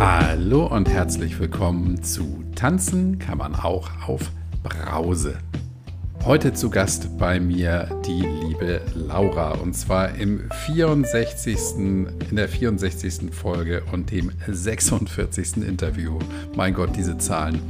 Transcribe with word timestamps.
Hallo 0.00 0.64
und 0.66 0.88
herzlich 0.88 1.40
willkommen 1.40 2.04
zu 2.04 2.44
Tanzen 2.54 3.18
kann 3.18 3.38
man 3.38 3.56
auch 3.56 3.90
auf 4.06 4.30
Brause. 4.62 5.38
Heute 6.24 6.52
zu 6.52 6.70
Gast 6.70 7.18
bei 7.18 7.40
mir 7.40 7.88
die 8.06 8.20
liebe 8.20 8.80
Laura 8.94 9.54
und 9.54 9.74
zwar 9.74 10.14
im 10.14 10.48
64. 10.66 11.58
in 11.78 12.06
der 12.30 12.48
64. 12.48 13.34
Folge 13.34 13.82
und 13.90 14.12
dem 14.12 14.30
46. 14.46 15.56
Interview. 15.66 16.20
Mein 16.54 16.74
Gott, 16.74 16.90
diese 16.94 17.18
Zahlen. 17.18 17.60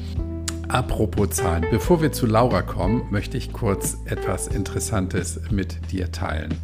Apropos 0.68 1.30
Zahlen, 1.30 1.64
bevor 1.70 2.02
wir 2.02 2.12
zu 2.12 2.26
Laura 2.26 2.60
kommen, 2.60 3.04
möchte 3.10 3.38
ich 3.38 3.54
kurz 3.54 3.96
etwas 4.04 4.48
Interessantes 4.48 5.40
mit 5.50 5.90
dir 5.92 6.12
teilen. 6.12 6.54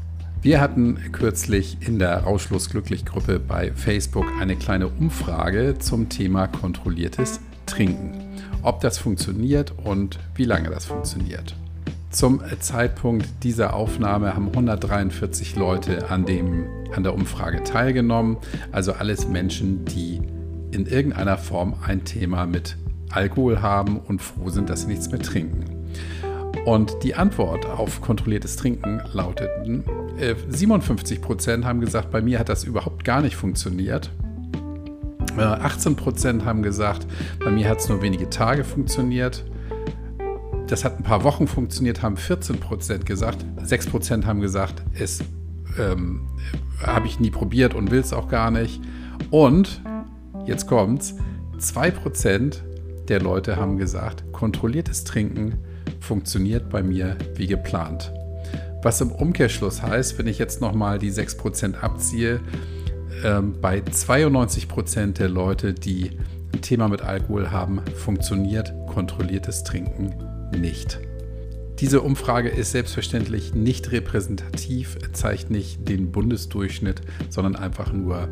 Wir 0.45 0.61
hatten 0.61 0.99
kürzlich 1.11 1.79
in 1.81 1.99
der 1.99 2.19
Rauschlos 2.19 2.69
Glücklich 2.69 3.07
Gruppe 3.07 3.41
bei 3.41 3.73
Facebook 3.73 4.27
eine 4.39 4.57
kleine 4.57 4.89
Umfrage 4.89 5.77
zum 5.79 6.11
Thema 6.11 6.49
kontrolliertes 6.49 7.41
Trinken. 7.65 8.21
Ob 8.61 8.83
das 8.83 8.99
funktioniert 8.99 9.73
und 9.85 10.19
wie 10.35 10.45
lange 10.45 10.69
das 10.69 10.85
funktioniert. 10.85 11.57
Zum 12.11 12.43
Zeitpunkt 12.61 13.27
dieser 13.43 13.73
Aufnahme 13.73 14.37
haben 14.37 14.49
143 14.49 15.57
Leute 15.57 16.11
an, 16.11 16.27
dem, 16.27 16.67
an 16.95 17.05
der 17.05 17.15
Umfrage 17.15 17.63
teilgenommen. 17.63 18.37
Also 18.71 18.93
alles 18.93 19.27
Menschen, 19.27 19.87
die 19.87 20.21
in 20.73 20.85
irgendeiner 20.85 21.39
Form 21.39 21.75
ein 21.87 22.05
Thema 22.05 22.45
mit 22.45 22.77
Alkohol 23.11 23.63
haben 23.63 23.99
und 23.99 24.21
froh 24.21 24.51
sind, 24.51 24.69
dass 24.69 24.83
sie 24.83 24.89
nichts 24.89 25.11
mehr 25.11 25.21
trinken. 25.21 25.84
Und 26.65 27.03
die 27.03 27.15
Antwort 27.15 27.67
auf 27.67 28.01
kontrolliertes 28.01 28.57
Trinken 28.57 29.03
lauteten, 29.13 29.85
äh, 30.19 30.35
57 30.49 31.21
Prozent 31.21 31.65
haben 31.65 31.81
gesagt, 31.81 32.11
bei 32.11 32.23
mir 32.23 32.39
hat 32.39 32.49
das 32.49 32.65
überhaupt 32.65 33.05
gar 33.05 33.21
nicht 33.21 33.37
funktioniert. 33.37 34.11
Äh, 35.37 35.43
18 35.43 35.97
Prozent 35.97 36.45
haben 36.45 36.63
gesagt, 36.63 37.07
bei 37.45 37.51
mir 37.51 37.69
hat 37.69 37.81
es 37.81 37.89
nur 37.89 38.01
wenige 38.03 38.31
Tage 38.31 38.65
funktioniert. 38.65 39.45
Das 40.69 40.85
hat 40.85 40.99
ein 40.99 41.03
paar 41.03 41.25
Wochen 41.25 41.47
funktioniert, 41.47 42.03
haben 42.03 42.17
14 42.17 42.61
Prozent 42.61 43.05
gesagt. 43.05 43.45
6 43.63 43.87
Prozent 43.89 44.27
haben 44.27 44.41
gesagt, 44.41 44.83
es 44.99 45.23
ähm, 45.79 46.27
habe 46.81 47.07
ich 47.07 47.21
nie 47.21 47.31
probiert 47.31 47.75
und 47.75 47.91
will 47.91 48.01
es 48.01 48.13
auch 48.13 48.29
gar 48.29 48.51
nicht. 48.51 48.81
Und, 49.31 49.83
jetzt 50.47 50.67
kommt's, 50.67 51.17
2 51.59 51.91
Prozent 51.91 52.65
der 53.09 53.21
Leute 53.21 53.57
haben 53.57 53.77
gesagt, 53.77 54.25
kontrolliertes 54.33 55.05
Trinken 55.05 55.59
funktioniert 56.05 56.69
bei 56.71 56.83
mir 56.83 57.17
wie 57.35 57.47
geplant. 57.47 58.13
Was 58.83 59.01
im 59.01 59.11
Umkehrschluss 59.11 59.83
heißt, 59.83 60.19
wenn 60.19 60.27
ich 60.27 60.39
jetzt 60.39 60.61
nochmal 60.61 60.99
die 60.99 61.11
6% 61.11 61.81
abziehe, 61.81 62.41
äh, 63.23 63.41
bei 63.41 63.81
92% 63.81 65.19
der 65.19 65.29
Leute, 65.29 65.73
die 65.73 66.11
ein 66.53 66.61
Thema 66.61 66.89
mit 66.89 67.03
Alkohol 67.03 67.51
haben, 67.51 67.81
funktioniert 67.97 68.73
kontrolliertes 68.87 69.65
Trinken 69.65 70.15
nicht. 70.57 71.01
Diese 71.81 72.03
Umfrage 72.03 72.51
ist 72.51 72.71
selbstverständlich 72.71 73.55
nicht 73.55 73.91
repräsentativ, 73.91 74.97
zeigt 75.13 75.51
nicht 75.51 75.89
den 75.89 76.13
Bundesdurchschnitt, 76.13 77.01
sondern 77.31 77.57
einfach 77.57 77.93
nur 77.93 78.29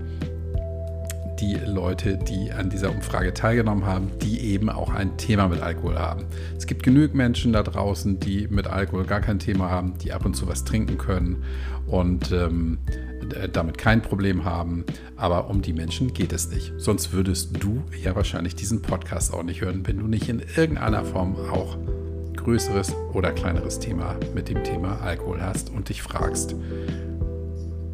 die 1.42 1.56
Leute, 1.56 2.16
die 2.16 2.52
an 2.52 2.70
dieser 2.70 2.90
Umfrage 2.90 3.34
teilgenommen 3.34 3.84
haben, 3.84 4.12
die 4.22 4.40
eben 4.40 4.70
auch 4.70 4.90
ein 4.90 5.16
Thema 5.16 5.48
mit 5.48 5.60
Alkohol 5.60 5.98
haben. 5.98 6.24
Es 6.56 6.66
gibt 6.66 6.84
genügend 6.84 7.16
Menschen 7.16 7.52
da 7.52 7.64
draußen, 7.64 8.20
die 8.20 8.46
mit 8.48 8.68
Alkohol 8.68 9.04
gar 9.04 9.20
kein 9.20 9.40
Thema 9.40 9.68
haben, 9.68 9.98
die 9.98 10.12
ab 10.12 10.24
und 10.24 10.34
zu 10.34 10.46
was 10.46 10.64
trinken 10.64 10.98
können 10.98 11.42
und 11.88 12.30
ähm, 12.30 12.78
damit 13.52 13.76
kein 13.76 14.02
Problem 14.02 14.44
haben. 14.44 14.84
Aber 15.16 15.50
um 15.50 15.62
die 15.62 15.72
Menschen 15.72 16.14
geht 16.14 16.32
es 16.32 16.48
nicht. 16.48 16.74
Sonst 16.78 17.12
würdest 17.12 17.56
du 17.58 17.82
ja 18.00 18.14
wahrscheinlich 18.14 18.54
diesen 18.54 18.80
Podcast 18.80 19.34
auch 19.34 19.42
nicht 19.42 19.62
hören, 19.62 19.84
wenn 19.84 19.98
du 19.98 20.06
nicht 20.06 20.28
in 20.28 20.42
irgendeiner 20.56 21.04
Form 21.04 21.34
auch 21.34 21.76
größeres 22.36 22.94
oder 23.12 23.32
kleineres 23.32 23.80
Thema 23.80 24.14
mit 24.32 24.48
dem 24.48 24.62
Thema 24.62 25.00
Alkohol 25.00 25.42
hast 25.42 25.70
und 25.70 25.88
dich 25.88 26.02
fragst, 26.02 26.54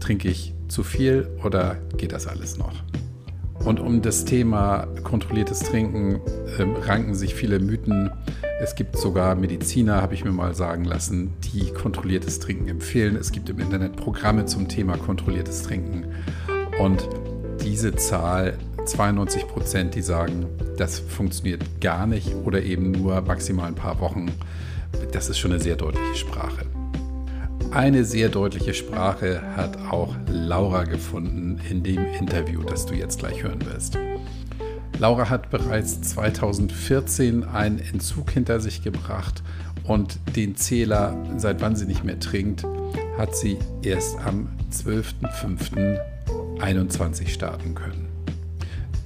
trinke 0.00 0.28
ich 0.28 0.54
zu 0.68 0.82
viel 0.82 1.28
oder 1.42 1.76
geht 1.96 2.12
das 2.12 2.26
alles 2.26 2.58
noch? 2.58 2.74
Und 3.64 3.80
um 3.80 4.02
das 4.02 4.24
Thema 4.24 4.86
kontrolliertes 5.02 5.60
Trinken 5.60 6.20
äh, 6.58 6.62
ranken 6.86 7.14
sich 7.14 7.34
viele 7.34 7.58
Mythen. 7.58 8.10
Es 8.60 8.74
gibt 8.74 8.96
sogar 8.96 9.34
Mediziner, 9.34 10.00
habe 10.00 10.14
ich 10.14 10.24
mir 10.24 10.32
mal 10.32 10.54
sagen 10.54 10.84
lassen, 10.84 11.34
die 11.52 11.72
kontrolliertes 11.72 12.40
Trinken 12.40 12.68
empfehlen. 12.68 13.16
Es 13.16 13.32
gibt 13.32 13.48
im 13.50 13.58
Internet 13.58 13.96
Programme 13.96 14.46
zum 14.46 14.68
Thema 14.68 14.96
kontrolliertes 14.96 15.62
Trinken. 15.62 16.06
Und 16.80 17.08
diese 17.62 17.94
Zahl, 17.94 18.56
92 18.84 19.46
Prozent, 19.48 19.94
die 19.94 20.02
sagen, 20.02 20.46
das 20.76 20.98
funktioniert 20.98 21.62
gar 21.80 22.06
nicht 22.06 22.34
oder 22.44 22.62
eben 22.62 22.92
nur 22.92 23.20
maximal 23.20 23.68
ein 23.68 23.74
paar 23.74 24.00
Wochen, 24.00 24.30
das 25.12 25.28
ist 25.28 25.38
schon 25.38 25.52
eine 25.52 25.60
sehr 25.60 25.76
deutliche 25.76 26.14
Sprache. 26.14 26.64
Eine 27.70 28.04
sehr 28.04 28.30
deutliche 28.30 28.72
Sprache 28.72 29.42
hat 29.54 29.76
auch 29.90 30.16
Laura 30.26 30.84
gefunden 30.84 31.60
in 31.68 31.82
dem 31.82 32.02
Interview, 32.18 32.62
das 32.62 32.86
du 32.86 32.94
jetzt 32.94 33.18
gleich 33.18 33.42
hören 33.42 33.62
wirst. 33.66 33.98
Laura 34.98 35.28
hat 35.28 35.50
bereits 35.50 36.00
2014 36.00 37.44
einen 37.44 37.78
Entzug 37.78 38.30
hinter 38.30 38.60
sich 38.60 38.82
gebracht 38.82 39.42
und 39.84 40.18
den 40.34 40.56
Zähler, 40.56 41.14
seit 41.36 41.60
wann 41.60 41.76
sie 41.76 41.84
nicht 41.84 42.04
mehr 42.04 42.18
trinkt, 42.18 42.64
hat 43.18 43.36
sie 43.36 43.58
erst 43.82 44.18
am 44.20 44.48
12.05.21 44.72 47.28
starten 47.28 47.74
können. 47.74 48.08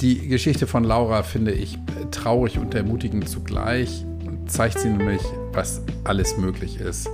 Die 0.00 0.28
Geschichte 0.28 0.68
von 0.68 0.84
Laura 0.84 1.24
finde 1.24 1.50
ich 1.52 1.78
traurig 2.12 2.58
und 2.58 2.76
ermutigend 2.76 3.28
zugleich 3.28 4.06
und 4.24 4.48
zeigt 4.50 4.78
sie 4.78 4.88
nämlich, 4.88 5.20
was 5.52 5.82
alles 6.04 6.38
möglich 6.38 6.78
ist 6.78 7.10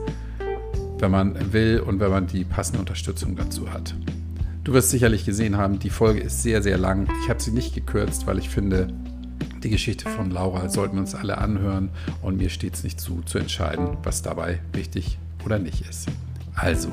wenn 1.01 1.11
man 1.11 1.53
will 1.53 1.81
und 1.81 2.01
wenn 2.01 2.11
man 2.11 2.27
die 2.27 2.45
passende 2.45 2.81
Unterstützung 2.81 3.37
dazu 3.37 3.73
hat. 3.73 3.95
Du 4.65 4.73
wirst 4.73 4.91
sicherlich 4.91 5.25
gesehen 5.25 5.57
haben, 5.57 5.79
die 5.79 5.91
Folge 5.91 6.21
ist 6.21 6.43
sehr, 6.43 6.63
sehr 6.63 6.77
lang. 6.77 7.09
Ich 7.23 7.31
habe 7.31 7.41
sie 7.41 7.53
nicht 7.53 7.75
gekürzt, 7.75 8.27
weil 8.27 8.39
ich 8.39 8.51
finde, 8.51 8.89
die 9.63 9.71
Geschichte 9.71 10.09
von 10.09 10.31
Laura 10.31 10.69
sollten 10.69 10.97
wir 10.97 11.01
uns 11.01 11.15
alle 11.15 11.39
anhören 11.39 11.91
und 12.23 12.37
mir 12.37 12.51
steht 12.51 12.75
es 12.75 12.85
nicht 12.85 13.01
zu, 13.01 13.23
zu 13.23 13.39
entscheiden, 13.39 13.97
was 14.03 14.23
dabei 14.23 14.61
wichtig 14.73 15.19
oder 15.45 15.59
nicht 15.59 15.89
ist. 15.89 16.09
Also, 16.55 16.91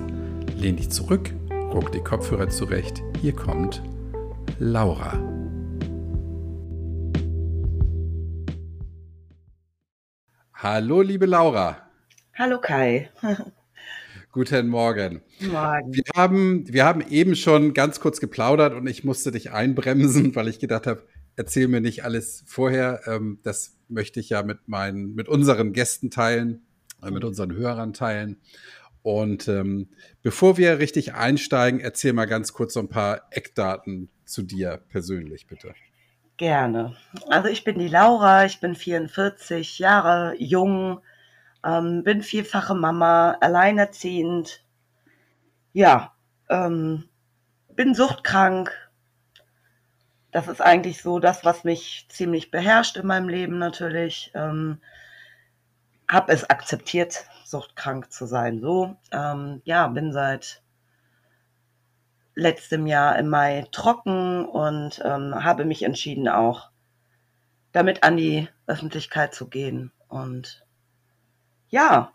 lehn 0.56 0.78
dich 0.78 0.90
zurück, 0.90 1.34
ruck 1.52 1.92
die 1.92 2.00
Kopfhörer 2.00 2.50
zurecht. 2.50 3.02
Hier 3.22 3.34
kommt 3.34 3.82
Laura. 4.60 5.20
Hallo, 10.54 11.02
liebe 11.02 11.26
Laura. 11.26 11.78
Hallo 12.34 12.60
Kai. 12.60 13.10
Guten 14.36 14.68
Morgen. 14.68 15.22
Morgen. 15.40 15.94
Wir 15.94 16.04
haben, 16.14 16.66
wir 16.68 16.84
haben 16.84 17.00
eben 17.10 17.38
schon 17.38 17.74
ganz 17.74 18.02
kurz 18.02 18.20
geplaudert 18.20 18.74
und 18.74 18.86
ich 18.86 19.06
musste 19.06 19.32
dich 19.32 19.54
einbremsen, 19.54 20.36
weil 20.36 20.50
ich 20.50 20.60
gedacht 20.60 20.88
habe, 20.88 21.04
erzähl 21.38 21.70
mir 21.70 21.80
nicht 21.80 22.04
alles 22.04 22.44
vorher. 22.46 23.00
Ähm, 23.06 23.40
das 23.44 23.78
möchte 23.88 24.20
ich 24.20 24.28
ja 24.28 24.44
mit 24.44 24.68
meinen, 24.68 25.16
mit 25.16 25.30
unseren 25.30 25.72
Gästen 25.72 26.12
teilen, 26.12 26.66
äh, 27.02 27.12
mit 27.12 27.24
unseren 27.24 27.54
Hörern 27.54 27.94
teilen. 27.94 28.42
Und 29.04 29.48
ähm, 29.48 29.88
bevor 30.22 30.58
wir 30.58 30.80
richtig 30.80 31.14
einsteigen, 31.14 31.80
erzähl 31.80 32.12
mal 32.12 32.26
ganz 32.26 32.52
kurz 32.52 32.74
so 32.74 32.82
ein 32.82 32.90
paar 32.90 33.22
Eckdaten 33.32 34.10
zu 34.26 34.42
dir 34.44 34.82
persönlich, 34.90 35.48
bitte. 35.48 35.74
Gerne. 36.36 36.98
Also 37.30 37.48
ich 37.48 37.64
bin 37.64 37.80
die 37.80 37.88
Laura, 37.88 38.44
ich 38.44 38.60
bin 38.60 38.76
44 38.76 39.80
Jahre 39.80 40.36
jung, 40.38 41.00
ähm, 41.66 42.04
bin 42.04 42.22
vierfache 42.22 42.76
Mama, 42.76 43.38
alleinerziehend. 43.42 44.64
Ja, 45.74 46.14
ähm, 46.50 47.10
bin 47.70 47.96
suchtkrank. 47.96 48.72
Das 50.32 50.48
ist 50.48 50.62
eigentlich 50.62 51.02
so 51.02 51.20
das, 51.20 51.44
was 51.44 51.64
mich 51.64 52.06
ziemlich 52.10 52.52
beherrscht 52.52 52.98
in 52.98 53.08
meinem 53.08 53.30
Leben 53.30 53.58
natürlich. 53.58 54.32
Ähm, 54.36 54.82
hab 56.08 56.30
es 56.30 56.50
akzeptiert, 56.50 57.26
suchtkrank 57.46 58.12
zu 58.12 58.28
sein. 58.28 58.62
So, 58.62 58.96
ähm, 59.12 59.62
ja, 59.66 59.88
bin 59.88 60.14
seit 60.14 60.62
letztem 62.36 62.86
Jahr 62.86 63.18
im 63.18 63.30
Mai 63.30 63.66
trocken 63.72 64.46
und 64.46 65.02
ähm, 65.04 65.44
habe 65.44 65.66
mich 65.66 65.84
entschieden, 65.84 66.28
auch 66.28 66.70
damit 67.72 68.04
an 68.04 68.18
die 68.18 68.48
Öffentlichkeit 68.68 69.34
zu 69.34 69.48
gehen 69.48 69.92
und 70.10 70.65
ja, 71.76 72.14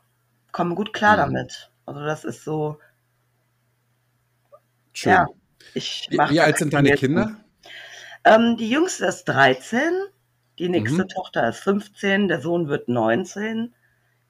komme 0.53 0.75
gut 0.75 0.93
klar 0.93 1.17
mhm. 1.17 1.35
damit. 1.35 1.71
Also 1.85 2.01
das 2.01 2.25
ist 2.25 2.45
so. 2.45 2.79
Schön. 4.93 5.13
Ja, 5.13 5.27
ich 5.75 6.09
wie, 6.11 6.17
wie 6.17 6.41
alt 6.41 6.59
sind 6.59 6.73
deine 6.73 6.95
Kinder? 6.95 7.37
Ähm, 8.25 8.57
die 8.57 8.69
jüngste 8.69 9.07
ist 9.07 9.25
13, 9.25 9.93
die 10.59 10.69
nächste 10.69 11.05
mhm. 11.05 11.09
Tochter 11.09 11.49
ist 11.49 11.61
15, 11.61 12.29
der 12.29 12.41
Sohn 12.41 12.69
wird 12.69 12.89
19 12.89 13.75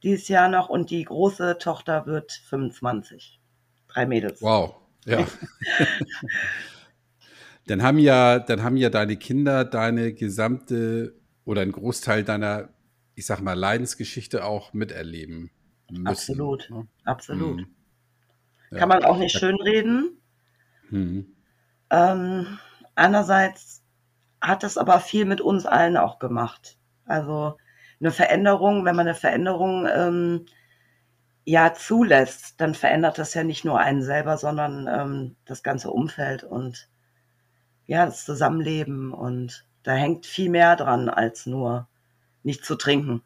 dieses 0.02 0.28
Jahr 0.28 0.48
noch 0.48 0.68
und 0.68 0.90
die 0.90 1.04
große 1.04 1.58
Tochter 1.58 2.06
wird 2.06 2.32
25. 2.48 3.40
Drei 3.88 4.06
Mädels. 4.06 4.42
Wow, 4.42 4.76
ja. 5.04 5.26
Dann 7.66 7.84
haben 7.84 7.98
ja, 7.98 8.40
dann 8.40 8.64
haben 8.64 8.76
ja 8.76 8.90
deine 8.90 9.16
Kinder 9.16 9.64
deine 9.64 10.12
gesamte 10.12 11.14
oder 11.44 11.62
einen 11.62 11.70
Großteil 11.70 12.24
deiner, 12.24 12.70
ich 13.20 13.26
sag 13.26 13.42
mal, 13.42 13.52
Leidensgeschichte 13.52 14.46
auch 14.46 14.72
miterleben 14.72 15.50
müssen. 15.90 16.06
Absolut, 16.06 16.70
ne? 16.70 16.88
absolut. 17.04 17.60
Hm. 17.60 17.74
Ja. 18.70 18.78
Kann 18.78 18.88
man 18.88 19.04
auch 19.04 19.18
nicht 19.18 19.36
schönreden. 19.36 20.22
Hm. 20.88 21.36
Ähm, 21.90 22.58
andererseits 22.94 23.82
hat 24.40 24.64
es 24.64 24.78
aber 24.78 25.00
viel 25.00 25.26
mit 25.26 25.42
uns 25.42 25.66
allen 25.66 25.98
auch 25.98 26.18
gemacht. 26.18 26.78
Also 27.04 27.58
eine 28.00 28.10
Veränderung, 28.10 28.86
wenn 28.86 28.96
man 28.96 29.06
eine 29.06 29.14
Veränderung 29.14 29.86
ähm, 29.86 30.46
ja 31.44 31.74
zulässt, 31.74 32.58
dann 32.58 32.74
verändert 32.74 33.18
das 33.18 33.34
ja 33.34 33.44
nicht 33.44 33.66
nur 33.66 33.80
einen 33.80 34.02
selber, 34.02 34.38
sondern 34.38 34.88
ähm, 34.88 35.36
das 35.44 35.62
ganze 35.62 35.90
Umfeld 35.90 36.42
und 36.42 36.88
ja, 37.84 38.06
das 38.06 38.24
Zusammenleben 38.24 39.12
und 39.12 39.66
da 39.82 39.92
hängt 39.92 40.24
viel 40.24 40.48
mehr 40.48 40.74
dran 40.76 41.10
als 41.10 41.44
nur 41.44 41.89
nicht 42.42 42.64
zu 42.64 42.76
trinken. 42.76 43.22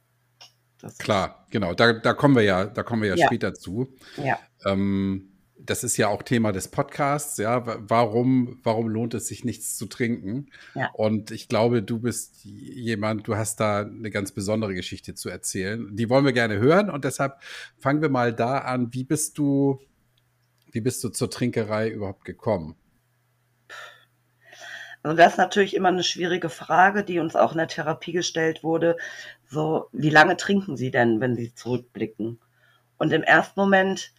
Das 0.81 0.99
Klar, 0.99 1.46
genau. 1.50 1.72
Da, 1.72 1.94
da 1.94 2.12
kommen 2.12 2.37
wir 2.37 2.43
ja, 2.43 2.66
da 2.66 2.82
kommen 2.82 3.02
wir 3.02 3.11
ja, 3.11 3.16
ja. 3.16 3.26
später 3.26 3.55
zu. 3.55 3.88
Ja. 4.22 4.38
Ähm, 4.66 5.34
das 5.58 5.82
ist 5.82 5.96
ja 5.96 6.08
auch 6.08 6.22
Thema 6.22 6.52
des 6.52 6.69
Podcasts, 6.69 7.38
ja. 7.38 7.64
Warum, 7.88 8.61
warum 8.62 8.88
lohnt 8.88 9.14
es 9.14 9.28
sich 9.28 9.44
nichts 9.44 9.76
zu 9.76 9.87
trinken? 9.87 10.50
Ja. 10.75 10.90
Und 10.93 11.31
ich 11.31 11.49
glaube, 11.49 11.82
du 11.82 12.00
bist 12.00 12.44
jemand, 12.44 13.26
du 13.26 13.37
hast 13.37 13.61
da 13.61 13.81
eine 13.81 14.11
ganz 14.11 14.32
besondere 14.32 14.75
Geschichte 14.75 15.14
zu 15.14 15.31
erzählen. 15.31 15.96
Die 15.96 16.10
wollen 16.10 16.25
wir 16.25 16.32
gerne 16.32 16.58
hören 16.58 16.90
und 16.90 17.05
deshalb 17.05 17.38
fangen 17.78 18.02
wir 18.02 18.10
mal 18.10 18.34
da 18.34 18.58
an. 18.58 18.93
Wie 18.93 19.05
bist 19.05 19.38
du, 19.38 19.81
wie 20.70 20.81
bist 20.81 21.02
du 21.02 21.08
zur 21.08 21.31
Trinkerei 21.31 21.88
überhaupt 21.88 22.25
gekommen? 22.25 22.76
Also 25.05 25.19
das 25.19 25.33
ist 25.33 25.39
natürlich 25.39 25.77
immer 25.77 25.91
eine 25.91 26.03
schwierige 26.03 26.49
Frage, 26.49 27.05
die 27.05 27.19
uns 27.19 27.37
auch 27.37 27.53
in 27.53 27.59
der 27.59 27.69
Therapie 27.69 28.12
gestellt 28.12 28.65
wurde. 28.65 28.97
So, 29.47 29.89
wie 29.93 30.09
lange 30.09 30.39
trinken 30.39 30.79
Sie 30.79 30.91
denn, 30.91 31.21
wenn 31.21 31.37
Sie 31.37 31.55
zurückblicken? 31.55 32.41
Und 32.97 33.12
im 33.12 33.23
ersten 33.23 33.61
Moment 33.61 34.12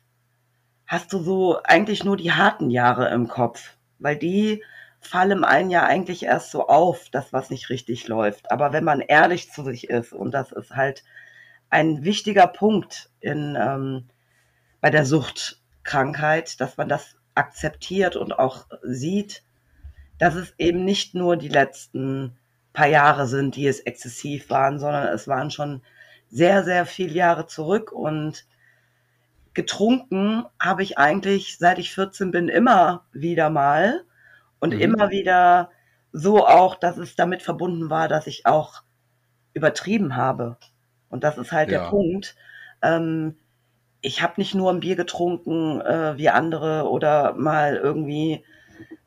hast 0.85 1.11
du 1.11 1.17
so 1.17 1.59
eigentlich 1.63 2.03
nur 2.03 2.17
die 2.17 2.33
harten 2.33 2.69
Jahre 2.69 3.09
im 3.09 3.27
Kopf, 3.27 3.77
weil 3.97 4.15
die 4.15 4.63
fallen 4.99 5.43
einem 5.43 5.71
ja 5.71 5.85
eigentlich 5.85 6.23
erst 6.23 6.51
so 6.51 6.67
auf, 6.67 7.09
dass 7.09 7.33
was 7.33 7.49
nicht 7.49 7.71
richtig 7.71 8.07
läuft. 8.07 8.51
Aber 8.51 8.71
wenn 8.71 8.83
man 8.83 9.01
ehrlich 9.01 9.51
zu 9.51 9.63
sich 9.63 9.89
ist, 9.89 10.13
und 10.13 10.31
das 10.35 10.51
ist 10.51 10.75
halt 10.75 11.03
ein 11.71 12.03
wichtiger 12.03 12.45
Punkt 12.45 13.09
in, 13.21 13.57
ähm, 13.59 14.05
bei 14.81 14.91
der 14.91 15.05
Suchtkrankheit, 15.05 16.61
dass 16.61 16.77
man 16.77 16.89
das 16.89 17.15
akzeptiert 17.33 18.15
und 18.15 18.37
auch 18.37 18.67
sieht, 18.83 19.44
dass 20.17 20.35
es 20.35 20.53
eben 20.57 20.85
nicht 20.85 21.15
nur 21.15 21.37
die 21.37 21.49
letzten 21.49 22.37
paar 22.73 22.87
Jahre 22.87 23.27
sind, 23.27 23.55
die 23.55 23.67
es 23.67 23.79
exzessiv 23.79 24.49
waren, 24.49 24.79
sondern 24.79 25.07
es 25.07 25.27
waren 25.27 25.51
schon 25.51 25.81
sehr, 26.29 26.63
sehr 26.63 26.85
viele 26.85 27.13
Jahre 27.13 27.47
zurück 27.47 27.91
und 27.91 28.45
getrunken 29.53 30.43
habe 30.59 30.83
ich 30.83 30.97
eigentlich, 30.97 31.57
seit 31.57 31.79
ich 31.79 31.93
14 31.93 32.31
bin, 32.31 32.49
immer 32.49 33.05
wieder 33.13 33.49
mal 33.49 34.03
und 34.59 34.73
mhm. 34.73 34.81
immer 34.81 35.09
wieder 35.09 35.69
so 36.11 36.45
auch, 36.45 36.75
dass 36.75 36.97
es 36.97 37.15
damit 37.15 37.41
verbunden 37.41 37.89
war, 37.89 38.07
dass 38.07 38.27
ich 38.27 38.45
auch 38.45 38.83
übertrieben 39.53 40.15
habe. 40.15 40.57
Und 41.09 41.23
das 41.23 41.37
ist 41.37 41.51
halt 41.51 41.71
ja. 41.71 41.79
der 41.79 41.89
Punkt. 41.89 42.35
Ähm, 42.81 43.37
ich 44.01 44.21
habe 44.21 44.33
nicht 44.37 44.53
nur 44.53 44.71
ein 44.71 44.81
Bier 44.81 44.95
getrunken 44.95 45.81
äh, 45.81 46.17
wie 46.17 46.29
andere 46.29 46.89
oder 46.89 47.33
mal 47.33 47.75
irgendwie, 47.75 48.43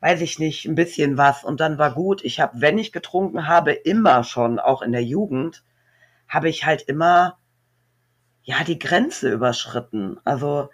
weiß 0.01 0.21
ich 0.21 0.39
nicht, 0.39 0.65
ein 0.67 0.75
bisschen 0.75 1.17
was 1.19 1.45
und 1.45 1.61
dann 1.61 1.79
war 1.79 1.93
gut. 1.93 2.25
Ich 2.25 2.41
habe, 2.41 2.61
wenn 2.61 2.79
ich 2.79 2.93
getrunken 2.93 3.47
habe, 3.47 3.73
immer 3.73 4.25
schon, 4.25 4.59
auch 4.59 4.83
in 4.83 4.93
der 4.93 5.05
Jugend, 5.05 5.65
habe 6.29 6.49
ich 6.49 6.65
halt 6.65 6.83
immer 6.83 7.39
ja, 8.49 8.65
die 8.65 8.79
Grenze 8.79 9.31
überschritten. 9.31 10.19
Also 10.25 10.71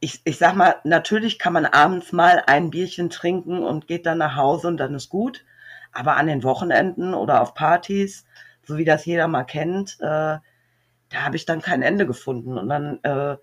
ich, 0.00 0.22
ich 0.24 0.38
sag 0.38 0.56
mal, 0.56 0.76
natürlich 0.84 1.38
kann 1.38 1.52
man 1.52 1.66
abends 1.66 2.12
mal 2.12 2.42
ein 2.46 2.70
Bierchen 2.70 3.10
trinken 3.10 3.62
und 3.62 3.86
geht 3.86 4.06
dann 4.06 4.18
nach 4.18 4.34
Hause 4.36 4.68
und 4.68 4.78
dann 4.78 4.94
ist 4.94 5.10
gut. 5.10 5.44
Aber 5.92 6.16
an 6.16 6.26
den 6.26 6.42
Wochenenden 6.42 7.12
oder 7.12 7.42
auf 7.42 7.54
Partys, 7.54 8.24
so 8.62 8.78
wie 8.78 8.84
das 8.84 9.04
jeder 9.04 9.28
mal 9.28 9.44
kennt, 9.44 9.98
äh, 10.00 10.38
da 11.12 11.12
habe 11.12 11.36
ich 11.36 11.44
dann 11.44 11.60
kein 11.60 11.82
Ende 11.82 12.06
gefunden. 12.06 12.56
Und 12.56 12.68
dann 12.68 12.98
äh, 13.02 13.36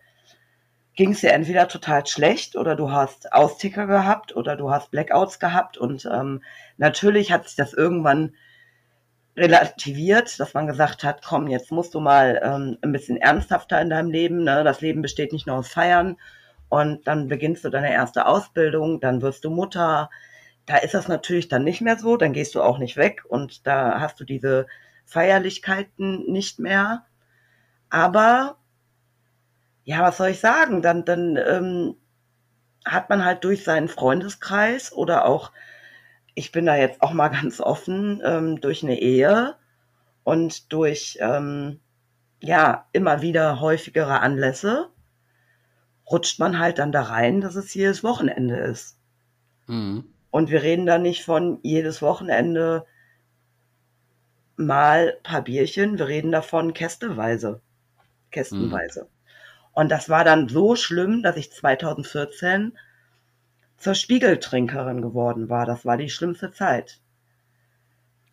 ging 0.99 1.11
es 1.11 1.21
dir 1.21 1.31
entweder 1.31 1.69
total 1.69 2.05
schlecht 2.05 2.57
oder 2.57 2.75
du 2.75 2.91
hast 2.91 3.31
Austicker 3.31 3.87
gehabt 3.87 4.35
oder 4.35 4.57
du 4.57 4.69
hast 4.69 4.91
Blackouts 4.91 5.39
gehabt. 5.39 5.77
Und 5.77 6.05
ähm, 6.11 6.43
natürlich 6.75 7.31
hat 7.31 7.47
sich 7.47 7.55
das 7.55 7.71
irgendwann 7.71 8.33
relativiert, 9.37 10.37
dass 10.41 10.53
man 10.53 10.67
gesagt 10.67 11.05
hat, 11.05 11.23
komm, 11.23 11.47
jetzt 11.47 11.71
musst 11.71 11.93
du 11.93 12.01
mal 12.01 12.41
ähm, 12.43 12.77
ein 12.81 12.91
bisschen 12.91 13.15
ernsthafter 13.15 13.79
in 13.79 13.89
deinem 13.89 14.11
Leben. 14.11 14.43
Ne? 14.43 14.65
Das 14.65 14.81
Leben 14.81 15.01
besteht 15.01 15.31
nicht 15.31 15.47
nur 15.47 15.55
aus 15.55 15.69
Feiern. 15.69 16.17
Und 16.67 17.07
dann 17.07 17.29
beginnst 17.29 17.63
du 17.63 17.69
deine 17.69 17.93
erste 17.93 18.25
Ausbildung, 18.25 18.99
dann 18.99 19.21
wirst 19.21 19.45
du 19.45 19.51
Mutter. 19.51 20.09
Da 20.65 20.75
ist 20.79 20.95
das 20.95 21.07
natürlich 21.07 21.47
dann 21.47 21.63
nicht 21.63 21.79
mehr 21.79 21.97
so, 21.97 22.17
dann 22.17 22.33
gehst 22.33 22.55
du 22.55 22.61
auch 22.61 22.77
nicht 22.77 22.97
weg 22.97 23.23
und 23.25 23.65
da 23.65 24.01
hast 24.01 24.19
du 24.19 24.25
diese 24.25 24.67
Feierlichkeiten 25.05 26.29
nicht 26.29 26.59
mehr. 26.59 27.05
Aber 27.89 28.57
ja, 29.89 30.03
was 30.03 30.17
soll 30.17 30.29
ich 30.29 30.39
sagen? 30.39 30.83
Dann, 30.83 31.03
dann 31.03 31.35
ähm, 31.35 31.95
hat 32.85 33.09
man 33.09 33.25
halt 33.25 33.43
durch 33.43 33.63
seinen 33.63 33.87
Freundeskreis 33.87 34.93
oder 34.93 35.25
auch 35.25 35.51
ich 36.35 36.51
bin 36.51 36.67
da 36.67 36.75
jetzt 36.75 37.01
auch 37.01 37.11
mal 37.11 37.29
ganz 37.29 37.59
offen, 37.59 38.21
ähm, 38.23 38.61
durch 38.61 38.83
eine 38.83 38.99
Ehe 38.99 39.55
und 40.23 40.71
durch 40.71 41.17
ähm, 41.21 41.79
ja 42.39 42.85
immer 42.91 43.23
wieder 43.23 43.61
häufigere 43.61 44.19
Anlässe 44.19 44.91
rutscht 46.05 46.37
man 46.37 46.59
halt 46.59 46.77
dann 46.77 46.91
da 46.91 47.01
rein, 47.01 47.41
dass 47.41 47.55
es 47.55 47.73
jedes 47.73 48.03
Wochenende 48.03 48.57
ist. 48.57 48.99
Mhm. 49.65 50.03
Und 50.29 50.51
wir 50.51 50.61
reden 50.61 50.85
da 50.85 50.99
nicht 50.99 51.25
von 51.25 51.57
jedes 51.63 52.03
Wochenende 52.03 52.85
mal 54.55 55.15
ein 55.17 55.23
paar 55.23 55.41
Bierchen, 55.41 55.97
wir 55.97 56.07
reden 56.07 56.31
davon 56.31 56.75
kästeweise, 56.75 57.61
kästenweise. 58.29 59.05
Mhm. 59.05 59.18
Und 59.79 59.87
das 59.87 60.09
war 60.09 60.25
dann 60.25 60.49
so 60.49 60.75
schlimm, 60.75 61.23
dass 61.23 61.37
ich 61.37 61.53
2014 61.53 62.77
zur 63.77 63.95
Spiegeltrinkerin 63.95 65.01
geworden 65.01 65.47
war. 65.47 65.65
Das 65.65 65.85
war 65.85 65.95
die 65.95 66.09
schlimmste 66.09 66.51
Zeit. 66.51 66.99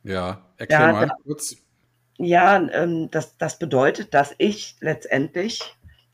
Ja, 0.03 0.45
erklär 0.57 0.81
ja, 0.81 0.93
mal 0.93 1.11
kurz. 1.23 1.55
Ja, 2.19 2.57
ähm, 2.57 3.13
das, 3.13 3.39
das 3.39 3.61
bedeutet, 3.61 4.13
dass 4.13 4.35
ich 4.39 4.75
letztendlich 4.81 5.63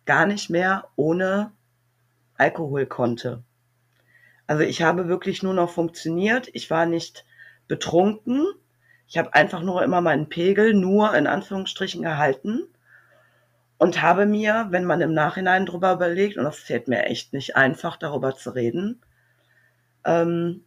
gar 0.04 0.26
nicht 0.26 0.50
mehr 0.50 0.88
ohne 0.96 1.52
Alkohol 2.36 2.84
konnte. 2.84 3.42
Also 4.46 4.64
ich 4.64 4.82
habe 4.82 5.08
wirklich 5.08 5.42
nur 5.42 5.54
noch 5.54 5.70
funktioniert. 5.70 6.50
Ich 6.52 6.68
war 6.70 6.84
nicht 6.84 7.24
betrunken. 7.68 8.44
Ich 9.08 9.16
habe 9.16 9.32
einfach 9.32 9.62
nur 9.62 9.82
immer 9.82 10.02
meinen 10.02 10.28
Pegel 10.28 10.74
nur 10.74 11.14
in 11.14 11.26
Anführungsstrichen 11.26 12.02
gehalten 12.02 12.68
und 13.82 14.00
habe 14.00 14.26
mir, 14.26 14.68
wenn 14.70 14.84
man 14.84 15.00
im 15.00 15.12
Nachhinein 15.12 15.66
drüber 15.66 15.92
überlegt, 15.94 16.36
und 16.36 16.44
das 16.44 16.60
fällt 16.60 16.86
mir 16.86 17.06
echt 17.06 17.32
nicht 17.32 17.56
einfach, 17.56 17.96
darüber 17.96 18.36
zu 18.36 18.50
reden, 18.50 19.00
ähm, 20.04 20.62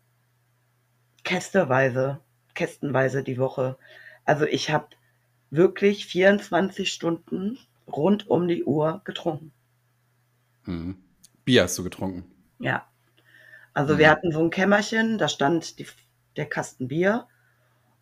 kästeweise, 1.23 2.19
kästenweise 2.55 3.23
die 3.23 3.37
Woche. 3.37 3.77
Also 4.25 4.43
ich 4.43 4.69
habe 4.69 4.87
wirklich 5.49 6.07
24 6.07 6.91
Stunden 6.91 7.57
rund 7.87 8.29
um 8.29 8.49
die 8.49 8.65
Uhr 8.65 8.99
getrunken. 9.05 9.53
Mhm. 10.65 10.97
Bier 11.45 11.63
hast 11.63 11.77
du 11.77 11.85
getrunken? 11.85 12.25
Ja. 12.59 12.85
Also 13.73 13.93
mhm. 13.93 13.99
wir 13.99 14.09
hatten 14.09 14.33
so 14.33 14.43
ein 14.43 14.49
Kämmerchen, 14.49 15.17
da 15.19 15.29
stand 15.29 15.79
die, 15.79 15.87
der 16.35 16.47
Kasten 16.47 16.89
Bier. 16.89 17.29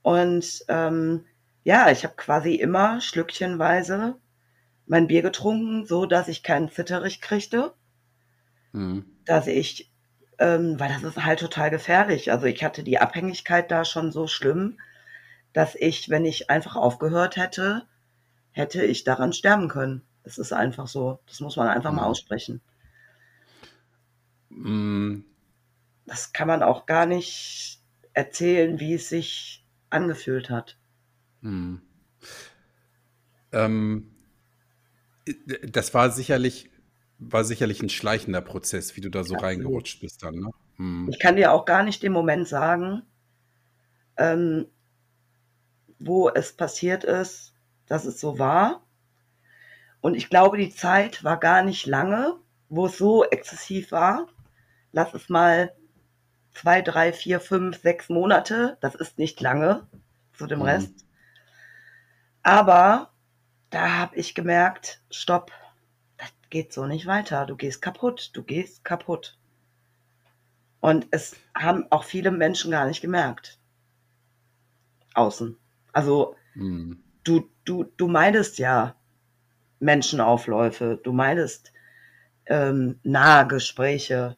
Und 0.02 0.66
ähm, 0.70 1.24
ja, 1.64 1.92
ich 1.92 2.04
habe 2.04 2.16
quasi 2.16 2.56
immer 2.56 3.00
schlückchenweise 3.00 4.18
mein 4.86 5.08
Bier 5.08 5.22
getrunken, 5.22 5.86
so 5.86 6.06
dass 6.06 6.28
ich 6.28 6.44
keinen 6.44 6.70
Zitterich 6.70 7.22
kriegte. 7.22 7.74
Mhm. 8.72 9.06
Dass 9.26 9.48
ich 9.48 9.94
ähm, 10.40 10.80
weil 10.80 10.90
das 10.90 11.04
ist 11.04 11.24
halt 11.24 11.40
total 11.40 11.70
gefährlich. 11.70 12.32
Also 12.32 12.48
ich 12.48 12.64
hatte 12.64 12.84
die 12.84 13.00
Abhängigkeit 13.00 13.72
da 13.72 13.86
schon 13.86 14.12
so 14.12 14.28
schlimm, 14.28 14.80
dass 15.54 15.76
ich, 15.76 16.10
wenn 16.10 16.26
ich 16.26 16.50
einfach 16.50 16.76
aufgehört 16.76 17.38
hätte, 17.38 17.84
hätte 18.52 18.84
ich 18.84 19.04
daran 19.04 19.34
sterben 19.34 19.68
können. 19.68 20.02
Es 20.24 20.38
ist 20.38 20.54
einfach 20.54 20.88
so. 20.88 21.20
Das 21.28 21.40
muss 21.40 21.56
man 21.56 21.68
einfach 21.68 21.92
mhm. 21.92 21.98
mal 21.98 22.06
aussprechen. 22.06 22.62
Mhm. 24.50 25.26
Das 26.06 26.34
kann 26.34 26.48
man 26.48 26.64
auch 26.64 26.86
gar 26.86 27.06
nicht 27.06 27.80
erzählen, 28.14 28.80
wie 28.80 28.96
es 28.96 29.10
sich 29.10 29.66
angefühlt 29.90 30.50
hat. 30.50 30.78
Mhm. 31.42 31.82
Ähm, 33.52 34.13
das 35.68 35.94
war 35.94 36.12
sicherlich 36.12 36.70
war 37.20 37.44
sicherlich 37.46 37.82
ein 37.82 37.90
schleichender 37.90 38.42
Prozess, 38.42 38.96
wie 38.98 39.02
du 39.02 39.10
da 39.10 39.24
so 39.24 39.36
Absolut. 39.36 39.44
reingerutscht 39.44 40.02
bist 40.02 40.24
dann, 40.24 40.36
ne? 40.36 40.50
Mhm. 40.78 41.10
Ich 41.10 41.20
kann 41.20 41.36
dir 41.38 41.54
auch 41.54 41.66
gar 41.66 41.84
nicht 41.84 42.04
den 42.04 42.12
Moment 42.12 42.48
sagen, 42.48 43.04
ähm, 44.18 44.68
wo 46.00 46.30
es 46.30 46.54
passiert 46.54 47.04
ist, 47.04 47.54
dass 47.88 48.06
es 48.06 48.20
so 48.20 48.40
war. 48.40 48.86
Und 50.02 50.16
ich 50.16 50.30
glaube, 50.30 50.58
die 50.58 50.70
Zeit 50.70 51.24
war 51.24 51.40
gar 51.40 51.64
nicht 51.64 51.86
lange, 51.86 52.36
wo 52.68 52.88
es 52.88 52.98
so 52.98 53.24
exzessiv 53.24 53.92
war. 53.92 54.28
Lass 54.92 55.14
es 55.14 55.30
mal 55.30 55.74
zwei, 56.52 56.82
drei, 56.82 57.14
vier, 57.14 57.40
fünf, 57.40 57.82
sechs 57.82 58.10
Monate. 58.10 58.78
Das 58.82 58.96
ist 58.96 59.18
nicht 59.18 59.40
lange 59.40 59.88
zu 60.34 60.46
dem 60.46 60.60
Mhm. 60.60 60.66
Rest. 60.66 61.06
Aber 62.44 63.13
da 63.74 63.98
habe 63.98 64.16
ich 64.18 64.36
gemerkt, 64.36 65.02
stopp, 65.10 65.52
das 66.18 66.32
geht 66.52 66.72
so 66.74 66.86
nicht 66.86 67.08
weiter. 67.08 67.46
Du 67.48 67.56
gehst 67.56 67.82
kaputt, 67.82 68.30
du 68.34 68.44
gehst 68.44 68.84
kaputt. 68.86 69.38
Und 70.80 71.08
es 71.10 71.36
haben 71.56 71.88
auch 71.90 72.04
viele 72.04 72.30
Menschen 72.30 72.70
gar 72.70 72.86
nicht 72.86 73.02
gemerkt. 73.02 73.58
Außen. 75.16 75.58
Also 75.92 76.36
Mhm. 76.56 77.04
du, 77.24 77.50
du, 77.66 77.86
du 77.98 78.08
meidest 78.08 78.60
ja 78.60 78.96
Menschenaufläufe, 79.80 81.00
du 81.04 81.12
meidest 81.12 81.74
ähm, 82.46 83.00
nahe 83.04 83.48
Gespräche. 83.48 84.38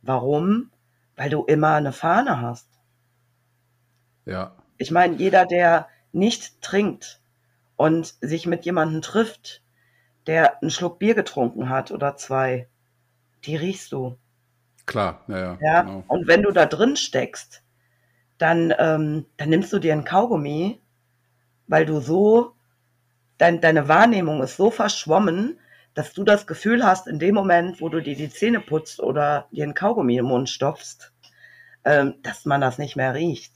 Warum? 0.00 0.70
Weil 1.16 1.28
du 1.28 1.44
immer 1.44 1.74
eine 1.74 1.92
Fahne 1.92 2.40
hast. 2.40 2.68
Ja. 4.24 4.56
Ich 4.78 4.90
meine, 4.90 5.16
jeder, 5.16 5.44
der 5.44 5.88
nicht 6.12 6.62
trinkt 6.62 7.19
und 7.80 8.14
sich 8.20 8.44
mit 8.46 8.66
jemandem 8.66 9.00
trifft, 9.00 9.62
der 10.26 10.60
einen 10.60 10.70
Schluck 10.70 10.98
Bier 10.98 11.14
getrunken 11.14 11.70
hat 11.70 11.90
oder 11.90 12.14
zwei, 12.14 12.68
die 13.46 13.56
riechst 13.56 13.92
du. 13.92 14.18
Klar, 14.84 15.24
ja, 15.28 15.38
ja. 15.38 15.58
Ja, 15.62 15.82
Genau. 15.82 16.04
und 16.08 16.26
wenn 16.28 16.42
du 16.42 16.50
da 16.50 16.66
drin 16.66 16.96
steckst, 16.96 17.62
dann, 18.36 18.74
ähm, 18.78 19.24
dann 19.38 19.48
nimmst 19.48 19.72
du 19.72 19.78
dir 19.78 19.94
einen 19.94 20.04
Kaugummi, 20.04 20.82
weil 21.68 21.86
du 21.86 22.00
so, 22.00 22.52
dein, 23.38 23.62
deine 23.62 23.88
Wahrnehmung 23.88 24.42
ist 24.42 24.58
so 24.58 24.70
verschwommen, 24.70 25.58
dass 25.94 26.12
du 26.12 26.22
das 26.22 26.46
Gefühl 26.46 26.84
hast, 26.84 27.06
in 27.06 27.18
dem 27.18 27.34
Moment, 27.34 27.80
wo 27.80 27.88
du 27.88 28.02
dir 28.02 28.14
die 28.14 28.28
Zähne 28.28 28.60
putzt 28.60 29.00
oder 29.00 29.48
dir 29.52 29.64
einen 29.64 29.74
Kaugummi 29.74 30.18
im 30.18 30.26
Mund 30.26 30.50
stopfst, 30.50 31.14
ähm, 31.84 32.16
dass 32.22 32.44
man 32.44 32.60
das 32.60 32.76
nicht 32.76 32.96
mehr 32.96 33.14
riecht. 33.14 33.54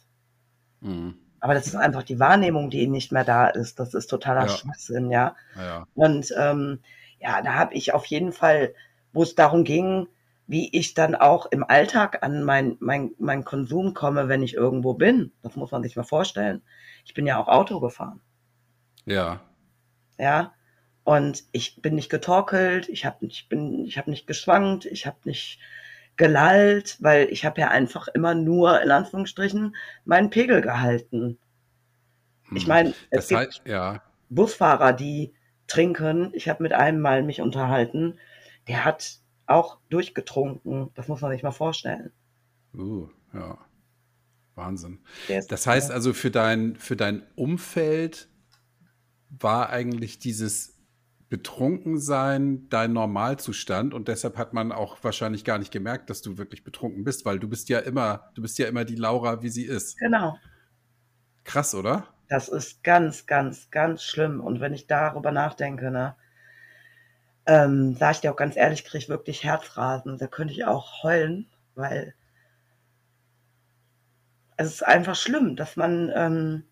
Mhm. 0.80 1.23
Aber 1.44 1.52
das 1.52 1.66
ist 1.66 1.74
einfach 1.76 2.04
die 2.04 2.18
Wahrnehmung, 2.18 2.70
die 2.70 2.86
nicht 2.86 3.12
mehr 3.12 3.22
da 3.22 3.48
ist. 3.48 3.78
Das 3.78 3.92
ist 3.92 4.06
totaler 4.06 4.46
Ja. 4.46 4.48
Schwachsinn, 4.48 5.10
ja. 5.10 5.36
Ja. 5.54 5.86
Und 5.92 6.32
ähm, 6.38 6.80
ja, 7.20 7.42
da 7.42 7.52
habe 7.56 7.74
ich 7.74 7.92
auf 7.92 8.06
jeden 8.06 8.32
Fall, 8.32 8.74
wo 9.12 9.22
es 9.24 9.34
darum 9.34 9.62
ging, 9.64 10.08
wie 10.46 10.74
ich 10.74 10.94
dann 10.94 11.14
auch 11.14 11.44
im 11.50 11.62
Alltag 11.62 12.22
an 12.22 12.44
mein, 12.44 12.78
mein, 12.80 13.10
mein 13.18 13.44
Konsum 13.44 13.92
komme, 13.92 14.28
wenn 14.28 14.42
ich 14.42 14.54
irgendwo 14.54 14.94
bin. 14.94 15.32
Das 15.42 15.54
muss 15.54 15.70
man 15.70 15.82
sich 15.82 15.96
mal 15.96 16.02
vorstellen. 16.04 16.62
Ich 17.04 17.12
bin 17.12 17.26
ja 17.26 17.38
auch 17.38 17.48
Auto 17.48 17.78
gefahren, 17.78 18.22
Ja. 19.04 19.42
ja. 20.18 20.54
Und 21.02 21.44
ich 21.52 21.82
bin 21.82 21.94
nicht 21.94 22.08
getorkelt, 22.08 22.88
ich 22.88 23.04
habe 23.04 23.26
ich 23.26 23.50
bin, 23.50 23.84
ich 23.84 23.98
habe 23.98 24.08
nicht 24.10 24.26
geschwankt, 24.26 24.86
ich 24.86 25.06
habe 25.06 25.18
nicht 25.24 25.58
gelallt, 26.16 26.98
weil 27.00 27.28
ich 27.30 27.44
habe 27.44 27.60
ja 27.60 27.68
einfach 27.68 28.08
immer 28.08 28.34
nur 28.34 28.80
in 28.82 28.90
Anführungsstrichen 28.90 29.74
meinen 30.04 30.30
Pegel 30.30 30.60
gehalten. 30.60 31.38
Ich 32.54 32.64
Mhm. 32.64 32.68
meine, 32.68 32.94
Das 33.10 33.24
es 33.24 33.28
gibt 33.28 33.40
heißt, 33.40 33.62
ja. 33.66 34.02
Busfahrer, 34.28 34.92
die 34.92 35.34
trinken. 35.66 36.30
Ich 36.34 36.48
habe 36.48 36.62
mit 36.62 36.72
einem 36.72 37.00
mal 37.00 37.22
mich 37.22 37.40
unterhalten. 37.40 38.18
Der 38.68 38.84
hat 38.84 39.18
auch 39.46 39.78
durchgetrunken. 39.90 40.90
Das 40.94 41.08
muss 41.08 41.20
man 41.20 41.30
sich 41.32 41.42
mal 41.42 41.52
vorstellen. 41.52 42.12
Uh, 42.74 43.08
ja. 43.32 43.58
Wahnsinn. 44.54 45.00
Das 45.48 45.66
heißt 45.66 45.90
also, 45.90 46.12
für 46.12 46.30
dein, 46.30 46.76
für 46.76 46.96
dein 46.96 47.22
Umfeld 47.34 48.28
war 49.30 49.70
eigentlich 49.70 50.18
dieses 50.20 50.73
Betrunkensein 51.34 52.68
dein 52.68 52.92
Normalzustand 52.92 53.92
und 53.92 54.06
deshalb 54.06 54.38
hat 54.38 54.52
man 54.52 54.70
auch 54.70 55.02
wahrscheinlich 55.02 55.44
gar 55.44 55.58
nicht 55.58 55.72
gemerkt, 55.72 56.08
dass 56.08 56.22
du 56.22 56.38
wirklich 56.38 56.62
betrunken 56.62 57.02
bist, 57.02 57.24
weil 57.24 57.40
du 57.40 57.48
bist 57.48 57.68
ja 57.68 57.80
immer, 57.80 58.30
du 58.36 58.42
bist 58.42 58.56
ja 58.60 58.68
immer 58.68 58.84
die 58.84 58.94
Laura, 58.94 59.42
wie 59.42 59.48
sie 59.48 59.64
ist. 59.64 59.98
genau. 59.98 60.38
Krass, 61.42 61.74
oder? 61.74 62.06
Das 62.28 62.48
ist 62.48 62.84
ganz, 62.84 63.26
ganz, 63.26 63.68
ganz 63.72 64.04
schlimm. 64.04 64.40
Und 64.40 64.60
wenn 64.60 64.74
ich 64.74 64.86
darüber 64.86 65.32
nachdenke, 65.32 65.90
ne, 65.90 66.14
ähm, 67.46 67.96
sage 67.96 68.12
ich 68.12 68.20
dir 68.20 68.30
auch 68.30 68.36
ganz 68.36 68.56
ehrlich, 68.56 68.84
kriege 68.84 68.98
ich 68.98 69.08
wirklich 69.08 69.42
Herzrasen. 69.42 70.16
Da 70.16 70.28
könnte 70.28 70.54
ich 70.54 70.64
auch 70.66 71.02
heulen, 71.02 71.50
weil 71.74 72.14
es 74.56 74.68
ist 74.68 74.84
einfach 74.84 75.16
schlimm, 75.16 75.56
dass 75.56 75.74
man 75.74 76.12
ähm, 76.14 76.62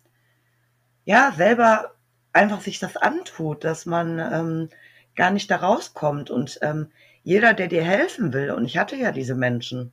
ja 1.04 1.32
selber 1.36 1.91
einfach 2.32 2.60
sich 2.60 2.78
das 2.78 2.96
antut, 2.96 3.64
dass 3.64 3.86
man 3.86 4.18
ähm, 4.18 4.68
gar 5.16 5.30
nicht 5.30 5.50
da 5.50 5.56
rauskommt. 5.56 6.30
Und 6.30 6.58
ähm, 6.62 6.90
jeder, 7.22 7.54
der 7.54 7.68
dir 7.68 7.82
helfen 7.82 8.32
will, 8.32 8.50
und 8.50 8.64
ich 8.64 8.78
hatte 8.78 8.96
ja 8.96 9.12
diese 9.12 9.34
Menschen, 9.34 9.92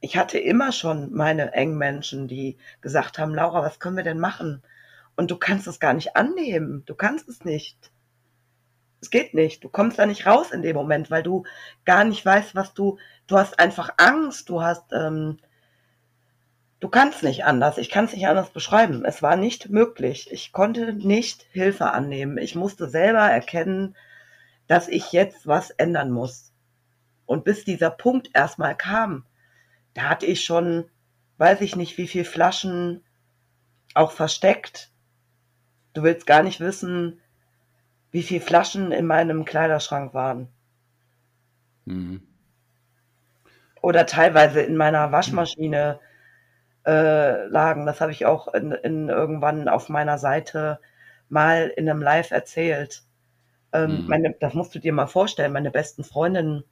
ich 0.00 0.16
hatte 0.16 0.38
immer 0.38 0.72
schon 0.72 1.12
meine 1.12 1.52
engen 1.52 1.76
Menschen, 1.76 2.26
die 2.26 2.56
gesagt 2.80 3.18
haben, 3.18 3.34
Laura, 3.34 3.62
was 3.62 3.78
können 3.78 3.96
wir 3.96 4.04
denn 4.04 4.18
machen? 4.18 4.62
Und 5.14 5.30
du 5.30 5.36
kannst 5.36 5.66
es 5.66 5.78
gar 5.78 5.92
nicht 5.92 6.16
annehmen. 6.16 6.82
Du 6.86 6.94
kannst 6.94 7.28
es 7.28 7.44
nicht. 7.44 7.92
Es 9.02 9.10
geht 9.10 9.34
nicht. 9.34 9.62
Du 9.62 9.68
kommst 9.68 9.98
da 9.98 10.06
nicht 10.06 10.26
raus 10.26 10.50
in 10.50 10.62
dem 10.62 10.76
Moment, 10.76 11.10
weil 11.10 11.22
du 11.22 11.44
gar 11.84 12.04
nicht 12.04 12.24
weißt, 12.24 12.54
was 12.54 12.72
du, 12.72 12.98
du 13.26 13.36
hast 13.36 13.58
einfach 13.58 13.90
Angst, 13.98 14.48
du 14.48 14.62
hast, 14.62 14.92
ähm, 14.92 15.38
du 16.80 16.88
kannst 16.88 17.22
nicht 17.22 17.44
anders. 17.44 17.78
Ich 17.78 17.90
kann 17.90 18.06
es 18.06 18.12
nicht 18.12 18.26
anders 18.26 18.50
beschreiben. 18.50 19.04
Es 19.04 19.22
war 19.22 19.36
nicht 19.36 19.68
möglich. 19.70 20.28
Ich 20.32 20.52
konnte 20.52 20.94
nicht 20.94 21.46
Hilfe 21.52 21.92
annehmen. 21.92 22.38
Ich 22.38 22.54
musste 22.54 22.88
selber 22.88 23.30
erkennen, 23.30 23.94
dass 24.66 24.88
ich 24.88 25.12
jetzt 25.12 25.46
was 25.46 25.70
ändern 25.70 26.10
muss. 26.10 26.52
Und 27.26 27.44
bis 27.44 27.64
dieser 27.64 27.90
Punkt 27.90 28.30
erstmal 28.34 28.76
kam, 28.76 29.24
da 29.94 30.02
hatte 30.02 30.26
ich 30.26 30.44
schon, 30.44 30.90
weiß 31.38 31.60
ich 31.60 31.76
nicht, 31.76 31.98
wie 31.98 32.08
viel 32.08 32.24
Flaschen 32.24 33.04
auch 33.94 34.12
versteckt. 34.12 34.90
Du 35.92 36.02
willst 36.02 36.26
gar 36.26 36.42
nicht 36.42 36.60
wissen, 36.60 37.20
wie 38.10 38.22
viel 38.22 38.40
Flaschen 38.40 38.90
in 38.92 39.06
meinem 39.06 39.44
Kleiderschrank 39.44 40.14
waren. 40.14 40.48
Mhm. 41.84 42.22
Oder 43.82 44.06
teilweise 44.06 44.60
in 44.60 44.76
meiner 44.76 45.10
Waschmaschine 45.10 46.00
äh, 46.90 47.46
lagen. 47.46 47.86
Das 47.86 48.00
habe 48.00 48.12
ich 48.12 48.26
auch 48.26 48.48
in, 48.54 48.72
in 48.72 49.08
irgendwann 49.08 49.68
auf 49.68 49.88
meiner 49.88 50.18
Seite 50.18 50.80
mal 51.28 51.68
in 51.76 51.88
einem 51.88 52.02
Live 52.02 52.30
erzählt. 52.32 53.04
Ähm, 53.72 54.02
Mhm. 54.02 54.04
meine, 54.08 54.34
das 54.40 54.54
musst 54.54 54.74
du 54.74 54.80
dir 54.80 54.92
mal 54.94 55.06
vorstellen, 55.08 55.52
meine 55.52 55.70
besten 55.72 56.04
Freundinnen, 56.04 56.64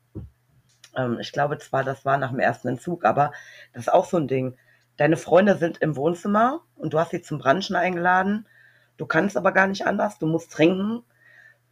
ähm, 0.96 1.18
ich 1.20 1.32
glaube 1.32 1.58
zwar, 1.58 1.84
das 1.84 2.04
war 2.04 2.18
nach 2.18 2.30
dem 2.30 2.40
ersten 2.40 2.68
Entzug, 2.68 3.04
aber 3.04 3.32
das 3.72 3.82
ist 3.84 3.92
auch 3.92 4.04
so 4.06 4.16
ein 4.16 4.28
Ding. 4.28 4.56
Deine 4.96 5.16
Freunde 5.16 5.56
sind 5.56 5.78
im 5.78 5.96
Wohnzimmer 5.96 6.60
und 6.76 6.92
du 6.92 6.98
hast 6.98 7.10
sie 7.10 7.22
zum 7.22 7.38
Branchen 7.38 7.76
eingeladen. 7.76 8.46
Du 8.96 9.06
kannst 9.06 9.36
aber 9.36 9.52
gar 9.52 9.66
nicht 9.66 9.86
anders, 9.86 10.18
du 10.18 10.26
musst 10.26 10.52
trinken. 10.52 11.04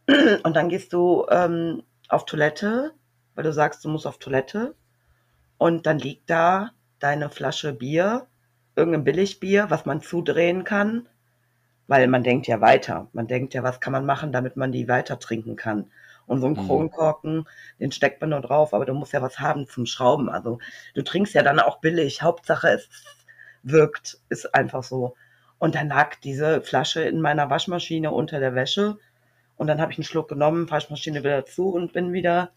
Und 0.43 0.55
dann 0.55 0.69
gehst 0.69 0.93
du 0.93 1.25
ähm, 1.29 1.83
auf 2.09 2.25
Toilette, 2.25 2.93
weil 3.35 3.43
du 3.45 3.53
sagst, 3.53 3.85
du 3.85 3.89
musst 3.89 4.07
auf 4.07 4.19
Toilette. 4.19 4.75
Und 5.57 5.85
dann 5.85 5.99
liegt 5.99 6.29
da 6.29 6.71
deine 6.99 7.29
Flasche 7.29 7.73
Bier, 7.73 8.27
irgendein 8.77 9.03
Billigbier, 9.03 9.69
was 9.69 9.85
man 9.85 10.01
zudrehen 10.01 10.63
kann, 10.63 11.09
weil 11.87 12.07
man 12.07 12.23
denkt 12.23 12.47
ja 12.47 12.61
weiter. 12.61 13.09
Man 13.13 13.27
denkt 13.27 13.53
ja, 13.53 13.63
was 13.63 13.79
kann 13.79 13.93
man 13.93 14.05
machen, 14.05 14.31
damit 14.31 14.57
man 14.57 14.71
die 14.71 14.87
weiter 14.87 15.19
trinken 15.19 15.55
kann. 15.55 15.91
Und 16.25 16.41
so 16.41 16.47
ein 16.47 16.55
Mhm. 16.55 16.57
Kronkorken, 16.57 17.47
den 17.79 17.91
steckt 17.91 18.21
man 18.21 18.31
nur 18.31 18.41
drauf, 18.41 18.73
aber 18.73 18.85
du 18.85 18.93
musst 18.93 19.13
ja 19.13 19.21
was 19.21 19.39
haben 19.39 19.67
zum 19.67 19.85
Schrauben. 19.85 20.29
Also 20.29 20.59
du 20.95 21.03
trinkst 21.03 21.33
ja 21.33 21.43
dann 21.43 21.59
auch 21.59 21.79
billig. 21.79 22.21
Hauptsache 22.21 22.69
es 22.69 22.89
wirkt, 23.63 24.19
ist 24.29 24.53
einfach 24.53 24.83
so. 24.83 25.15
Und 25.59 25.75
dann 25.75 25.87
lag 25.89 26.15
diese 26.15 26.61
Flasche 26.61 27.01
in 27.03 27.21
meiner 27.21 27.49
Waschmaschine 27.49 28.11
unter 28.11 28.39
der 28.39 28.55
Wäsche. 28.55 28.97
Und 29.57 29.67
dann 29.67 29.81
habe 29.81 29.91
ich 29.91 29.97
einen 29.97 30.05
Schluck 30.05 30.29
genommen, 30.29 30.69
Waschmaschine 30.69 31.23
wieder 31.23 31.45
zu 31.45 31.69
und 31.69 31.93
bin 31.93 32.13
wieder 32.13 32.51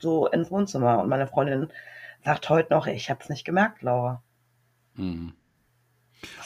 so 0.00 0.28
ins 0.28 0.50
Wohnzimmer. 0.50 1.00
Und 1.00 1.08
meine 1.08 1.26
Freundin 1.26 1.72
sagt 2.24 2.48
heute 2.50 2.72
noch, 2.72 2.86
ich 2.86 3.10
habe 3.10 3.20
es 3.22 3.28
nicht 3.30 3.44
gemerkt, 3.44 3.82
Laura. 3.82 4.22
Mhm. 4.96 5.37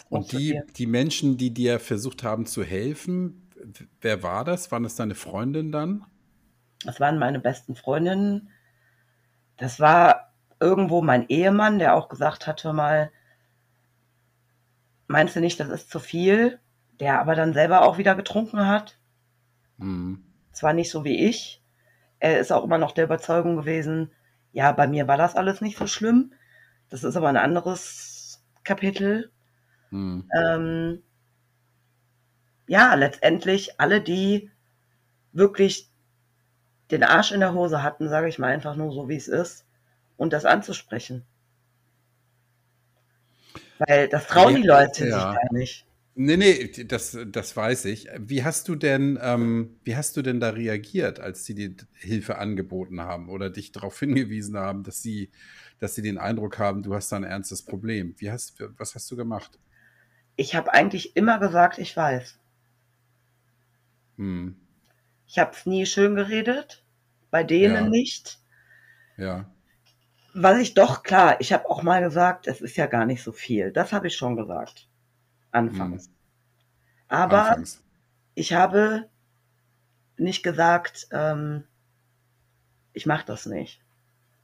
Und 0.08 0.32
die, 0.32 0.60
die 0.76 0.86
Menschen, 0.86 1.36
die 1.36 1.52
dir 1.52 1.80
versucht 1.80 2.22
haben 2.22 2.46
zu 2.46 2.62
helfen, 2.62 3.50
wer 4.00 4.22
war 4.22 4.44
das? 4.44 4.70
Waren 4.70 4.82
das 4.82 4.96
deine 4.96 5.14
Freundin 5.14 5.72
dann? 5.72 6.04
Das 6.84 7.00
waren 7.00 7.18
meine 7.18 7.40
besten 7.40 7.74
Freundinnen. 7.74 8.50
Das 9.56 9.80
war 9.80 10.32
irgendwo 10.60 11.02
mein 11.02 11.28
Ehemann, 11.28 11.78
der 11.78 11.94
auch 11.94 12.08
gesagt 12.08 12.46
hat, 12.46 12.64
hör 12.64 12.72
mal, 12.72 13.10
meinst 15.06 15.36
du 15.36 15.40
nicht, 15.40 15.60
das 15.60 15.68
ist 15.68 15.90
zu 15.90 16.00
viel? 16.00 16.58
Der 17.00 17.20
aber 17.20 17.34
dann 17.34 17.52
selber 17.52 17.82
auch 17.82 17.98
wieder 17.98 18.14
getrunken 18.14 18.66
hat. 18.66 18.98
Mhm. 19.78 20.24
Zwar 20.52 20.72
nicht 20.72 20.90
so 20.90 21.04
wie 21.04 21.26
ich. 21.26 21.62
Er 22.18 22.38
ist 22.38 22.52
auch 22.52 22.64
immer 22.64 22.78
noch 22.78 22.92
der 22.92 23.04
Überzeugung 23.04 23.56
gewesen, 23.56 24.12
ja, 24.52 24.70
bei 24.72 24.86
mir 24.86 25.08
war 25.08 25.16
das 25.16 25.34
alles 25.34 25.60
nicht 25.60 25.78
so 25.78 25.86
schlimm. 25.86 26.34
Das 26.90 27.04
ist 27.04 27.16
aber 27.16 27.28
ein 27.28 27.38
anderes 27.38 28.44
Kapitel. 28.64 29.32
Mhm. 29.92 30.24
Ähm, 30.34 31.02
ja, 32.66 32.94
letztendlich 32.94 33.78
alle, 33.78 34.00
die 34.00 34.50
wirklich 35.32 35.90
den 36.90 37.02
Arsch 37.02 37.32
in 37.32 37.40
der 37.40 37.54
Hose 37.54 37.82
hatten, 37.82 38.08
sage 38.08 38.28
ich 38.28 38.38
mal 38.38 38.52
einfach 38.52 38.76
nur 38.76 38.92
so, 38.92 39.08
wie 39.08 39.16
es 39.16 39.28
ist, 39.28 39.66
und 40.16 40.32
das 40.32 40.44
anzusprechen. 40.44 41.24
Weil 43.78 44.08
das 44.08 44.26
trauen 44.26 44.54
die 44.54 44.66
Leute 44.66 45.06
ja. 45.06 45.14
sich 45.14 45.40
gar 45.40 45.52
nicht. 45.52 45.86
Nee, 46.14 46.36
nee, 46.36 46.84
das, 46.84 47.16
das 47.26 47.56
weiß 47.56 47.86
ich. 47.86 48.08
Wie 48.18 48.44
hast 48.44 48.68
du 48.68 48.74
denn, 48.74 49.18
ähm, 49.22 49.76
wie 49.82 49.96
hast 49.96 50.16
du 50.16 50.22
denn 50.22 50.40
da 50.40 50.50
reagiert, 50.50 51.20
als 51.20 51.46
sie 51.46 51.54
dir 51.54 51.74
Hilfe 51.94 52.36
angeboten 52.36 53.00
haben 53.00 53.30
oder 53.30 53.48
dich 53.48 53.72
darauf 53.72 53.98
hingewiesen 54.00 54.56
haben, 54.56 54.82
dass 54.82 55.02
sie, 55.02 55.30
dass 55.78 55.94
sie 55.94 56.02
den 56.02 56.18
Eindruck 56.18 56.58
haben, 56.58 56.82
du 56.82 56.94
hast 56.94 57.12
da 57.12 57.16
ein 57.16 57.24
ernstes 57.24 57.62
Problem? 57.62 58.14
Wie 58.18 58.30
hast, 58.30 58.62
was 58.76 58.94
hast 58.94 59.10
du 59.10 59.16
gemacht? 59.16 59.58
Ich 60.36 60.54
habe 60.54 60.72
eigentlich 60.72 61.16
immer 61.16 61.38
gesagt, 61.38 61.78
ich 61.78 61.96
weiß. 61.96 62.38
Hm. 64.16 64.56
Ich 65.26 65.38
habe 65.38 65.52
es 65.52 65.66
nie 65.66 65.86
schön 65.86 66.14
geredet, 66.14 66.84
bei 67.30 67.44
denen 67.44 67.84
ja. 67.84 67.88
nicht. 67.88 68.38
Ja. 69.16 69.50
Was 70.34 70.58
ich 70.58 70.74
doch, 70.74 71.02
klar, 71.02 71.40
ich 71.40 71.52
habe 71.52 71.68
auch 71.68 71.82
mal 71.82 72.02
gesagt, 72.02 72.46
es 72.46 72.60
ist 72.60 72.76
ja 72.76 72.86
gar 72.86 73.04
nicht 73.04 73.22
so 73.22 73.32
viel. 73.32 73.70
Das 73.72 73.92
habe 73.92 74.06
ich 74.06 74.16
schon 74.16 74.36
gesagt. 74.36 74.88
Anfangs. 75.50 76.06
Hm. 76.06 76.14
Aber 77.08 77.50
Anfangs. 77.50 77.84
ich 78.34 78.54
habe 78.54 79.10
nicht 80.16 80.42
gesagt, 80.42 81.08
ähm, 81.12 81.64
ich 82.94 83.06
mache 83.06 83.26
das 83.26 83.46
nicht. 83.46 83.82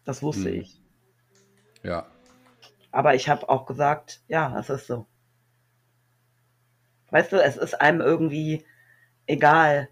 Das 0.04 0.22
wusste 0.22 0.50
hm. 0.50 0.60
ich. 0.60 0.82
Ja. 1.82 2.06
Aber 2.90 3.14
ich 3.14 3.28
habe 3.28 3.48
auch 3.48 3.66
gesagt, 3.66 4.22
ja, 4.28 4.58
es 4.58 4.70
ist 4.70 4.86
so. 4.86 5.06
Weißt 7.10 7.32
du, 7.32 7.42
es 7.42 7.56
ist 7.56 7.80
einem 7.80 8.00
irgendwie 8.00 8.64
egal. 9.26 9.88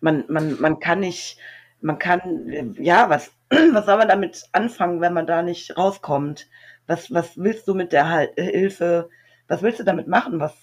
Man, 0.00 0.24
man, 0.28 0.60
man 0.60 0.78
kann 0.80 1.00
nicht, 1.00 1.38
man 1.80 1.98
kann, 1.98 2.74
ja, 2.78 3.08
was, 3.08 3.32
was 3.50 3.86
soll 3.86 3.98
man 3.98 4.08
damit 4.08 4.44
anfangen, 4.52 5.00
wenn 5.00 5.14
man 5.14 5.26
da 5.26 5.42
nicht 5.42 5.76
rauskommt? 5.76 6.48
Was, 6.86 7.12
was 7.12 7.36
willst 7.36 7.66
du 7.66 7.74
mit 7.74 7.92
der 7.92 8.30
Hilfe? 8.36 9.08
Was 9.48 9.62
willst 9.62 9.80
du 9.80 9.84
damit 9.84 10.06
machen? 10.08 10.38
Was, 10.40 10.54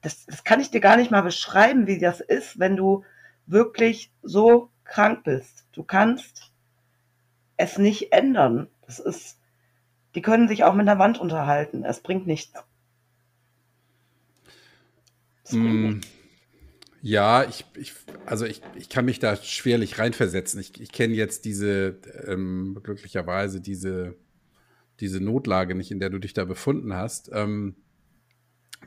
das, 0.00 0.26
das 0.26 0.44
kann 0.44 0.60
ich 0.60 0.70
dir 0.70 0.80
gar 0.80 0.96
nicht 0.96 1.10
mal 1.10 1.22
beschreiben, 1.22 1.86
wie 1.86 1.98
das 1.98 2.20
ist, 2.20 2.58
wenn 2.58 2.76
du 2.76 3.04
wirklich 3.46 4.12
so 4.22 4.70
krank 4.84 5.24
bist. 5.24 5.66
Du 5.72 5.82
kannst 5.82 6.52
es 7.56 7.78
nicht 7.78 8.12
ändern. 8.12 8.68
Das 8.86 8.98
ist, 8.98 9.38
die 10.14 10.22
können 10.22 10.48
sich 10.48 10.64
auch 10.64 10.74
mit 10.74 10.86
der 10.86 10.98
Wand 10.98 11.18
unterhalten. 11.18 11.84
Es 11.84 12.00
bringt 12.00 12.26
nichts. 12.26 12.52
Mm, 15.50 16.00
ja, 17.02 17.44
ich, 17.44 17.64
ich, 17.76 17.94
also 18.26 18.44
ich, 18.46 18.62
ich 18.76 18.88
kann 18.88 19.04
mich 19.04 19.18
da 19.18 19.36
schwerlich 19.36 19.98
reinversetzen. 19.98 20.60
Ich, 20.60 20.80
ich 20.80 20.92
kenne 20.92 21.14
jetzt 21.14 21.44
diese, 21.44 21.98
ähm, 22.26 22.78
glücklicherweise 22.82 23.60
diese, 23.60 24.14
diese 25.00 25.20
Notlage 25.20 25.74
nicht, 25.74 25.90
in 25.90 25.98
der 25.98 26.10
du 26.10 26.18
dich 26.18 26.32
da 26.32 26.44
befunden 26.44 26.94
hast. 26.94 27.30
Ähm, 27.32 27.74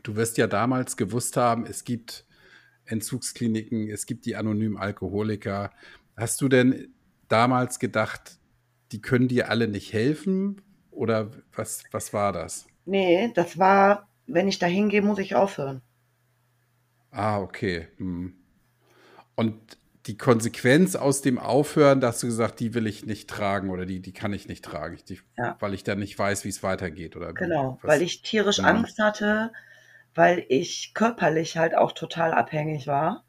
du 0.03 0.15
wirst 0.15 0.37
ja 0.37 0.47
damals 0.47 0.95
gewusst 0.95 1.35
haben, 1.35 1.65
es 1.65 1.83
gibt 1.83 2.25
Entzugskliniken, 2.85 3.89
es 3.89 4.05
gibt 4.05 4.25
die 4.25 4.35
anonymen 4.35 4.77
Alkoholiker. 4.77 5.71
Hast 6.15 6.39
du 6.39 6.47
denn 6.47 6.93
damals 7.27 7.79
gedacht, 7.79 8.39
die 8.91 9.01
können 9.01 9.27
dir 9.27 9.49
alle 9.49 9.67
nicht 9.67 9.91
helfen? 9.91 10.61
Oder 10.91 11.31
was, 11.53 11.83
was 11.91 12.13
war 12.13 12.31
das? 12.31 12.65
Nee, 12.85 13.31
das 13.33 13.57
war, 13.57 14.07
wenn 14.27 14.47
ich 14.47 14.59
da 14.59 14.67
hingehe, 14.67 15.01
muss 15.01 15.19
ich 15.19 15.35
aufhören. 15.35 15.81
Ah, 17.15 17.39
okay. 17.39 17.87
Hm. 17.97 18.33
Und 19.35 19.77
die 20.05 20.17
Konsequenz 20.17 20.95
aus 20.95 21.21
dem 21.21 21.39
Aufhören, 21.39 21.99
da 21.99 22.09
hast 22.09 22.21
du 22.21 22.27
gesagt, 22.27 22.59
die 22.59 22.73
will 22.73 22.85
ich 22.85 23.05
nicht 23.05 23.29
tragen 23.29 23.69
oder 23.69 23.85
die, 23.85 24.01
die 24.01 24.11
kann 24.11 24.33
ich 24.33 24.47
nicht 24.47 24.63
tragen, 24.63 24.97
die, 25.09 25.19
ja. 25.37 25.55
weil 25.59 25.73
ich 25.73 25.83
dann 25.83 25.99
nicht 25.99 26.17
weiß, 26.19 26.43
wie 26.43 26.49
es 26.49 26.61
weitergeht. 26.61 27.15
Oder 27.15 27.33
genau, 27.33 27.79
was, 27.81 27.89
weil 27.89 28.01
ich 28.01 28.21
tierisch 28.21 28.59
ja. 28.59 28.65
Angst 28.65 28.99
hatte, 28.99 29.51
weil 30.13 30.45
ich 30.49 30.93
körperlich 30.93 31.57
halt 31.57 31.75
auch 31.75 31.93
total 31.93 32.33
abhängig 32.33 32.85
war. 32.85 33.23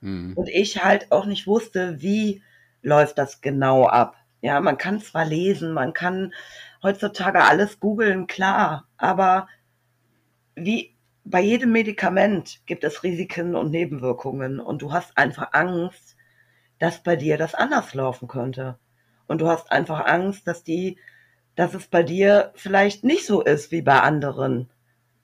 Mhm. 0.00 0.34
Und 0.34 0.48
ich 0.48 0.84
halt 0.84 1.10
auch 1.10 1.24
nicht 1.24 1.46
wusste, 1.46 2.02
wie 2.02 2.42
läuft 2.82 3.16
das 3.16 3.40
genau 3.40 3.86
ab. 3.86 4.16
Ja, 4.42 4.60
man 4.60 4.76
kann 4.76 5.00
zwar 5.00 5.24
lesen, 5.24 5.72
man 5.72 5.94
kann 5.94 6.34
heutzutage 6.82 7.44
alles 7.44 7.80
googeln, 7.80 8.26
klar, 8.26 8.86
aber 8.98 9.48
wie 10.54 10.93
bei 11.24 11.40
jedem 11.40 11.72
Medikament 11.72 12.60
gibt 12.66 12.84
es 12.84 13.02
Risiken 13.02 13.56
und 13.56 13.70
Nebenwirkungen 13.70 14.60
und 14.60 14.82
du 14.82 14.92
hast 14.92 15.16
einfach 15.16 15.52
Angst, 15.52 16.16
dass 16.78 17.02
bei 17.02 17.16
dir 17.16 17.38
das 17.38 17.54
anders 17.54 17.94
laufen 17.94 18.28
könnte. 18.28 18.78
Und 19.26 19.40
du 19.40 19.48
hast 19.48 19.72
einfach 19.72 20.04
Angst, 20.04 20.46
dass 20.46 20.64
die, 20.64 20.98
dass 21.54 21.72
es 21.72 21.86
bei 21.86 22.02
dir 22.02 22.52
vielleicht 22.54 23.04
nicht 23.04 23.24
so 23.24 23.40
ist 23.40 23.72
wie 23.72 23.80
bei 23.80 24.00
anderen. 24.00 24.68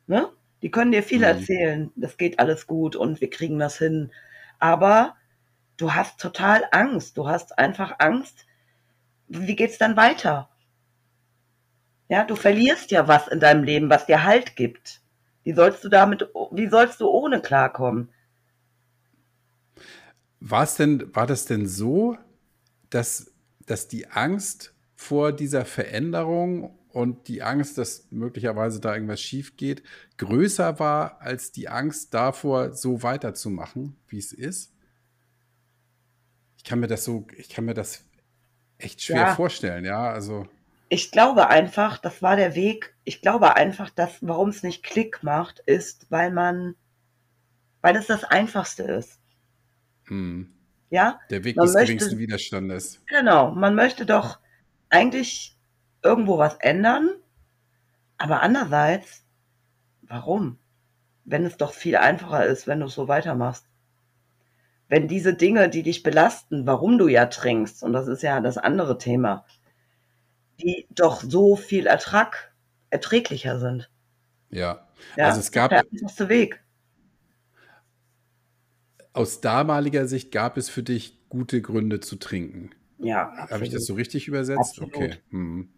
Ne? 0.06 0.28
Die 0.62 0.70
können 0.70 0.92
dir 0.92 1.02
viel 1.02 1.18
mhm. 1.18 1.24
erzählen, 1.24 1.92
das 1.96 2.16
geht 2.16 2.38
alles 2.38 2.66
gut 2.66 2.96
und 2.96 3.20
wir 3.20 3.28
kriegen 3.28 3.58
das 3.58 3.76
hin. 3.76 4.10
Aber 4.58 5.16
du 5.76 5.92
hast 5.92 6.18
total 6.18 6.64
Angst. 6.70 7.18
Du 7.18 7.28
hast 7.28 7.58
einfach 7.58 7.96
Angst, 7.98 8.46
wie 9.28 9.56
geht's 9.56 9.76
dann 9.78 9.96
weiter? 9.96 10.48
Ja, 12.08 12.24
du 12.24 12.36
verlierst 12.36 12.90
ja 12.90 13.06
was 13.06 13.28
in 13.28 13.38
deinem 13.38 13.64
Leben, 13.64 13.90
was 13.90 14.06
dir 14.06 14.24
Halt 14.24 14.56
gibt. 14.56 14.99
Wie 15.44 15.52
sollst 15.54 15.82
du 15.84 15.88
damit, 15.88 16.28
wie 16.52 16.68
sollst 16.68 17.00
du 17.00 17.08
ohne 17.08 17.40
klarkommen? 17.40 18.08
War 20.40 20.64
es 20.64 20.76
denn, 20.76 21.14
war 21.14 21.26
das 21.26 21.46
denn 21.46 21.66
so, 21.66 22.16
dass, 22.88 23.32
dass 23.66 23.88
die 23.88 24.08
Angst 24.08 24.74
vor 24.94 25.32
dieser 25.32 25.64
Veränderung 25.64 26.78
und 26.92 27.28
die 27.28 27.42
Angst, 27.42 27.78
dass 27.78 28.10
möglicherweise 28.10 28.80
da 28.80 28.94
irgendwas 28.94 29.20
schief 29.20 29.56
geht, 29.56 29.82
größer 30.16 30.78
war 30.78 31.20
als 31.20 31.52
die 31.52 31.68
Angst 31.68 32.12
davor, 32.14 32.72
so 32.72 33.02
weiterzumachen, 33.02 33.96
wie 34.08 34.18
es 34.18 34.32
ist? 34.32 34.74
Ich 36.56 36.64
kann 36.64 36.80
mir 36.80 36.88
das 36.88 37.04
so, 37.04 37.26
ich 37.36 37.48
kann 37.48 37.64
mir 37.64 37.74
das 37.74 38.04
echt 38.78 39.02
schwer 39.02 39.16
ja. 39.16 39.34
vorstellen, 39.34 39.84
ja, 39.84 40.10
also 40.10 40.46
ich 40.92 41.12
glaube 41.12 41.48
einfach, 41.48 41.98
das 41.98 42.20
war 42.20 42.34
der 42.34 42.56
Weg. 42.56 42.96
Ich 43.04 43.22
glaube 43.22 43.54
einfach, 43.56 43.90
dass, 43.90 44.18
warum 44.22 44.48
es 44.48 44.64
nicht 44.64 44.82
Klick 44.82 45.22
macht, 45.22 45.60
ist, 45.60 46.10
weil 46.10 46.32
man, 46.32 46.74
weil 47.80 47.94
es 47.94 48.08
das 48.08 48.24
Einfachste 48.24 48.82
ist. 48.82 49.20
Hm. 50.06 50.52
Ja? 50.90 51.20
Der 51.30 51.44
Weg 51.44 51.56
man 51.56 51.66
des 51.66 51.74
möchte, 51.74 51.94
geringsten 51.94 52.18
Widerstandes. 52.18 53.02
Genau. 53.06 53.52
Man 53.52 53.76
möchte 53.76 54.04
doch 54.04 54.40
eigentlich 54.88 55.56
irgendwo 56.02 56.38
was 56.38 56.56
ändern, 56.56 57.10
aber 58.18 58.42
andererseits, 58.42 59.24
warum? 60.02 60.58
Wenn 61.24 61.46
es 61.46 61.56
doch 61.56 61.72
viel 61.72 61.96
einfacher 61.96 62.44
ist, 62.46 62.66
wenn 62.66 62.80
du 62.80 62.86
es 62.86 62.94
so 62.94 63.06
weitermachst. 63.06 63.64
Wenn 64.88 65.06
diese 65.06 65.34
Dinge, 65.34 65.68
die 65.68 65.84
dich 65.84 66.02
belasten, 66.02 66.66
warum 66.66 66.98
du 66.98 67.06
ja 67.06 67.26
trinkst, 67.26 67.84
und 67.84 67.92
das 67.92 68.08
ist 68.08 68.24
ja 68.24 68.40
das 68.40 68.58
andere 68.58 68.98
Thema, 68.98 69.44
die 70.62 70.86
doch 70.90 71.22
so 71.22 71.56
viel 71.56 71.86
Ertrag 71.86 72.54
erträglicher 72.90 73.58
sind. 73.58 73.90
Ja, 74.50 74.88
ja 75.16 75.26
also 75.26 75.40
es 75.40 75.52
gab. 75.52 75.70
Der 75.70 75.84
einfachste 75.90 76.28
Weg. 76.28 76.62
Aus 79.12 79.40
damaliger 79.40 80.06
Sicht 80.06 80.30
gab 80.30 80.56
es 80.56 80.68
für 80.68 80.82
dich 80.82 81.28
gute 81.28 81.62
Gründe 81.62 82.00
zu 82.00 82.16
trinken. 82.16 82.70
Ja. 82.98 83.48
Habe 83.50 83.64
ich 83.64 83.70
das 83.70 83.86
so 83.86 83.94
richtig 83.94 84.28
übersetzt? 84.28 84.78
Absolut. 84.78 84.94
Okay. 84.94 85.16
Hm. 85.30 85.72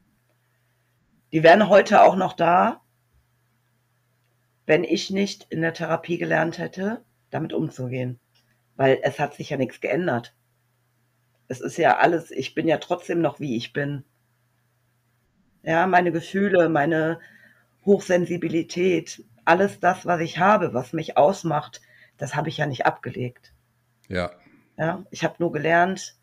Die 1.32 1.42
wären 1.42 1.68
heute 1.68 2.02
auch 2.02 2.16
noch 2.16 2.34
da, 2.34 2.82
wenn 4.66 4.84
ich 4.84 5.10
nicht 5.10 5.46
in 5.50 5.62
der 5.62 5.72
Therapie 5.72 6.18
gelernt 6.18 6.58
hätte, 6.58 7.04
damit 7.30 7.52
umzugehen. 7.52 8.18
Weil 8.76 9.00
es 9.02 9.18
hat 9.18 9.34
sich 9.34 9.50
ja 9.50 9.56
nichts 9.56 9.80
geändert. 9.80 10.34
Es 11.48 11.60
ist 11.60 11.76
ja 11.76 11.98
alles, 11.98 12.30
ich 12.30 12.54
bin 12.54 12.68
ja 12.68 12.78
trotzdem 12.78 13.20
noch 13.20 13.40
wie 13.40 13.56
ich 13.56 13.72
bin. 13.72 14.04
Ja, 15.62 15.87
meine 15.87 16.12
Gefühle, 16.12 16.68
meine 16.68 17.20
Hochsensibilität, 17.85 19.25
alles 19.44 19.81
das, 19.81 20.07
was 20.07 20.20
ich 20.20 20.38
habe, 20.38 20.75
was 20.75 20.92
mich 20.92 21.16
ausmacht, 21.16 21.81
das 22.16 22.37
habe 22.37 22.48
ich 22.48 22.59
ja 22.59 22.66
nicht 22.66 22.87
abgelegt. 22.87 23.53
Ja. 24.09 24.31
Ja, 24.79 25.05
ich 25.11 25.25
habe 25.25 25.37
nur 25.38 25.53
gelernt, 25.53 26.16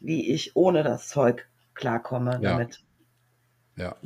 wie 0.00 0.32
ich 0.32 0.56
ohne 0.56 0.82
das 0.82 1.08
Zeug 1.08 1.48
klarkomme 1.74 2.38
ja. 2.42 2.52
damit. 2.52 2.82
Ja. 3.76 3.96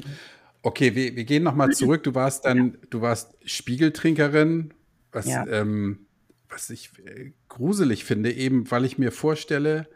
Okay, 0.63 0.95
wir, 0.95 1.17
wir 1.17 1.25
gehen 1.25 1.43
nochmal 1.43 1.71
zurück. 1.71 2.03
Du 2.03 2.15
warst 2.15 2.45
dann, 2.45 2.73
ja. 2.73 2.87
du 2.91 3.01
warst 3.01 3.37
Spiegeltrinkerin, 3.45 4.75
was, 5.13 5.27
ja. 5.27 5.47
ähm, 5.47 6.07
was 6.49 6.71
ich 6.71 6.91
äh, 7.05 7.33
gruselig 7.49 8.05
finde, 8.05 8.33
eben 8.33 8.71
weil 8.71 8.85
ich 8.85 8.99
mir 8.99 9.13
vorstelle, 9.13 9.89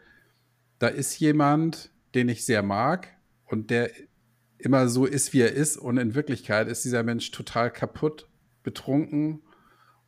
da 0.79 0.87
ist 0.87 1.19
jemand, 1.19 1.91
den 2.15 2.29
ich 2.29 2.45
sehr 2.45 2.63
mag 2.63 3.09
und 3.45 3.69
der 3.69 3.91
immer 4.61 4.87
so 4.87 5.05
ist, 5.05 5.33
wie 5.33 5.41
er 5.41 5.53
ist. 5.53 5.77
Und 5.77 5.97
in 5.97 6.15
Wirklichkeit 6.15 6.67
ist 6.67 6.85
dieser 6.85 7.03
Mensch 7.03 7.31
total 7.31 7.71
kaputt, 7.71 8.27
betrunken 8.63 9.41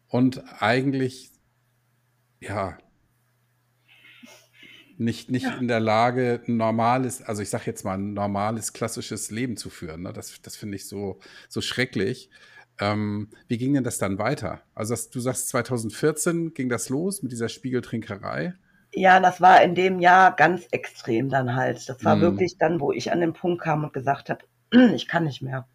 und 0.08 0.44
eigentlich, 0.62 1.32
ja, 2.40 2.78
nicht, 4.98 5.32
nicht 5.32 5.46
ja. 5.46 5.56
in 5.56 5.68
der 5.68 5.80
Lage, 5.80 6.42
ein 6.48 6.58
normales, 6.58 7.22
also 7.22 7.42
ich 7.42 7.50
sage 7.50 7.64
jetzt 7.66 7.84
mal, 7.84 7.98
ein 7.98 8.14
normales, 8.14 8.74
klassisches 8.74 9.32
Leben 9.32 9.58
zu 9.58 9.70
führen. 9.70 10.04
Ne? 10.04 10.14
Das, 10.14 10.42
das 10.42 10.56
finde 10.56 10.76
ich 10.76 10.88
so, 10.88 11.20
so 11.50 11.62
schrecklich. 11.62 12.30
Ähm, 12.80 13.30
wie 13.48 13.58
ging 13.58 13.74
denn 13.74 13.84
das 13.84 13.98
dann 13.98 14.18
weiter? 14.18 14.62
Also 14.76 14.94
das, 14.94 15.10
du 15.10 15.20
sagst, 15.20 15.50
2014 15.50 16.54
ging 16.54 16.70
das 16.70 16.90
los 16.90 17.24
mit 17.24 17.32
dieser 17.32 17.50
Spiegeltrinkerei. 17.50 18.56
Ja, 18.96 19.20
das 19.20 19.42
war 19.42 19.62
in 19.64 19.76
dem 19.76 20.00
Jahr 20.00 20.36
ganz 20.36 20.68
extrem 20.72 21.30
dann 21.30 21.56
halt. 21.56 21.90
Das 21.90 22.06
war 22.06 22.16
mm. 22.16 22.22
wirklich 22.22 22.58
dann, 22.58 22.80
wo 22.80 22.92
ich 22.92 23.12
an 23.12 23.22
den 23.22 23.34
Punkt 23.34 23.64
kam 23.64 23.84
und 23.84 23.94
gesagt 23.94 24.30
habe, 24.30 24.46
ich 24.94 25.08
kann 25.08 25.24
nicht 25.24 25.42
mehr. 25.42 25.68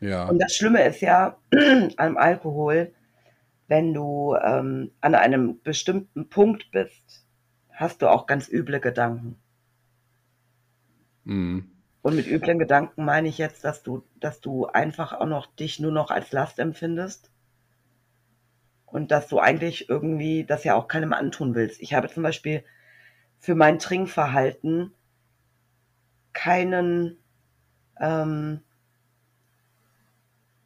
Ja. 0.00 0.26
Und 0.26 0.38
das 0.38 0.54
Schlimme 0.54 0.82
ist 0.84 1.00
ja 1.00 1.36
am 1.96 2.16
Alkohol, 2.16 2.92
wenn 3.68 3.92
du 3.92 4.36
ähm, 4.42 4.92
an 5.00 5.14
einem 5.14 5.60
bestimmten 5.62 6.28
Punkt 6.28 6.70
bist, 6.70 7.26
hast 7.70 8.00
du 8.00 8.08
auch 8.08 8.26
ganz 8.26 8.48
üble 8.48 8.80
Gedanken. 8.80 9.36
Mhm. 11.24 11.70
Und 12.02 12.14
mit 12.14 12.28
üblen 12.28 12.58
Gedanken 12.58 13.04
meine 13.04 13.26
ich 13.28 13.36
jetzt, 13.36 13.64
dass 13.64 13.82
du, 13.82 14.04
dass 14.20 14.40
du 14.40 14.66
einfach 14.66 15.12
auch 15.12 15.26
noch 15.26 15.46
dich 15.46 15.80
nur 15.80 15.90
noch 15.90 16.10
als 16.10 16.30
Last 16.30 16.60
empfindest. 16.60 17.32
Und 18.96 19.10
dass 19.10 19.28
du 19.28 19.38
eigentlich 19.38 19.90
irgendwie 19.90 20.44
das 20.44 20.64
ja 20.64 20.74
auch 20.74 20.88
keinem 20.88 21.12
antun 21.12 21.54
willst. 21.54 21.82
Ich 21.82 21.92
habe 21.92 22.08
zum 22.08 22.22
Beispiel 22.22 22.64
für 23.38 23.54
mein 23.54 23.78
Trinkverhalten 23.78 24.94
keinen, 26.32 27.18
ähm, 28.00 28.62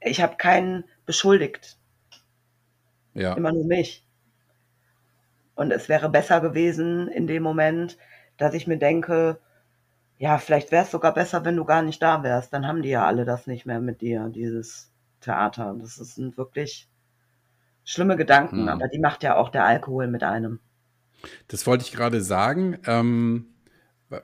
ich 0.00 0.22
habe 0.22 0.36
keinen 0.36 0.84
beschuldigt. 1.06 1.76
Ja. 3.14 3.34
Immer 3.34 3.50
nur 3.50 3.66
mich. 3.66 4.06
Und 5.56 5.72
es 5.72 5.88
wäre 5.88 6.08
besser 6.08 6.40
gewesen 6.40 7.08
in 7.08 7.26
dem 7.26 7.42
Moment, 7.42 7.98
dass 8.36 8.54
ich 8.54 8.68
mir 8.68 8.78
denke, 8.78 9.40
ja, 10.18 10.38
vielleicht 10.38 10.70
wäre 10.70 10.84
es 10.84 10.92
sogar 10.92 11.14
besser, 11.14 11.44
wenn 11.44 11.56
du 11.56 11.64
gar 11.64 11.82
nicht 11.82 12.00
da 12.00 12.22
wärst. 12.22 12.52
Dann 12.52 12.68
haben 12.68 12.82
die 12.82 12.90
ja 12.90 13.04
alle 13.04 13.24
das 13.24 13.48
nicht 13.48 13.66
mehr 13.66 13.80
mit 13.80 14.02
dir, 14.02 14.28
dieses 14.28 14.92
Theater. 15.20 15.74
Das 15.80 15.96
sind 15.96 16.36
wirklich 16.36 16.89
schlimme 17.90 18.16
Gedanken, 18.16 18.62
hm. 18.62 18.68
aber 18.68 18.88
die 18.88 18.98
macht 18.98 19.22
ja 19.22 19.36
auch 19.36 19.48
der 19.48 19.64
Alkohol 19.64 20.06
mit 20.06 20.22
einem. 20.22 20.60
Das 21.48 21.66
wollte 21.66 21.84
ich 21.84 21.92
gerade 21.92 22.22
sagen. 22.22 22.78
Ähm, 22.86 23.46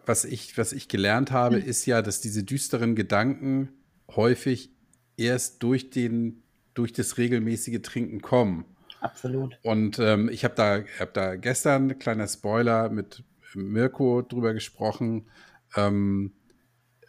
was, 0.05 0.25
ich, 0.25 0.57
was 0.57 0.73
ich 0.73 0.89
gelernt 0.89 1.31
habe, 1.31 1.57
hm. 1.57 1.65
ist 1.65 1.85
ja, 1.87 2.03
dass 2.03 2.21
diese 2.21 2.45
düsteren 2.45 2.95
Gedanken 2.95 3.71
häufig 4.15 4.71
erst 5.17 5.63
durch, 5.63 5.91
den, 5.91 6.43
durch 6.75 6.93
das 6.93 7.19
regelmäßige 7.19 7.83
Trinken 7.83 8.21
kommen. 8.23 8.65
Absolut. 9.01 9.59
Und 9.63 9.99
ähm, 9.99 10.29
ich 10.29 10.45
habe 10.45 10.55
da, 10.55 10.81
hab 10.99 11.15
da 11.15 11.37
gestern, 11.37 11.99
kleiner 11.99 12.29
Spoiler, 12.29 12.89
mit 12.89 13.25
Mirko 13.55 14.23
drüber 14.23 14.55
gesprochen, 14.55 15.29
ähm, 15.77 16.33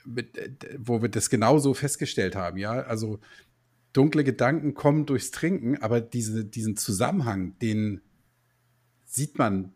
mit, 0.06 0.38
wo 0.78 1.02
wir 1.02 1.10
das 1.10 1.30
genauso 1.30 1.74
festgestellt 1.74 2.36
haben. 2.36 2.58
Ja, 2.58 2.72
also 2.72 3.20
dunkle 3.94 4.24
Gedanken 4.24 4.74
kommen 4.74 5.06
durchs 5.06 5.32
Trinken, 5.32 5.82
aber 5.82 6.02
diese, 6.02 6.46
diesen 6.46 6.78
Zusammenhang, 6.78 7.58
den 7.60 8.02
sieht 9.06 9.38
man, 9.38 9.74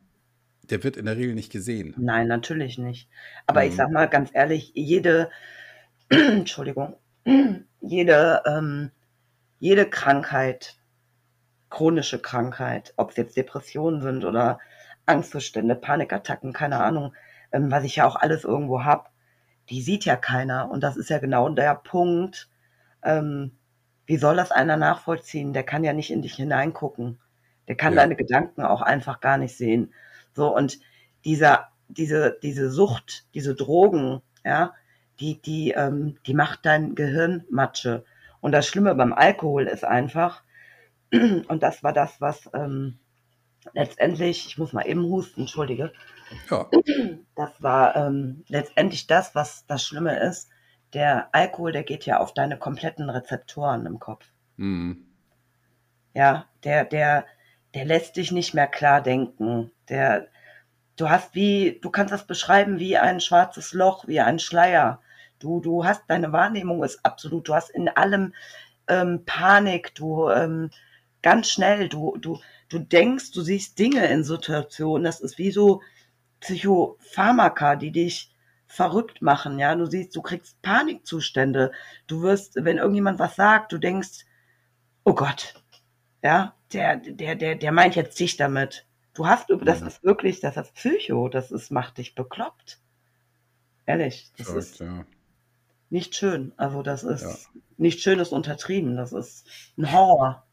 der 0.69 0.83
wird 0.83 0.97
in 0.97 1.05
der 1.05 1.17
Regel 1.17 1.35
nicht 1.35 1.51
gesehen. 1.51 1.93
Nein, 1.97 2.27
natürlich 2.27 2.77
nicht. 2.77 3.09
Aber 3.47 3.61
mhm. 3.61 3.69
ich 3.69 3.75
sag 3.75 3.91
mal 3.91 4.07
ganz 4.07 4.29
ehrlich, 4.33 4.71
jede, 4.75 5.29
Entschuldigung, 6.09 6.95
jede, 7.81 8.41
ähm, 8.45 8.91
jede 9.59 9.89
Krankheit, 9.89 10.77
chronische 11.69 12.19
Krankheit, 12.19 12.93
ob 12.97 13.11
es 13.11 13.17
jetzt 13.17 13.37
Depressionen 13.37 14.01
sind 14.01 14.25
oder 14.25 14.59
Angstzustände, 15.05 15.75
Panikattacken, 15.75 16.53
keine 16.53 16.81
Ahnung, 16.81 17.13
ähm, 17.51 17.71
was 17.71 17.83
ich 17.83 17.97
ja 17.97 18.05
auch 18.05 18.15
alles 18.15 18.43
irgendwo 18.43 18.83
habe, 18.83 19.09
die 19.69 19.81
sieht 19.81 20.05
ja 20.05 20.15
keiner. 20.15 20.69
Und 20.69 20.81
das 20.83 20.97
ist 20.97 21.09
ja 21.09 21.19
genau 21.19 21.49
der 21.49 21.75
Punkt. 21.75 22.49
Ähm, 23.03 23.51
wie 24.11 24.17
soll 24.17 24.35
das 24.35 24.51
einer 24.51 24.75
nachvollziehen? 24.75 25.53
Der 25.53 25.63
kann 25.63 25.85
ja 25.85 25.93
nicht 25.93 26.11
in 26.11 26.21
dich 26.21 26.33
hineingucken. 26.33 27.17
Der 27.69 27.77
kann 27.77 27.93
ja. 27.93 28.01
deine 28.01 28.17
Gedanken 28.17 28.61
auch 28.61 28.81
einfach 28.81 29.21
gar 29.21 29.37
nicht 29.37 29.55
sehen. 29.55 29.93
So, 30.33 30.53
und 30.53 30.79
dieser, 31.23 31.69
diese, 31.87 32.37
diese 32.43 32.69
Sucht, 32.69 33.25
diese 33.33 33.55
Drogen, 33.55 34.21
ja, 34.43 34.73
die, 35.21 35.41
die, 35.41 35.71
ähm, 35.71 36.17
die 36.25 36.33
macht 36.33 36.65
dein 36.65 36.93
Gehirn 36.93 37.45
Matsche. 37.49 38.03
Und 38.41 38.51
das 38.51 38.67
Schlimme 38.67 38.95
beim 38.95 39.13
Alkohol 39.13 39.65
ist 39.65 39.85
einfach, 39.85 40.43
und 41.13 41.63
das 41.63 41.81
war 41.81 41.93
das, 41.93 42.19
was 42.19 42.49
ähm, 42.53 42.99
letztendlich, 43.71 44.45
ich 44.45 44.57
muss 44.57 44.73
mal 44.73 44.87
eben 44.87 45.03
husten, 45.03 45.39
entschuldige. 45.41 45.93
Ja. 46.49 46.69
Das 47.37 47.51
war 47.63 47.95
ähm, 47.95 48.43
letztendlich 48.49 49.07
das, 49.07 49.35
was 49.35 49.65
das 49.67 49.85
Schlimme 49.85 50.19
ist. 50.19 50.49
Der 50.93 51.29
Alkohol, 51.31 51.71
der 51.71 51.83
geht 51.83 52.05
ja 52.05 52.19
auf 52.19 52.33
deine 52.33 52.57
kompletten 52.57 53.09
Rezeptoren 53.09 53.85
im 53.85 53.99
Kopf. 53.99 54.25
Mhm. 54.57 55.05
Ja, 56.13 56.45
der, 56.63 56.85
der, 56.85 57.25
der 57.73 57.85
lässt 57.85 58.17
dich 58.17 58.31
nicht 58.31 58.53
mehr 58.53 58.67
klar 58.67 59.01
denken. 59.01 59.71
Der, 59.87 60.27
du 60.97 61.09
hast 61.09 61.33
wie, 61.33 61.79
du 61.81 61.89
kannst 61.89 62.13
das 62.13 62.27
beschreiben 62.27 62.79
wie 62.79 62.97
ein 62.97 63.21
schwarzes 63.21 63.73
Loch, 63.73 64.07
wie 64.07 64.19
ein 64.19 64.39
Schleier. 64.39 65.01
Du, 65.39 65.61
du 65.61 65.85
hast, 65.85 66.03
deine 66.07 66.33
Wahrnehmung 66.33 66.83
ist 66.83 67.03
absolut, 67.05 67.47
du 67.47 67.55
hast 67.55 67.69
in 67.69 67.87
allem 67.87 68.33
ähm, 68.87 69.23
Panik, 69.25 69.95
du, 69.95 70.29
ähm, 70.29 70.69
ganz 71.21 71.49
schnell. 71.49 71.89
Du, 71.89 72.17
du, 72.17 72.39
du 72.69 72.79
denkst, 72.79 73.31
du 73.31 73.41
siehst 73.41 73.77
Dinge 73.79 74.05
in 74.07 74.23
Situationen. 74.23 75.03
Das 75.03 75.19
ist 75.19 75.37
wie 75.37 75.51
so 75.51 75.81
Psychopharmaka, 76.39 77.75
die 77.75 77.91
dich 77.91 78.30
verrückt 78.71 79.21
machen. 79.21 79.59
Ja, 79.59 79.75
du 79.75 79.85
siehst, 79.85 80.15
du 80.15 80.21
kriegst 80.21 80.61
Panikzustände. 80.61 81.71
Du 82.07 82.21
wirst, 82.21 82.55
wenn 82.55 82.77
irgendjemand 82.77 83.19
was 83.19 83.35
sagt, 83.35 83.71
du 83.71 83.77
denkst, 83.77 84.25
oh 85.03 85.13
Gott, 85.13 85.55
ja, 86.23 86.55
der, 86.71 86.97
der, 86.97 87.35
der, 87.35 87.55
der 87.55 87.71
meint 87.71 87.95
jetzt 87.95 88.19
dich 88.19 88.37
damit. 88.37 88.85
Du 89.13 89.27
hast, 89.27 89.47
das 89.63 89.81
mhm. 89.81 89.87
ist 89.87 90.03
wirklich, 90.03 90.39
das 90.39 90.55
ist 90.55 90.73
Psycho, 90.73 91.27
das 91.27 91.51
ist, 91.51 91.69
macht 91.69 91.97
dich 91.97 92.15
bekloppt. 92.15 92.79
Ehrlich, 93.85 94.31
das 94.37 94.47
Verrückt, 94.47 94.63
ist 94.63 94.79
ja. 94.79 95.05
nicht 95.89 96.15
schön. 96.15 96.53
Also 96.55 96.81
das 96.81 97.03
ist 97.03 97.23
ja. 97.23 97.61
nicht 97.77 98.01
schön, 98.01 98.19
ist 98.19 98.31
untertrieben. 98.31 98.95
Das 98.95 99.11
ist 99.11 99.47
ein 99.77 99.91
Horror. 99.91 100.45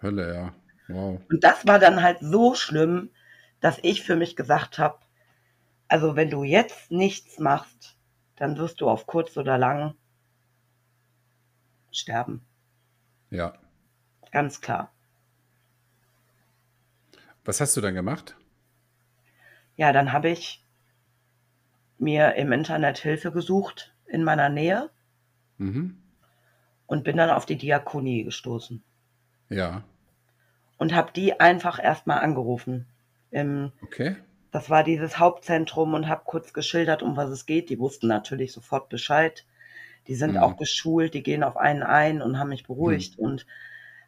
Hölle, 0.00 0.34
ja. 0.34 0.54
Wow. 0.94 1.20
Und 1.28 1.42
das 1.42 1.66
war 1.66 1.80
dann 1.80 2.02
halt 2.02 2.18
so 2.20 2.54
schlimm, 2.54 3.10
dass 3.60 3.78
ich 3.82 4.04
für 4.04 4.14
mich 4.14 4.36
gesagt 4.36 4.78
habe, 4.78 5.00
also 5.88 6.16
wenn 6.16 6.30
du 6.30 6.44
jetzt 6.44 6.90
nichts 6.90 7.38
machst, 7.38 7.96
dann 8.36 8.56
wirst 8.58 8.80
du 8.80 8.88
auf 8.88 9.06
kurz 9.06 9.36
oder 9.36 9.58
lang 9.58 9.94
sterben. 11.90 12.46
Ja. 13.30 13.54
Ganz 14.30 14.60
klar. 14.60 14.92
Was 17.44 17.60
hast 17.60 17.76
du 17.76 17.80
dann 17.80 17.94
gemacht? 17.94 18.36
Ja, 19.76 19.92
dann 19.92 20.12
habe 20.12 20.28
ich 20.28 20.64
mir 21.98 22.34
im 22.34 22.52
Internet 22.52 22.98
Hilfe 22.98 23.32
gesucht 23.32 23.94
in 24.06 24.22
meiner 24.22 24.48
Nähe 24.48 24.90
mhm. 25.56 26.00
und 26.86 27.04
bin 27.04 27.16
dann 27.16 27.30
auf 27.30 27.46
die 27.46 27.56
Diakonie 27.56 28.24
gestoßen. 28.24 28.82
Ja. 29.48 29.82
Und 30.76 30.94
habe 30.94 31.12
die 31.12 31.40
einfach 31.40 31.82
erstmal 31.82 32.20
angerufen. 32.20 32.86
Im, 33.30 33.72
okay. 33.82 34.16
Das 34.50 34.70
war 34.70 34.82
dieses 34.82 35.18
Hauptzentrum 35.18 35.94
und 35.94 36.08
habe 36.08 36.22
kurz 36.24 36.52
geschildert, 36.52 37.02
um 37.02 37.16
was 37.16 37.30
es 37.30 37.46
geht. 37.46 37.70
Die 37.70 37.78
wussten 37.78 38.08
natürlich 38.08 38.52
sofort 38.52 38.88
Bescheid. 38.88 39.44
Die 40.06 40.14
sind 40.14 40.32
mhm. 40.32 40.38
auch 40.38 40.56
geschult, 40.56 41.14
die 41.14 41.22
gehen 41.22 41.44
auf 41.44 41.56
einen 41.56 41.82
ein 41.82 42.22
und 42.22 42.38
haben 42.38 42.48
mich 42.48 42.66
beruhigt 42.66 43.18
mhm. 43.18 43.24
und 43.24 43.46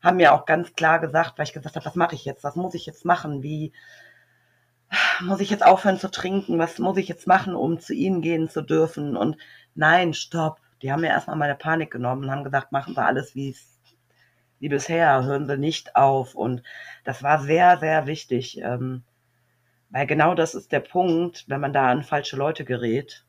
haben 0.03 0.17
mir 0.17 0.33
auch 0.33 0.47
ganz 0.47 0.73
klar 0.75 0.99
gesagt, 0.99 1.37
weil 1.37 1.45
ich 1.45 1.53
gesagt 1.53 1.77
habe, 1.77 1.85
was 1.85 1.95
mache 1.95 2.15
ich 2.15 2.25
jetzt? 2.25 2.43
Was 2.43 2.57
muss 2.57 2.75
ich 2.75 2.87
jetzt 2.87 3.05
machen? 3.05 3.43
Wie 3.43 3.73
muss 5.21 5.41
ich 5.41 5.51
jetzt 5.51 5.65
aufhören 5.65 5.99
zu 5.99 6.11
trinken? 6.11 6.59
Was 6.59 6.79
muss 6.79 6.97
ich 6.97 7.09
jetzt 7.09 7.27
machen, 7.27 7.55
um 7.55 7.79
zu 7.79 7.93
ihnen 7.93 8.23
gehen 8.23 8.49
zu 8.49 8.63
dürfen? 8.63 9.17
Und 9.17 9.37
nein, 9.75 10.15
stopp. 10.15 10.59
Die 10.81 10.91
haben 10.91 11.03
mir 11.03 11.09
erstmal 11.09 11.37
meine 11.37 11.55
Panik 11.55 11.91
genommen 11.91 12.25
und 12.25 12.31
haben 12.31 12.45
gesagt, 12.45 12.73
machen 12.73 12.97
wir 12.97 13.05
alles, 13.05 13.35
wie 13.35 13.55
wie 14.61 14.69
bisher, 14.69 15.25
hören 15.25 15.47
sie 15.47 15.57
nicht 15.57 15.97
auf. 15.97 16.35
Und 16.35 16.63
das 17.05 17.23
war 17.23 17.43
sehr, 17.43 17.79
sehr 17.79 18.07
wichtig, 18.07 18.59
ähm, 18.63 19.03
weil 19.91 20.07
genau 20.07 20.35
das 20.35 20.55
ist 20.55 20.73
der 20.73 20.81
Punkt, 20.81 21.45
wenn 21.49 21.61
man 21.61 21.73
da 21.73 21.91
an 21.91 22.03
falsche 22.03 22.37
Leute 22.37 22.65
gerät, 22.65 23.27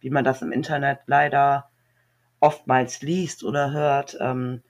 wie 0.00 0.10
man 0.10 0.24
das 0.24 0.42
im 0.42 0.52
Internet 0.52 1.00
leider 1.06 1.70
oftmals 2.40 3.02
liest 3.02 3.44
oder 3.44 3.72
hört, 3.72 4.16
ähm, 4.20 4.62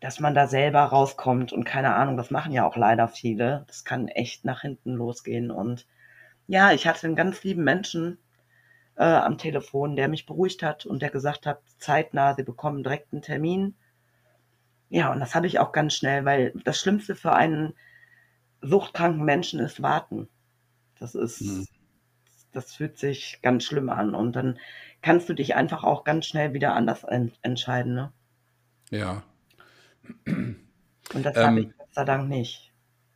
dass 0.00 0.20
man 0.20 0.34
da 0.34 0.46
selber 0.46 0.80
rauskommt 0.80 1.52
und 1.52 1.64
keine 1.64 1.94
Ahnung, 1.94 2.16
das 2.16 2.30
machen 2.30 2.52
ja 2.52 2.66
auch 2.66 2.76
leider 2.76 3.08
viele. 3.08 3.64
Das 3.66 3.84
kann 3.84 4.08
echt 4.08 4.44
nach 4.44 4.60
hinten 4.62 4.94
losgehen. 4.94 5.50
Und 5.50 5.86
ja, 6.46 6.72
ich 6.72 6.86
hatte 6.86 7.06
einen 7.06 7.16
ganz 7.16 7.42
lieben 7.44 7.64
Menschen, 7.64 8.18
äh, 8.96 9.04
am 9.04 9.38
Telefon, 9.38 9.96
der 9.96 10.08
mich 10.08 10.26
beruhigt 10.26 10.62
hat 10.62 10.86
und 10.86 11.02
der 11.02 11.10
gesagt 11.10 11.46
hat, 11.46 11.60
zeitnah, 11.78 12.34
Sie 12.34 12.42
bekommen 12.42 12.82
direkt 12.82 13.12
einen 13.12 13.22
Termin. 13.22 13.76
Ja, 14.88 15.12
und 15.12 15.20
das 15.20 15.34
habe 15.34 15.46
ich 15.46 15.58
auch 15.58 15.72
ganz 15.72 15.94
schnell, 15.94 16.24
weil 16.24 16.52
das 16.64 16.80
Schlimmste 16.80 17.14
für 17.14 17.32
einen 17.32 17.74
suchtkranken 18.62 19.24
Menschen 19.24 19.60
ist 19.60 19.82
warten. 19.82 20.28
Das 20.98 21.14
ist, 21.14 21.40
mhm. 21.42 21.66
das 22.52 22.74
fühlt 22.74 22.98
sich 22.98 23.40
ganz 23.42 23.64
schlimm 23.64 23.90
an. 23.90 24.14
Und 24.14 24.34
dann 24.34 24.58
kannst 25.02 25.28
du 25.28 25.34
dich 25.34 25.54
einfach 25.54 25.84
auch 25.84 26.04
ganz 26.04 26.26
schnell 26.26 26.52
wieder 26.52 26.74
anders 26.74 27.04
en 27.04 27.32
entscheiden. 27.42 27.94
Ne? 27.94 28.12
Ja. 28.90 29.22
Und 30.26 31.22
das 31.22 31.36
ähm, 31.36 31.44
habe 31.44 31.60
ich 31.60 31.78
Gott 31.78 31.94
sei 31.94 32.04
Dank 32.04 32.28
nicht. 32.28 32.72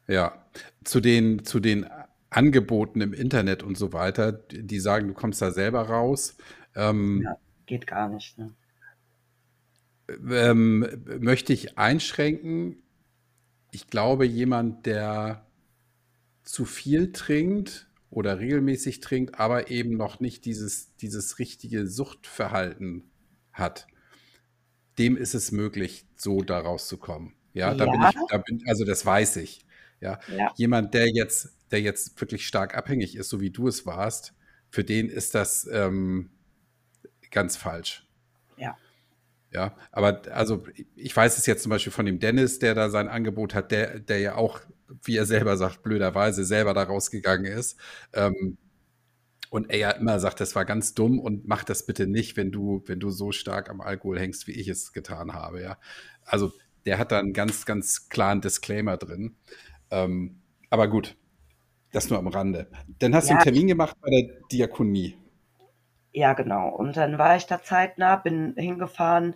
Ja, 0.06 0.44
zu 0.84 1.00
den, 1.00 1.44
zu 1.44 1.60
den 1.60 1.86
Angeboten 2.30 3.00
im 3.00 3.12
Internet 3.12 3.62
und 3.62 3.76
so 3.76 3.92
weiter, 3.92 4.32
die 4.32 4.80
sagen, 4.80 5.08
du 5.08 5.14
kommst 5.14 5.42
da 5.42 5.50
selber 5.50 5.82
raus. 5.82 6.36
Ähm, 6.74 7.22
ja, 7.22 7.36
geht 7.66 7.86
gar 7.86 8.08
nicht. 8.08 8.38
Ne? 8.38 8.54
Ähm, 10.28 10.86
möchte 11.20 11.52
ich 11.52 11.78
einschränken. 11.78 12.82
Ich 13.72 13.88
glaube, 13.88 14.26
jemand, 14.26 14.86
der 14.86 15.46
zu 16.50 16.64
viel 16.64 17.12
trinkt 17.12 17.88
oder 18.10 18.40
regelmäßig 18.40 18.98
trinkt, 18.98 19.38
aber 19.38 19.70
eben 19.70 19.96
noch 19.96 20.18
nicht 20.18 20.44
dieses, 20.44 20.96
dieses 20.96 21.38
richtige 21.38 21.86
Suchtverhalten 21.86 23.08
hat, 23.52 23.86
dem 24.98 25.16
ist 25.16 25.34
es 25.34 25.52
möglich, 25.52 26.06
so 26.16 26.42
da 26.42 26.58
rauszukommen. 26.58 27.34
Ja, 27.52 27.72
da 27.74 27.86
ja. 27.86 27.92
bin 27.92 28.02
ich, 28.02 28.28
da 28.28 28.38
bin, 28.38 28.62
also 28.66 28.84
das 28.84 29.06
weiß 29.06 29.36
ich. 29.36 29.64
Ja. 30.00 30.18
ja. 30.36 30.52
Jemand, 30.56 30.92
der 30.92 31.08
jetzt, 31.08 31.56
der 31.70 31.82
jetzt 31.82 32.20
wirklich 32.20 32.46
stark 32.46 32.76
abhängig 32.76 33.16
ist, 33.16 33.28
so 33.28 33.40
wie 33.40 33.50
du 33.50 33.68
es 33.68 33.86
warst, 33.86 34.34
für 34.70 34.82
den 34.82 35.08
ist 35.08 35.36
das 35.36 35.68
ähm, 35.72 36.30
ganz 37.30 37.56
falsch. 37.56 38.08
Ja. 38.56 38.76
Ja, 39.52 39.76
aber 39.90 40.22
also 40.32 40.64
ich 40.94 41.16
weiß 41.16 41.38
es 41.38 41.46
jetzt 41.46 41.62
zum 41.62 41.70
Beispiel 41.70 41.92
von 41.92 42.06
dem 42.06 42.18
Dennis, 42.20 42.58
der 42.58 42.74
da 42.74 42.88
sein 42.88 43.08
Angebot 43.08 43.54
hat, 43.54 43.70
der, 43.70 44.00
der 44.00 44.18
ja 44.18 44.34
auch, 44.36 44.60
wie 45.02 45.16
er 45.16 45.26
selber 45.26 45.56
sagt, 45.56 45.82
blöderweise 45.82 46.44
selber 46.44 46.74
da 46.74 46.82
rausgegangen 46.82 47.46
ist. 47.46 47.78
Ähm, 48.12 48.58
und 49.50 49.70
er 49.70 49.78
ja 49.78 49.90
immer 49.90 50.20
sagt, 50.20 50.40
das 50.40 50.54
war 50.54 50.64
ganz 50.64 50.94
dumm 50.94 51.18
und 51.18 51.46
mach 51.46 51.64
das 51.64 51.84
bitte 51.84 52.06
nicht, 52.06 52.36
wenn 52.36 52.52
du, 52.52 52.82
wenn 52.86 53.00
du 53.00 53.10
so 53.10 53.32
stark 53.32 53.68
am 53.68 53.80
Alkohol 53.80 54.18
hängst, 54.18 54.46
wie 54.46 54.52
ich 54.52 54.68
es 54.68 54.92
getan 54.92 55.32
habe, 55.32 55.60
ja. 55.60 55.76
Also 56.24 56.52
der 56.86 56.98
hat 56.98 57.10
da 57.12 57.18
einen 57.18 57.32
ganz, 57.32 57.66
ganz 57.66 58.08
klaren 58.08 58.40
Disclaimer 58.40 58.96
drin. 58.96 59.36
Ähm, 59.90 60.40
aber 60.70 60.88
gut, 60.88 61.16
das 61.92 62.10
nur 62.10 62.18
am 62.18 62.28
Rande. 62.28 62.68
Dann 63.00 63.14
hast 63.14 63.28
ja. 63.28 63.34
du 63.34 63.38
einen 63.38 63.44
Termin 63.44 63.66
gemacht 63.66 63.96
bei 64.00 64.10
der 64.10 64.40
Diakonie. 64.52 65.16
Ja, 66.12 66.32
genau. 66.32 66.68
Und 66.68 66.96
dann 66.96 67.18
war 67.18 67.36
ich 67.36 67.46
da 67.46 67.62
zeitnah, 67.62 68.16
bin 68.16 68.54
hingefahren 68.56 69.34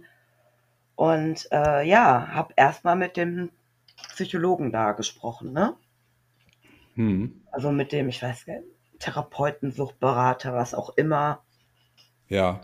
und 0.96 1.48
äh, 1.50 1.86
ja, 1.86 2.28
habe 2.28 2.54
erstmal 2.56 2.96
mit 2.96 3.16
dem 3.16 3.50
Psychologen 4.08 4.72
da 4.72 4.92
gesprochen, 4.92 5.52
ne? 5.52 5.76
Hm. 6.94 7.42
Also 7.50 7.72
mit 7.72 7.92
dem, 7.92 8.08
ich 8.08 8.22
weiß 8.22 8.46
nicht, 8.46 8.62
Therapeuten, 8.98 9.72
Suchtberater, 9.72 10.54
was 10.54 10.74
auch 10.74 10.90
immer. 10.96 11.42
Ja. 12.28 12.60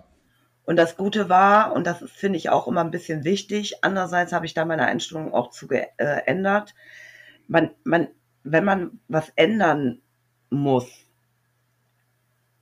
Und 0.64 0.76
das 0.76 0.96
Gute 0.96 1.28
war, 1.28 1.72
und 1.72 1.86
das 1.86 2.04
finde 2.10 2.38
ich 2.38 2.50
auch 2.50 2.68
immer 2.68 2.82
ein 2.82 2.92
bisschen 2.92 3.24
wichtig, 3.24 3.82
andererseits 3.82 4.32
habe 4.32 4.46
ich 4.46 4.54
da 4.54 4.64
meine 4.64 4.86
Einstellung 4.86 5.34
auch 5.34 5.50
zu 5.50 5.66
geändert. 5.66 6.74
Man, 7.48 7.70
man, 7.82 8.08
wenn 8.44 8.64
man 8.64 9.00
was 9.08 9.32
ändern 9.34 10.00
muss, 10.48 10.88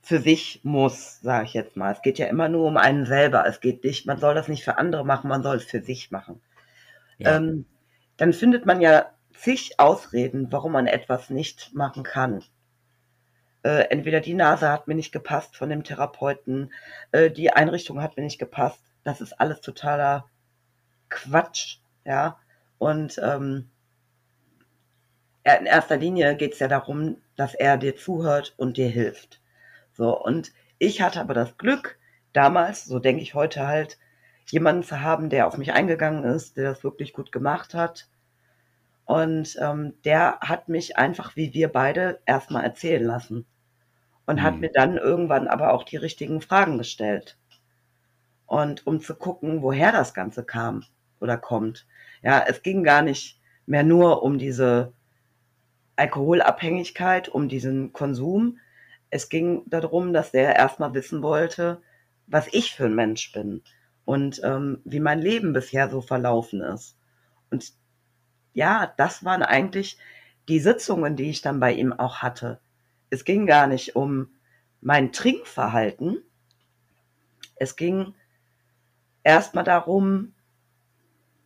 für 0.01 0.19
sich 0.19 0.61
muss, 0.63 1.21
sage 1.21 1.45
ich 1.45 1.53
jetzt 1.53 1.77
mal. 1.77 1.91
Es 1.91 2.01
geht 2.01 2.17
ja 2.17 2.25
immer 2.25 2.49
nur 2.49 2.65
um 2.65 2.77
einen 2.77 3.05
selber. 3.05 3.45
Es 3.45 3.59
geht 3.59 3.83
nicht, 3.83 4.07
man 4.07 4.17
soll 4.17 4.33
das 4.33 4.47
nicht 4.47 4.63
für 4.63 4.79
andere 4.79 5.05
machen, 5.05 5.29
man 5.29 5.43
soll 5.43 5.57
es 5.57 5.65
für 5.65 5.83
sich 5.83 6.09
machen. 6.09 6.41
Ja. 7.19 7.37
Ähm, 7.37 7.65
dann 8.19 8.33
findet 8.33 8.65
man 8.65 8.81
ja 8.81 9.11
zig 9.33 9.79
Ausreden, 9.79 10.51
warum 10.51 10.73
man 10.73 10.87
etwas 10.87 11.29
nicht 11.29 11.73
machen 11.73 12.03
kann. 12.03 12.43
Äh, 13.63 13.87
entweder 13.89 14.19
die 14.19 14.33
Nase 14.33 14.69
hat 14.69 14.87
mir 14.87 14.95
nicht 14.95 15.13
gepasst 15.13 15.55
von 15.55 15.69
dem 15.69 15.85
Therapeuten, 15.85 16.71
äh, 17.13 17.31
die 17.31 17.51
Einrichtung 17.51 18.01
hat 18.01 18.17
mir 18.17 18.23
nicht 18.23 18.37
gepasst. 18.37 18.83
Das 19.05 19.21
ist 19.21 19.39
alles 19.39 19.61
totaler 19.61 20.25
Quatsch, 21.07 21.77
ja. 22.05 22.37
Und 22.77 23.19
ähm, 23.23 23.69
in 25.43 25.65
erster 25.65 25.95
Linie 25.95 26.35
geht 26.35 26.53
es 26.53 26.59
ja 26.59 26.67
darum, 26.67 27.17
dass 27.37 27.55
er 27.55 27.77
dir 27.77 27.95
zuhört 27.95 28.53
und 28.57 28.75
dir 28.75 28.89
hilft. 28.89 29.41
So, 29.93 30.17
und 30.17 30.51
ich 30.77 31.01
hatte 31.01 31.21
aber 31.21 31.33
das 31.33 31.57
Glück, 31.57 31.97
damals, 32.33 32.83
so 32.83 32.99
denke 32.99 33.21
ich 33.21 33.33
heute 33.33 33.65
halt, 33.65 33.97
jemanden 34.51 34.83
zu 34.83 35.01
haben, 35.01 35.29
der 35.29 35.47
auf 35.47 35.57
mich 35.57 35.73
eingegangen 35.73 36.23
ist, 36.23 36.57
der 36.57 36.69
das 36.69 36.83
wirklich 36.83 37.13
gut 37.13 37.31
gemacht 37.31 37.73
hat. 37.73 38.07
Und 39.05 39.57
ähm, 39.59 39.93
der 40.05 40.39
hat 40.41 40.69
mich 40.69 40.97
einfach, 40.97 41.35
wie 41.35 41.53
wir 41.53 41.69
beide, 41.69 42.19
erstmal 42.25 42.63
erzählen 42.63 43.03
lassen. 43.03 43.45
Und 44.25 44.37
mhm. 44.37 44.43
hat 44.43 44.59
mir 44.59 44.71
dann 44.71 44.97
irgendwann 44.97 45.47
aber 45.47 45.73
auch 45.73 45.83
die 45.83 45.97
richtigen 45.97 46.41
Fragen 46.41 46.77
gestellt. 46.77 47.37
Und 48.45 48.85
um 48.85 48.99
zu 49.01 49.15
gucken, 49.15 49.61
woher 49.61 49.91
das 49.91 50.13
Ganze 50.13 50.43
kam 50.43 50.83
oder 51.19 51.37
kommt. 51.37 51.87
Ja, 52.21 52.43
es 52.47 52.61
ging 52.61 52.83
gar 52.83 53.01
nicht 53.01 53.39
mehr 53.65 53.83
nur 53.83 54.23
um 54.23 54.37
diese 54.37 54.93
Alkoholabhängigkeit, 55.95 57.29
um 57.29 57.49
diesen 57.49 57.93
Konsum, 57.93 58.57
es 59.09 59.29
ging 59.29 59.63
darum, 59.65 60.13
dass 60.13 60.31
der 60.31 60.55
erstmal 60.55 60.93
wissen 60.93 61.21
wollte, 61.21 61.81
was 62.27 62.47
ich 62.51 62.75
für 62.75 62.85
ein 62.85 62.95
Mensch 62.95 63.31
bin 63.31 63.63
und 64.09 64.41
ähm, 64.43 64.81
wie 64.85 64.99
mein 64.99 65.19
Leben 65.19 65.53
bisher 65.53 65.87
so 65.87 66.01
verlaufen 66.01 66.61
ist. 66.61 66.97
Und 67.51 67.73
ja, 68.53 68.91
das 68.97 69.23
waren 69.23 69.43
eigentlich 69.43 69.99
die 70.47 70.59
Sitzungen, 70.59 71.15
die 71.15 71.29
ich 71.29 71.43
dann 71.43 71.59
bei 71.59 71.73
ihm 71.73 71.93
auch 71.93 72.23
hatte. 72.23 72.59
Es 73.11 73.23
ging 73.23 73.45
gar 73.45 73.67
nicht 73.67 73.95
um 73.95 74.31
mein 74.81 75.11
Trinkverhalten. 75.11 76.23
Es 77.55 77.75
ging 77.75 78.15
erstmal 79.23 79.63
darum, 79.63 80.33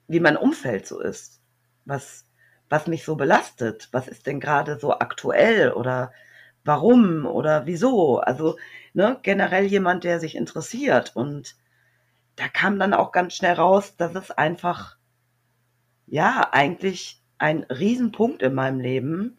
wie 0.07 0.21
mein 0.21 0.37
Umfeld 0.37 0.87
so 0.87 1.01
ist. 1.01 1.41
Was, 1.83 2.25
was 2.69 2.87
mich 2.87 3.03
so 3.03 3.17
belastet. 3.17 3.89
Was 3.91 4.07
ist 4.07 4.25
denn 4.25 4.39
gerade 4.39 4.79
so 4.79 4.97
aktuell 4.99 5.73
oder 5.73 6.13
warum 6.63 7.25
oder 7.25 7.65
wieso. 7.65 8.19
Also 8.19 8.57
ne, 8.93 9.19
generell 9.21 9.65
jemand, 9.65 10.05
der 10.05 10.21
sich 10.21 10.37
interessiert. 10.37 11.13
Und 11.13 11.57
da 12.35 12.47
kam 12.47 12.79
dann 12.79 12.93
auch 12.93 13.11
ganz 13.11 13.35
schnell 13.35 13.53
raus, 13.53 13.95
dass 13.97 14.15
es 14.15 14.31
einfach, 14.31 14.97
ja, 16.07 16.49
eigentlich 16.51 17.21
ein 17.37 17.63
Riesenpunkt 17.63 18.41
in 18.41 18.53
meinem 18.53 18.79
Leben 18.79 19.37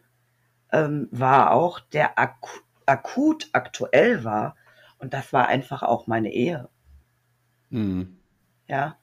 ähm, 0.71 1.07
war 1.11 1.51
auch, 1.51 1.79
der 1.79 2.19
ak 2.19 2.37
akut 2.85 3.49
aktuell 3.53 4.23
war. 4.23 4.55
Und 4.99 5.13
das 5.13 5.33
war 5.33 5.47
einfach 5.47 5.81
auch 5.81 6.07
meine 6.07 6.31
Ehe. 6.31 6.69
Mhm. 7.69 8.17
Ja. 8.67 8.97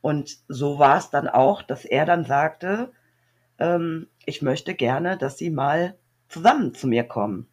Und 0.00 0.38
so 0.48 0.78
war 0.78 0.98
es 0.98 1.10
dann 1.10 1.28
auch, 1.28 1.62
dass 1.62 1.84
er 1.84 2.04
dann 2.04 2.24
sagte, 2.24 2.92
ähm, 3.58 4.08
ich 4.24 4.42
möchte 4.42 4.74
gerne, 4.74 5.16
dass 5.16 5.38
sie 5.38 5.50
mal 5.50 5.96
zusammen 6.28 6.74
zu 6.74 6.86
mir 6.86 7.04
kommen. 7.04 7.48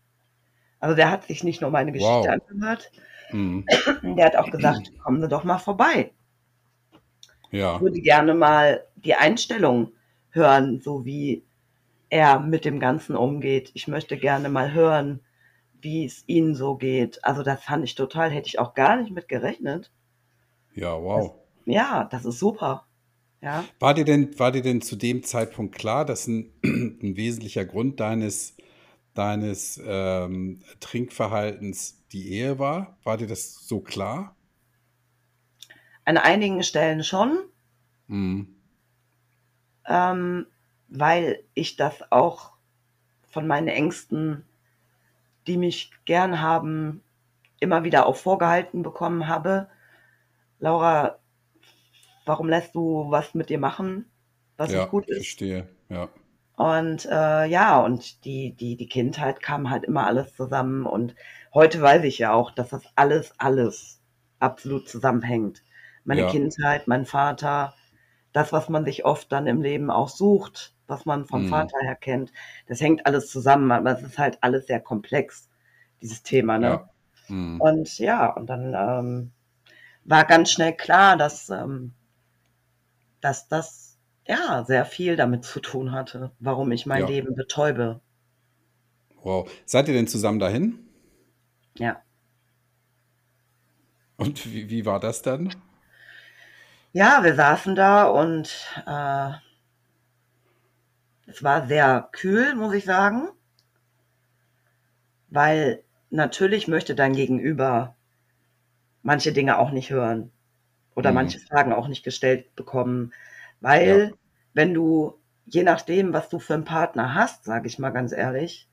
Also 0.79 0.95
der 0.95 1.09
hat 1.09 1.23
sich 1.23 1.43
nicht 1.43 1.61
nur 1.61 1.71
meine 1.71 1.93
Geschichte 1.93 2.27
wow. 2.27 2.27
angehört, 2.27 2.91
mhm. 3.31 3.65
der 4.03 4.25
hat 4.25 4.35
auch 4.35 4.49
gesagt, 4.49 4.91
kommen 4.99 5.21
Sie 5.21 5.27
doch 5.27 5.43
mal 5.43 5.59
vorbei. 5.59 6.11
Ja. 7.51 7.75
Ich 7.75 7.81
würde 7.81 8.01
gerne 8.01 8.33
mal 8.33 8.83
die 8.95 9.15
Einstellung 9.15 9.91
hören, 10.31 10.81
so 10.81 11.05
wie 11.05 11.43
er 12.09 12.39
mit 12.39 12.65
dem 12.65 12.79
Ganzen 12.79 13.15
umgeht. 13.15 13.71
Ich 13.73 13.87
möchte 13.87 14.17
gerne 14.17 14.49
mal 14.49 14.73
hören, 14.73 15.19
wie 15.81 16.05
es 16.05 16.23
Ihnen 16.27 16.55
so 16.55 16.75
geht. 16.75 17.23
Also 17.23 17.43
das 17.43 17.63
fand 17.63 17.83
ich 17.83 17.95
total, 17.95 18.31
hätte 18.31 18.47
ich 18.47 18.59
auch 18.59 18.73
gar 18.73 18.97
nicht 18.97 19.11
mit 19.11 19.27
gerechnet. 19.27 19.91
Ja, 20.73 20.99
wow. 21.01 21.33
Das, 21.65 21.75
ja, 21.75 22.03
das 22.05 22.25
ist 22.25 22.39
super. 22.39 22.85
Ja. 23.41 23.65
War 23.79 23.93
dir 23.93 24.05
denn, 24.05 24.37
war 24.39 24.51
dir 24.51 24.61
denn 24.61 24.81
zu 24.81 24.95
dem 24.95 25.23
Zeitpunkt 25.23 25.75
klar, 25.75 26.05
dass 26.05 26.27
ein, 26.27 26.53
ein 26.63 27.17
wesentlicher 27.17 27.65
Grund 27.65 27.99
deines, 27.99 28.55
deines 29.13 29.81
ähm, 29.85 30.61
Trinkverhaltens 30.79 32.02
die 32.13 32.31
Ehe 32.31 32.59
war? 32.59 32.97
War 33.03 33.17
dir 33.17 33.27
das 33.27 33.67
so 33.67 33.81
klar? 33.81 34.35
An 36.05 36.17
einigen 36.17 36.63
Stellen 36.63 37.03
schon, 37.03 37.39
mhm. 38.07 38.55
ähm, 39.85 40.45
weil 40.89 41.43
ich 41.53 41.75
das 41.75 42.11
auch 42.11 42.53
von 43.29 43.47
meinen 43.47 43.67
Ängsten, 43.67 44.45
die 45.47 45.57
mich 45.57 45.91
gern 46.05 46.39
haben, 46.41 47.01
immer 47.59 47.83
wieder 47.83 48.05
auch 48.05 48.15
vorgehalten 48.15 48.83
bekommen 48.83 49.27
habe. 49.27 49.69
Laura, 50.59 51.19
warum 52.25 52.49
lässt 52.49 52.75
du 52.75 53.09
was 53.09 53.33
mit 53.33 53.49
dir 53.49 53.59
machen, 53.59 54.05
was 54.57 54.71
ja, 54.71 54.81
nicht 54.81 54.91
gut 54.91 55.07
ist? 55.07 55.17
Verstehe, 55.17 55.69
ja. 55.89 56.09
Und 56.55 57.05
äh, 57.05 57.45
ja, 57.45 57.79
und 57.81 58.25
die, 58.25 58.53
die, 58.55 58.75
die 58.77 58.87
Kindheit 58.87 59.41
kam 59.41 59.69
halt 59.69 59.83
immer 59.85 60.05
alles 60.05 60.35
zusammen. 60.35 60.85
Und 60.85 61.15
heute 61.53 61.81
weiß 61.81 62.03
ich 62.03 62.19
ja 62.19 62.33
auch, 62.33 62.51
dass 62.51 62.69
das 62.69 62.83
alles, 62.95 63.33
alles 63.39 64.01
absolut 64.39 64.87
zusammenhängt. 64.87 65.63
Meine 66.05 66.21
Ja. 66.21 66.29
Kindheit, 66.29 66.87
mein 66.87 67.05
Vater, 67.05 67.73
das, 68.33 68.51
was 68.53 68.69
man 68.69 68.85
sich 68.85 69.05
oft 69.05 69.31
dann 69.31 69.47
im 69.47 69.61
Leben 69.61 69.89
auch 69.91 70.09
sucht, 70.09 70.75
was 70.87 71.05
man 71.05 71.25
vom 71.25 71.43
Mhm. 71.43 71.47
Vater 71.47 71.77
her 71.83 71.95
kennt, 71.95 72.31
das 72.67 72.81
hängt 72.81 73.05
alles 73.07 73.29
zusammen. 73.31 73.71
Aber 73.71 73.91
es 73.91 74.03
ist 74.03 74.19
halt 74.19 74.37
alles 74.41 74.67
sehr 74.67 74.79
komplex, 74.81 75.49
dieses 76.01 76.23
Thema. 76.23 76.59
Ne? 76.59 76.67
Ja. 76.69 76.89
Mhm. 77.29 77.61
Und 77.61 77.97
ja, 77.99 78.27
und 78.33 78.47
dann 78.47 78.73
ähm, 78.77 79.31
war 80.05 80.25
ganz 80.25 80.51
schnell 80.51 80.75
klar, 80.75 81.17
dass, 81.17 81.49
ähm, 81.49 81.93
dass 83.21 83.47
das 83.47 83.92
ja 84.27 84.63
sehr 84.65 84.85
viel 84.85 85.15
damit 85.15 85.45
zu 85.45 85.59
tun 85.61 85.91
hatte, 85.93 86.31
warum 86.39 86.71
ich 86.73 86.85
mein 86.85 87.01
Ja. 87.01 87.07
Leben 87.07 87.35
betäube. 87.35 88.01
Wow. 89.23 89.49
Seid 89.65 89.87
ihr 89.87 89.93
denn 89.95 90.07
zusammen 90.07 90.37
dahin? 90.39 90.77
Ja. 91.75 92.03
Und 94.17 94.51
wie, 94.51 94.69
wie 94.71 94.85
war 94.87 94.99
das 94.99 95.21
dann? 95.21 95.53
Ja, 96.93 97.23
wir 97.23 97.35
saßen 97.35 97.75
da 97.75 98.05
und 98.05 98.49
äh, 98.87 99.31
es 101.25 101.43
war 101.43 101.67
sehr 101.67 102.07
kühl, 102.13 102.55
muss 102.55 102.73
ich 102.73 102.85
sagen, 102.85 103.27
weil 105.29 105.83
natürlich 106.09 106.67
möchte 106.69 106.95
dein 106.95 107.13
Gegenüber 107.13 107.95
manche 109.01 109.33
Dinge 109.33 109.57
auch 109.59 109.71
nicht 109.71 109.89
hören 109.89 110.31
oder 110.95 111.11
Mhm. 111.11 111.15
manche 111.15 111.39
Fragen 111.39 111.73
auch 111.73 111.87
nicht 111.87 112.03
gestellt 112.03 112.55
bekommen, 112.55 113.13
weil 113.63 114.09
Ja. 114.09 114.17
wenn 114.53 114.75
du, 114.75 115.19
je 115.47 115.63
nachdem, 115.63 116.13
was 116.13 116.29
du 116.29 116.39
für 116.39 116.55
einen 116.55 116.65
Partner 116.65 117.15
hast, 117.15 117.45
sage 117.45 117.67
ich 117.67 117.79
mal 117.79 117.91
ganz 117.91 118.13
ehrlich, 118.13 118.69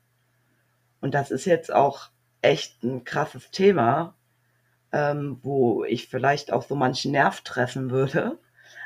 und 0.99 1.13
das 1.13 1.31
ist 1.31 1.45
jetzt 1.45 1.73
auch 1.73 2.09
echt 2.41 2.83
ein 2.83 3.03
krasses 3.03 3.51
Thema, 3.51 4.15
ähm, 4.91 5.39
wo 5.43 5.83
ich 5.85 6.09
vielleicht 6.09 6.53
auch 6.53 6.63
so 6.63 6.75
manchen 6.75 7.11
Nerv 7.13 7.41
treffen 7.41 7.91
würde, 7.91 8.39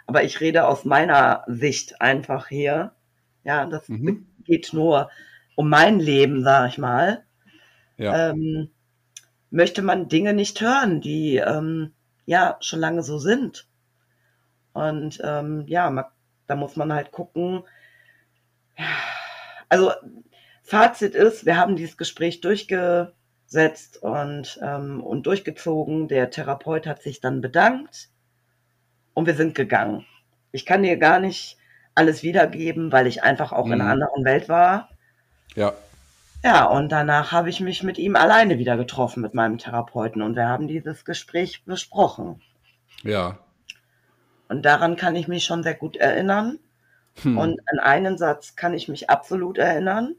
aber 0.07 0.23
ich 0.23 0.41
rede 0.41 0.67
aus 0.67 0.85
meiner 0.85 1.43
Sicht 1.47 2.01
einfach 2.01 2.47
hier. 2.49 2.93
Ja, 3.43 3.65
das 3.65 3.89
Mhm. 3.89 4.27
geht 4.45 4.73
nur 4.73 5.09
um 5.55 5.69
mein 5.69 5.99
Leben, 5.99 6.43
sage 6.43 6.69
ich 6.69 6.77
mal. 6.77 7.25
Ja. 7.97 8.21
Ähm, 8.31 8.71
möchte 9.51 9.81
man 9.81 10.09
Dinge 10.09 10.33
nicht 10.33 10.61
hören, 10.61 11.01
die 11.01 11.37
ähm, 11.37 11.93
ja 12.25 12.57
schon 12.61 12.79
lange 12.79 13.03
so 13.03 13.19
sind. 13.19 13.67
Und 14.75 15.19
ähm, 15.23 15.63
ja, 15.67 15.89
ma- 15.89 16.11
da 16.47 16.55
muss 16.55 16.75
man 16.75 16.93
halt 16.93 17.11
gucken. 17.11 17.63
Also 19.69 19.91
Fazit 20.63 21.15
ist, 21.15 21.45
wir 21.45 21.57
haben 21.57 21.75
dieses 21.75 21.97
Gespräch 21.97 22.41
durchgesetzt 22.41 24.01
und, 24.01 24.59
ähm, 24.61 25.01
und 25.01 25.25
durchgezogen. 25.25 26.07
Der 26.07 26.29
Therapeut 26.29 26.87
hat 26.87 27.01
sich 27.01 27.21
dann 27.21 27.41
bedankt 27.41 28.09
und 29.13 29.25
wir 29.27 29.35
sind 29.35 29.55
gegangen. 29.55 30.05
Ich 30.51 30.65
kann 30.65 30.83
dir 30.83 30.97
gar 30.97 31.19
nicht 31.19 31.57
alles 31.95 32.21
wiedergeben, 32.23 32.91
weil 32.91 33.07
ich 33.07 33.23
einfach 33.23 33.53
auch 33.53 33.67
in 33.67 33.73
einer 33.73 33.85
Mhm. 33.85 33.91
anderen 33.91 34.25
Welt 34.25 34.49
war. 34.49 34.89
Ja. 35.55 35.73
Ja, 36.43 36.65
und 36.65 36.91
danach 36.91 37.31
habe 37.31 37.49
ich 37.49 37.61
mich 37.61 37.81
mit 37.81 37.97
ihm 37.97 38.15
alleine 38.15 38.59
wieder 38.59 38.75
getroffen, 38.77 39.21
mit 39.21 39.33
meinem 39.33 39.57
Therapeuten. 39.57 40.21
Und 40.21 40.35
wir 40.35 40.47
haben 40.47 40.67
dieses 40.67 41.05
Gespräch 41.05 41.63
besprochen. 41.63 42.41
Ja. 43.03 43.39
Und 44.47 44.63
daran 44.63 44.95
kann 44.95 45.15
ich 45.15 45.27
mich 45.27 45.45
schon 45.45 45.63
sehr 45.63 45.75
gut 45.75 45.97
erinnern. 45.97 46.59
Hm. 47.21 47.37
Und 47.37 47.59
an 47.67 47.79
einen 47.79 48.17
Satz 48.17 48.55
kann 48.55 48.73
ich 48.73 48.87
mich 48.87 49.09
absolut 49.09 49.57
erinnern. 49.57 50.15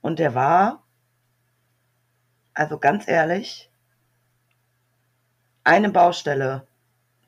Und 0.00 0.18
der 0.18 0.34
war, 0.34 0.82
also 2.52 2.78
ganz 2.78 3.08
ehrlich, 3.08 3.70
eine 5.64 5.90
Baustelle, 5.90 6.66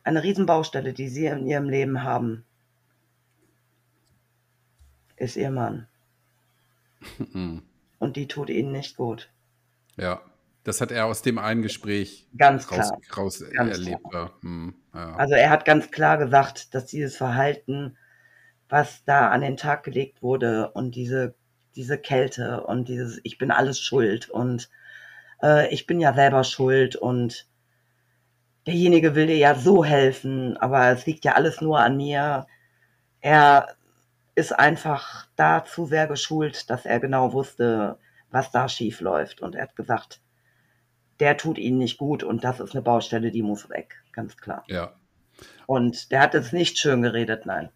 eine 0.04 0.22
Riesenbaustelle, 0.22 0.92
die 0.92 1.09
Sie 1.09 1.26
in 1.26 1.46
Ihrem 1.46 1.68
Leben 1.68 2.02
haben, 2.02 2.44
ist 5.16 5.37
Ihr 5.37 5.50
Mann. 5.50 5.88
Mhm. 7.18 7.62
Und 7.98 8.16
die 8.16 8.28
tut 8.28 8.50
Ihnen 8.50 8.72
nicht 8.72 8.96
gut. 8.96 9.30
Ja. 9.96 10.20
Das 10.66 10.81
hat 10.81 10.90
er 10.90 11.07
aus 11.07 11.22
dem 11.22 11.38
einen 11.38 11.62
Gespräch 11.62 12.26
Ganz 12.37 12.72
raus, 12.72 12.90
klar. 12.90 13.18
raus 13.24 13.44
Ganz 13.52 13.79
erlebt. 13.79 14.02
Ja. 14.12 14.33
Hm. 14.42 14.74
Ja. 14.92 15.14
Also 15.14 15.35
er 15.35 15.50
hat 15.50 15.64
ganz 15.64 15.92
klar 15.92 16.18
gesagt, 16.18 16.74
dass 16.74 16.87
dieses 16.87 17.16
Verhalten, 17.16 17.96
was 18.68 19.05
da 19.05 19.31
an 19.31 19.42
den 19.42 19.57
Tag 19.57 19.85
gelegt 19.85 20.22
wurde 20.22 20.72
und 20.72 20.96
diese, 20.96 21.37
diese 21.76 21.98
Kälte 21.98 22.64
und 22.64 22.88
dieses, 22.88 23.20
ich 23.22 23.38
bin 23.38 23.52
alles 23.52 23.79
schuld 23.79 24.29
und 24.29 24.68
äh, 25.40 25.72
ich 25.72 25.87
bin 25.87 26.00
ja 26.00 26.12
selber 26.12 26.42
schuld 26.42 26.96
und 26.96 27.46
derjenige 28.66 29.14
will 29.14 29.29
dir 29.29 29.37
ja 29.37 29.55
so 29.55 29.85
helfen, 29.85 30.57
aber 30.57 30.88
es 30.88 31.07
liegt 31.07 31.24
ja 31.24 31.35
alles 31.35 31.61
nur 31.61 31.79
an 31.79 31.96
mir. 31.96 32.48
Er 33.20 33.76
ist 34.35 34.50
einfach 34.50 35.29
da 35.37 35.64
zu 35.64 35.87
sehr 35.87 36.09
geschult, 36.09 36.68
dass 36.70 36.87
er 36.87 36.98
genau 36.98 37.33
wusste, 37.33 38.00
was 38.31 38.50
da 38.50 38.68
schief 38.68 39.00
läuft. 39.00 39.40
Und 39.42 39.55
er 39.55 39.62
hat 39.62 39.76
gesagt, 39.76 40.20
der 41.20 41.37
tut 41.37 41.59
ihnen 41.59 41.79
nicht 41.79 41.98
gut 41.98 42.22
und 42.22 42.44
das 42.44 42.61
ist 42.61 42.72
eine 42.74 42.83
Baustelle, 42.83 43.31
die 43.31 43.42
muss 43.42 43.68
weg, 43.70 43.96
ganz 44.12 44.37
klar. 44.37 44.64
ja. 44.68 44.94
Und 45.66 46.12
der 46.12 46.20
hat 46.20 46.35
es 46.35 46.52
nicht 46.52 46.79
schön 46.79 47.02
geredet, 47.02 47.44
nein. 47.44 47.68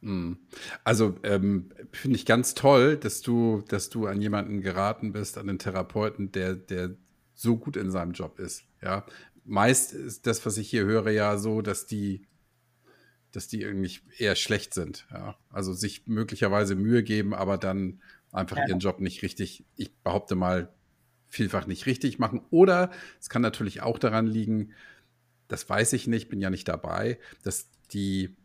Hm. 0.00 0.38
Also 0.84 1.16
ähm, 1.22 1.70
finde 1.92 2.16
ich 2.16 2.24
ganz 2.26 2.54
toll, 2.54 2.96
dass 2.96 3.20
du, 3.20 3.62
dass 3.68 3.90
du 3.90 4.06
an 4.06 4.20
jemanden 4.22 4.60
geraten 4.62 5.12
bist, 5.12 5.36
an 5.36 5.46
den 5.46 5.58
Therapeuten, 5.58 6.32
der, 6.32 6.54
der 6.54 6.94
so 7.34 7.56
gut 7.56 7.76
in 7.76 7.90
seinem 7.90 8.12
Job 8.12 8.38
ist. 8.38 8.64
Ja, 8.82 9.04
meist 9.44 9.92
ist 9.92 10.26
das, 10.26 10.44
was 10.46 10.56
ich 10.56 10.70
hier 10.70 10.84
höre, 10.84 11.10
ja 11.10 11.36
so, 11.36 11.60
dass 11.60 11.86
die, 11.86 12.26
dass 13.32 13.48
die 13.48 13.60
irgendwie 13.62 13.98
eher 14.18 14.36
schlecht 14.36 14.72
sind. 14.72 15.06
Ja, 15.10 15.36
also 15.50 15.72
sich 15.72 16.06
möglicherweise 16.06 16.74
Mühe 16.76 17.02
geben, 17.02 17.34
aber 17.34 17.58
dann 17.58 18.00
einfach 18.32 18.56
Ja. 18.56 18.66
ihren 18.68 18.78
Job 18.78 19.00
nicht 19.00 19.22
richtig, 19.22 19.64
ich 19.76 19.94
behaupte 19.98 20.36
mal, 20.36 20.72
vielfach 21.34 21.66
nicht 21.66 21.86
richtig 21.86 22.18
machen. 22.18 22.42
Oder 22.50 22.90
es 23.20 23.28
kann 23.28 23.42
natürlich 23.42 23.82
auch 23.82 23.98
daran 23.98 24.26
liegen, 24.26 24.72
das 25.48 25.68
weiß 25.68 25.92
ich 25.94 26.06
nicht, 26.06 26.28
bin 26.28 26.40
ja 26.40 26.50
nicht 26.50 26.68
dabei, 26.68 27.18
dass 27.44 27.70
die 27.92 28.36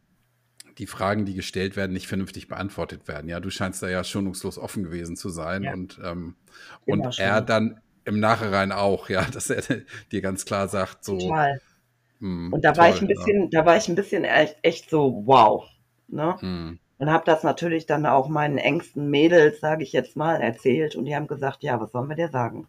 die 0.78 0.88
Fragen, 0.88 1.26
die 1.26 1.34
gestellt 1.34 1.76
werden, 1.76 1.92
nicht 1.94 2.08
vernünftig 2.08 2.48
beantwortet 2.48 3.08
werden. 3.08 3.30
Ja, 3.30 3.40
du 3.40 3.50
scheinst 3.50 3.84
da 3.84 3.90
ja 3.90 4.04
schonungslos 4.04 4.58
offen 4.58 4.84
gewesen 4.84 5.16
zu 5.18 5.30
sein 5.30 5.64
Ja. 5.64 5.74
und, 5.74 6.00
ähm, 6.04 6.36
und 6.86 7.14
schon. 7.16 7.26
er 7.26 7.42
dann 7.42 7.82
im 8.06 8.20
Nachhinein 8.20 8.72
auch, 8.72 9.10
ja, 9.10 9.24
dass 9.26 9.50
er 9.50 9.62
dir 10.12 10.22
ganz 10.22 10.46
klar 10.46 10.68
sagt, 10.70 11.04
so, 11.04 11.18
Total. 11.20 11.60
hm, 12.20 12.52
Und 12.52 12.66
da 12.66 12.78
war 12.78 12.90
ich 12.90 13.02
toll, 13.02 13.02
ein 13.02 13.08
bisschen, 13.08 13.50
da 13.52 13.66
war 13.66 13.78
ich 13.78 13.88
ein 13.90 13.96
bisschen 13.96 14.24
echt, 14.26 14.58
echt 14.64 14.90
so, 14.90 15.24
wow. 15.26 15.66
Ne? 16.08 16.40
Ja. 16.42 16.48
Hm, 16.48 16.80
Und 17.00 17.10
habe 17.12 17.26
das 17.26 17.44
natürlich 17.44 17.86
dann 17.88 18.06
auch 18.06 18.30
meinen 18.30 18.58
engsten 18.60 19.10
Mädels, 19.10 19.60
sage 19.62 19.84
ich 19.84 19.94
jetzt 19.94 20.16
mal, 20.18 20.42
erzählt 20.42 20.96
und 20.96 21.06
die 21.06 21.16
haben 21.16 21.28
gesagt, 21.28 21.64
ja, 21.64 21.80
was 21.82 21.92
sollen 21.92 22.10
wir 22.10 22.16
dir 22.18 22.30
sagen? 22.30 22.68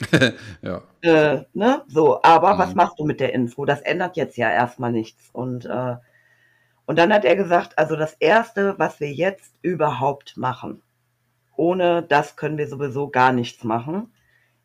ja, 0.62 0.82
Äh, 1.02 1.44
ne? 1.52 1.84
So, 1.88 2.22
aber 2.24 2.58
was 2.58 2.74
Mhm. 2.74 2.74
machst 2.74 2.98
du 2.98 3.04
mit 3.04 3.20
der 3.20 3.32
Info? 3.34 3.64
Das 3.64 3.80
ändert 3.82 4.16
jetzt 4.16 4.36
ja 4.36 4.50
erstmal 4.50 4.90
nichts. 4.92 5.30
Und, 5.32 5.64
äh, 5.66 5.96
und 6.86 6.98
dann 6.98 7.12
hat 7.14 7.24
er 7.26 7.36
gesagt, 7.36 7.78
also 7.78 7.96
das 7.96 8.14
Erste, 8.14 8.78
was 8.78 9.00
wir 9.00 9.12
jetzt 9.12 9.54
überhaupt 9.62 10.36
machen, 10.38 10.82
ohne 11.56 12.02
das 12.04 12.36
können 12.36 12.58
wir 12.58 12.68
sowieso 12.68 13.08
gar 13.10 13.32
nichts 13.32 13.64
machen, 13.64 14.12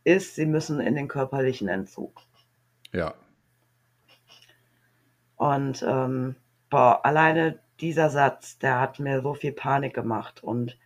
ist, 0.05 0.35
sie 0.35 0.45
müssen 0.47 0.79
in 0.81 0.95
den 0.95 1.07
körperlichen 1.09 1.67
Entzug. 1.69 2.21
ja, 2.93 3.15
Und 5.37 5.83
ähm, 5.87 6.35
boah, 6.69 7.05
alleine 7.05 7.59
dieser 7.79 8.09
Satz, 8.09 8.57
der 8.59 8.79
hat 8.79 8.99
mir 8.99 9.21
so 9.21 9.33
viel 9.33 9.51
Panik 9.53 9.93
gemacht. 9.93 10.43
Und 10.43 10.77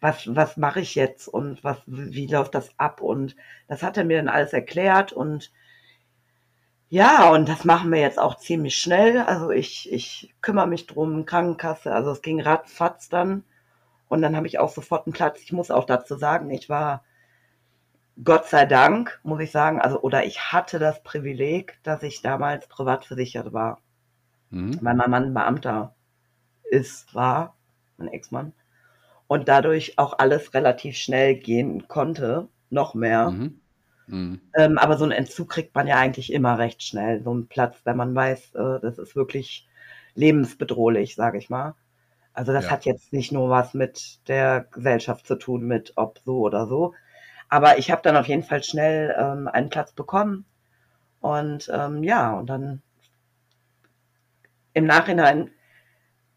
was, 0.00 0.34
was 0.34 0.56
mache 0.56 0.80
ich 0.80 0.94
jetzt 0.94 1.28
und 1.28 1.62
was, 1.64 1.78
wie 1.86 2.26
läuft 2.26 2.54
das 2.54 2.70
ab? 2.78 3.00
Und 3.00 3.36
das 3.66 3.82
hat 3.82 3.96
er 3.96 4.04
mir 4.04 4.18
dann 4.18 4.28
alles 4.28 4.52
erklärt 4.52 5.12
und 5.12 5.52
ja, 6.90 7.30
und 7.30 7.48
das 7.48 7.64
machen 7.64 7.92
wir 7.92 8.00
jetzt 8.00 8.18
auch 8.18 8.36
ziemlich 8.38 8.78
schnell. 8.78 9.18
Also 9.18 9.50
ich, 9.50 9.92
ich 9.92 10.34
kümmere 10.40 10.66
mich 10.66 10.86
drum, 10.86 11.26
Krankenkasse, 11.26 11.92
also 11.92 12.12
es 12.12 12.22
ging 12.22 12.40
ratzfatz 12.40 13.08
dann. 13.10 13.44
Und 14.08 14.22
dann 14.22 14.36
habe 14.36 14.46
ich 14.46 14.58
auch 14.58 14.70
sofort 14.70 15.06
einen 15.06 15.12
Platz. 15.12 15.40
Ich 15.42 15.52
muss 15.52 15.70
auch 15.70 15.84
dazu 15.84 16.16
sagen, 16.16 16.50
ich 16.50 16.70
war 16.70 17.04
Gott 18.24 18.46
sei 18.46 18.66
Dank, 18.66 19.20
muss 19.22 19.40
ich 19.40 19.50
sagen, 19.50 19.80
also 19.80 20.00
oder 20.00 20.24
ich 20.24 20.52
hatte 20.52 20.78
das 20.78 21.02
Privileg, 21.02 21.78
dass 21.82 22.02
ich 22.02 22.22
damals 22.22 22.66
privat 22.66 23.04
versichert 23.04 23.52
war, 23.52 23.80
mhm. 24.50 24.78
weil 24.82 24.94
mein 24.94 25.10
Mann 25.10 25.34
Beamter 25.34 25.94
ist, 26.70 27.14
war, 27.14 27.54
mein 27.96 28.08
Ex-Mann. 28.08 28.54
Und 29.28 29.48
dadurch 29.48 29.98
auch 29.98 30.18
alles 30.18 30.54
relativ 30.54 30.96
schnell 30.96 31.36
gehen 31.36 31.88
konnte, 31.88 32.48
noch 32.70 32.94
mehr. 32.94 33.30
Mhm. 33.30 33.60
Mhm. 34.06 34.40
Ähm, 34.54 34.78
aber 34.78 34.96
so 34.98 35.04
einen 35.04 35.12
Entzug 35.12 35.48
kriegt 35.50 35.74
man 35.74 35.86
ja 35.86 35.96
eigentlich 35.96 36.32
immer 36.32 36.58
recht 36.58 36.82
schnell. 36.82 37.22
So 37.22 37.30
einen 37.30 37.48
Platz, 37.48 37.80
wenn 37.84 37.96
man 37.96 38.14
weiß, 38.14 38.54
äh, 38.54 38.80
das 38.80 38.98
ist 38.98 39.16
wirklich 39.16 39.68
lebensbedrohlich, 40.14 41.14
sage 41.14 41.38
ich 41.38 41.50
mal. 41.50 41.74
Also 42.34 42.52
das 42.52 42.66
Ja. 42.66 42.72
hat 42.72 42.84
jetzt 42.86 43.12
nicht 43.12 43.32
nur 43.32 43.50
was 43.50 43.74
mit 43.74 44.20
der 44.28 44.62
Gesellschaft 44.72 45.26
zu 45.26 45.36
tun, 45.36 45.64
mit 45.66 45.94
ob 45.96 46.20
so 46.24 46.40
oder 46.40 46.66
so. 46.68 46.94
Aber 47.50 47.78
ich 47.78 47.90
habe 47.92 48.02
dann 48.02 48.16
auf 48.16 48.28
jeden 48.28 48.44
Fall 48.44 48.62
schnell 48.64 49.14
ähm, 49.18 49.48
einen 49.48 49.70
Platz 49.70 49.92
bekommen. 49.92 50.46
Und 51.20 51.70
ähm, 51.74 52.02
ja, 52.04 52.34
und 52.38 52.48
dann 52.48 52.82
im 54.74 54.86
Nachhinein 54.86 55.50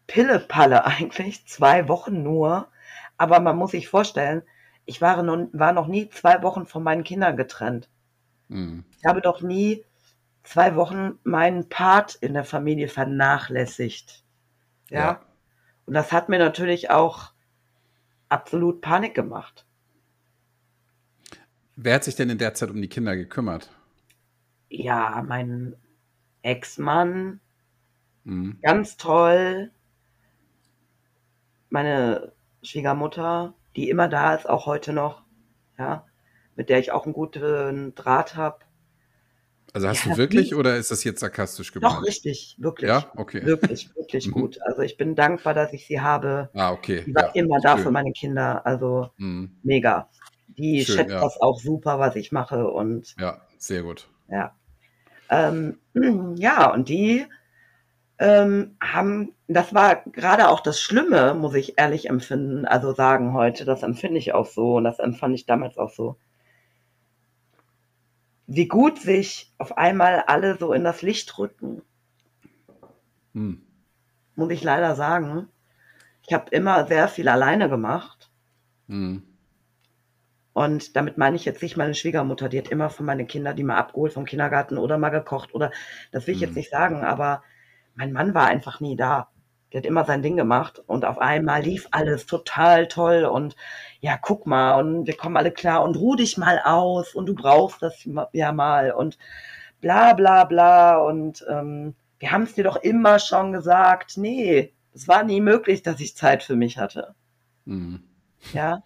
Pille-Palle 0.08 0.86
eigentlich, 0.86 1.46
zwei 1.46 1.88
Wochen 1.88 2.22
nur. 2.24 2.68
Aber 3.16 3.40
man 3.40 3.56
muss 3.56 3.72
sich 3.72 3.88
vorstellen, 3.88 4.42
ich 4.84 5.00
war 5.00 5.22
noch, 5.22 5.48
war 5.52 5.72
noch 5.72 5.86
nie 5.86 6.08
zwei 6.08 6.42
Wochen 6.42 6.66
von 6.66 6.82
meinen 6.82 7.04
Kindern 7.04 7.36
getrennt. 7.36 7.88
Mhm. 8.48 8.84
Ich 8.98 9.04
habe 9.04 9.20
doch 9.20 9.40
nie 9.40 9.84
zwei 10.42 10.74
Wochen 10.76 11.18
meinen 11.22 11.68
Part 11.68 12.16
in 12.16 12.34
der 12.34 12.44
Familie 12.44 12.88
vernachlässigt. 12.88 14.24
Ja. 14.90 14.98
Ja. 14.98 15.20
Und 15.86 15.94
das 15.94 16.12
hat 16.12 16.28
mir 16.28 16.38
natürlich 16.38 16.90
auch 16.90 17.32
absolut 18.28 18.80
Panik 18.80 19.14
gemacht. 19.14 19.66
Wer 21.76 21.94
hat 21.94 22.04
sich 22.04 22.16
denn 22.16 22.30
in 22.30 22.38
der 22.38 22.54
Zeit 22.54 22.70
um 22.70 22.80
die 22.80 22.88
Kinder 22.88 23.16
gekümmert? 23.16 23.70
Ja, 24.68 25.22
mein 25.26 25.76
Ex-Mann, 26.42 27.40
Mhm. 28.24 28.58
ganz 28.62 28.96
toll. 28.96 29.70
Meine 31.70 32.32
Schwiegermutter, 32.62 33.54
die 33.76 33.88
immer 33.90 34.08
da 34.08 34.34
ist, 34.34 34.48
auch 34.48 34.66
heute 34.66 34.92
noch. 34.92 35.22
Ja, 35.78 36.06
mit 36.56 36.68
der 36.68 36.78
ich 36.78 36.92
auch 36.92 37.04
einen 37.04 37.14
guten 37.14 37.94
Draht 37.94 38.36
habe. 38.36 38.58
Also 39.72 39.88
hast 39.88 40.04
Ja, 40.04 40.12
du 40.12 40.18
wirklich 40.18 40.50
wie- 40.50 40.54
oder 40.54 40.76
ist 40.76 40.90
das 40.90 41.02
jetzt 41.04 41.20
sarkastisch 41.20 41.72
Doch, 41.72 41.80
gemeint? 41.80 42.06
richtig, 42.06 42.56
wirklich. 42.58 42.88
Ja, 42.88 43.10
okay. 43.16 43.44
Wirklich, 43.44 43.88
wirklich 43.96 44.26
Mhm. 44.28 44.32
gut. 44.32 44.58
Also 44.62 44.82
ich 44.82 44.96
bin 44.98 45.14
dankbar, 45.14 45.54
dass 45.54 45.72
ich 45.72 45.86
sie 45.86 46.00
habe. 46.00 46.50
Ah, 46.52 46.72
okay. 46.72 47.02
Die 47.06 47.14
war 47.14 47.34
Ja, 47.34 47.42
immer 47.42 47.58
da 47.62 47.76
schön. 47.76 47.84
für 47.84 47.90
meine 47.90 48.12
Kinder. 48.12 48.66
Also 48.66 49.10
Mhm. 49.16 49.56
mega. 49.62 50.10
Die 50.48 50.84
Schön, 50.84 50.96
schätzt 50.96 51.10
ja. 51.12 51.20
das 51.22 51.40
auch 51.40 51.58
super, 51.58 51.98
was 51.98 52.16
ich 52.16 52.32
mache. 52.32 52.68
Und 52.68 53.14
Ja, 53.18 53.40
sehr 53.56 53.82
gut. 53.82 54.08
ja. 54.28 54.54
Ähm, 55.30 55.78
ja, 56.36 56.70
und 56.70 56.90
die 56.90 57.24
ähm, 58.22 58.76
haben, 58.80 59.34
das 59.48 59.74
war 59.74 60.04
gerade 60.12 60.48
auch 60.48 60.60
das 60.60 60.80
Schlimme, 60.80 61.34
muss 61.34 61.54
ich 61.54 61.76
ehrlich 61.76 62.08
empfinden, 62.08 62.66
also 62.66 62.94
sagen 62.94 63.32
heute, 63.34 63.64
das 63.64 63.82
empfinde 63.82 64.18
ich 64.18 64.32
auch 64.32 64.46
so 64.46 64.76
und 64.76 64.84
das 64.84 65.00
empfand 65.00 65.34
ich 65.34 65.44
damals 65.44 65.76
auch 65.76 65.90
so. 65.90 66.16
Wie 68.46 68.68
gut 68.68 69.00
sich 69.00 69.52
auf 69.58 69.76
einmal 69.76 70.22
alle 70.28 70.56
so 70.56 70.72
in 70.72 70.84
das 70.84 71.02
Licht 71.02 71.36
rücken, 71.36 71.82
Mhm. 73.34 73.62
muss 74.36 74.50
ich 74.52 74.62
leider 74.62 74.94
sagen. 74.94 75.48
Ich 76.26 76.32
habe 76.32 76.50
immer 76.50 76.86
sehr 76.86 77.08
viel 77.08 77.28
alleine 77.28 77.68
gemacht. 77.68 78.30
Mhm. 78.86 79.24
Und 80.52 80.96
damit 80.96 81.18
meine 81.18 81.36
ich 81.36 81.44
jetzt 81.46 81.62
nicht 81.62 81.76
meine 81.78 81.94
Schwiegermutter, 81.94 82.48
die 82.48 82.58
hat 82.58 82.68
immer 82.68 82.90
von 82.90 83.06
meinen 83.06 83.26
Kindern 83.26 83.56
die 83.56 83.64
mal 83.64 83.78
abgeholt 83.78 84.12
vom 84.12 84.26
Kindergarten 84.26 84.78
oder 84.78 84.98
mal 84.98 85.08
gekocht 85.08 85.54
oder 85.54 85.72
das 86.12 86.26
will 86.26 86.34
ich 86.34 86.40
jetzt 86.40 86.50
Mhm. 86.50 86.56
nicht 86.58 86.70
sagen, 86.70 87.04
aber 87.04 87.42
mein 87.94 88.12
Mann 88.12 88.34
war 88.34 88.46
einfach 88.46 88.80
nie 88.80 88.96
da. 88.96 89.28
Der 89.72 89.80
hat 89.80 89.86
immer 89.86 90.04
sein 90.04 90.22
Ding 90.22 90.36
gemacht 90.36 90.82
und 90.86 91.04
auf 91.06 91.18
einmal 91.18 91.62
lief 91.62 91.88
alles 91.92 92.26
total 92.26 92.88
toll 92.88 93.24
und 93.24 93.56
ja, 94.00 94.18
guck 94.20 94.46
mal 94.46 94.78
und 94.78 95.06
wir 95.06 95.16
kommen 95.16 95.36
alle 95.38 95.50
klar 95.50 95.82
und 95.82 95.96
ruh 95.96 96.14
dich 96.14 96.36
mal 96.36 96.60
aus 96.62 97.14
und 97.14 97.26
du 97.26 97.34
brauchst 97.34 97.80
das 97.80 98.06
ja 98.32 98.52
mal 98.52 98.92
und 98.92 99.16
bla 99.80 100.12
bla 100.12 100.44
bla 100.44 100.98
und 100.98 101.44
ähm, 101.48 101.94
wir 102.18 102.32
haben 102.32 102.42
es 102.42 102.54
dir 102.54 102.64
doch 102.64 102.76
immer 102.76 103.18
schon 103.18 103.52
gesagt. 103.52 104.18
Nee, 104.18 104.72
es 104.94 105.08
war 105.08 105.24
nie 105.24 105.40
möglich, 105.40 105.82
dass 105.82 106.00
ich 106.00 106.16
Zeit 106.16 106.42
für 106.42 106.56
mich 106.56 106.78
hatte. 106.78 107.14
Mhm. 107.64 108.02
Ja. 108.52 108.82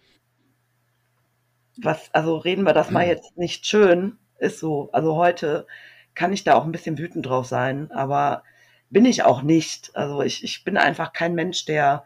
Was, 1.77 2.09
also 2.13 2.37
reden 2.37 2.63
wir 2.63 2.73
das 2.73 2.91
mal 2.91 3.05
jetzt 3.05 3.37
nicht 3.37 3.65
schön, 3.65 4.17
ist 4.39 4.59
so. 4.59 4.89
Also 4.93 5.15
heute 5.15 5.67
kann 6.15 6.33
ich 6.33 6.43
da 6.43 6.55
auch 6.55 6.65
ein 6.65 6.71
bisschen 6.71 6.97
wütend 6.97 7.25
drauf 7.25 7.45
sein, 7.45 7.91
aber 7.91 8.43
bin 8.89 9.05
ich 9.05 9.23
auch 9.23 9.41
nicht. 9.41 9.95
Also 9.95 10.21
ich, 10.21 10.43
ich 10.43 10.63
bin 10.63 10.77
einfach 10.77 11.13
kein 11.13 11.35
Mensch, 11.35 11.65
der 11.65 12.05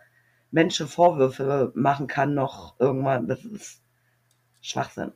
Menschen 0.52 0.88
Vorwürfe 0.88 1.72
machen 1.76 2.08
kann, 2.08 2.34
noch 2.34 2.80
irgendwann. 2.80 3.28
Das 3.28 3.44
ist 3.46 3.82
Schwachsinn. 4.62 5.12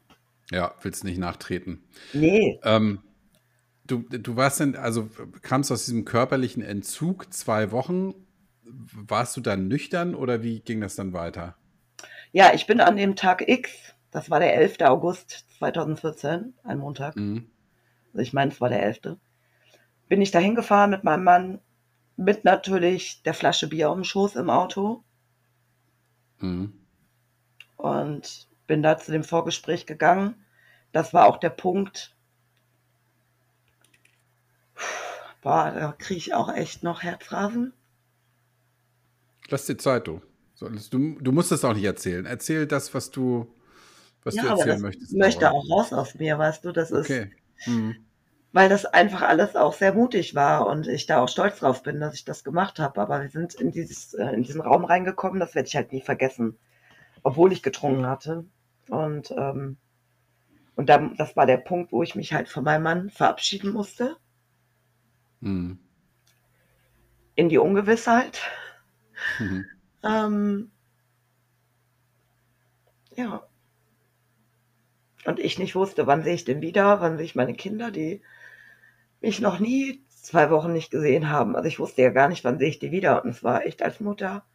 Ja, 0.51 0.76
willst 0.82 1.03
nicht 1.03 1.18
nachtreten. 1.18 1.84
Nee, 2.13 2.59
Ähm, 2.63 2.99
du, 3.86 3.99
du 4.09 4.36
warst 4.36 4.59
denn, 4.59 4.76
also 4.76 5.09
kamst 5.41 5.72
aus 5.72 5.86
diesem 5.86 6.05
körperlichen 6.05 6.63
Entzug 6.63 7.34
zwei 7.34 7.72
Wochen. 7.72 8.13
Warst 8.63 9.38
du 9.38 9.41
dann 9.41 9.68
nüchtern 9.68 10.16
oder 10.16 10.43
wie 10.43 10.59
ging 10.61 10.82
das 10.82 10.95
dann 10.95 11.13
weiter? 11.13 11.55
ja, 12.32 12.53
ich 12.53 12.68
bin 12.68 12.82
an 12.82 12.97
dem 12.97 13.16
Tag 13.16 13.47
X, 13.47 13.72
das 14.11 14.30
war 14.30 14.39
der 14.39 14.55
11. 14.55 14.82
August 14.82 15.45
2014, 15.57 16.53
ein 16.63 16.78
Montag. 16.80 17.16
Mhm. 17.16 17.49
Also 18.13 18.20
ich 18.20 18.34
meine, 18.34 18.51
es 18.51 18.61
war 18.61 18.70
der 18.70 18.84
11. 18.84 19.18
Bin 20.10 20.20
ich 20.20 20.32
da 20.32 20.39
hingefahren 20.39 20.89
mit 20.89 21.03
meinem 21.03 21.24
Mann, 21.24 21.60
mit 22.18 22.43
natürlich 22.43 23.22
der 23.24 23.36
Flasche 23.36 23.68
Bier 23.70 23.89
auf 23.91 23.95
dem 23.95 24.03
Schoß 24.03 24.36
im 24.36 24.49
Auto 24.49 25.03
Mhm. 26.41 26.74
und 27.78 28.49
bin 28.68 28.84
da 28.84 28.97
zu 28.97 29.14
dem 29.14 29.24
Vorgespräch 29.24 29.86
gegangen. 29.86 30.36
Das 30.91 31.14
war 31.14 31.26
auch 31.28 31.38
der 31.38 31.51
Punkt. 31.51 32.14
Boah, 35.41 35.72
da 35.72 35.93
kriege 35.93 36.18
ich 36.18 36.34
auch 36.34 36.51
echt 36.53 36.84
noch 36.84 37.01
Herzrasen. 37.01 37.72
Lass 39.49 39.66
dir 39.66 39.78
Zeit, 39.78 40.08
du. 40.08 40.22
Du, 40.60 41.20
du 41.20 41.32
musst 41.32 41.51
es 41.51 41.64
auch 41.66 41.74
nicht 41.74 41.84
erzählen. 41.84 42.26
Erzähl 42.26 42.66
das, 42.68 42.93
was 42.93 43.12
du, 43.12 43.53
was 44.24 44.38
du 44.38 44.45
Ja, 44.45 44.51
aber 44.51 44.66
erzählen 44.66 44.68
das 44.68 44.82
möchtest. 44.82 45.18
möchte 45.18 45.49
Laura. 45.49 45.51
auch 45.51 45.68
raus 45.70 45.91
aus 45.93 46.14
mir, 46.16 46.38
weißt 46.38 46.64
du, 46.66 46.72
das 46.72 46.91
ist, 46.91 47.22
Okay. 47.22 47.32
Mhm. 47.66 48.05
Weil 48.56 48.70
das 48.70 48.86
einfach 48.86 49.22
alles 49.22 49.58
auch 49.58 49.74
sehr 49.74 49.93
mutig 49.93 50.34
war 50.34 50.66
und 50.68 50.88
ich 50.88 51.08
da 51.08 51.20
auch 51.20 51.28
stolz 51.28 51.60
drauf 51.60 51.84
bin, 51.84 51.99
dass 51.99 52.14
ich 52.14 52.24
das 52.24 52.45
gemacht 52.45 52.80
habe. 52.80 53.01
Aber 53.01 53.22
wir 53.22 53.30
sind 53.30 53.53
in, 53.56 53.72
dieses, 53.72 54.14
äh, 54.14 54.28
in 54.30 54.43
diesen 54.43 54.62
Raum 54.62 54.86
reingekommen, 54.86 55.41
das 55.41 55.56
werde 55.56 55.68
ich 55.68 55.76
halt 55.76 55.91
nie 55.91 55.99
vergessen, 55.99 56.58
obwohl 57.22 57.51
ich 57.51 57.64
getrunken 57.64 58.08
hatte. 58.08 58.45
Und, 58.89 59.32
ähm, 59.32 59.76
und 60.78 60.88
dann, 60.88 61.18
das 61.18 61.36
war 61.36 61.45
der 61.45 61.58
Punkt, 61.58 61.91
wo 61.91 62.01
ich 62.01 62.16
mich 62.16 62.32
halt 62.32 62.47
von 62.47 62.64
meinem 62.64 62.84
Mann 62.84 63.10
verabschieden 63.10 63.74
musste, 63.74 64.16
Mhm. 65.41 65.80
in 67.36 67.49
die 67.49 67.58
Ungewissheit. 67.58 68.39
Mhm. 69.39 69.66
Ähm, 70.01 70.72
ja. 73.18 73.45
Und 75.26 75.39
ich 75.39 75.59
nicht 75.59 75.76
wusste, 75.76 76.07
wann 76.07 76.23
sehe 76.23 76.36
ich 76.36 76.45
den 76.45 76.61
wieder, 76.61 77.01
wann 77.01 77.17
sehe 77.17 77.26
ich 77.26 77.36
meine 77.36 77.53
Kinder, 77.55 77.91
die 77.91 78.21
mich 79.21 79.39
noch 79.41 79.59
nie 79.59 80.03
zwei 80.09 80.49
Wochen 80.49 80.73
nicht 80.73 80.91
gesehen 80.91 81.30
haben. 81.30 81.55
Also 81.55 81.67
ich 81.67 81.80
wusste 81.80 82.01
ja 82.01 82.09
gar 82.09 82.30
nicht, 82.30 82.43
wann 82.43 82.59
sehe 82.59 82.69
ich 82.69 82.80
die 82.80 82.91
wieder. 82.91 83.23
Und 83.23 83.32
es 83.32 83.43
war 83.43 83.65
echt 83.65 83.82
als 83.84 83.99
Mutter, 83.99 84.45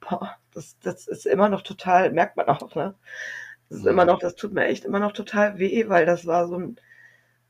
boah, 0.00 0.36
das, 0.54 0.78
das 0.80 1.06
ist 1.08 1.26
immer 1.26 1.48
noch 1.48 1.62
total, 1.62 2.12
merkt 2.12 2.36
man 2.36 2.48
auch, 2.48 2.74
ne? 2.76 2.94
Das 3.70 3.80
ist 3.80 3.84
Mhm. 3.84 3.88
immer 3.88 4.04
noch, 4.06 4.20
das 4.20 4.36
tut 4.36 4.54
mir 4.54 4.66
echt 4.66 4.84
immer 4.84 5.00
noch 5.00 5.12
total 5.12 5.58
weh, 5.58 5.88
weil 5.88 6.06
das 6.06 6.26
war 6.26 6.48
so 6.48 6.58
ein, 6.58 6.76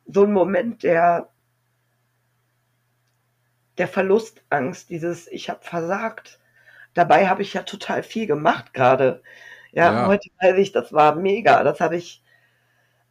so 0.07 0.25
ein 0.25 0.33
Moment 0.33 0.83
der, 0.85 1.31
der 3.79 3.89
Verlustangst, 3.89 4.91
dieses, 4.91 5.27
ich 5.29 5.51
habe 5.51 5.65
versagt. 5.65 6.41
Dabei 6.95 7.29
habe 7.29 7.43
ich 7.43 7.55
ja 7.55 7.63
total 7.65 8.03
viel 8.05 8.27
gemacht 8.29 8.75
gerade. 8.75 9.23
Ja, 9.73 10.01
Ja. 10.01 10.03
heute 10.03 10.31
weiß 10.43 10.59
ich, 10.59 10.73
das 10.73 10.93
war 10.95 11.17
mega. 11.17 11.65
Das 11.65 11.81
habe 11.81 11.97
ich, 11.97 12.25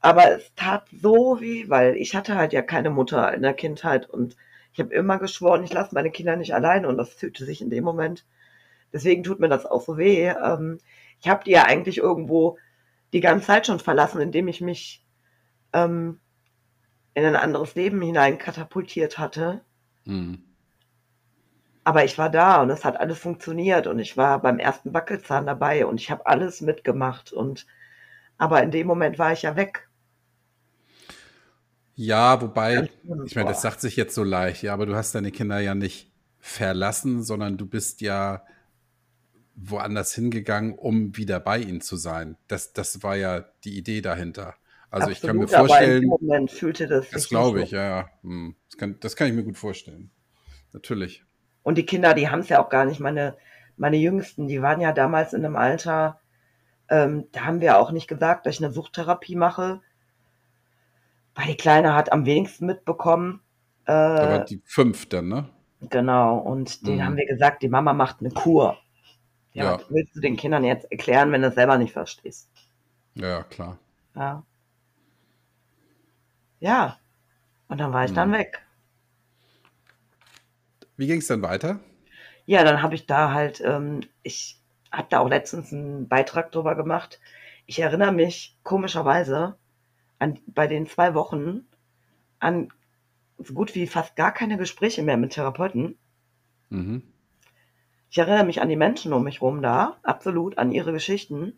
aber 0.06 0.32
es 0.38 0.54
tat 0.56 0.88
so 1.02 1.40
weh, 1.42 1.68
weil 1.68 1.96
ich 1.96 2.16
hatte 2.16 2.36
halt 2.36 2.54
ja 2.54 2.62
keine 2.62 2.92
Mutter 2.92 3.34
in 3.34 3.42
der 3.42 3.56
Kindheit 3.56 4.08
und 4.08 4.38
ich 4.72 4.80
habe 4.80 4.94
immer 4.94 5.18
geschworen, 5.18 5.64
ich 5.64 5.74
lasse 5.74 5.96
meine 5.96 6.12
Kinder 6.12 6.36
nicht 6.36 6.54
alleine 6.54 6.88
und 6.88 6.98
das 6.98 7.10
fühlte 7.10 7.44
sich 7.44 7.60
in 7.60 7.72
dem 7.72 7.84
Moment. 7.84 8.24
Deswegen 8.94 9.24
tut 9.24 9.40
mir 9.40 9.50
das 9.50 9.66
auch 9.66 9.82
so 9.82 9.98
weh. 9.98 10.28
Ähm, 10.28 10.80
ich 11.22 11.28
habe 11.28 11.44
die 11.44 11.52
ja 11.52 11.64
eigentlich 11.64 11.98
irgendwo 11.98 12.60
die 13.14 13.20
ganze 13.20 13.48
Zeit 13.48 13.66
schon 13.66 13.80
verlassen, 13.80 14.22
indem 14.22 14.48
ich 14.48 14.62
mich 14.62 15.04
ähm, 15.74 16.20
in 17.16 17.26
ein 17.26 17.36
anderes 17.36 17.74
Leben 17.74 18.00
hinein 18.02 18.38
katapultiert 18.38 19.18
hatte. 19.18 19.62
Mhm. 20.04 20.44
Aber 21.84 22.06
ich 22.06 22.18
war 22.20 22.30
da 22.30 22.62
und 22.62 22.70
es 22.70 22.86
hat 22.86 23.00
alles 23.00 23.18
funktioniert 23.18 23.88
und 23.88 23.98
ich 23.98 24.18
war 24.18 24.40
beim 24.40 24.60
ersten 24.60 24.94
Wackelzahn 24.94 25.48
dabei 25.48 25.88
und 25.88 26.00
ich 26.00 26.12
habe 26.12 26.28
alles 26.28 26.62
mitgemacht 26.62 27.34
und 27.34 27.66
aber 28.38 28.62
in 28.62 28.70
dem 28.70 28.86
Moment 28.86 29.18
war 29.18 29.34
ich 29.34 29.42
ja 29.42 29.56
weg. 29.56 29.90
Ja, 31.96 32.42
wobei, 32.42 32.90
ich 33.26 33.36
meine, 33.36 33.50
das 33.50 33.62
sagt 33.62 33.82
sich 33.82 33.96
jetzt 33.96 34.16
so 34.16 34.24
leicht, 34.24 34.64
ja, 34.64 34.74
aber 34.74 34.86
du 34.86 34.96
hast 34.96 35.16
deine 35.16 35.32
Kinder 35.32 35.60
ja 35.60 35.76
nicht 35.76 36.12
verlassen, 36.40 37.24
sondern 37.24 37.58
du 37.58 37.66
bist 37.66 38.02
ja 38.02 38.44
woanders 39.56 40.14
hingegangen, 40.14 40.74
um 40.78 41.16
wieder 41.16 41.40
bei 41.40 41.60
ihnen 41.60 41.80
zu 41.80 41.96
sein. 41.96 42.38
Das, 42.48 42.74
das 42.74 43.02
war 43.02 43.16
ja 43.16 43.46
die 43.64 43.78
Idee 43.78 44.02
dahinter. 44.02 44.56
Also 44.90 45.10
ich 45.10 45.22
kann 45.22 45.38
mir 45.38 45.44
Absolut, 45.44 45.72
aber 45.72 45.82
in 45.82 46.02
dem 46.02 46.10
vorstellen, 46.10 46.28
Moment 46.28 46.52
fühlte 46.52 46.88
das 46.88 47.10
das 47.10 47.30
glaube 47.30 47.62
ich, 47.64 47.72
ja, 47.72 47.84
ja. 47.84 48.10
Hm. 48.22 48.56
Das 48.70 48.78
kann, 48.78 48.98
das 49.00 49.16
kann 49.16 49.28
ich 49.28 49.34
mir 49.34 49.44
gut 49.44 49.58
vorstellen. 49.58 50.12
Natürlich. 50.74 51.24
Und 51.64 51.78
die 51.78 51.86
Kinder, 51.86 52.14
die 52.14 52.30
haben 52.30 52.42
es 52.42 52.50
ja 52.50 52.64
auch 52.64 52.70
gar 52.70 52.86
nicht. 52.86 53.00
Meine 53.00 53.38
meine 53.78 53.98
Jüngsten, 53.98 54.48
die 54.48 54.62
waren 54.62 54.82
ja 54.82 54.92
damals 54.92 55.34
in 55.34 55.46
einem 55.46 55.56
Alter, 55.56 56.20
ähm, 56.90 57.26
da 57.32 57.46
haben 57.46 57.62
wir 57.62 57.78
auch 57.78 57.92
nicht 57.92 58.08
gesagt, 58.08 58.46
dass 58.46 58.56
ich 58.56 58.64
eine 58.64 58.74
Suchttherapie 58.74 59.36
mache, 59.36 59.82
weil 61.36 61.48
die 61.48 61.58
Kleine 61.58 61.94
hat 61.94 62.12
am 62.12 62.26
wenigsten 62.26 62.66
mitbekommen. 62.66 63.42
Äh, 63.86 63.92
da 63.92 64.30
war 64.30 64.46
die 64.46 64.62
fünf 64.66 65.08
dann, 65.08 65.28
ne? 65.28 65.50
Genau, 65.82 66.38
und 66.38 66.88
denen 66.88 66.98
mhm. 66.98 67.04
haben 67.04 67.18
wir 67.18 67.28
gesagt, 67.28 67.62
die 67.62 67.70
Mama 67.70 67.94
macht 67.94 68.22
eine 68.22 68.32
Kur. 68.32 68.78
Ja, 69.54 69.66
ja. 69.66 69.74
Was 69.76 69.90
willst 69.90 70.16
du 70.16 70.22
den 70.22 70.38
Kindern 70.38 70.64
jetzt 70.64 70.92
erklären, 70.92 71.32
wenn 71.32 71.42
du 71.42 71.50
es 71.50 71.56
selber 71.56 71.78
nicht 71.78 71.94
verstehst? 71.94 72.50
Ja, 73.14 73.44
klar. 73.44 73.78
Ja. 74.16 74.44
Ja. 76.60 77.00
Und 77.68 77.80
dann 77.80 77.94
war 77.94 78.06
ich 78.06 78.12
mhm. 78.12 78.16
dann 78.16 78.32
weg. 78.32 78.66
Wie 80.98 81.08
ging 81.08 81.20
es 81.20 81.28
dann 81.28 81.42
weiter? 81.42 81.80
Ja, 82.46 82.64
dann 82.64 82.82
habe 82.82 82.96
ich 82.96 83.06
da 83.06 83.34
halt, 83.34 83.62
ähm, 83.62 84.02
ich 84.24 84.62
habe 84.92 85.08
da 85.10 85.20
auch 85.20 85.30
letztens 85.30 85.74
einen 85.74 86.08
Beitrag 86.08 86.52
drüber 86.52 86.76
gemacht. 86.76 87.20
Ich 87.66 87.80
erinnere 87.80 88.12
mich 88.12 88.58
komischerweise 88.64 89.58
an, 90.26 90.40
bei 90.48 90.68
den 90.68 90.88
zwei 90.88 91.14
Wochen 91.14 91.66
an 92.40 92.70
so 93.38 93.54
gut 93.54 93.76
wie 93.76 93.88
fast 93.88 94.16
gar 94.16 94.34
keine 94.34 94.58
Gespräche 94.58 95.04
mehr 95.04 95.18
mit 95.18 95.34
Therapeuten. 95.34 95.98
Mhm. 96.70 97.04
Ich 98.10 98.18
erinnere 98.18 98.46
mich 98.46 98.62
an 98.62 98.70
die 98.70 98.76
Menschen 98.76 99.14
um 99.14 99.24
mich 99.24 99.42
rum 99.42 99.62
da, 99.62 99.98
absolut, 100.04 100.58
an 100.58 100.72
ihre 100.72 100.94
Geschichten. 100.94 101.58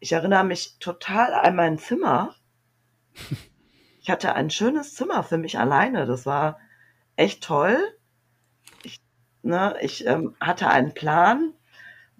Ich 0.00 0.12
erinnere 0.12 0.44
mich 0.44 0.78
total 0.78 1.32
an 1.34 1.56
mein 1.56 1.78
Zimmer. 1.78 2.34
Ich 4.06 4.10
hatte 4.10 4.34
ein 4.34 4.50
schönes 4.50 4.94
Zimmer 4.94 5.22
für 5.22 5.38
mich 5.38 5.58
alleine. 5.58 6.04
Das 6.04 6.26
war 6.26 6.58
echt 7.16 7.42
toll. 7.42 7.78
Ich, 8.82 9.00
ne, 9.40 9.78
ich 9.80 10.06
ähm, 10.06 10.36
hatte 10.42 10.68
einen 10.68 10.92
Plan, 10.92 11.54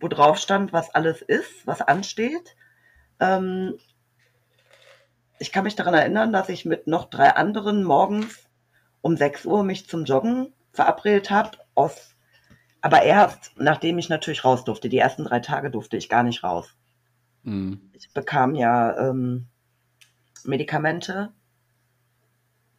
wo 0.01 0.09
drauf 0.09 0.39
stand, 0.39 0.72
was 0.72 0.95
alles 0.95 1.20
ist, 1.20 1.66
was 1.66 1.82
ansteht. 1.82 2.57
Ähm, 3.20 3.76
ich 5.39 5.53
kann 5.53 5.64
mich 5.64 5.76
daran 5.76 5.95
erinnern, 5.95 6.32
dass 6.32 6.49
ich 6.49 6.64
mit 6.64 6.87
noch 6.87 7.11
drei 7.11 7.30
anderen 7.30 7.85
morgens 7.85 8.49
um 9.01 9.16
6 9.16 9.47
Uhr 9.47 9.64
mich 9.64 9.89
zum 9.89 10.05
Joggen 10.05 10.53
verabredet 10.72 11.30
habe, 11.30 11.59
aus, 11.74 12.14
aber 12.80 13.03
erst 13.03 13.53
nachdem 13.57 13.99
ich 13.99 14.09
natürlich 14.09 14.45
raus 14.45 14.64
durfte. 14.64 14.89
Die 14.89 14.99
ersten 14.99 15.24
drei 15.24 15.41
Tage 15.41 15.70
durfte 15.70 15.97
ich 15.97 16.09
gar 16.09 16.22
nicht 16.22 16.43
raus. 16.45 16.76
Mhm. 17.43 17.91
Ich 17.93 18.12
bekam 18.12 18.55
ja 18.55 18.97
ähm, 18.97 19.47
Medikamente. 20.45 21.32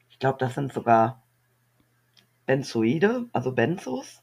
Ich 0.09 0.19
glaube, 0.19 0.37
das 0.39 0.55
sind 0.55 0.73
sogar 0.73 1.23
Benzoide, 2.45 3.25
also 3.33 3.51
Benzos. 3.51 4.21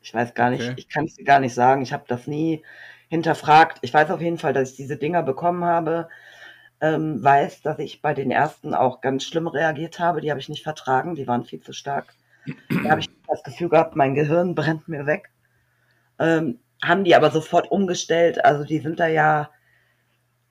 Ich 0.00 0.14
weiß 0.14 0.34
gar 0.34 0.50
nicht, 0.50 0.62
okay. 0.62 0.74
ich 0.76 0.88
kann 0.88 1.04
es 1.04 1.14
dir 1.14 1.24
gar 1.24 1.40
nicht 1.40 1.54
sagen. 1.54 1.82
Ich 1.82 1.92
habe 1.92 2.04
das 2.06 2.26
nie 2.26 2.64
hinterfragt. 3.08 3.78
Ich 3.82 3.92
weiß 3.92 4.10
auf 4.10 4.20
jeden 4.20 4.38
Fall, 4.38 4.52
dass 4.52 4.70
ich 4.70 4.76
diese 4.76 4.96
Dinger 4.96 5.22
bekommen 5.22 5.64
habe 5.64 6.08
ähm, 6.80 7.22
weiß, 7.22 7.62
dass 7.62 7.78
ich 7.78 8.02
bei 8.02 8.14
den 8.14 8.30
ersten 8.30 8.74
auch 8.74 9.00
ganz 9.00 9.24
schlimm 9.24 9.46
reagiert 9.46 9.98
habe. 9.98 10.20
Die 10.20 10.30
habe 10.30 10.40
ich 10.40 10.48
nicht 10.48 10.62
vertragen, 10.62 11.14
die 11.14 11.26
waren 11.26 11.44
viel 11.44 11.60
zu 11.60 11.72
stark. 11.72 12.14
Da 12.82 12.90
habe 12.90 13.00
ich 13.00 13.08
das 13.28 13.42
Gefühl 13.42 13.68
gehabt, 13.68 13.96
mein 13.96 14.14
Gehirn 14.14 14.54
brennt 14.54 14.88
mir 14.88 15.06
weg. 15.06 15.30
Ähm, 16.18 16.60
haben 16.82 17.04
die 17.04 17.14
aber 17.14 17.30
sofort 17.30 17.70
umgestellt. 17.70 18.44
Also 18.44 18.64
die 18.64 18.78
sind 18.78 19.00
da 19.00 19.06
ja, 19.06 19.50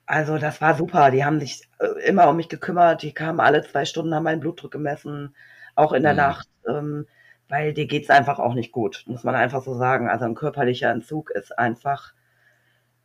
also 0.04 0.38
das 0.38 0.60
war 0.60 0.74
super. 0.74 1.10
Die 1.10 1.24
haben 1.24 1.40
sich 1.40 1.62
äh, 1.78 2.06
immer 2.06 2.28
um 2.28 2.36
mich 2.36 2.48
gekümmert. 2.48 3.02
Die 3.02 3.12
kamen 3.12 3.40
alle 3.40 3.62
zwei 3.62 3.84
Stunden, 3.84 4.14
haben 4.14 4.24
meinen 4.24 4.40
Blutdruck 4.40 4.72
gemessen, 4.72 5.34
auch 5.76 5.92
in 5.92 6.02
der 6.02 6.12
mhm. 6.12 6.18
Nacht. 6.18 6.48
Ähm, 6.68 7.06
weil 7.48 7.72
dir 7.72 7.86
geht's 7.86 8.10
einfach 8.10 8.40
auch 8.40 8.54
nicht 8.54 8.72
gut, 8.72 9.04
muss 9.06 9.22
man 9.22 9.36
einfach 9.36 9.62
so 9.62 9.74
sagen. 9.74 10.08
Also 10.08 10.24
ein 10.24 10.34
körperlicher 10.34 10.90
Entzug 10.90 11.30
ist 11.30 11.56
einfach 11.56 12.12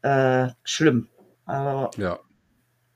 äh, 0.01 0.47
schlimm. 0.63 1.09
Also, 1.45 1.91
ja 2.01 2.17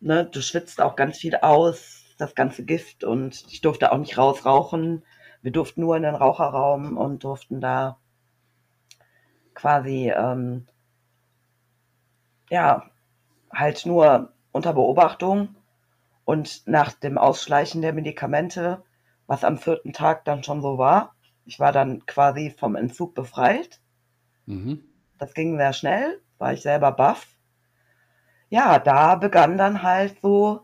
ne, 0.05 0.25
du 0.25 0.41
schwitzt 0.41 0.81
auch 0.81 0.95
ganz 0.95 1.17
viel 1.17 1.35
aus, 1.37 2.15
das 2.17 2.35
ganze 2.35 2.63
Gift 2.63 3.03
und 3.03 3.43
ich 3.49 3.61
durfte 3.61 3.91
auch 3.91 3.97
nicht 3.97 4.17
rausrauchen. 4.17 5.03
Wir 5.41 5.51
durften 5.51 5.81
nur 5.81 5.97
in 5.97 6.03
den 6.03 6.15
Raucherraum 6.15 6.95
und 6.95 7.23
durften 7.23 7.59
da 7.59 7.97
quasi, 9.53 10.13
ähm, 10.15 10.67
ja, 12.49 12.89
halt 13.51 13.85
nur 13.85 14.31
unter 14.51 14.73
Beobachtung 14.73 15.55
und 16.23 16.67
nach 16.67 16.93
dem 16.93 17.17
Ausschleichen 17.17 17.81
der 17.81 17.93
Medikamente, 17.93 18.83
was 19.27 19.43
am 19.43 19.57
vierten 19.57 19.91
Tag 19.91 20.23
dann 20.25 20.43
schon 20.43 20.61
so 20.61 20.77
war, 20.77 21.15
ich 21.45 21.59
war 21.59 21.71
dann 21.71 22.05
quasi 22.05 22.51
vom 22.51 22.75
Entzug 22.75 23.15
befreit. 23.15 23.81
Mhm. 24.45 24.83
Das 25.17 25.33
ging 25.33 25.57
sehr 25.57 25.73
schnell, 25.73 26.21
war 26.37 26.53
ich 26.53 26.61
selber 26.61 26.91
baff 26.91 27.34
ja, 28.49 28.79
da 28.79 29.15
begann 29.15 29.57
dann 29.57 29.83
halt 29.83 30.19
so, 30.21 30.61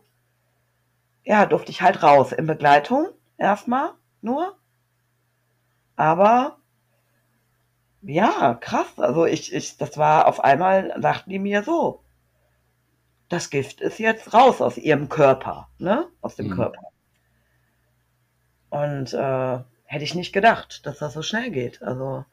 ja, 1.24 1.46
durfte 1.46 1.70
ich 1.70 1.82
halt 1.82 2.02
raus 2.02 2.32
in 2.32 2.46
Begleitung 2.46 3.08
erstmal 3.38 3.92
nur. 4.20 4.56
Aber 5.96 6.58
ja, 8.02 8.54
krass. 8.54 8.98
Also 8.98 9.26
ich, 9.26 9.52
ich, 9.52 9.76
das 9.76 9.96
war 9.98 10.26
auf 10.26 10.42
einmal, 10.42 10.94
sagten 11.00 11.30
die 11.30 11.38
mir 11.38 11.62
so, 11.62 12.02
das 13.28 13.50
Gift 13.50 13.80
ist 13.80 13.98
jetzt 13.98 14.34
raus 14.34 14.60
aus 14.60 14.76
ihrem 14.76 15.08
Körper, 15.08 15.68
ne? 15.78 16.06
Aus 16.20 16.36
dem 16.36 16.48
mhm. 16.48 16.54
Körper. 16.54 16.82
Und 18.70 19.12
äh, 19.12 19.58
hätte 19.84 20.04
ich 20.04 20.14
nicht 20.14 20.32
gedacht, 20.32 20.86
dass 20.86 20.98
das 20.98 21.14
so 21.14 21.22
schnell 21.22 21.50
geht. 21.50 21.82
Also 21.82 22.24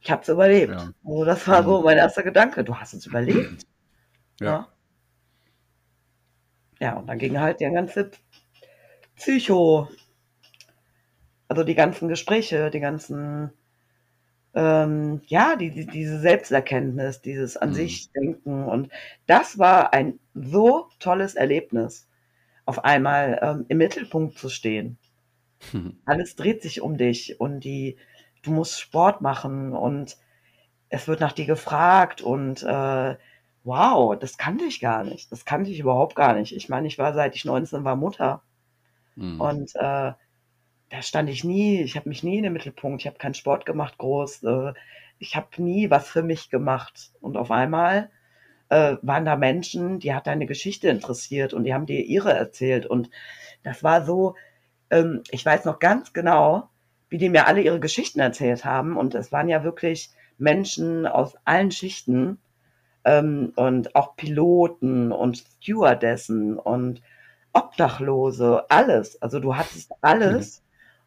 ich 0.00 0.10
habe 0.10 0.22
es 0.22 0.28
überlebt. 0.28 0.74
Ja. 0.74 0.92
Also 1.04 1.24
das 1.24 1.48
war 1.48 1.64
so 1.64 1.78
mhm. 1.78 1.84
mein 1.84 1.98
erster 1.98 2.22
Gedanke. 2.22 2.64
Du 2.64 2.76
hast 2.76 2.94
es 2.94 3.06
überlebt. 3.06 3.66
Ja. 4.40 4.68
Ja, 6.80 6.94
und 6.94 7.08
dann 7.08 7.18
ging 7.18 7.38
halt 7.40 7.60
der 7.60 7.70
ganze 7.70 8.10
Psycho, 9.16 9.88
also 11.48 11.64
die 11.64 11.74
ganzen 11.74 12.08
Gespräche, 12.08 12.70
die 12.70 12.80
ganzen, 12.80 13.52
ähm, 14.54 15.22
ja, 15.26 15.56
die, 15.56 15.70
die, 15.70 15.86
diese 15.86 16.20
Selbsterkenntnis, 16.20 17.20
dieses 17.20 17.56
an 17.56 17.70
mhm. 17.70 17.74
sich 17.74 18.12
denken. 18.12 18.64
Und 18.64 18.90
das 19.26 19.58
war 19.58 19.92
ein 19.92 20.20
so 20.34 20.88
tolles 21.00 21.34
Erlebnis, 21.34 22.08
auf 22.64 22.84
einmal 22.84 23.40
ähm, 23.42 23.64
im 23.68 23.78
Mittelpunkt 23.78 24.38
zu 24.38 24.48
stehen. 24.48 24.98
Mhm. 25.72 25.98
Alles 26.06 26.36
dreht 26.36 26.62
sich 26.62 26.80
um 26.80 26.96
dich 26.96 27.40
und 27.40 27.60
die, 27.60 27.96
du 28.42 28.52
musst 28.52 28.80
Sport 28.80 29.20
machen 29.20 29.72
und 29.72 30.16
es 30.90 31.08
wird 31.08 31.20
nach 31.20 31.32
dir 31.32 31.46
gefragt 31.46 32.22
und 32.22 32.62
äh, 32.62 33.16
wow, 33.68 34.18
das 34.18 34.38
kannte 34.38 34.64
ich 34.64 34.80
gar 34.80 35.04
nicht. 35.04 35.30
Das 35.30 35.44
kannte 35.44 35.70
ich 35.70 35.78
überhaupt 35.78 36.16
gar 36.16 36.34
nicht. 36.34 36.56
Ich 36.56 36.70
meine, 36.70 36.88
ich 36.88 36.98
war 36.98 37.12
seit 37.12 37.36
ich 37.36 37.44
19 37.44 37.84
war 37.84 37.96
Mutter. 37.96 38.42
Mhm. 39.14 39.40
Und 39.40 39.74
äh, 39.76 40.12
da 40.90 41.02
stand 41.02 41.28
ich 41.28 41.44
nie, 41.44 41.82
ich 41.82 41.96
habe 41.96 42.08
mich 42.08 42.22
nie 42.22 42.38
in 42.38 42.44
den 42.44 42.54
Mittelpunkt, 42.54 43.02
ich 43.02 43.06
habe 43.06 43.18
keinen 43.18 43.34
Sport 43.34 43.66
gemacht 43.66 43.98
groß, 43.98 44.42
äh, 44.44 44.72
ich 45.18 45.36
habe 45.36 45.48
nie 45.58 45.90
was 45.90 46.08
für 46.08 46.22
mich 46.22 46.48
gemacht. 46.48 47.12
Und 47.20 47.36
auf 47.36 47.50
einmal 47.50 48.10
äh, 48.70 48.96
waren 49.02 49.26
da 49.26 49.36
Menschen, 49.36 49.98
die 49.98 50.14
hat 50.14 50.26
deine 50.26 50.46
Geschichte 50.46 50.88
interessiert 50.88 51.52
und 51.52 51.64
die 51.64 51.74
haben 51.74 51.84
dir 51.86 52.02
ihre 52.04 52.32
erzählt. 52.32 52.86
Und 52.86 53.10
das 53.64 53.84
war 53.84 54.02
so, 54.02 54.34
ähm, 54.88 55.22
ich 55.30 55.44
weiß 55.44 55.66
noch 55.66 55.78
ganz 55.78 56.14
genau, 56.14 56.70
wie 57.10 57.18
die 57.18 57.28
mir 57.28 57.46
alle 57.46 57.60
ihre 57.60 57.80
Geschichten 57.80 58.20
erzählt 58.20 58.64
haben. 58.64 58.96
Und 58.96 59.14
es 59.14 59.30
waren 59.30 59.50
ja 59.50 59.62
wirklich 59.62 60.08
Menschen 60.38 61.06
aus 61.06 61.36
allen 61.44 61.70
Schichten 61.70 62.38
ähm, 63.08 63.52
und 63.56 63.94
auch 63.96 64.16
Piloten 64.16 65.12
und 65.12 65.38
Stewardessen 65.38 66.58
und 66.58 67.00
Obdachlose, 67.54 68.66
alles. 68.68 69.20
Also 69.22 69.40
du 69.40 69.56
hattest 69.56 69.92
alles. 70.02 70.62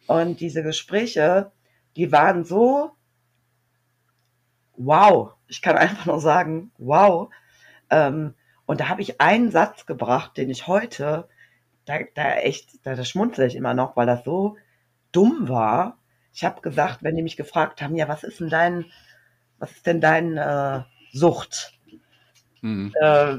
Mhm. 0.07 0.15
Und 0.15 0.39
diese 0.39 0.63
Gespräche, 0.63 1.51
die 1.95 2.11
waren 2.11 2.43
so 2.43 2.91
wow. 4.77 5.33
Ich 5.47 5.61
kann 5.61 5.77
einfach 5.77 6.07
nur 6.07 6.19
sagen, 6.19 6.71
wow. 6.79 7.29
Ähm, 7.91 8.33
und 8.65 8.79
da 8.79 8.89
habe 8.89 9.03
ich 9.03 9.21
einen 9.21 9.51
Satz 9.51 9.85
gebracht, 9.85 10.37
den 10.37 10.49
ich 10.49 10.65
heute, 10.65 11.27
da, 11.85 11.99
da 12.15 12.35
echt, 12.37 12.83
da, 12.83 12.95
da 12.95 13.05
schmunzle 13.05 13.45
ich 13.45 13.55
immer 13.55 13.75
noch, 13.75 13.95
weil 13.95 14.07
das 14.07 14.23
so 14.23 14.57
dumm 15.11 15.49
war. 15.49 15.99
Ich 16.33 16.45
habe 16.45 16.61
gesagt, 16.61 17.03
wenn 17.03 17.15
die 17.15 17.21
mich 17.23 17.37
gefragt 17.37 17.81
haben, 17.81 17.95
ja, 17.95 18.07
was 18.07 18.23
ist 18.23 18.39
denn 18.39 18.49
dein, 18.49 18.85
was 19.59 19.71
ist 19.73 19.85
denn 19.85 20.01
dein 20.01 20.37
äh, 20.37 20.81
Sucht? 21.11 21.77
Mhm. 22.61 22.93
Äh, 22.99 23.37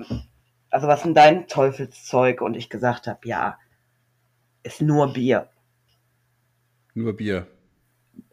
also 0.71 0.89
was 0.89 1.05
ist 1.05 1.15
dein 1.15 1.47
Teufelszeug? 1.49 2.41
Und 2.41 2.55
ich 2.55 2.71
gesagt 2.71 3.07
habe, 3.07 3.21
ja, 3.25 3.59
ist 4.63 4.81
nur 4.83 5.13
Bier. 5.13 5.49
Nur 6.95 7.17
Bier. 7.17 7.47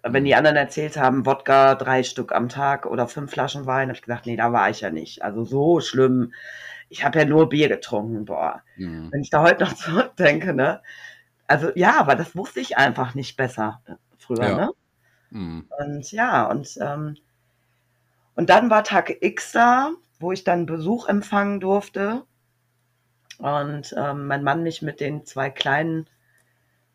Wenn 0.03 0.25
die 0.25 0.35
anderen 0.35 0.57
erzählt 0.57 0.97
haben, 0.97 1.25
Wodka 1.25 1.75
drei 1.75 2.03
Stück 2.03 2.31
am 2.33 2.49
Tag 2.49 2.85
oder 2.85 3.07
fünf 3.07 3.31
Flaschen 3.31 3.65
Wein, 3.65 3.89
habe 3.89 3.95
ich 3.95 4.01
gesagt, 4.01 4.25
nee, 4.25 4.35
da 4.37 4.53
war 4.53 4.69
ich 4.69 4.81
ja 4.81 4.89
nicht. 4.89 5.23
Also 5.23 5.43
so 5.45 5.81
schlimm. 5.81 6.33
Ich 6.89 7.03
habe 7.03 7.19
ja 7.19 7.25
nur 7.25 7.49
Bier 7.49 7.69
getrunken, 7.69 8.25
boah. 8.25 8.63
Mhm. 8.77 9.11
Wenn 9.11 9.21
ich 9.21 9.29
da 9.29 9.41
heute 9.41 9.63
noch 9.63 9.73
zurückdenke, 9.75 10.53
ne? 10.53 10.81
Also 11.47 11.71
ja, 11.75 11.99
aber 11.99 12.15
das 12.15 12.35
wusste 12.35 12.59
ich 12.59 12.77
einfach 12.77 13.15
nicht 13.15 13.35
besser 13.37 13.81
früher, 14.17 14.49
ja. 14.49 14.55
ne? 14.55 14.71
Mhm. 15.31 15.67
Und 15.79 16.11
ja, 16.11 16.45
und 16.45 16.77
ähm, 16.81 17.17
Und 18.35 18.49
dann 18.49 18.69
war 18.69 18.83
Tag 18.83 19.17
X 19.21 19.51
da, 19.51 19.91
wo 20.19 20.31
ich 20.31 20.43
dann 20.43 20.65
Besuch 20.65 21.07
empfangen 21.07 21.59
durfte. 21.59 22.25
Und 23.37 23.95
ähm, 23.97 24.27
mein 24.27 24.43
Mann 24.43 24.63
mich 24.63 24.81
mit 24.81 24.99
den 24.99 25.25
zwei 25.25 25.49
Kleinen 25.49 26.07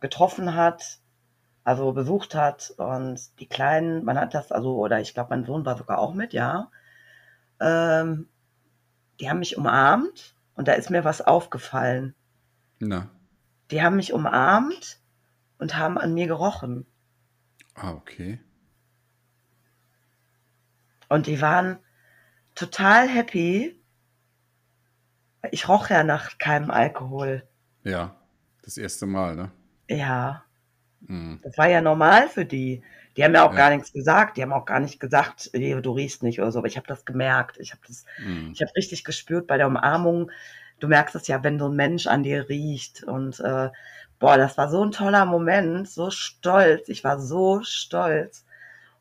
getroffen 0.01 0.55
hat, 0.55 0.99
also 1.65 1.93
besucht 1.93 2.35
hat. 2.35 2.75
Und 2.77 3.41
die 3.41 3.49
Kleinen, 3.49 4.05
man 4.05 4.19
hat 4.19 4.35
das, 4.35 4.53
also, 4.53 4.77
oder 4.77 5.01
ich 5.01 5.15
glaube, 5.15 5.31
mein 5.31 5.45
Sohn 5.45 5.65
war 5.65 5.79
sogar 5.79 5.99
auch 5.99 6.13
mit, 6.13 6.35
ja. 6.35 6.71
Ähm, 7.61 8.29
die 9.21 9.31
haben 9.31 9.39
mich 9.39 9.57
umarmt 9.57 10.35
und 10.55 10.69
da 10.69 10.73
ist 10.73 10.91
mir 10.91 11.05
was 11.05 11.23
aufgefallen. 11.23 12.15
Na. 12.79 13.09
Die 13.71 13.83
haben 13.83 13.97
mich 13.97 14.13
umarmt 14.13 15.01
und 15.59 15.77
haben 15.77 15.97
an 15.97 16.13
mir 16.13 16.27
gerochen. 16.27 16.87
Ah, 17.75 17.93
okay. 17.93 18.41
Und 21.09 21.27
die 21.27 21.41
waren 21.41 21.79
total 22.55 23.09
happy. 23.09 23.81
Ich 25.51 25.69
roch 25.69 25.91
ja 25.91 26.05
nach 26.05 26.39
keinem 26.39 26.71
Alkohol. 26.71 27.47
Ja, 27.83 28.17
das 28.63 28.77
erste 28.79 29.07
Mal, 29.07 29.37
ne? 29.37 29.51
Ja, 29.89 30.45
Mhm. 31.01 31.41
das 31.43 31.59
war 31.59 31.69
ja 31.69 31.81
normal 31.83 32.29
für 32.29 32.47
die. 32.47 32.83
Die 33.17 33.25
haben 33.25 33.35
ja 33.35 33.47
auch 33.47 33.53
Ja. 33.53 33.57
gar 33.57 33.71
nichts 33.71 33.93
gesagt. 33.93 34.37
Die 34.37 34.43
haben 34.43 34.53
auch 34.53 34.65
gar 34.67 34.81
nicht 34.81 35.01
gesagt, 35.01 35.51
"Ey, 35.53 35.81
du 35.83 35.93
riechst 35.93 36.23
nicht 36.23 36.41
oder 36.41 36.53
so. 36.53 36.59
Aber 36.61 36.69
ich 36.69 36.77
habe 36.79 36.87
das 36.89 37.05
gemerkt. 37.05 37.59
Ich 37.61 37.73
habe 37.73 37.83
das, 37.87 38.05
Mhm. 38.19 38.53
ich 38.55 38.63
habe 38.63 38.73
richtig 38.77 39.05
gespürt 39.05 39.47
bei 39.47 39.59
der 39.59 39.69
Umarmung. 39.69 40.31
Du 40.81 40.89
merkst 40.89 41.15
es 41.17 41.29
ja, 41.29 41.45
wenn 41.45 41.59
so 41.59 41.69
ein 41.69 41.77
Mensch 41.77 42.07
an 42.09 42.23
dir 42.25 42.49
riecht. 42.49 43.05
Und 43.05 43.41
äh, 43.41 43.71
boah, 44.19 44.37
das 44.39 44.59
war 44.59 44.71
so 44.71 44.83
ein 44.85 44.93
toller 44.93 45.27
Moment, 45.27 45.89
so 45.89 46.11
stolz. 46.11 46.89
Ich 46.89 47.05
war 47.05 47.21
so 47.21 47.63
stolz. 47.63 48.47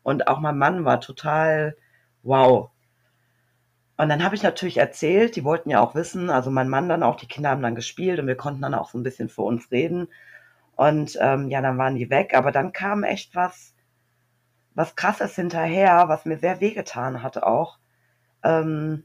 Und 0.02 0.28
auch 0.28 0.40
mein 0.40 0.58
Mann 0.58 0.84
war 0.84 1.00
total 1.00 1.76
wow. 2.22 2.70
Und 3.96 4.08
dann 4.08 4.24
habe 4.24 4.34
ich 4.34 4.42
natürlich 4.42 4.78
erzählt, 4.78 5.36
die 5.36 5.44
wollten 5.44 5.70
ja 5.70 5.80
auch 5.80 5.94
wissen, 5.94 6.30
also 6.30 6.50
mein 6.50 6.68
Mann 6.68 6.88
dann 6.88 7.02
auch, 7.02 7.16
die 7.16 7.28
Kinder 7.28 7.50
haben 7.50 7.62
dann 7.62 7.74
gespielt 7.76 8.18
und 8.18 8.26
wir 8.26 8.36
konnten 8.36 8.62
dann 8.62 8.74
auch 8.74 8.90
so 8.90 8.98
ein 8.98 9.02
bisschen 9.04 9.28
für 9.28 9.42
uns 9.42 9.70
reden. 9.70 10.08
Und 10.76 11.16
ähm, 11.20 11.48
ja, 11.50 11.60
dann 11.62 11.78
waren 11.78 11.96
die 11.96 12.10
weg, 12.10 12.34
aber 12.34 12.52
dann 12.52 12.72
kam 12.72 13.04
echt 13.04 13.34
was, 13.36 13.74
was 14.74 14.94
krasses 14.96 15.34
hinterher, 15.36 16.08
was 16.08 16.26
mir 16.26 16.38
sehr 16.38 16.60
wehgetan 16.60 17.22
hat 17.22 17.42
auch. 17.42 17.78
Ähm, 18.44 19.04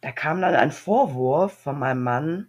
da 0.00 0.10
kam 0.12 0.40
dann 0.40 0.56
ein 0.56 0.72
Vorwurf 0.72 1.52
von 1.52 1.78
meinem 1.78 2.02
Mann. 2.02 2.48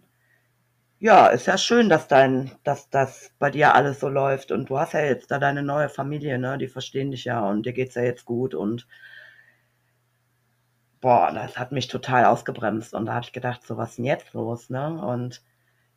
Ja, 1.00 1.28
ist 1.28 1.46
ja 1.46 1.58
schön, 1.58 1.88
dass 1.88 2.08
dein, 2.08 2.52
dass 2.64 2.90
das 2.90 3.32
bei 3.38 3.50
dir 3.50 3.74
alles 3.74 4.00
so 4.00 4.08
läuft 4.08 4.52
und 4.52 4.70
du 4.70 4.78
hast 4.78 4.92
ja 4.94 5.00
jetzt 5.00 5.30
da 5.30 5.38
deine 5.38 5.62
neue 5.62 5.88
Familie, 5.88 6.38
ne? 6.38 6.58
Die 6.58 6.68
verstehen 6.68 7.10
dich 7.10 7.24
ja 7.24 7.40
und 7.40 7.64
dir 7.66 7.72
geht's 7.72 7.94
ja 7.96 8.02
jetzt 8.02 8.24
gut 8.26 8.54
und 8.54 8.86
boah, 11.00 11.32
das 11.32 11.58
hat 11.58 11.72
mich 11.72 11.88
total 11.88 12.24
ausgebremst 12.24 12.94
und 12.94 13.06
da 13.06 13.14
habe 13.14 13.24
ich 13.24 13.32
gedacht, 13.32 13.62
so 13.66 13.76
was 13.76 13.90
ist 13.90 13.98
denn 13.98 14.04
jetzt 14.04 14.32
los, 14.34 14.70
ne? 14.70 15.00
Und 15.04 15.42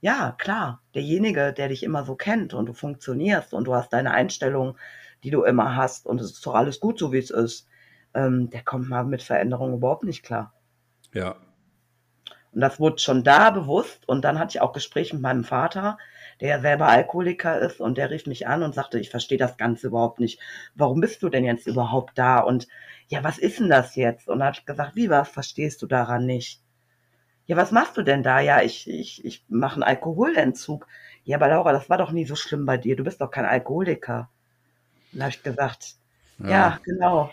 ja, 0.01 0.36
klar, 0.38 0.82
derjenige, 0.95 1.54
der 1.54 1.70
dich 1.70 1.84
immer 1.84 2.04
so 2.04 2.16
kennt 2.16 2.54
und 2.54 2.66
du 2.66 2.74
funktionierst 2.74 3.54
und 3.54 3.66
du 3.66 3.74
hast 3.74 3.93
deine 3.93 4.12
Einstellung, 4.12 4.78
die 5.24 5.32
du 5.32 5.43
immer 5.43 5.76
hast 5.76 6.06
und 6.06 6.20
es 6.20 6.32
ist 6.32 6.45
doch 6.45 6.56
alles 6.56 6.80
gut 6.80 6.99
so, 6.99 7.12
wie 7.14 7.18
es 7.18 7.30
ist, 7.30 7.68
ähm, 8.14 8.49
der 8.49 8.64
kommt 8.64 8.89
mal 8.89 9.06
mit 9.06 9.24
Veränderungen 9.24 9.76
überhaupt 9.76 10.04
nicht 10.04 10.24
klar. 10.24 10.54
Ja. 11.14 11.36
Und 12.51 12.62
das 12.62 12.80
wurde 12.80 12.99
schon 12.99 13.24
da 13.24 13.49
bewusst. 13.49 14.08
Und 14.08 14.24
dann 14.24 14.39
hatte 14.39 14.58
ich 14.58 14.62
auch 14.62 14.74
Gespräche 14.74 15.16
mit 15.16 15.24
meinem 15.24 15.43
Vater, 15.43 15.97
der 16.41 16.49
ja 16.49 16.59
selber 16.61 16.88
Alkoholiker 16.88 17.59
ist. 17.59 17.79
Und 17.81 17.97
der 17.97 18.09
rief 18.11 18.25
mich 18.27 18.47
an 18.47 18.63
und 18.63 18.75
sagte, 18.75 18.99
ich 18.99 19.09
verstehe 19.09 19.38
das 19.38 19.57
Ganze 19.57 19.88
überhaupt 19.88 20.19
nicht. 20.19 20.39
Warum 20.75 20.99
bist 21.01 21.23
du 21.23 21.29
denn 21.29 21.45
jetzt 21.45 21.67
überhaupt 21.67 22.17
da? 22.17 22.39
Und 22.39 22.67
ja, 23.09 23.23
was 23.23 23.38
ist 23.38 23.59
denn 23.59 23.69
das 23.69 23.95
jetzt? 23.95 24.27
Und 24.29 24.43
habe 24.43 24.55
ich 24.57 24.65
gesagt, 24.65 24.95
wie 24.95 25.09
was 25.09 25.29
verstehst 25.29 25.81
du 25.81 25.88
daran 25.88 26.25
nicht? 26.25 26.61
Ja, 27.45 27.57
was 27.57 27.71
machst 27.71 27.97
du 27.97 28.03
denn 28.03 28.23
da? 28.23 28.39
Ja, 28.39 28.61
ich, 28.61 28.89
ich, 28.89 29.23
ich 29.25 29.45
mache 29.49 29.75
einen 29.75 29.84
Alkoholentzug. 29.84 30.88
Ja, 31.25 31.38
aber 31.38 31.49
Laura, 31.49 31.73
das 31.73 31.89
war 31.89 31.97
doch 31.97 32.11
nie 32.11 32.25
so 32.25 32.36
schlimm 32.36 32.65
bei 32.65 32.77
dir. 32.77 32.95
Du 32.95 33.03
bist 33.03 33.21
doch 33.21 33.31
kein 33.31 33.45
Alkoholiker. 33.45 34.29
Und 35.13 35.21
habe 35.21 35.31
ich 35.31 35.43
gesagt, 35.43 35.95
ja, 36.39 36.49
Ja. 36.49 36.79
genau. 36.84 37.31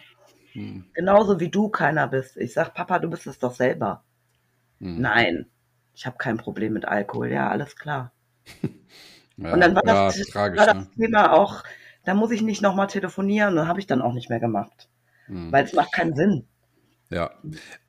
Hm. 0.53 0.85
Genauso 0.95 1.41
wie 1.41 1.51
du 1.51 1.69
keiner 1.71 2.09
bist. 2.09 2.37
Ich 2.37 2.53
sag, 2.55 2.75
Papa, 2.75 2.99
du 3.01 3.11
bist 3.11 3.27
es 3.27 3.39
doch 3.39 3.55
selber. 3.55 4.05
Hm. 4.81 5.01
Nein, 5.01 5.47
ich 5.95 6.07
habe 6.07 6.19
kein 6.19 6.39
Problem 6.39 6.75
mit 6.75 6.87
Alkohol. 6.87 7.31
Ja, 7.33 7.51
alles 7.51 7.77
klar. 7.77 8.13
Ja, 9.37 9.55
Und 9.55 9.61
dann 9.61 9.75
war 9.75 9.87
ja, 9.87 10.07
das, 10.07 10.17
tragisch, 10.29 10.61
war 10.61 10.75
ne? 10.75 10.81
das 10.81 10.95
Thema 10.97 11.33
auch, 11.33 11.63
da 12.05 12.15
muss 12.15 12.31
ich 12.31 12.43
nicht 12.43 12.61
nochmal 12.61 12.89
telefonieren. 12.89 13.57
Und 13.57 13.69
habe 13.69 13.81
ich 13.81 13.87
dann 13.87 14.03
auch 14.03 14.13
nicht 14.13 14.29
mehr 14.29 14.41
gemacht. 14.41 14.89
Hm. 15.27 15.51
Weil 15.51 15.65
es 15.65 15.73
macht 15.73 15.93
keinen 15.93 16.15
Sinn. 16.15 16.45
Ja, 17.09 17.31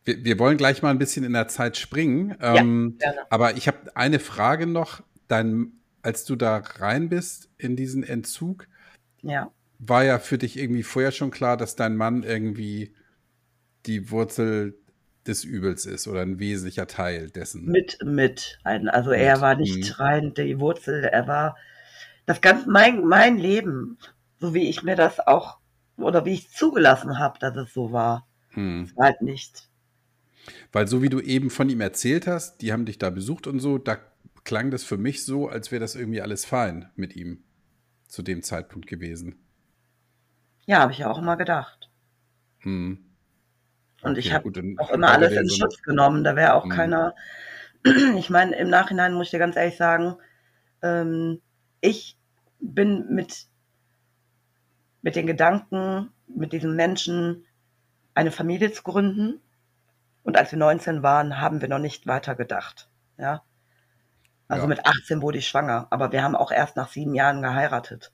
wir, 0.05 0.23
wir 0.23 0.39
wollen 0.39 0.57
gleich 0.57 0.81
mal 0.81 0.89
ein 0.89 0.97
bisschen 0.97 1.23
in 1.23 1.33
der 1.33 1.47
Zeit 1.47 1.77
springen. 1.77 2.35
Ja, 2.41 2.55
Ähm, 2.55 2.97
aber 3.29 3.57
ich 3.57 3.67
habe 3.67 3.95
eine 3.95 4.19
Frage 4.19 4.65
noch. 4.65 5.03
Dein, 5.27 5.73
als 6.01 6.25
du 6.25 6.35
da 6.35 6.57
rein 6.57 7.09
bist 7.09 7.49
in 7.57 7.75
diesen 7.75 8.03
Entzug, 8.03 8.67
Ja, 9.21 9.51
war 9.79 10.03
ja 10.03 10.19
für 10.19 10.37
dich 10.37 10.57
irgendwie 10.57 10.83
vorher 10.83 11.11
schon 11.11 11.31
klar, 11.31 11.57
dass 11.57 11.75
dein 11.75 11.95
Mann 11.95 12.23
irgendwie 12.23 12.93
die 13.85 14.11
Wurzel 14.11 14.77
des 15.27 15.43
Übels 15.43 15.85
ist 15.85 16.07
oder 16.07 16.21
ein 16.21 16.39
wesentlicher 16.39 16.87
Teil 16.87 17.29
dessen. 17.29 17.65
mit, 17.65 17.97
mit. 18.03 18.59
Ein, 18.63 18.89
also 18.89 19.11
er 19.11 19.33
Mit, 19.33 19.41
war 19.41 19.55
nicht 19.55 19.85
hm. 19.89 19.95
rein 19.95 20.33
die 20.33 20.59
Wurzel, 20.59 21.03
er 21.03 21.27
war 21.27 21.57
das 22.25 22.41
ganze, 22.41 22.69
mein, 22.69 23.05
mein 23.05 23.37
Leben, 23.37 23.97
so 24.39 24.53
wie 24.53 24.69
ich 24.69 24.83
mir 24.83 24.95
das 24.95 25.19
auch, 25.19 25.59
oder 25.97 26.25
wie 26.25 26.33
ich 26.33 26.49
zugelassen 26.49 27.19
habe, 27.19 27.37
dass 27.39 27.55
es 27.55 27.73
so 27.73 27.91
war. 27.91 28.27
Hm. 28.49 28.91
War 28.95 29.07
halt 29.07 29.21
nicht. 29.21 29.69
Weil 30.71 30.87
so 30.87 31.01
wie 31.01 31.09
du 31.09 31.19
eben 31.19 31.49
von 31.49 31.69
ihm 31.69 31.81
erzählt 31.81 32.27
hast, 32.27 32.61
die 32.61 32.73
haben 32.73 32.85
dich 32.85 32.97
da 32.97 33.09
besucht 33.09 33.47
und 33.47 33.59
so, 33.59 33.77
da 33.77 33.97
klang 34.43 34.71
das 34.71 34.83
für 34.83 34.97
mich 34.97 35.23
so, 35.23 35.47
als 35.47 35.71
wäre 35.71 35.79
das 35.79 35.95
irgendwie 35.95 36.21
alles 36.21 36.45
fein 36.45 36.89
mit 36.95 37.15
ihm 37.15 37.43
zu 38.07 38.23
dem 38.23 38.41
Zeitpunkt 38.41 38.87
gewesen. 38.87 39.35
Ja, 40.65 40.79
habe 40.79 40.91
ich 40.91 40.99
ja 40.99 41.09
auch 41.09 41.19
immer 41.19 41.37
gedacht. 41.37 41.89
Hm. 42.59 43.10
Und 44.03 44.17
ich 44.17 44.31
Okay, 44.31 44.33
habe 44.33 44.45
gut, 44.45 44.57
dann 44.57 44.77
auch 44.77 44.91
immer 44.91 45.09
er 45.09 45.13
alles 45.13 45.35
in 45.35 45.49
so 45.49 45.55
Schutz 45.55 45.81
genommen. 45.83 46.23
Da 46.23 46.35
wäre 46.35 46.53
auch 46.55 46.63
Hm. 46.65 46.69
keiner. 46.69 47.15
Ich 48.17 48.29
meine, 48.29 48.55
im 48.57 48.69
Nachhinein 48.69 49.13
muss 49.13 49.27
ich 49.27 49.31
dir 49.31 49.39
ganz 49.39 49.55
ehrlich 49.55 49.77
sagen, 49.77 50.17
ähm, 50.83 51.41
ich 51.81 52.17
bin 52.59 53.07
mit, 53.13 53.47
mit 55.01 55.15
den 55.15 55.27
Gedanken, 55.27 56.11
mit 56.27 56.53
diesem 56.53 56.75
Menschen 56.75 57.45
eine 58.15 58.31
Familie 58.31 58.71
zu 58.71 58.83
gründen. 58.83 59.41
Und 60.23 60.37
als 60.37 60.51
wir 60.51 60.59
19 60.59 61.03
waren, 61.03 61.39
haben 61.41 61.61
wir 61.61 61.69
noch 61.69 61.79
nicht 61.79 62.07
weiter 62.07 62.35
gedacht. 62.35 62.89
Ja. 63.17 63.43
Also 64.47 64.67
Ja. 64.67 64.67
mit 64.67 64.85
18 64.85 65.23
wurde 65.23 65.39
ich 65.39 65.47
schwanger, 65.47 65.87
aber 65.89 66.11
wir 66.11 66.21
haben 66.21 66.35
auch 66.35 66.51
erst 66.51 66.75
nach 66.75 66.89
sieben 66.89 67.15
Jahren 67.15 67.41
geheiratet. 67.41 68.13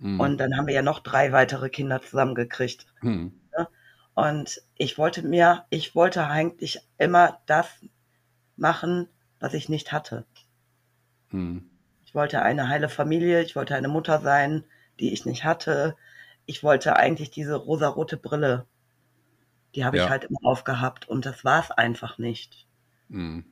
Hm. 0.00 0.18
Und 0.18 0.38
dann 0.38 0.56
haben 0.56 0.66
wir 0.68 0.74
ja 0.74 0.82
noch 0.82 1.00
drei 1.00 1.32
weitere 1.32 1.70
Kinder 1.70 2.02
zusammengekriegt. 2.02 2.86
Hm. 3.02 3.28
Und 4.16 4.62
ich 4.76 4.96
wollte 4.96 5.22
mir, 5.22 5.66
ich 5.68 5.94
wollte 5.94 6.26
eigentlich 6.26 6.80
immer 6.96 7.42
das 7.44 7.68
machen, 8.56 9.08
was 9.40 9.52
ich 9.52 9.68
nicht 9.68 9.92
hatte. 9.92 10.24
Hm. 11.28 11.68
Ich 12.06 12.14
wollte 12.14 12.40
eine 12.40 12.70
heile 12.70 12.88
Familie, 12.88 13.42
ich 13.42 13.56
wollte 13.56 13.74
eine 13.74 13.88
Mutter 13.88 14.22
sein, 14.22 14.64
die 14.98 15.12
ich 15.12 15.26
nicht 15.26 15.44
hatte. 15.44 15.96
Ich 16.46 16.62
wollte 16.62 16.96
eigentlich 16.96 17.30
diese 17.30 17.56
rosarote 17.56 18.16
Brille. 18.16 18.64
Die 19.74 19.84
habe 19.84 19.98
Ja. 19.98 20.04
ich 20.04 20.10
halt 20.10 20.24
immer 20.24 20.40
aufgehabt 20.44 21.06
und 21.06 21.26
das 21.26 21.44
war 21.44 21.60
es 21.60 21.70
einfach 21.70 22.16
nicht. 22.16 22.66
Hm. 23.10 23.44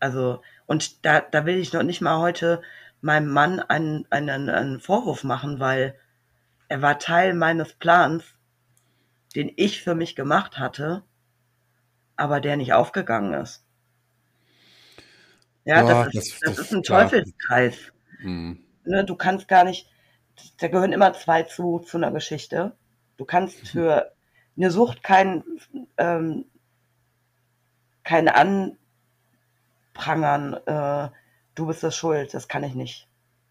Also, 0.00 0.42
und 0.66 1.04
da, 1.04 1.20
da 1.20 1.46
will 1.46 1.58
ich 1.58 1.72
noch 1.72 1.84
nicht 1.84 2.00
mal 2.00 2.18
heute 2.18 2.60
meinem 3.00 3.28
Mann 3.28 3.60
einen, 3.60 4.06
einen, 4.10 4.50
einen 4.50 4.80
Vorwurf 4.80 5.22
machen, 5.22 5.60
weil 5.60 5.94
er 6.66 6.82
war 6.82 6.98
Teil 6.98 7.32
meines 7.34 7.74
Plans, 7.74 8.24
den 9.32 9.52
ich 9.56 9.82
für 9.82 9.94
mich 9.94 10.14
gemacht 10.16 10.58
hatte, 10.58 11.02
aber 12.16 12.40
der 12.40 12.56
nicht 12.56 12.72
aufgegangen 12.72 13.34
ist. 13.34 13.64
Ja, 15.64 15.80
Ja, 15.82 16.04
das, 16.04 16.14
ist, 16.14 16.42
das- 16.42 16.56
das, 16.56 16.58
ist 16.66 16.72
ein 16.72 16.82
klar. 16.82 17.02
Teufelskreis. 17.08 17.76
Hm. 18.18 18.58
Ne, 18.84 19.04
du 19.04 19.14
kannst 19.16 19.48
gar 19.48 19.64
nicht, 19.64 19.88
da 20.58 20.68
gehören 20.68 20.92
immer 20.92 21.12
zwei 21.12 21.44
zu, 21.44 21.78
zu 21.80 21.96
einer 21.96 22.10
Geschichte. 22.10 22.76
Du 23.16 23.24
kannst 23.24 23.68
für 23.68 24.12
eine 24.56 24.70
Sucht 24.70 25.02
kein, 25.02 25.44
ähm, 25.98 26.46
kein 28.04 28.28
Anprangern, 29.94 30.54
äh, 30.66 31.10
du 31.54 31.66
bist 31.66 31.82
das 31.82 31.96
schuld, 31.96 32.34
das 32.34 32.48
kann 32.48 32.64
ich 32.64 32.74
nicht. 32.74 33.08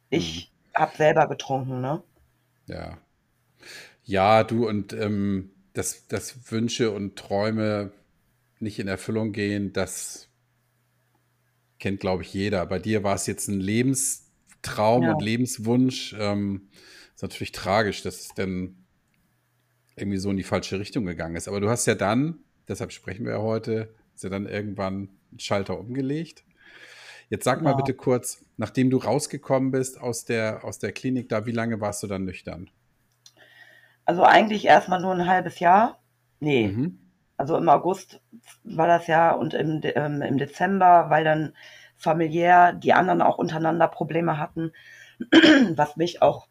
Ich 0.10 0.52
hab 0.74 0.96
selber 0.96 1.28
getrunken, 1.28 1.82
ne? 1.82 2.04
Ja. 2.68 2.98
Ja, 4.04 4.44
du 4.44 4.68
und 4.68 4.94
ähm, 4.94 5.52
dass, 5.74 6.08
dass 6.08 6.52
Wünsche 6.52 6.92
und 6.92 7.16
Träume 7.16 7.92
nicht 8.60 8.80
in 8.80 8.88
Erfüllung 8.88 9.32
gehen, 9.32 9.74
das 9.74 10.30
kennt, 11.80 12.00
glaube 12.00 12.24
ich, 12.24 12.34
jeder. 12.34 12.66
Bei 12.66 12.80
dir 12.80 13.04
war 13.04 13.16
es 13.16 13.26
jetzt 13.26 13.48
ein 13.48 13.60
Lebenstraum 13.60 15.04
Ja. 15.04 15.14
und 15.14 15.22
Lebenswunsch. 15.22 16.16
Ähm, 16.20 16.70
ist 17.16 17.24
natürlich 17.24 17.52
tragisch, 17.52 18.04
dass 18.04 18.20
es 18.20 18.28
dann 18.36 18.76
irgendwie 19.96 20.18
so 20.18 20.30
in 20.30 20.38
die 20.38 20.44
falsche 20.44 20.80
Richtung 20.80 21.06
gegangen 21.06 21.36
ist. 21.36 21.48
Aber 21.48 21.60
du 21.60 21.70
hast 21.70 21.86
ja 21.86 21.96
dann, 21.96 22.40
deshalb 22.68 22.92
sprechen 22.92 23.26
wir 23.26 23.34
ja 23.34 23.42
heute, 23.42 23.94
ist 24.16 24.24
ja 24.24 24.30
dann 24.30 24.46
irgendwann 24.46 25.10
einen 25.32 25.40
Schalter 25.40 25.80
umgelegt. 25.80 26.44
Jetzt 27.30 27.46
sag 27.46 27.62
mal 27.62 27.74
bitte 27.74 27.94
kurz, 27.94 28.44
nachdem 28.58 28.90
du 28.90 28.98
rausgekommen 28.98 29.72
bist 29.72 30.00
aus 30.00 30.26
der, 30.26 30.64
aus 30.66 30.80
der 30.80 30.92
Klinik 30.92 31.30
da, 31.30 31.46
wie 31.46 31.52
lange 31.52 31.80
warst 31.80 32.04
du 32.04 32.08
dann 32.08 32.26
nüchtern? 32.26 32.70
Also 34.06 34.24
eigentlich 34.24 34.66
erstmal 34.66 35.02
nur 35.02 35.14
ein 35.14 35.28
halbes 35.28 35.60
Jahr. 35.60 36.00
Nee, 36.40 36.68
Mhm. 36.68 37.00
also 37.38 37.58
im 37.58 37.70
August 37.70 38.22
war 38.64 38.88
das 38.88 39.08
ja 39.08 39.32
und 39.32 39.54
im, 39.54 39.82
ähm, 39.84 40.22
im 40.22 40.38
Dezember, 40.38 41.10
weil 41.10 41.24
dann 41.24 41.56
familiär 41.98 42.74
die 42.74 42.94
anderen 42.94 43.22
auch 43.22 43.38
untereinander 43.38 43.88
Probleme 43.88 44.38
hatten, 44.40 44.72
was 45.76 45.98
mich 45.98 46.22
auch 46.22 46.48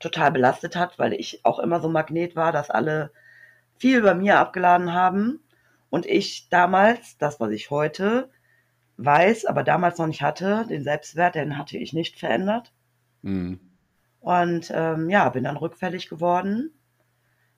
total 0.00 0.32
belastet 0.32 0.76
hat, 0.76 0.98
weil 0.98 1.12
ich 1.14 1.44
auch 1.44 1.58
immer 1.60 1.80
so 1.80 1.88
ein 1.88 1.92
Magnet 1.92 2.36
war, 2.36 2.52
dass 2.52 2.70
alle 2.70 3.12
viel 3.78 4.02
bei 4.02 4.14
mir 4.14 4.38
abgeladen 4.40 4.94
haben 4.94 5.40
und 5.90 6.06
ich 6.06 6.48
damals, 6.50 7.18
das 7.18 7.40
was 7.40 7.50
ich 7.52 7.70
heute 7.70 8.30
weiß, 8.98 9.46
aber 9.46 9.64
damals 9.64 9.98
noch 9.98 10.06
nicht 10.08 10.22
hatte, 10.22 10.66
den 10.68 10.84
Selbstwert, 10.84 11.34
den 11.36 11.58
hatte 11.58 11.78
ich 11.78 11.92
nicht 11.94 12.18
verändert. 12.18 12.72
Mhm. 13.22 13.69
Und 14.20 14.70
ähm, 14.74 15.10
ja, 15.10 15.28
bin 15.30 15.44
dann 15.44 15.56
rückfällig 15.58 16.08
geworden, 16.08 16.72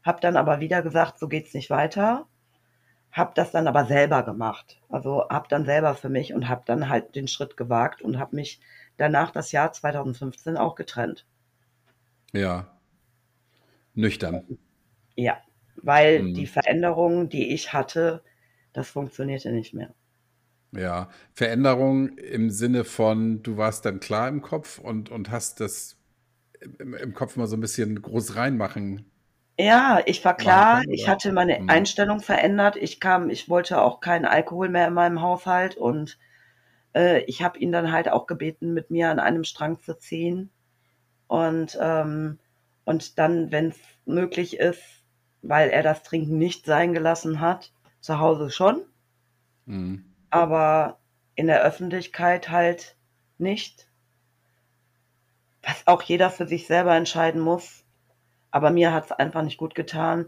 habe 0.05 0.21
dann 0.21 0.37
aber 0.37 0.61
wieder 0.61 0.83
gesagt, 0.83 1.19
so 1.19 1.29
geht's 1.29 1.55
nicht 1.55 1.71
weiter, 1.71 2.27
habe 3.13 3.33
das 3.37 3.53
dann 3.53 3.69
aber 3.69 3.87
selber 3.87 4.25
gemacht. 4.25 4.81
Also 4.91 5.29
habe 5.31 5.49
dann 5.49 5.65
selber 5.67 5.95
für 5.95 6.09
mich 6.11 6.35
und 6.35 6.49
habe 6.49 6.63
dann 6.67 6.89
halt 6.89 7.15
den 7.17 7.29
Schritt 7.29 7.57
gewagt 7.57 8.03
und 8.03 8.19
habe 8.19 8.37
mich 8.37 8.61
danach 8.99 9.31
das 9.33 9.53
Jahr 9.53 9.73
2015 9.73 10.57
auch 10.59 10.75
getrennt. 10.77 11.27
Ja. 12.33 12.73
Nüchtern. 13.95 14.45
Ja, 15.17 15.39
weil 15.77 16.23
Mhm. 16.23 16.35
die 16.35 16.47
Veränderungen, 16.47 17.29
die 17.31 17.55
ich 17.55 17.73
hatte, 17.73 18.23
das 18.75 18.91
funktionierte 18.91 19.51
nicht 19.53 19.73
mehr. 19.75 19.95
Ja. 20.73 21.11
Veränderung 21.35 22.17
im 22.19 22.51
Sinne 22.51 22.85
von, 22.85 23.43
du 23.43 23.57
warst 23.57 23.85
dann 23.85 24.01
klar 24.01 24.29
im 24.29 24.41
Kopf 24.43 24.79
und, 24.79 25.11
und 25.11 25.31
hast 25.31 25.61
das 25.61 25.97
im, 26.79 26.95
im 26.95 27.15
Kopf 27.15 27.37
mal 27.37 27.47
so 27.47 27.57
ein 27.57 27.61
bisschen 27.61 28.01
groß 28.03 28.37
reinmachen. 28.37 29.11
Ja, 29.59 30.03
ich 30.07 30.23
war 30.27 30.37
klar, 30.37 30.67
können, 30.67 30.91
ich 30.91 31.09
hatte 31.09 31.33
meine 31.33 31.61
Mhm. 31.61 31.69
Einstellung 31.69 32.21
verändert. 32.21 32.77
Ich 32.77 33.01
kam, 33.01 33.31
ich 33.31 33.49
wollte 33.49 33.81
auch 33.81 34.01
keinen 34.01 34.25
Alkohol 34.27 34.69
mehr 34.69 34.89
in 34.89 34.93
meinem 34.95 35.21
Haushalt 35.23 35.75
und 35.77 36.19
äh, 36.95 37.21
ich 37.25 37.43
habe 37.43 37.59
ihn 37.61 37.73
dann 37.73 37.93
halt 37.93 38.09
auch 38.11 38.27
gebeten, 38.29 38.75
mit 38.75 38.91
mir 38.91 39.11
an 39.11 39.21
einem 39.21 39.45
Strang 39.45 39.81
zu 39.83 39.99
ziehen. 39.99 40.51
Und, 41.29 41.79
ähm, 41.81 42.39
und 42.87 43.19
dann, 43.19 43.53
wenn 43.53 43.69
es 43.71 43.81
möglich 44.07 44.59
ist, 44.61 44.83
weil 45.43 45.71
er 45.71 45.83
das 45.85 46.03
Trinken 46.05 46.39
nicht 46.39 46.67
sein 46.67 46.95
gelassen 46.95 47.41
hat, 47.41 47.73
zu 48.01 48.19
Hause 48.21 48.51
schon, 48.51 48.83
Mhm. 49.67 50.03
aber 50.31 50.99
in 51.37 51.47
der 51.47 51.63
Öffentlichkeit 51.63 52.49
halt 52.49 52.97
nicht. 53.39 53.89
Was 55.63 55.87
auch 55.87 56.03
jeder 56.03 56.31
für 56.31 56.47
sich 56.47 56.67
selber 56.67 56.95
entscheiden 56.95 57.41
muss. 57.41 57.85
Aber 58.51 58.71
mir 58.71 58.93
hat 58.93 59.07
es 59.07 59.13
einfach 59.13 59.43
nicht 59.43 59.59
gut 59.59 59.75
getan, 59.75 60.27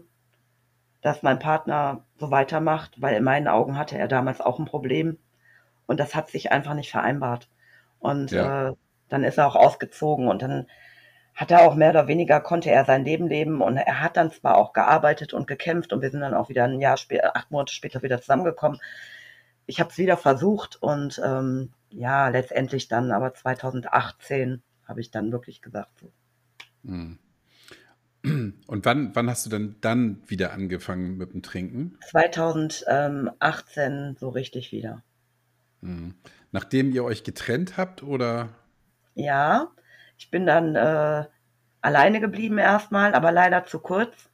dass 1.01 1.23
mein 1.23 1.39
Partner 1.39 2.03
so 2.17 2.31
weitermacht, 2.31 3.01
weil 3.01 3.15
in 3.15 3.23
meinen 3.23 3.47
Augen 3.47 3.77
hatte 3.77 3.97
er 3.97 4.07
damals 4.07 4.41
auch 4.41 4.59
ein 4.59 4.65
Problem. 4.65 5.17
Und 5.87 5.99
das 5.99 6.15
hat 6.15 6.29
sich 6.29 6.51
einfach 6.51 6.73
nicht 6.73 6.91
vereinbart. 6.91 7.49
Und 7.99 8.31
Ja. 8.31 8.69
äh, 8.69 8.73
dann 9.09 9.23
ist 9.23 9.37
er 9.37 9.47
auch 9.47 9.55
ausgezogen 9.55 10.27
und 10.27 10.41
dann 10.41 10.67
hat 11.35 11.51
er 11.51 11.63
auch 11.63 11.75
mehr 11.75 11.91
oder 11.91 12.07
weniger, 12.07 12.41
konnte 12.41 12.71
er 12.71 12.85
sein 12.85 13.05
Leben 13.05 13.27
leben 13.27 13.61
und 13.61 13.77
er 13.77 14.01
hat 14.01 14.17
dann 14.17 14.31
zwar 14.31 14.57
auch 14.57 14.73
gearbeitet 14.73 15.33
und 15.33 15.47
gekämpft 15.47 15.93
und 15.93 16.01
wir 16.01 16.11
sind 16.11 16.21
dann 16.21 16.33
auch 16.33 16.49
wieder 16.49 16.65
ein 16.65 16.81
Jahr 16.81 16.97
später, 16.97 17.35
acht 17.35 17.51
Monate 17.51 17.73
später 17.73 18.01
wieder 18.03 18.21
zusammengekommen. 18.21 18.79
Ich 19.67 19.79
habe 19.79 19.89
es 19.89 19.97
wieder 19.97 20.17
versucht 20.17 20.81
und 20.81 21.21
ähm, 21.23 21.73
ja, 21.89 22.29
letztendlich 22.29 22.87
dann 22.87 23.11
aber 23.11 23.33
2018 23.33 24.63
habe 24.85 25.01
ich 25.01 25.11
dann 25.11 25.31
wirklich 25.31 25.61
gesagt, 25.61 25.99
so, 25.99 26.11
Mhm. 26.83 27.17
Und 28.67 28.85
wann, 28.85 29.13
wann 29.15 29.29
hast 29.29 29.45
du 29.45 29.49
denn 29.49 29.75
dann 29.81 30.21
wieder 30.27 30.53
angefangen 30.53 31.17
mit 31.17 31.33
dem 31.33 31.41
Trinken? 31.43 31.97
2018 31.99 34.15
so 34.17 34.29
richtig 34.29 34.71
wieder. 34.71 35.03
Mhm. 35.81 36.15
Nachdem 36.51 36.91
ihr 36.91 37.03
euch 37.05 37.23
getrennt 37.23 37.77
habt 37.77 38.03
oder? 38.03 38.49
Ja, 39.15 39.71
ich 40.17 40.29
bin 40.31 40.45
dann 40.45 40.75
äh, 40.75 41.25
alleine 41.81 42.19
geblieben 42.21 42.57
erstmal, 42.57 43.13
aber 43.13 43.31
leider 43.31 43.63
zu 43.65 43.79
kurz. 43.79 44.29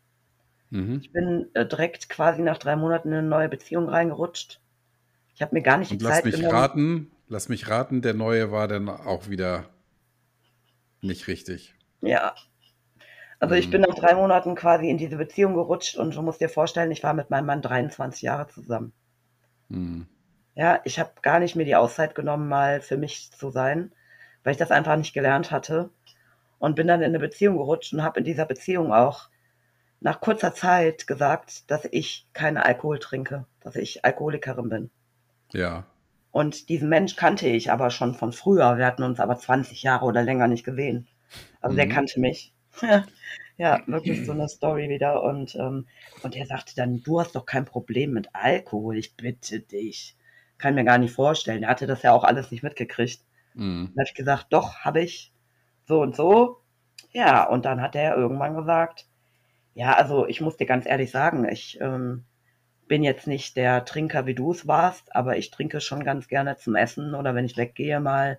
Mhm. 0.71 0.99
Ich 1.01 1.11
bin 1.11 1.49
äh, 1.55 1.65
direkt 1.65 2.09
quasi 2.09 2.41
nach 2.41 2.57
drei 2.59 2.75
Monaten 2.75 3.09
in 3.09 3.15
eine 3.19 3.27
neue 3.27 3.49
Beziehung 3.49 3.89
reingerutscht. 3.89 4.59
Ich 5.35 5.41
habe 5.41 5.55
mir 5.55 5.61
gar 5.63 5.77
nicht 5.77 5.91
die 5.91 5.95
Und 5.97 6.01
lass 6.01 6.15
Zeit 6.17 6.23
mich 6.23 6.37
genommen. 6.37 6.47
raten, 6.47 7.11
lass 7.27 7.49
mich 7.49 7.69
raten, 7.69 8.01
der 8.01 8.13
neue 8.13 8.51
war 8.51 8.67
dann 8.67 8.87
auch 8.89 9.29
wieder 9.29 9.65
nicht 11.01 11.27
richtig. 11.27 11.75
Ja. 12.01 12.35
Also 13.41 13.55
ich 13.55 13.69
Mhm. 13.69 13.71
bin 13.71 13.81
nach 13.81 13.93
drei 13.95 14.15
Monaten 14.15 14.55
quasi 14.55 14.89
in 14.89 14.97
diese 14.97 15.17
Beziehung 15.17 15.53
gerutscht 15.53 15.97
und 15.97 16.15
du 16.15 16.21
musst 16.21 16.39
dir 16.39 16.47
vorstellen, 16.47 16.91
ich 16.91 17.03
war 17.03 17.13
mit 17.13 17.29
meinem 17.29 17.47
Mann 17.47 17.61
23 17.61 18.21
Jahre 18.21 18.47
zusammen. 18.47 18.93
Mhm. 19.69 20.05
Ja, 20.55 20.79
ich 20.85 20.97
habe 20.99 21.11
gar 21.21 21.39
nicht 21.39 21.55
mir 21.57 21.65
die 21.65 21.75
Auszeit 21.75 22.15
genommen, 22.15 22.47
mal 22.47 22.79
für 22.81 22.95
mich 22.97 23.31
zu 23.33 23.49
sein, 23.51 23.93
weil 24.43 24.51
ich 24.53 24.57
das 24.57 24.71
einfach 24.71 24.95
nicht 24.95 25.13
gelernt 25.13 25.51
hatte. 25.51 25.89
Und 26.59 26.75
bin 26.75 26.87
dann 26.87 27.01
in 27.01 27.07
eine 27.09 27.19
Beziehung 27.19 27.57
gerutscht 27.57 27.93
und 27.93 28.03
habe 28.03 28.19
in 28.19 28.25
dieser 28.25 28.45
Beziehung 28.45 28.93
auch 28.93 29.29
nach 30.01 30.21
kurzer 30.21 30.53
Zeit 30.55 31.07
gesagt, 31.07 31.69
dass 31.71 31.85
ich 31.91 32.27
keinen 32.33 32.57
Alkohol 32.57 32.99
trinke, 32.99 33.47
dass 33.61 33.75
ich 33.77 34.05
Alkoholikerin 34.05 34.69
bin. 34.69 34.91
Ja. 35.53 35.85
Und 36.32 36.69
diesen 36.69 36.89
Mensch 36.89 37.15
kannte 37.15 37.47
ich 37.47 37.71
aber 37.71 37.89
schon 37.89 38.13
von 38.15 38.32
früher. 38.34 38.77
Wir 38.77 38.86
hatten 38.86 39.03
uns 39.03 39.19
aber 39.19 39.38
20 39.38 39.84
Jahre 39.84 40.05
oder 40.05 40.23
länger 40.23 40.47
nicht 40.47 40.63
gesehen. 40.65 41.07
Also 41.61 41.75
der 41.75 41.88
Mhm. 41.88 41.89
kannte 41.89 42.19
mich. 42.19 42.53
ja, 43.57 43.84
wirklich 43.88 44.23
so 44.25 44.32
eine 44.34 44.47
Story 44.49 44.89
wieder. 44.89 45.23
Und, 45.23 45.55
ähm, 45.55 45.88
und 46.21 46.36
er 46.36 46.45
sagte 46.45 46.75
dann, 46.75 47.03
du 47.03 47.19
hast 47.19 47.36
doch 47.36 47.45
kein 47.45 47.65
Problem 47.65 48.11
mit 48.13 48.29
Alkohol, 48.34 48.97
ich 48.97 49.15
bitte 49.17 49.59
dich. 49.61 50.17
Kann 50.57 50.75
mir 50.75 50.86
gar 50.86 50.97
nicht 50.99 51.13
vorstellen. 51.13 51.63
Er 51.63 51.69
hatte 51.69 51.88
das 51.88 52.03
ja 52.03 52.13
auch 52.13 52.23
alles 52.23 52.51
nicht 52.51 52.63
mitgekriegt. 52.63 53.21
Mhm. 53.55 53.93
Dann 53.93 54.01
habe 54.03 54.09
ich 54.09 54.15
gesagt, 54.15 54.47
doch, 54.51 54.79
habe 54.79 55.01
ich 55.01 55.34
so 55.88 56.01
und 56.01 56.15
so. 56.15 56.61
Ja, 57.13 57.47
und 57.49 57.65
dann 57.65 57.82
hat 57.82 57.95
er 57.95 58.15
irgendwann 58.17 58.55
gesagt, 58.55 59.07
ja, 59.73 59.93
also 59.95 60.27
ich 60.27 60.41
muss 60.41 60.57
dir 60.57 60.65
ganz 60.67 60.86
ehrlich 60.86 61.11
sagen, 61.11 61.47
ich 61.49 61.79
ähm, 61.82 62.25
bin 62.91 63.03
jetzt 63.03 63.25
nicht 63.25 63.55
der 63.55 63.85
Trinker, 63.85 64.25
wie 64.25 64.35
du 64.35 64.51
es 64.51 64.67
warst, 64.67 65.15
aber 65.15 65.37
ich 65.37 65.49
trinke 65.49 65.79
schon 65.79 66.03
ganz 66.03 66.27
gerne 66.27 66.57
zum 66.57 66.75
Essen 66.75 67.15
oder 67.15 67.33
wenn 67.33 67.45
ich 67.45 67.55
weggehe 67.55 68.01
mal 68.01 68.37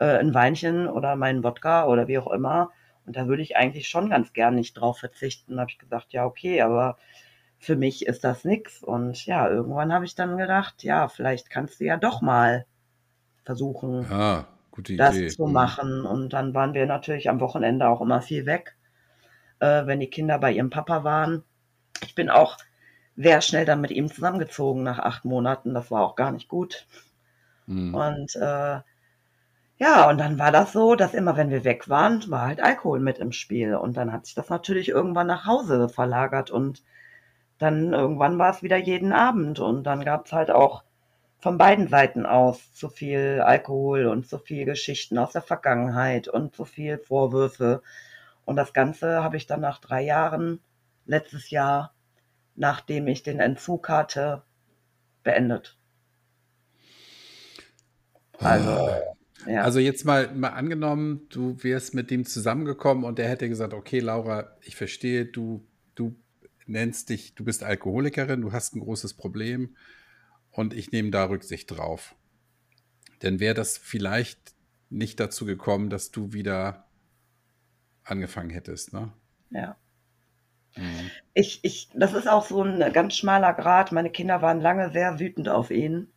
äh, 0.00 0.18
ein 0.18 0.34
Weinchen 0.34 0.88
oder 0.88 1.14
meinen 1.14 1.44
Wodka 1.44 1.86
oder 1.86 2.08
wie 2.08 2.18
auch 2.18 2.26
immer. 2.32 2.72
Und 3.06 3.14
da 3.14 3.28
würde 3.28 3.42
ich 3.42 3.56
eigentlich 3.56 3.88
schon 3.88 4.10
ganz 4.10 4.32
gern 4.32 4.56
nicht 4.56 4.74
drauf 4.74 4.98
verzichten. 4.98 5.54
Da 5.54 5.60
habe 5.60 5.70
ich 5.70 5.78
gesagt, 5.78 6.12
ja, 6.12 6.24
okay, 6.24 6.62
aber 6.62 6.98
für 7.60 7.76
mich 7.76 8.06
ist 8.06 8.24
das 8.24 8.44
nix. 8.44 8.82
Und 8.82 9.24
ja, 9.24 9.48
irgendwann 9.48 9.92
habe 9.92 10.04
ich 10.04 10.16
dann 10.16 10.36
gedacht, 10.36 10.82
ja, 10.82 11.06
vielleicht 11.06 11.48
kannst 11.48 11.78
du 11.78 11.84
ja 11.84 11.96
doch 11.96 12.22
mal 12.22 12.66
versuchen, 13.44 14.04
Ah, 14.10 14.46
das 14.96 15.16
zu 15.28 15.46
machen. 15.46 16.04
Und 16.04 16.32
dann 16.32 16.54
waren 16.54 16.74
wir 16.74 16.86
natürlich 16.86 17.30
am 17.30 17.38
Wochenende 17.38 17.88
auch 17.88 18.00
immer 18.00 18.20
viel 18.20 18.46
weg, 18.46 18.76
äh, 19.60 19.86
wenn 19.86 20.00
die 20.00 20.10
Kinder 20.10 20.40
bei 20.40 20.50
ihrem 20.50 20.70
Papa 20.70 21.04
waren. 21.04 21.44
Ich 22.02 22.16
bin 22.16 22.30
auch 22.30 22.56
sehr 23.16 23.40
schnell 23.40 23.64
dann 23.64 23.80
mit 23.80 23.90
ihm 23.90 24.10
zusammengezogen 24.10 24.82
nach 24.82 24.98
acht 24.98 25.24
Monaten. 25.24 25.74
Das 25.74 25.90
war 25.90 26.02
auch 26.02 26.16
gar 26.16 26.32
nicht 26.32 26.48
gut. 26.48 26.86
Mhm. 27.66 27.94
Und 27.94 28.36
äh, 28.36 28.80
ja, 29.78 30.08
und 30.08 30.18
dann 30.18 30.38
war 30.38 30.52
das 30.52 30.72
so, 30.72 30.94
dass 30.94 31.14
immer 31.14 31.36
wenn 31.36 31.50
wir 31.50 31.64
weg 31.64 31.88
waren, 31.88 32.22
war 32.30 32.46
halt 32.46 32.60
Alkohol 32.62 33.00
mit 33.00 33.18
im 33.18 33.32
Spiel. 33.32 33.74
Und 33.74 33.96
dann 33.96 34.12
hat 34.12 34.26
sich 34.26 34.34
das 34.34 34.48
natürlich 34.48 34.88
irgendwann 34.88 35.26
nach 35.26 35.46
Hause 35.46 35.88
verlagert. 35.88 36.50
Und 36.50 36.82
dann 37.58 37.92
irgendwann 37.92 38.38
war 38.38 38.50
es 38.50 38.62
wieder 38.62 38.76
jeden 38.76 39.12
Abend. 39.12 39.60
Und 39.60 39.84
dann 39.84 40.04
gab 40.04 40.26
es 40.26 40.32
halt 40.32 40.50
auch 40.50 40.84
von 41.38 41.58
beiden 41.58 41.88
Seiten 41.88 42.26
aus 42.26 42.72
zu 42.74 42.88
viel 42.88 43.42
Alkohol 43.44 44.06
und 44.06 44.26
zu 44.26 44.38
viel 44.38 44.64
Geschichten 44.64 45.18
aus 45.18 45.32
der 45.32 45.42
Vergangenheit 45.42 46.28
und 46.28 46.54
zu 46.54 46.64
viel 46.64 46.98
Vorwürfe. 46.98 47.82
Und 48.44 48.56
das 48.56 48.72
Ganze 48.72 49.22
habe 49.22 49.36
ich 49.36 49.46
dann 49.46 49.60
nach 49.60 49.78
drei 49.80 50.02
Jahren, 50.02 50.60
letztes 51.04 51.50
Jahr, 51.50 51.92
nachdem 52.56 53.06
ich 53.06 53.22
den 53.22 53.40
Entzug 53.40 53.88
hatte, 53.88 54.42
beendet. 55.22 55.78
Also, 58.38 58.90
ja. 59.46 59.62
Also 59.62 59.78
jetzt 59.78 60.04
mal, 60.04 60.34
mal 60.34 60.50
angenommen, 60.50 61.26
du 61.30 61.62
wärst 61.62 61.94
mit 61.94 62.10
dem 62.10 62.24
zusammengekommen 62.24 63.04
und 63.04 63.18
der 63.18 63.28
hätte 63.28 63.48
gesagt, 63.48 63.74
okay, 63.74 64.00
Laura, 64.00 64.56
ich 64.62 64.76
verstehe, 64.76 65.26
du, 65.26 65.66
du 65.94 66.16
nennst 66.66 67.10
dich, 67.10 67.34
du 67.34 67.44
bist 67.44 67.62
Alkoholikerin, 67.62 68.40
du 68.40 68.52
hast 68.52 68.74
ein 68.74 68.80
großes 68.80 69.14
Problem 69.14 69.76
und 70.50 70.74
ich 70.74 70.90
nehme 70.92 71.10
da 71.10 71.24
Rücksicht 71.24 71.70
drauf. 71.70 72.14
Dann 73.20 73.40
wäre 73.40 73.54
das 73.54 73.78
vielleicht 73.78 74.54
nicht 74.90 75.20
dazu 75.20 75.46
gekommen, 75.46 75.90
dass 75.90 76.10
du 76.10 76.32
wieder 76.32 76.86
angefangen 78.04 78.50
hättest, 78.50 78.92
ne? 78.92 79.12
Ja. 79.50 79.76
Mhm. 80.76 81.10
Ich, 81.34 81.60
ich, 81.64 81.88
das 81.94 82.12
ist 82.14 82.28
auch 82.28 82.46
so 82.46 82.62
ein 82.62 82.92
ganz 82.92 83.16
schmaler 83.16 83.54
Grad. 83.54 83.92
Meine 83.92 84.10
Kinder 84.10 84.42
waren 84.42 84.60
lange 84.60 84.90
sehr 84.90 85.18
wütend 85.18 85.48
auf 85.48 85.70
ihn, 85.70 86.08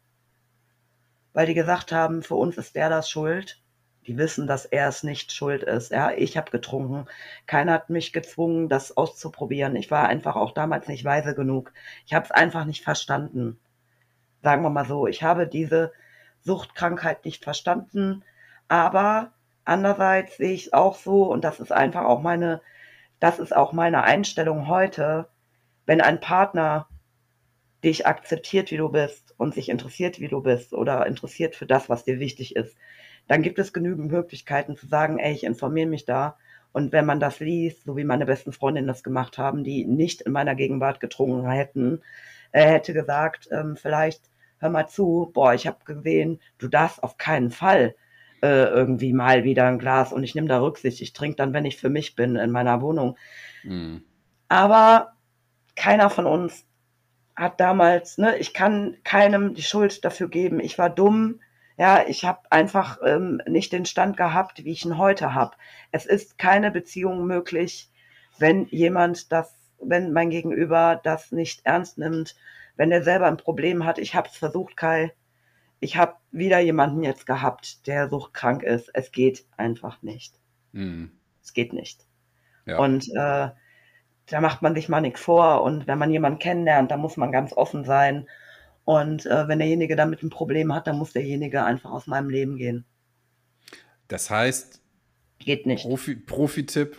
weil 1.33 1.45
die 1.45 1.53
gesagt 1.53 1.91
haben, 1.91 2.21
für 2.21 2.35
uns 2.35 2.57
ist 2.57 2.75
der 2.75 2.89
das 2.89 3.09
schuld. 3.09 3.61
Die 4.07 4.17
wissen, 4.17 4.47
dass 4.47 4.65
er 4.65 4.87
es 4.87 5.03
nicht 5.03 5.31
schuld 5.31 5.63
ist. 5.63 5.91
Ja, 5.91 6.11
ich 6.11 6.37
habe 6.37 6.51
getrunken. 6.51 7.05
Keiner 7.45 7.73
hat 7.73 7.89
mich 7.89 8.13
gezwungen, 8.13 8.69
das 8.69 8.95
auszuprobieren. 8.97 9.75
Ich 9.75 9.91
war 9.91 10.07
einfach 10.07 10.35
auch 10.35 10.51
damals 10.51 10.87
nicht 10.87 11.05
weise 11.05 11.35
genug. 11.35 11.73
Ich 12.05 12.13
habe 12.13 12.25
es 12.25 12.31
einfach 12.31 12.65
nicht 12.65 12.83
verstanden. 12.83 13.59
Sagen 14.41 14.63
wir 14.63 14.69
mal 14.69 14.85
so, 14.85 15.05
ich 15.07 15.23
habe 15.23 15.47
diese 15.47 15.91
Suchtkrankheit 16.41 17.25
nicht 17.25 17.43
verstanden, 17.43 18.23
aber 18.67 19.31
andererseits 19.65 20.37
sehe 20.37 20.53
ich 20.53 20.67
es 20.67 20.73
auch 20.73 20.95
so 20.95 21.25
und 21.25 21.43
das 21.43 21.59
ist 21.59 21.71
einfach 21.71 22.05
auch 22.05 22.21
meine, 22.21 22.61
das 23.19 23.39
ist 23.39 23.55
auch 23.55 23.73
meine 23.73 24.03
Einstellung 24.03 24.67
heute, 24.67 25.27
wenn 25.85 26.01
ein 26.01 26.19
Partner 26.19 26.87
dich 27.83 28.05
akzeptiert, 28.05 28.71
wie 28.71 28.77
du 28.77 28.89
bist 28.89 29.33
und 29.37 29.53
sich 29.53 29.69
interessiert, 29.69 30.19
wie 30.19 30.27
du 30.27 30.41
bist 30.41 30.73
oder 30.73 31.05
interessiert 31.05 31.55
für 31.55 31.65
das, 31.65 31.89
was 31.89 32.03
dir 32.03 32.19
wichtig 32.19 32.55
ist, 32.55 32.77
dann 33.27 33.41
gibt 33.41 33.59
es 33.59 33.73
genügend 33.73 34.11
Möglichkeiten 34.11 34.75
zu 34.75 34.87
sagen, 34.87 35.19
ey, 35.19 35.33
ich 35.33 35.43
informiere 35.43 35.87
mich 35.87 36.05
da. 36.05 36.37
Und 36.71 36.91
wenn 36.91 37.05
man 37.05 37.19
das 37.19 37.39
liest, 37.39 37.83
so 37.85 37.97
wie 37.97 38.03
meine 38.03 38.25
besten 38.25 38.51
Freundinnen 38.51 38.87
das 38.87 39.03
gemacht 39.03 39.37
haben, 39.37 39.63
die 39.63 39.85
nicht 39.85 40.21
in 40.21 40.31
meiner 40.31 40.55
Gegenwart 40.55 40.99
getrunken 40.99 41.49
hätten, 41.49 42.01
er 42.51 42.71
hätte 42.71 42.93
gesagt, 42.93 43.47
ähm, 43.51 43.77
vielleicht 43.77 44.29
hör 44.59 44.69
mal 44.69 44.87
zu, 44.87 45.31
boah, 45.33 45.53
ich 45.53 45.67
habe 45.67 45.77
gesehen, 45.85 46.39
du 46.57 46.67
darfst 46.67 47.01
auf 47.01 47.17
keinen 47.17 47.51
Fall 47.51 47.95
äh, 48.41 48.65
irgendwie 48.65 49.13
mal 49.13 49.43
wieder 49.43 49.65
ein 49.65 49.79
Glas 49.79 50.13
und 50.13 50.23
ich 50.23 50.35
nehme 50.35 50.47
da 50.47 50.61
Rücksicht. 50.61 51.01
Ich 51.01 51.13
trinke 51.13 51.37
dann, 51.37 51.53
wenn 51.53 51.65
ich 51.65 51.77
für 51.77 51.89
mich 51.89 52.15
bin 52.15 52.35
in 52.35 52.51
meiner 52.51 52.81
Wohnung. 52.81 53.17
Mhm. 53.63 54.03
Aber 54.47 55.13
keiner 55.75 56.09
von 56.09 56.25
uns 56.25 56.65
hat 57.35 57.59
damals, 57.59 58.17
ne, 58.17 58.37
ich 58.37 58.53
kann 58.53 58.97
keinem 59.03 59.53
die 59.53 59.63
Schuld 59.63 60.03
dafür 60.03 60.29
geben. 60.29 60.59
Ich 60.59 60.77
war 60.77 60.89
dumm, 60.89 61.39
ja, 61.77 62.03
ich 62.05 62.25
habe 62.25 62.41
einfach 62.49 62.99
ähm, 63.05 63.41
nicht 63.47 63.71
den 63.71 63.85
Stand 63.85 64.17
gehabt, 64.17 64.65
wie 64.65 64.71
ich 64.71 64.83
ihn 64.83 64.97
heute 64.97 65.33
habe. 65.33 65.55
Es 65.91 66.05
ist 66.05 66.37
keine 66.37 66.71
Beziehung 66.71 67.25
möglich, 67.25 67.89
wenn 68.37 68.65
jemand 68.65 69.31
das, 69.31 69.55
wenn 69.81 70.11
mein 70.11 70.29
Gegenüber 70.29 70.99
das 71.01 71.31
nicht 71.31 71.61
ernst 71.63 71.97
nimmt, 71.97 72.35
wenn 72.75 72.91
er 72.91 73.03
selber 73.03 73.27
ein 73.27 73.37
Problem 73.37 73.85
hat. 73.85 73.97
Ich 73.97 74.13
habe 74.13 74.27
es 74.27 74.35
versucht, 74.35 74.75
Kai. 74.75 75.13
Ich 75.79 75.97
habe 75.97 76.15
wieder 76.31 76.59
jemanden 76.59 77.03
jetzt 77.03 77.25
gehabt, 77.25 77.87
der 77.87 78.09
suchtkrank 78.09 78.63
ist. 78.63 78.89
Es 78.93 79.11
geht 79.11 79.45
einfach 79.57 80.01
nicht. 80.01 80.35
Mhm. 80.71 81.11
Es 81.41 81.53
geht 81.53 81.73
nicht. 81.73 82.05
Ja. 82.65 82.79
Und 82.79 83.07
äh, 83.09 83.49
da 84.25 84.41
macht 84.41 84.61
man 84.61 84.75
sich 84.75 84.89
mal 84.89 85.01
nichts 85.01 85.21
vor. 85.21 85.63
Und 85.63 85.87
wenn 85.87 85.97
man 85.97 86.11
jemanden 86.11 86.39
kennenlernt, 86.39 86.91
da 86.91 86.97
muss 86.97 87.17
man 87.17 87.31
ganz 87.31 87.53
offen 87.53 87.85
sein 87.85 88.27
und 88.89 89.27
äh, 89.27 89.47
wenn 89.47 89.59
derjenige 89.59 89.95
damit 89.95 90.23
ein 90.23 90.31
Problem 90.31 90.73
hat, 90.73 90.87
dann 90.87 90.97
muss 90.97 91.13
derjenige 91.13 91.63
einfach 91.63 91.91
aus 91.91 92.07
meinem 92.07 92.27
Leben 92.27 92.57
gehen. 92.57 92.85
Das 94.07 94.31
heißt, 94.31 94.81
geht 95.37 95.67
nicht. 95.67 95.83
Profi, 95.83 96.15
Profi-Tipp, 96.15 96.97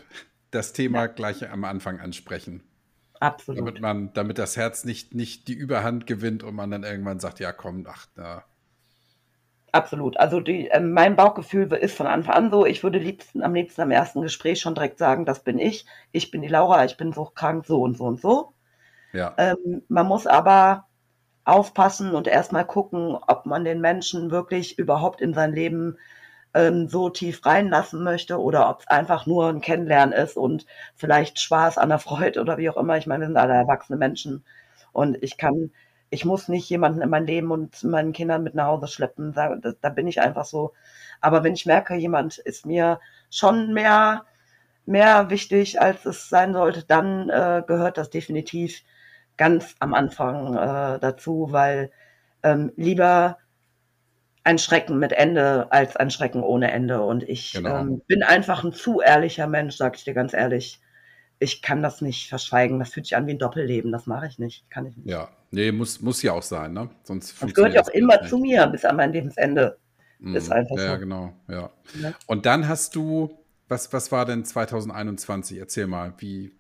das 0.53 0.73
Thema 0.73 1.01
ja. 1.01 1.07
gleich 1.07 1.51
am 1.51 1.65
Anfang 1.65 1.99
ansprechen. 1.99 2.63
Absolut. 3.19 3.59
Damit 3.59 3.81
man, 3.81 4.13
damit 4.13 4.39
das 4.39 4.57
Herz 4.57 4.85
nicht, 4.85 5.17
nicht 5.17 5.49
die 5.49 5.55
Überhand 5.55 6.07
gewinnt 6.07 6.45
und 6.45 6.55
man 6.55 6.71
dann 6.71 6.85
irgendwann 6.85 7.19
sagt, 7.19 7.41
ja 7.41 7.51
komm, 7.51 7.85
ach, 7.89 8.07
na. 8.15 8.45
Absolut. 9.73 10.17
Also 10.19 10.41
die, 10.41 10.69
äh, 10.69 10.81
mein 10.81 11.17
Bauchgefühl 11.17 11.73
ist 11.75 11.97
von 11.97 12.07
Anfang 12.07 12.35
an 12.35 12.51
so, 12.51 12.67
ich 12.67 12.83
würde 12.83 12.99
liebsten, 12.99 13.43
am 13.43 13.55
liebsten 13.55 13.83
am 13.83 13.91
ersten 13.93 14.23
Gespräch 14.23 14.61
schon 14.61 14.75
direkt 14.75 14.99
sagen, 14.99 15.25
das 15.25 15.45
bin 15.45 15.59
ich, 15.59 15.87
ich 16.13 16.31
bin 16.31 16.43
die 16.43 16.49
Laura, 16.49 16.85
ich 16.85 16.97
bin 16.97 17.13
so 17.13 17.25
krank, 17.27 17.65
so 17.67 17.81
und 17.83 17.97
so 17.97 18.05
und 18.05 18.21
so. 18.21 18.53
Ja. 19.13 19.35
Ähm, 19.39 19.83
man 19.89 20.07
muss 20.07 20.27
aber 20.27 20.87
aufpassen 21.45 22.15
und 22.15 22.29
erstmal 22.29 22.67
gucken, 22.67 23.17
ob 23.29 23.47
man 23.47 23.65
den 23.65 23.81
Menschen 23.81 24.31
wirklich 24.31 24.79
überhaupt 24.79 25.21
in 25.21 25.35
sein 25.35 25.53
Leben 25.55 25.99
ähm, 26.55 26.89
so 26.89 27.11
tief 27.11 27.45
reinlassen 27.47 28.03
möchte 28.05 28.39
oder 28.41 28.69
ob 28.71 28.81
es 28.81 28.89
einfach 28.89 29.27
nur 29.27 29.49
ein 29.49 29.61
Kennenlernen 29.61 30.13
ist 30.15 30.37
und 30.37 30.67
vielleicht 30.97 31.41
Spaß 31.41 31.79
an 31.79 31.91
der 31.91 31.99
Freude 31.99 32.41
oder 32.41 32.59
wie 32.59 32.71
auch 32.71 32.77
immer. 32.77 32.97
Ich 32.99 33.07
meine, 33.07 33.23
wir 33.23 33.29
sind 33.29 33.37
alle 33.37 33.55
erwachsene 33.55 33.99
Menschen 33.99 34.45
und 34.93 35.23
ich 35.23 35.37
kann, 35.39 35.73
ich 36.11 36.25
muss 36.25 36.49
nicht 36.49 36.69
jemanden 36.69 37.03
in 37.03 37.11
mein 37.11 37.27
Leben 37.27 37.51
und 37.51 37.83
meinen 37.85 38.13
Kindern 38.13 38.43
mit 38.43 38.55
nach 38.55 38.67
Hause 38.67 38.89
schleppen. 38.89 39.33
Da, 39.33 39.57
da 39.57 39.89
bin 39.89 40.09
ich 40.09 40.21
einfach 40.21 40.45
so. 40.45 40.73
Aber 41.21 41.45
wenn 41.45 41.55
ich 41.55 41.67
merke, 41.67 41.95
jemand 41.95 42.39
ist 42.39 42.67
mir 42.67 43.01
schon 43.31 43.73
mehr 43.73 44.25
mehr 44.87 45.31
wichtig, 45.31 45.81
als 45.81 46.05
es 46.05 46.29
sein 46.29 46.53
sollte, 46.53 46.85
dann 46.85 47.31
äh, 47.31 47.63
gehört 47.67 47.97
das 47.97 48.11
definitiv 48.11 48.83
ganz 49.37 49.75
am 49.79 49.95
Anfang 49.95 50.55
äh, 50.55 50.99
dazu, 50.99 51.49
weil 51.51 51.91
ähm, 52.43 52.73
lieber 52.77 53.39
ein 54.43 54.59
Schrecken 54.59 54.99
mit 54.99 55.13
Ende 55.13 55.69
als 55.71 55.97
ein 55.97 56.11
Schrecken 56.11 56.43
ohne 56.43 56.73
Ende. 56.73 57.03
Und 57.03 57.23
ich 57.23 57.53
genau. 57.53 57.79
ähm, 57.79 58.03
bin 58.07 58.23
einfach 58.23 58.65
ein 58.65 58.73
zu 58.73 59.01
ehrlicher 59.01 59.47
Mensch, 59.47 59.77
sag 59.77 59.97
ich 59.97 60.05
dir 60.05 60.15
ganz 60.15 60.35
ehrlich. 60.35 60.81
Ich 61.41 61.63
kann 61.63 61.83
das 61.83 62.03
nicht 62.03 62.29
verschweigen. 62.29 62.79
Das 62.79 62.91
fühlt 62.93 63.07
sich 63.07 63.17
an 63.17 63.27
wie 63.27 63.33
ein 63.33 63.39
Doppelleben. 63.39 63.91
Das 63.91 64.07
mache 64.07 64.27
ich 64.27 64.39
nicht. 64.39 64.71
Kann 64.71 64.87
ich 64.87 64.97
nicht. 64.97 65.09
Ja, 65.09 65.31
nee, 65.51 65.73
muss, 65.73 66.01
muss 66.01 66.23
ja 66.23 66.33
auch 66.33 66.43
sein, 66.43 66.73
ne? 66.73 66.91
Sonst 67.03 67.43
das 67.43 67.55
gehört 67.55 67.75
ja 67.75 67.83
auch 67.83 67.89
immer 67.89 68.19
nicht. 68.19 68.29
zu 68.29 68.39
mir 68.39 68.67
bis 68.67 68.85
an 68.85 68.97
mein 68.97 69.13
Lebensende. 69.13 69.79
Mm, 70.19 70.37
ist 70.37 70.53
einfach 70.53 70.77
ja, 70.77 70.95
so. 70.95 70.99
genau, 71.01 71.33
ja. 71.49 71.71
ja. 72.01 72.13
Und 72.27 72.45
dann 72.47 72.69
hast 72.69 72.95
du, 72.95 73.39
was, 73.69 73.93
was 73.93 74.13
war 74.13 74.27
denn 74.27 74.45
2021? 74.45 75.59
Erzähl 75.59 75.87
mal, 75.87 76.13
wie, 76.19 76.53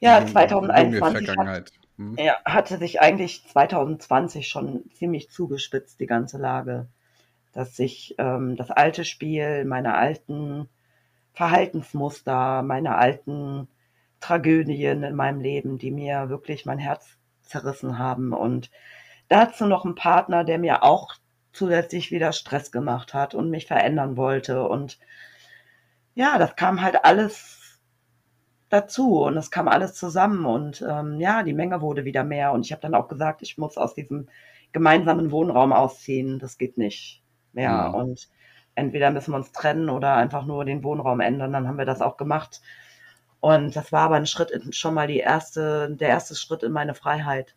ja, 0.00 0.24
2021 0.26 1.36
hat, 1.36 1.72
hm? 1.96 2.16
ja, 2.18 2.36
hatte 2.44 2.78
sich 2.78 3.00
eigentlich 3.00 3.46
2020 3.48 4.48
schon 4.48 4.84
ziemlich 4.92 5.30
zugespitzt, 5.30 6.00
die 6.00 6.06
ganze 6.06 6.38
Lage. 6.38 6.88
Dass 7.52 7.74
sich 7.74 8.14
ähm, 8.18 8.56
das 8.56 8.70
alte 8.70 9.06
Spiel, 9.06 9.64
meine 9.64 9.94
alten 9.94 10.68
Verhaltensmuster, 11.36 12.62
meine 12.62 12.96
alten 12.96 13.68
Tragödien 14.20 15.02
in 15.02 15.14
meinem 15.14 15.40
Leben, 15.40 15.76
die 15.76 15.90
mir 15.90 16.30
wirklich 16.30 16.64
mein 16.64 16.78
Herz 16.78 17.18
zerrissen 17.42 17.98
haben. 17.98 18.32
Und 18.32 18.70
dazu 19.28 19.66
noch 19.66 19.84
ein 19.84 19.94
Partner, 19.94 20.44
der 20.44 20.58
mir 20.58 20.82
auch 20.82 21.14
zusätzlich 21.52 22.10
wieder 22.10 22.32
Stress 22.32 22.72
gemacht 22.72 23.12
hat 23.12 23.34
und 23.34 23.50
mich 23.50 23.66
verändern 23.66 24.16
wollte. 24.16 24.66
Und 24.66 24.98
ja, 26.14 26.38
das 26.38 26.56
kam 26.56 26.80
halt 26.80 27.04
alles 27.04 27.80
dazu 28.70 29.22
und 29.22 29.36
es 29.36 29.50
kam 29.50 29.68
alles 29.68 29.92
zusammen 29.94 30.44
und 30.46 30.84
ähm, 30.88 31.20
ja, 31.20 31.42
die 31.42 31.52
Menge 31.52 31.82
wurde 31.82 32.04
wieder 32.04 32.24
mehr 32.24 32.52
und 32.52 32.64
ich 32.66 32.72
habe 32.72 32.82
dann 32.82 32.94
auch 32.94 33.08
gesagt, 33.08 33.42
ich 33.42 33.58
muss 33.58 33.76
aus 33.76 33.94
diesem 33.94 34.28
gemeinsamen 34.72 35.30
Wohnraum 35.30 35.72
ausziehen, 35.72 36.38
das 36.40 36.58
geht 36.58 36.76
nicht 36.76 37.22
mehr 37.52 37.70
ja. 37.70 37.86
und 37.88 38.28
entweder 38.76 39.10
müssen 39.10 39.32
wir 39.32 39.38
uns 39.38 39.50
trennen 39.50 39.90
oder 39.90 40.14
einfach 40.14 40.46
nur 40.46 40.64
den 40.64 40.84
Wohnraum 40.84 41.20
ändern, 41.20 41.52
dann 41.52 41.66
haben 41.66 41.78
wir 41.78 41.84
das 41.84 42.00
auch 42.00 42.16
gemacht 42.16 42.60
und 43.40 43.76
das 43.76 43.92
war 43.92 44.02
aber 44.02 44.16
ein 44.16 44.26
Schritt, 44.26 44.74
schon 44.74 44.94
mal 44.94 45.06
die 45.06 45.18
erste, 45.18 45.94
der 45.94 46.08
erste 46.08 46.34
Schritt 46.34 46.62
in 46.62 46.72
meine 46.72 46.94
Freiheit. 46.94 47.54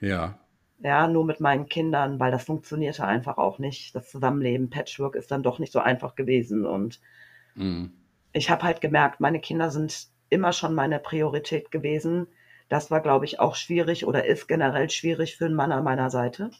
Ja. 0.00 0.38
Ja, 0.80 1.06
nur 1.06 1.24
mit 1.24 1.38
meinen 1.38 1.68
Kindern, 1.68 2.18
weil 2.18 2.32
das 2.32 2.44
funktionierte 2.44 3.04
einfach 3.04 3.38
auch 3.38 3.60
nicht. 3.60 3.94
Das 3.94 4.10
Zusammenleben, 4.10 4.68
Patchwork 4.68 5.14
ist 5.14 5.30
dann 5.30 5.44
doch 5.44 5.60
nicht 5.60 5.72
so 5.72 5.78
einfach 5.78 6.16
gewesen 6.16 6.66
und 6.66 7.00
mhm. 7.54 7.92
ich 8.32 8.50
habe 8.50 8.64
halt 8.64 8.80
gemerkt, 8.80 9.20
meine 9.20 9.38
Kinder 9.38 9.70
sind 9.70 10.08
immer 10.28 10.52
schon 10.52 10.74
meine 10.74 10.98
Priorität 10.98 11.70
gewesen. 11.70 12.26
Das 12.68 12.90
war, 12.90 13.00
glaube 13.00 13.24
ich, 13.24 13.38
auch 13.38 13.54
schwierig 13.54 14.06
oder 14.06 14.24
ist 14.24 14.48
generell 14.48 14.90
schwierig 14.90 15.36
für 15.36 15.44
einen 15.44 15.54
Mann 15.54 15.70
an 15.70 15.84
meiner 15.84 16.10
Seite. 16.10 16.50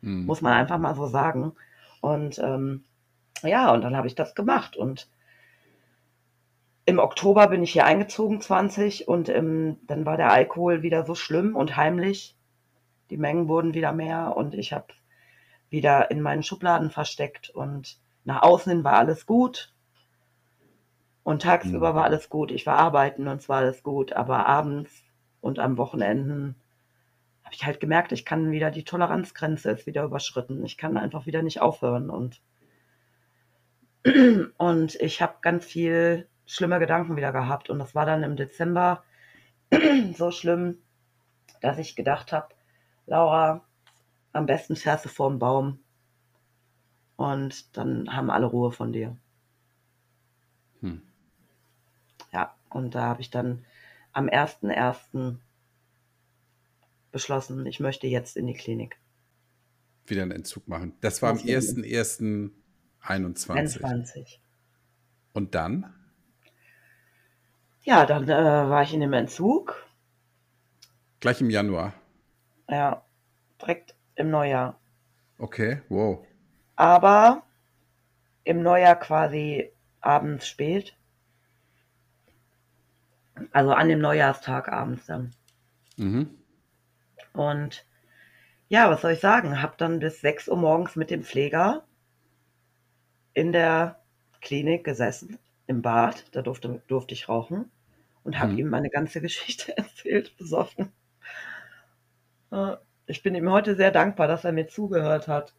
Mhm. 0.00 0.24
Muss 0.24 0.40
man 0.40 0.54
einfach 0.54 0.78
mal 0.78 0.94
so 0.94 1.08
sagen. 1.08 1.52
Und 2.00 2.38
ähm, 2.38 2.84
ja, 3.42 3.72
und 3.72 3.82
dann 3.82 3.96
habe 3.96 4.06
ich 4.06 4.14
das 4.14 4.34
gemacht. 4.34 4.76
Und 4.76 5.08
im 6.84 6.98
Oktober 6.98 7.48
bin 7.48 7.62
ich 7.62 7.72
hier 7.72 7.86
eingezogen, 7.86 8.40
20, 8.40 9.08
und 9.08 9.28
im, 9.28 9.78
dann 9.86 10.04
war 10.04 10.16
der 10.16 10.32
Alkohol 10.32 10.82
wieder 10.82 11.04
so 11.04 11.14
schlimm 11.14 11.54
und 11.54 11.76
heimlich. 11.76 12.36
Die 13.10 13.16
Mengen 13.16 13.48
wurden 13.48 13.74
wieder 13.74 13.92
mehr 13.92 14.36
und 14.36 14.54
ich 14.54 14.72
habe 14.72 14.86
wieder 15.70 16.10
in 16.10 16.20
meinen 16.20 16.42
Schubladen 16.42 16.90
versteckt 16.90 17.50
und 17.50 17.98
nach 18.24 18.42
außen 18.42 18.72
hin 18.72 18.84
war 18.84 18.94
alles 18.94 19.26
gut. 19.26 19.72
Und 21.24 21.42
tagsüber 21.42 21.92
mhm. 21.92 21.96
war 21.96 22.04
alles 22.04 22.28
gut. 22.28 22.50
Ich 22.50 22.66
war 22.66 22.78
arbeiten 22.78 23.28
und 23.28 23.40
es 23.40 23.48
war 23.48 23.58
alles 23.58 23.82
gut. 23.82 24.12
Aber 24.12 24.46
abends 24.46 25.04
und 25.40 25.58
am 25.58 25.76
Wochenenden 25.78 26.56
habe 27.44 27.54
ich 27.54 27.64
halt 27.64 27.80
gemerkt, 27.80 28.12
ich 28.12 28.24
kann 28.24 28.50
wieder, 28.50 28.70
die 28.70 28.84
Toleranzgrenze 28.84 29.70
ist 29.70 29.86
wieder 29.86 30.04
überschritten. 30.04 30.64
Ich 30.64 30.76
kann 30.76 30.96
einfach 30.96 31.26
wieder 31.26 31.42
nicht 31.42 31.60
aufhören. 31.60 32.10
Und, 32.10 32.40
und 34.58 34.94
ich 34.96 35.22
habe 35.22 35.36
ganz 35.42 35.64
viel 35.64 36.28
schlimme 36.46 36.78
Gedanken 36.78 37.16
wieder 37.16 37.32
gehabt. 37.32 37.70
Und 37.70 37.78
das 37.78 37.94
war 37.94 38.06
dann 38.06 38.22
im 38.22 38.36
Dezember 38.36 39.04
so 40.16 40.30
schlimm, 40.30 40.78
dass 41.60 41.78
ich 41.78 41.96
gedacht 41.96 42.32
habe, 42.32 42.54
Laura, 43.06 43.64
am 44.32 44.46
besten 44.46 44.76
fährst 44.76 45.04
du 45.04 45.08
vorm 45.08 45.38
Baum. 45.38 45.78
Und 47.16 47.76
dann 47.76 48.14
haben 48.14 48.30
alle 48.30 48.46
Ruhe 48.46 48.72
von 48.72 48.92
dir. 48.92 49.16
Hm. 50.80 51.02
Ja, 52.32 52.54
und 52.70 52.94
da 52.94 53.02
habe 53.02 53.20
ich 53.20 53.30
dann 53.30 53.64
am 54.12 54.26
1.1. 54.26 55.36
beschlossen, 57.12 57.66
ich 57.66 57.78
möchte 57.78 58.06
jetzt 58.06 58.36
in 58.36 58.46
die 58.46 58.54
Klinik. 58.54 58.96
Wieder 60.06 60.22
einen 60.22 60.32
Entzug 60.32 60.66
machen. 60.66 60.94
Das 61.00 61.22
war 61.22 61.30
am 61.30 61.38
1.1.21. 61.38 62.50
21. 63.02 64.40
Und 65.32 65.54
dann? 65.54 65.92
Ja, 67.82 68.06
dann 68.06 68.28
äh, 68.28 68.34
war 68.70 68.82
ich 68.82 68.94
in 68.94 69.00
dem 69.00 69.12
Entzug. 69.12 69.86
Gleich 71.20 71.40
im 71.40 71.50
Januar. 71.50 71.94
Ja, 72.68 73.04
direkt 73.60 73.94
im 74.14 74.30
Neujahr. 74.30 74.78
Okay, 75.38 75.82
wow. 75.88 76.24
Aber 76.76 77.42
im 78.44 78.62
Neujahr 78.62 78.96
quasi 78.96 79.72
abends 80.00 80.46
spät. 80.46 80.96
Also 83.50 83.72
an 83.72 83.88
dem 83.88 84.00
Neujahrstag 84.00 84.68
abends 84.68 85.06
dann. 85.06 85.34
Mhm. 85.96 86.30
Und 87.32 87.84
ja, 88.68 88.90
was 88.90 89.00
soll 89.00 89.12
ich 89.12 89.20
sagen? 89.20 89.60
Hab 89.60 89.78
dann 89.78 89.98
bis 89.98 90.20
6 90.20 90.48
Uhr 90.48 90.56
morgens 90.56 90.96
mit 90.96 91.10
dem 91.10 91.24
Pfleger 91.24 91.84
in 93.34 93.52
der 93.52 94.00
Klinik 94.40 94.84
gesessen, 94.84 95.38
im 95.66 95.82
Bad. 95.82 96.24
Da 96.32 96.42
durfte, 96.42 96.82
durfte 96.86 97.14
ich 97.14 97.28
rauchen 97.28 97.70
und 98.24 98.38
habe 98.38 98.52
mhm. 98.52 98.58
ihm 98.58 98.68
meine 98.68 98.90
ganze 98.90 99.20
Geschichte 99.22 99.76
erzählt, 99.76 100.36
besoffen. 100.36 100.92
Ich 103.06 103.22
bin 103.22 103.34
ihm 103.34 103.50
heute 103.50 103.76
sehr 103.76 103.90
dankbar, 103.90 104.28
dass 104.28 104.44
er 104.44 104.52
mir 104.52 104.68
zugehört 104.68 105.26
hat. 105.26 105.54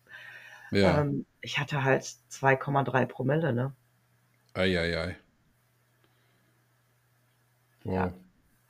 Ja. 0.71 1.01
Ähm, 1.01 1.25
ich 1.41 1.59
hatte 1.59 1.83
halt 1.83 2.03
2,3 2.03 3.05
Promille, 3.05 3.53
ne? 3.53 3.73
Eieiei. 4.53 4.95
Ei, 4.95 4.97
ei. 4.97 5.15
Wow. 7.83 7.95
Ja. 7.95 8.13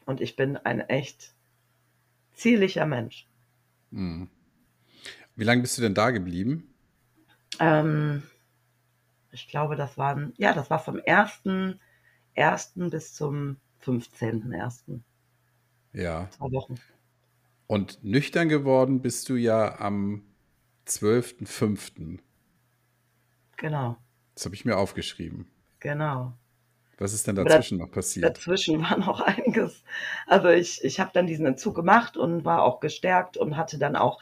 Und 0.06 0.22
ich 0.22 0.36
bin 0.36 0.58
ein 0.58 0.82
echt 0.82 1.34
zierlicher 2.34 2.86
Mensch. 2.86 3.28
Mhm. 3.92 4.30
Wie 5.36 5.44
lange 5.44 5.62
bist 5.62 5.78
du 5.78 5.82
denn 5.82 5.94
da 5.94 6.12
geblieben? 6.12 6.74
Ähm, 7.60 8.24
ich 9.34 9.48
glaube, 9.48 9.76
das 9.76 9.98
waren, 9.98 10.34
ja, 10.38 10.54
das 10.54 10.70
war 10.70 10.80
vom 10.80 10.98
1.1. 10.98 12.90
bis 12.90 13.14
zum 13.14 13.58
15.1. 13.84 15.00
Ja. 15.94 16.30
Zwei 16.30 16.52
Wochen. 16.52 16.76
Und 17.68 18.04
nüchtern 18.04 18.50
geworden 18.50 19.02
bist 19.02 19.30
du 19.30 19.36
ja 19.36 19.80
am 19.80 20.24
12.05. 20.88 22.20
Genau. 23.58 23.98
Das 24.36 24.46
habe 24.46 24.56
ich 24.56 24.66
mir 24.66 24.78
aufgeschrieben. 24.78 25.50
Genau. 25.80 26.34
Was 27.00 27.14
ist 27.14 27.26
denn 27.28 27.36
dazwischen 27.36 27.80
noch 27.80 27.92
passiert? 27.92 28.26
Dazwischen 28.26 28.82
war 28.90 28.98
noch 28.98 29.20
einiges. 29.20 29.84
Also 30.28 30.50
ich, 30.50 30.84
ich 30.84 31.00
habe 31.00 31.12
dann 31.14 31.26
diesen 31.26 31.46
Entzug 31.46 31.76
gemacht 31.76 32.18
und 32.18 32.46
war 32.46 32.64
auch 32.64 32.80
gestärkt 32.80 33.38
und 33.38 33.58
hatte 33.58 33.80
dann 33.80 33.96
auch 33.96 34.20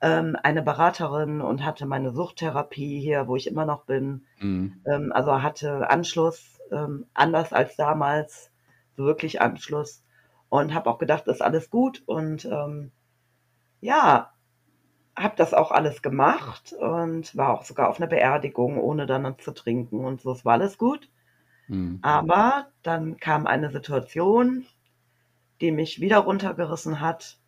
ähm, 0.00 0.36
eine 0.42 0.62
Beraterin 0.62 1.40
und 1.40 1.64
hatte 1.64 1.86
meine 1.86 2.12
Suchttherapie 2.12 3.00
hier, 3.00 3.28
wo 3.28 3.36
ich 3.36 3.46
immer 3.46 3.66
noch 3.66 3.84
bin. 3.84 4.24
Mhm. 4.38 4.82
Ähm, 4.86 5.12
also 5.12 5.42
hatte 5.42 5.90
Anschluss, 5.90 6.58
ähm, 6.72 7.06
anders 7.14 7.52
als 7.52 7.76
damals, 7.76 8.50
so 8.96 9.04
wirklich 9.04 9.40
Anschluss. 9.40 10.02
Und 10.48 10.74
habe 10.74 10.90
auch 10.90 10.98
gedacht, 10.98 11.24
das 11.26 11.36
ist 11.36 11.42
alles 11.42 11.70
gut. 11.70 12.02
Und 12.06 12.44
ähm, 12.46 12.90
ja, 13.80 14.32
habe 15.16 15.36
das 15.36 15.54
auch 15.54 15.70
alles 15.70 16.02
gemacht 16.02 16.72
und 16.72 17.36
war 17.36 17.50
auch 17.50 17.64
sogar 17.64 17.88
auf 17.88 17.98
einer 17.98 18.08
Beerdigung, 18.08 18.78
ohne 18.78 19.06
dann 19.06 19.38
zu 19.38 19.52
trinken 19.52 20.04
und 20.04 20.22
so. 20.22 20.32
Es 20.32 20.44
war 20.44 20.54
alles 20.54 20.78
gut. 20.78 21.08
Mhm. 21.68 21.98
Aber 22.02 22.68
dann 22.82 23.18
kam 23.18 23.46
eine 23.46 23.70
Situation, 23.70 24.66
die 25.60 25.72
mich 25.72 26.00
wieder 26.00 26.18
runtergerissen 26.18 27.00
hat, 27.00 27.39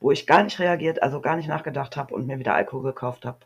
wo 0.00 0.10
ich 0.10 0.26
gar 0.26 0.42
nicht 0.42 0.58
reagiert, 0.58 1.02
also 1.02 1.20
gar 1.20 1.36
nicht 1.36 1.48
nachgedacht 1.48 1.96
habe 1.96 2.14
und 2.14 2.26
mir 2.26 2.38
wieder 2.38 2.54
Alkohol 2.54 2.82
gekauft 2.82 3.24
habe. 3.26 3.40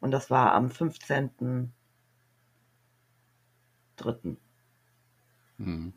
Und 0.00 0.10
das 0.10 0.30
war 0.30 0.52
am 0.52 0.68
15.3. 0.68 1.68
Mhm. 5.58 5.92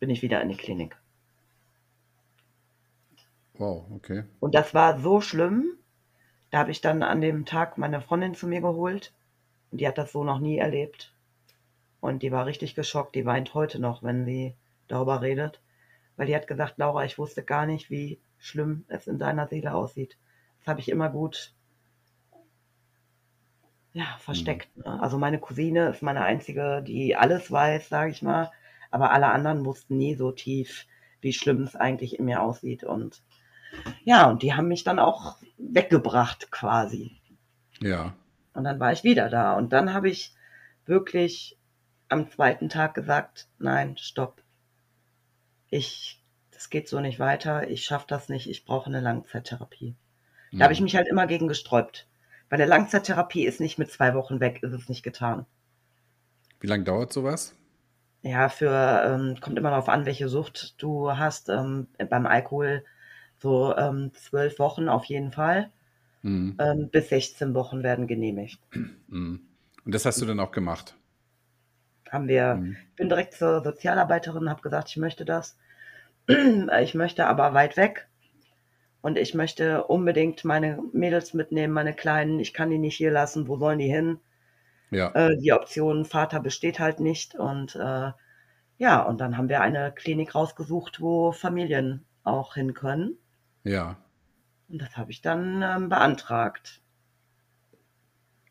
Bin 0.00 0.10
ich 0.10 0.22
wieder 0.22 0.40
in 0.40 0.48
die 0.48 0.56
Klinik. 0.56 0.96
Wow, 3.54 3.86
okay. 3.94 4.24
Und 4.40 4.54
das 4.54 4.72
war 4.72 4.98
so 4.98 5.20
schlimm. 5.20 5.76
Da 6.50 6.58
habe 6.58 6.70
ich 6.70 6.80
dann 6.80 7.02
an 7.02 7.20
dem 7.20 7.44
Tag 7.44 7.76
meine 7.76 8.00
Freundin 8.00 8.34
zu 8.34 8.48
mir 8.48 8.62
geholt. 8.62 9.12
Und 9.70 9.80
die 9.80 9.86
hat 9.86 9.98
das 9.98 10.12
so 10.12 10.24
noch 10.24 10.38
nie 10.38 10.56
erlebt. 10.56 11.14
Und 12.00 12.22
die 12.22 12.32
war 12.32 12.46
richtig 12.46 12.74
geschockt. 12.74 13.14
Die 13.14 13.26
weint 13.26 13.52
heute 13.52 13.78
noch, 13.78 14.02
wenn 14.02 14.24
sie 14.24 14.56
darüber 14.88 15.20
redet. 15.20 15.62
Weil 16.16 16.26
die 16.26 16.34
hat 16.34 16.46
gesagt, 16.46 16.78
Laura, 16.78 17.04
ich 17.04 17.18
wusste 17.18 17.44
gar 17.44 17.66
nicht, 17.66 17.90
wie 17.90 18.18
schlimm 18.42 18.84
es 18.88 19.06
in 19.06 19.18
deiner 19.18 19.46
Seele 19.46 19.72
aussieht. 19.72 20.18
Das 20.58 20.66
habe 20.66 20.80
ich 20.80 20.88
immer 20.88 21.08
gut 21.08 21.54
ja, 23.92 24.16
versteckt. 24.18 24.76
Mhm. 24.76 24.82
Ne? 24.84 25.02
Also 25.02 25.16
meine 25.18 25.38
Cousine 25.38 25.88
ist 25.88 26.02
meine 26.02 26.22
einzige, 26.22 26.82
die 26.82 27.16
alles 27.16 27.50
weiß, 27.50 27.88
sage 27.88 28.10
ich 28.10 28.22
mal. 28.22 28.50
Aber 28.90 29.12
alle 29.12 29.28
anderen 29.28 29.64
wussten 29.64 29.96
nie 29.96 30.14
so 30.16 30.32
tief, 30.32 30.86
wie 31.20 31.32
schlimm 31.32 31.62
es 31.62 31.76
eigentlich 31.76 32.18
in 32.18 32.24
mir 32.24 32.42
aussieht. 32.42 32.84
Und 32.84 33.22
ja, 34.04 34.28
und 34.28 34.42
die 34.42 34.54
haben 34.54 34.68
mich 34.68 34.84
dann 34.84 34.98
auch 34.98 35.36
weggebracht 35.56 36.50
quasi. 36.50 37.16
Ja. 37.80 38.14
Und 38.54 38.64
dann 38.64 38.80
war 38.80 38.92
ich 38.92 39.04
wieder 39.04 39.30
da. 39.30 39.54
Und 39.56 39.72
dann 39.72 39.94
habe 39.94 40.10
ich 40.10 40.34
wirklich 40.84 41.58
am 42.08 42.28
zweiten 42.30 42.68
Tag 42.68 42.94
gesagt, 42.94 43.48
nein, 43.58 43.96
stopp. 43.96 44.42
Ich, 45.70 46.21
das 46.62 46.70
geht 46.70 46.86
so 46.86 47.00
nicht 47.00 47.18
weiter. 47.18 47.68
Ich 47.68 47.84
schaffe 47.84 48.06
das 48.06 48.28
nicht. 48.28 48.48
Ich 48.48 48.64
brauche 48.64 48.86
eine 48.86 49.00
Langzeittherapie. 49.00 49.96
Da 50.52 50.56
mhm. 50.58 50.62
habe 50.62 50.72
ich 50.72 50.80
mich 50.80 50.94
halt 50.94 51.08
immer 51.08 51.26
gegen 51.26 51.48
gesträubt. 51.48 52.06
Bei 52.48 52.56
der 52.56 52.68
Langzeittherapie 52.68 53.44
ist 53.44 53.58
nicht 53.58 53.78
mit 53.78 53.90
zwei 53.90 54.14
Wochen 54.14 54.38
weg, 54.38 54.62
ist 54.62 54.72
es 54.72 54.88
nicht 54.88 55.02
getan. 55.02 55.44
Wie 56.60 56.68
lange 56.68 56.84
dauert 56.84 57.12
sowas? 57.12 57.56
Ja, 58.22 58.48
für, 58.48 58.70
ähm, 58.70 59.40
kommt 59.40 59.58
immer 59.58 59.70
darauf 59.70 59.88
an, 59.88 60.06
welche 60.06 60.28
Sucht 60.28 60.80
du 60.80 61.16
hast. 61.16 61.48
Ähm, 61.48 61.88
beim 62.08 62.26
Alkohol 62.26 62.84
so 63.38 63.76
ähm, 63.76 64.12
zwölf 64.14 64.60
Wochen 64.60 64.88
auf 64.88 65.06
jeden 65.06 65.32
Fall. 65.32 65.68
Mhm. 66.22 66.56
Ähm, 66.60 66.90
bis 66.90 67.08
16 67.08 67.54
Wochen 67.54 67.82
werden 67.82 68.06
genehmigt. 68.06 68.60
Mhm. 69.08 69.40
Und 69.84 69.92
das 69.92 70.04
hast 70.06 70.22
du 70.22 70.26
dann 70.26 70.38
auch 70.38 70.52
gemacht? 70.52 70.94
Haben 72.08 72.28
wir, 72.28 72.54
mhm. 72.54 72.76
ich 72.90 72.94
bin 72.94 73.08
direkt 73.08 73.34
zur 73.34 73.64
Sozialarbeiterin, 73.64 74.48
habe 74.48 74.62
gesagt, 74.62 74.90
ich 74.90 74.96
möchte 74.98 75.24
das. 75.24 75.56
Ich 76.26 76.94
möchte 76.94 77.26
aber 77.26 77.54
weit 77.54 77.76
weg. 77.76 78.08
Und 79.00 79.18
ich 79.18 79.34
möchte 79.34 79.84
unbedingt 79.84 80.44
meine 80.44 80.80
Mädels 80.92 81.34
mitnehmen, 81.34 81.72
meine 81.72 81.92
Kleinen. 81.92 82.38
Ich 82.38 82.54
kann 82.54 82.70
die 82.70 82.78
nicht 82.78 82.96
hier 82.96 83.10
lassen. 83.10 83.48
Wo 83.48 83.56
sollen 83.56 83.80
die 83.80 83.90
hin? 83.90 84.20
Ja. 84.90 85.10
Äh, 85.14 85.36
die 85.38 85.52
Option 85.52 86.04
Vater 86.04 86.38
besteht 86.38 86.78
halt 86.78 87.00
nicht. 87.00 87.34
Und 87.34 87.74
äh, 87.74 88.12
ja, 88.78 89.02
und 89.02 89.20
dann 89.20 89.36
haben 89.36 89.48
wir 89.48 89.60
eine 89.60 89.92
Klinik 89.92 90.34
rausgesucht, 90.34 91.00
wo 91.00 91.32
Familien 91.32 92.04
auch 92.22 92.54
hin 92.54 92.74
können. 92.74 93.18
Ja. 93.64 93.96
Und 94.68 94.80
das 94.80 94.96
habe 94.96 95.10
ich 95.10 95.20
dann 95.20 95.62
ähm, 95.62 95.88
beantragt. 95.88 96.80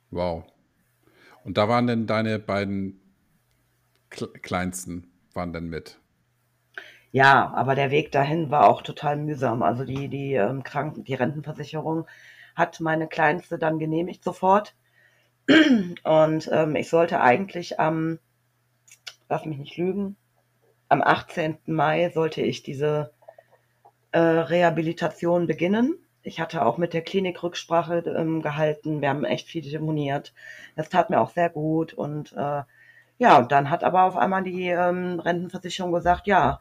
Wow. 0.09 0.43
Und 1.45 1.57
da 1.57 1.69
waren 1.69 1.87
denn 1.87 2.07
deine 2.07 2.39
beiden 2.39 2.99
Kle 4.09 4.27
Kleinsten, 4.27 5.09
waren 5.33 5.53
denn 5.53 5.67
mit? 5.67 6.00
Ja, 7.11 7.51
aber 7.55 7.75
der 7.75 7.91
Weg 7.91 8.11
dahin 8.11 8.51
war 8.51 8.69
auch 8.69 8.81
total 8.81 9.17
mühsam. 9.17 9.63
Also 9.63 9.83
die, 9.83 10.07
die 10.07 10.33
ähm, 10.33 10.63
Kranken, 10.63 11.03
die 11.03 11.13
Rentenversicherung 11.13 12.07
hat 12.55 12.79
meine 12.79 13.07
Kleinste 13.07 13.57
dann 13.57 13.79
genehmigt 13.79 14.23
sofort. 14.23 14.75
Und 16.03 16.49
ähm, 16.51 16.75
ich 16.75 16.89
sollte 16.89 17.19
eigentlich 17.21 17.79
am, 17.79 18.19
lass 19.29 19.45
mich 19.45 19.57
nicht 19.57 19.77
lügen, 19.77 20.15
am 20.87 21.01
18. 21.01 21.57
Mai 21.65 22.11
sollte 22.13 22.41
ich 22.41 22.63
diese 22.63 23.13
äh, 24.11 24.19
Rehabilitation 24.19 25.47
beginnen. 25.47 25.97
Ich 26.23 26.39
hatte 26.39 26.65
auch 26.65 26.77
mit 26.77 26.93
der 26.93 27.01
Klinik 27.01 27.41
Rücksprache 27.41 27.99
ähm, 27.99 28.41
gehalten. 28.41 29.01
Wir 29.01 29.09
haben 29.09 29.25
echt 29.25 29.47
viel 29.47 29.61
demoniert. 29.63 30.33
Das 30.75 30.89
tat 30.89 31.09
mir 31.09 31.19
auch 31.19 31.31
sehr 31.31 31.49
gut. 31.49 31.93
Und 31.93 32.33
äh, 32.33 32.63
ja, 33.17 33.37
und 33.37 33.51
dann 33.51 33.69
hat 33.69 33.83
aber 33.83 34.03
auf 34.03 34.17
einmal 34.17 34.43
die 34.43 34.67
ähm, 34.67 35.19
Rentenversicherung 35.19 35.91
gesagt, 35.91 36.27
ja, 36.27 36.59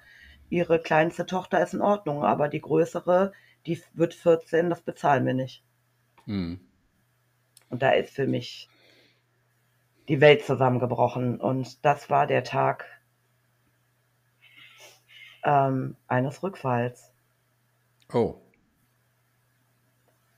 ihre 0.51 0.81
kleinste 0.81 1.27
Tochter 1.27 1.63
ist 1.63 1.75
in 1.75 1.81
Ordnung, 1.81 2.25
aber 2.25 2.49
die 2.49 2.61
größere, 2.61 3.33
die 3.67 3.81
wird 3.95 4.15
14, 4.15 4.69
das 4.69 4.83
bezahlen 4.83 5.25
wir 5.25 5.35
nicht. 5.35 5.65
Hm. 6.27 6.61
Und 7.71 7.83
da 7.83 7.91
ist 7.93 8.15
für 8.15 8.27
mich 8.27 8.69
die 10.09 10.21
Welt 10.21 10.45
zusammengebrochen. 10.45 11.41
Und 11.41 11.85
das 11.85 12.11
war 12.11 12.27
der 12.27 12.43
Tag 12.43 12.85
ähm, 15.45 15.97
eines 16.09 16.43
Rückfalls. 16.43 17.13
Oh. 18.13 18.41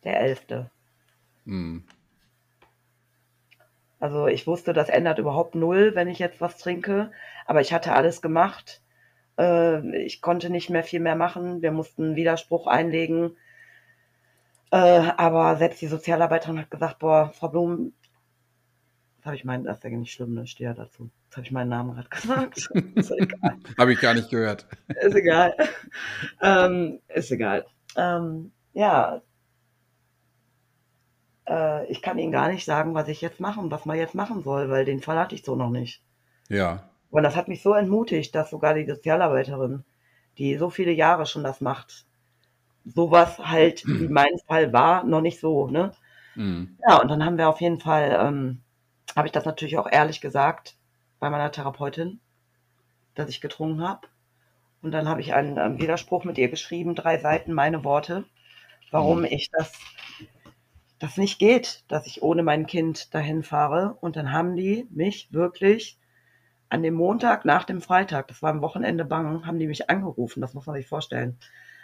Der 0.05 0.21
elfte. 0.21 0.71
Hm. 1.47 1.85
Also 3.99 4.27
ich 4.27 4.47
wusste, 4.47 4.73
das 4.73 4.89
ändert 4.89 5.19
überhaupt 5.19 5.55
null, 5.55 5.95
wenn 5.95 6.09
ich 6.09 6.19
jetzt 6.19 6.41
was 6.41 6.59
trinke. 6.59 7.11
Aber 7.47 7.61
ich 7.61 7.73
hatte 7.73 7.95
alles 7.95 8.21
gemacht. 8.21 8.83
Äh, 9.39 10.05
ich 10.05 10.21
konnte 10.21 10.51
nicht 10.51 10.71
mehr 10.71 10.85
viel 10.85 11.01
mehr 11.01 11.17
machen. 11.17 11.63
Wir 11.63 11.73
mussten 11.73 12.17
Widerspruch 12.17 12.67
einlegen. 12.67 13.37
Äh, 14.71 14.77
aber 15.17 15.57
selbst 15.57 15.83
die 15.83 15.87
Sozialarbeiterin 15.87 16.59
hat 16.59 16.71
gesagt, 16.71 16.99
boah, 16.99 17.33
Frau 17.35 17.49
Blum, 17.49 17.93
das 19.19 19.27
habe 19.27 19.37
ich 19.37 19.45
meinen, 19.45 19.65
das 19.65 19.79
ist 19.79 19.85
ja 19.85 19.91
nicht 19.91 20.13
schlimm, 20.13 20.35
ne? 20.35 20.47
Stehe 20.47 20.71
ja 20.71 20.75
dazu. 20.75 21.11
Jetzt 21.27 21.37
habe 21.37 21.47
ich 21.47 21.53
meinen 21.53 21.69
Namen 21.69 21.95
gerade 21.95 22.09
gesagt. 22.11 22.71
ist 22.95 23.11
egal. 23.11 23.57
habe 23.79 23.93
ich 23.93 24.01
gar 24.01 24.15
nicht 24.15 24.31
gehört. 24.31 24.67
Ist 24.89 25.15
egal. 25.15 25.55
ähm, 26.41 27.01
ist 27.09 27.31
egal. 27.31 27.67
Ähm, 27.97 28.53
ja, 28.73 29.23
äh, 31.49 31.87
ich 31.91 32.03
kann 32.03 32.19
Ihnen 32.19 32.33
gar 32.33 32.49
nicht 32.49 32.65
sagen, 32.65 32.95
was 32.95 33.09
ich 33.09 33.21
jetzt 33.21 33.41
machen, 33.41 33.71
was 33.71 33.85
man 33.85 33.97
jetzt 33.97 34.15
machen 34.15 34.43
soll, 34.43 34.71
weil 34.71 34.85
den 34.85 35.01
Fall 35.01 35.19
hatte 35.19 35.35
ich 35.35 35.45
so 35.45 35.57
noch 35.57 35.71
nicht. 35.71 36.03
Ja. 36.49 36.89
Und 37.13 37.25
das 37.25 37.37
hat 37.37 37.47
mich 37.47 37.63
so 37.63 37.75
entmutigt, 37.75 38.35
dass 38.35 38.51
sogar 38.51 38.73
die 38.73 38.87
Sozialarbeiterin, 38.87 39.85
die 40.39 40.57
so 40.57 40.71
viele 40.71 40.93
Jahre 40.93 41.27
schon 41.27 41.45
das 41.45 41.61
macht, 41.61 42.07
sowas 42.87 43.39
halt, 43.39 43.87
wie 43.87 44.09
mein 44.11 44.39
Fall 44.49 44.73
war, 44.73 45.05
noch 45.05 45.21
nicht 45.21 45.39
so, 45.39 45.69
ne? 45.69 45.93
Mhm. 46.35 46.79
Ja, 46.89 47.03
und 47.03 47.09
dann 47.09 47.23
haben 47.23 47.37
wir 47.37 47.51
auf 47.51 47.61
jeden 47.61 47.79
Fall, 47.81 48.19
ähm, 48.19 48.63
habe 49.15 49.29
ich 49.29 49.33
das 49.33 49.45
natürlich 49.45 49.77
auch 49.77 49.87
ehrlich 49.93 50.23
gesagt 50.23 50.75
bei 51.21 51.29
meiner 51.29 51.53
Therapeutin, 51.53 52.19
dass 53.15 53.29
ich 53.29 53.43
getrunken 53.43 53.87
habe. 53.87 54.09
Und 54.81 54.93
dann 54.93 55.07
habe 55.07 55.21
ich 55.21 55.35
einen 55.35 55.59
ähm, 55.59 55.79
Widerspruch 55.79 56.25
mit 56.25 56.39
ihr 56.39 56.49
geschrieben, 56.49 56.95
drei 56.95 57.19
Seiten, 57.19 57.53
meine 57.53 57.85
Worte, 57.85 58.25
warum 58.91 59.19
mhm. 59.19 59.27
ich 59.27 59.51
das 59.51 59.73
das 60.99 61.19
nicht 61.19 61.39
geht, 61.39 61.85
dass 61.89 62.07
ich 62.07 62.23
ohne 62.23 62.43
mein 62.43 62.67
Kind 62.67 63.13
dahin 63.13 63.43
fahre. 63.43 63.99
Und 64.01 64.17
dann 64.17 64.33
haben 64.33 64.57
die 64.57 64.87
mich 64.91 65.31
wirklich 65.31 65.99
an 66.73 66.83
dem 66.83 66.95
Montag 66.95 67.45
nach 67.45 67.65
dem 67.65 67.83
Freitag, 67.83 68.29
das 68.29 68.41
war 68.41 68.49
am 68.49 68.63
Wochenende 68.63 69.05
bang, 69.05 69.47
haben 69.47 69.59
die 69.59 69.67
mich 69.67 69.91
angerufen, 69.91 70.41
das 70.41 70.55
muss 70.55 70.65
man 70.65 70.75
sich 70.75 70.87
vorstellen, 70.87 71.37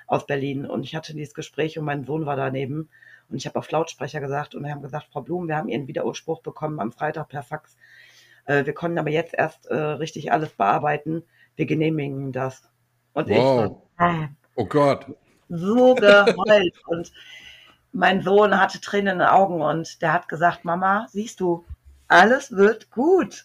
aus 0.07 0.25
Berlin. 0.25 0.65
Und 0.65 0.83
ich 0.83 0.97
hatte 0.97 1.13
dieses 1.13 1.35
Gespräch 1.35 1.79
und 1.79 1.85
mein 1.85 2.05
Sohn 2.05 2.25
war 2.25 2.37
daneben. 2.37 2.89
Und 3.29 3.37
ich 3.37 3.47
habe 3.47 3.59
auf 3.59 3.71
Lautsprecher 3.71 4.21
gesagt 4.21 4.55
und 4.55 4.65
wir 4.65 4.71
haben 4.71 4.81
gesagt, 4.81 5.09
Frau 5.13 5.21
Blum, 5.21 5.47
wir 5.47 5.59
haben 5.59 5.69
Ihren 5.69 5.87
Widerspruch 5.89 6.41
bekommen 6.41 6.81
am 6.81 6.91
Freitag 6.91 7.29
per 7.29 7.43
Fax. 7.43 7.77
Äh, 8.47 8.65
wir 8.65 8.73
konnten 8.73 8.99
aber 8.99 9.11
jetzt 9.11 9.35
erst 9.35 9.67
äh, 9.67 9.75
richtig 9.75 10.33
alles 10.33 10.55
bearbeiten. 10.55 11.23
Wir 11.57 11.67
genehmigen 11.67 12.33
das. 12.33 12.63
Und 13.13 13.29
wow. 13.29 13.35
ich 13.37 13.99
so, 13.99 14.29
oh 14.55 14.65
Gott. 14.65 15.05
So 15.51 15.95
geheult. 15.97 16.75
und 16.87 17.13
mein 17.93 18.23
Sohn 18.23 18.59
hatte 18.59 18.81
Tränen 18.81 19.13
in 19.13 19.19
den 19.19 19.29
Augen 19.29 19.61
und 19.61 20.01
der 20.01 20.15
hat 20.15 20.29
gesagt, 20.29 20.65
Mama, 20.65 21.07
siehst 21.11 21.41
du, 21.41 21.67
alles 22.07 22.53
wird 22.53 22.91
gut. 22.91 23.45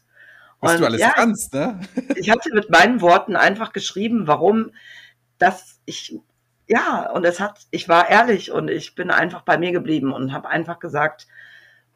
Was 0.64 0.78
du 0.78 0.86
alles 0.86 1.02
ja, 1.02 1.12
kannst, 1.12 1.54
ne? 1.54 1.80
ich 2.16 2.30
hatte 2.30 2.54
mit 2.54 2.70
meinen 2.70 3.02
Worten 3.02 3.36
einfach 3.36 3.74
geschrieben, 3.74 4.28
warum 4.28 4.72
dass 5.38 5.80
ich 5.86 6.18
ja, 6.68 7.12
und 7.12 7.26
es 7.26 7.40
hat, 7.40 7.60
ich 7.72 7.90
war 7.90 8.10
ehrlich 8.10 8.52
und 8.52 8.70
ich 8.70 8.96
bin 8.96 9.12
einfach 9.12 9.42
bei 9.42 9.58
mir 9.58 9.72
geblieben 9.72 10.14
und 10.14 10.32
habe 10.32 10.48
einfach 10.48 10.80
gesagt, 10.80 11.28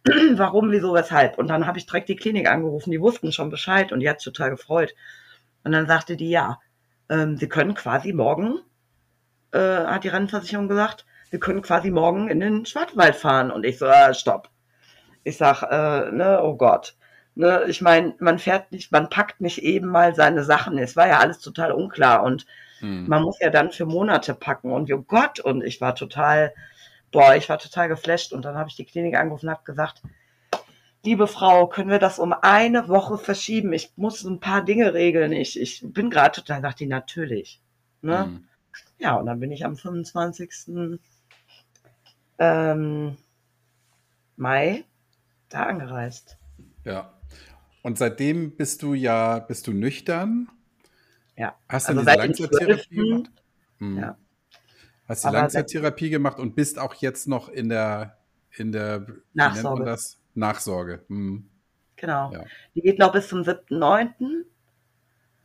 warum, 0.33 0.71
wieso, 0.71 0.93
weshalb. 0.93 1.37
Und 1.37 1.47
dann 1.47 1.65
habe 1.67 1.77
ich 1.77 1.85
direkt 1.85 2.09
die 2.09 2.15
Klinik 2.15 2.49
angerufen, 2.49 2.91
die 2.91 3.01
wussten 3.01 3.31
schon 3.31 3.49
Bescheid 3.49 3.91
und 3.91 4.01
die 4.01 4.09
hat 4.09 4.19
sich 4.19 4.33
total 4.33 4.49
gefreut. 4.49 4.93
Und 5.63 5.71
dann 5.71 5.87
sagte 5.87 6.17
die, 6.17 6.29
ja, 6.29 6.59
ähm, 7.09 7.37
sie 7.37 7.47
können 7.47 7.75
quasi 7.75 8.13
morgen, 8.13 8.59
äh, 9.51 9.85
hat 9.85 10.03
die 10.03 10.09
Rentenversicherung 10.09 10.67
gesagt, 10.67 11.05
wir 11.29 11.39
können 11.39 11.61
quasi 11.61 11.89
morgen 11.89 12.29
in 12.29 12.39
den 12.39 12.65
Schwarzwald 12.65 13.15
fahren. 13.15 13.51
Und 13.51 13.65
ich 13.65 13.77
so, 13.77 13.85
äh, 13.85 14.13
stopp. 14.13 14.49
Ich 15.23 15.37
sag, 15.37 15.63
äh, 15.63 16.11
ne, 16.11 16.41
oh 16.43 16.55
Gott. 16.55 16.96
Ne, 17.37 17.65
ich 17.67 17.81
meine, 17.81 18.15
man 18.17 18.39
fährt 18.39 18.71
nicht, 18.71 18.91
man 18.91 19.11
packt 19.11 19.41
nicht 19.41 19.61
eben 19.61 19.89
mal 19.89 20.15
seine 20.15 20.43
Sachen. 20.43 20.79
Es 20.79 20.95
war 20.95 21.07
ja 21.07 21.19
alles 21.19 21.37
total 21.37 21.71
unklar 21.71 22.23
und 22.23 22.47
hm. 22.79 23.07
man 23.07 23.21
muss 23.21 23.39
ja 23.39 23.51
dann 23.51 23.71
für 23.71 23.85
Monate 23.85 24.33
packen. 24.33 24.71
Und 24.71 24.91
oh 24.91 25.03
Gott, 25.03 25.39
und 25.39 25.63
ich 25.63 25.79
war 25.79 25.93
total, 25.93 26.51
boah, 27.11 27.35
ich 27.35 27.47
war 27.47 27.59
total 27.59 27.89
geflasht. 27.89 28.33
Und 28.33 28.43
dann 28.43 28.55
habe 28.55 28.69
ich 28.69 28.75
die 28.75 28.85
Klinik 28.85 29.15
angerufen 29.15 29.45
und 29.45 29.51
habe 29.51 29.65
gesagt, 29.65 30.01
liebe 31.05 31.27
Frau, 31.27 31.67
können 31.67 31.91
wir 31.91 31.99
das 31.99 32.17
um 32.17 32.33
eine 32.33 32.87
Woche 32.87 33.19
verschieben? 33.19 33.71
Ich 33.71 33.91
muss 33.97 34.23
ein 34.23 34.39
paar 34.39 34.65
Dinge 34.65 34.95
regeln. 34.95 35.31
Ich, 35.31 35.61
ich 35.61 35.83
bin 35.85 36.09
gerade 36.09 36.41
total, 36.41 36.63
dachte 36.63 36.85
die, 36.85 36.87
natürlich. 36.87 37.61
Ne? 38.01 38.23
Hm. 38.23 38.47
Ja, 38.97 39.13
und 39.13 39.27
dann 39.27 39.39
bin 39.39 39.51
ich 39.51 39.63
am 39.63 39.77
25 39.77 40.99
ähm, 42.39 43.15
Mai 44.37 44.85
da 45.49 45.67
angereist. 45.67 46.35
Ja. 46.83 47.11
Und 47.87 47.97
seitdem 47.97 48.51
bist 48.57 48.83
du 48.83 48.95
ja, 48.95 49.39
bist 49.39 49.65
du 49.65 49.71
nüchtern? 49.71 50.49
Ja. 51.37 51.55
Hast 51.69 51.87
du 51.87 51.93
also 51.93 52.01
diese 52.03 52.17
Langzeittherapie 52.17 52.95
gemacht? 52.97 53.31
Hm. 53.77 53.97
Ja. 53.97 54.17
Hast 55.07 55.23
du 55.23 55.29
Langzeittherapie 55.29 56.09
gemacht 56.09 56.37
und 56.37 56.53
bist 56.53 56.79
auch 56.79 56.95
jetzt 56.95 57.29
noch 57.29 57.47
in 57.47 57.69
der, 57.69 58.17
in 58.57 58.73
der 58.73 59.07
Nachsorge. 59.33 59.97
Nachsorge. 60.35 61.05
Hm. 61.07 61.49
Genau. 61.95 62.33
Ja. 62.33 62.43
Die 62.75 62.81
geht 62.81 62.99
noch 62.99 63.13
bis 63.13 63.29
zum 63.29 63.43
7.9. 63.43 64.43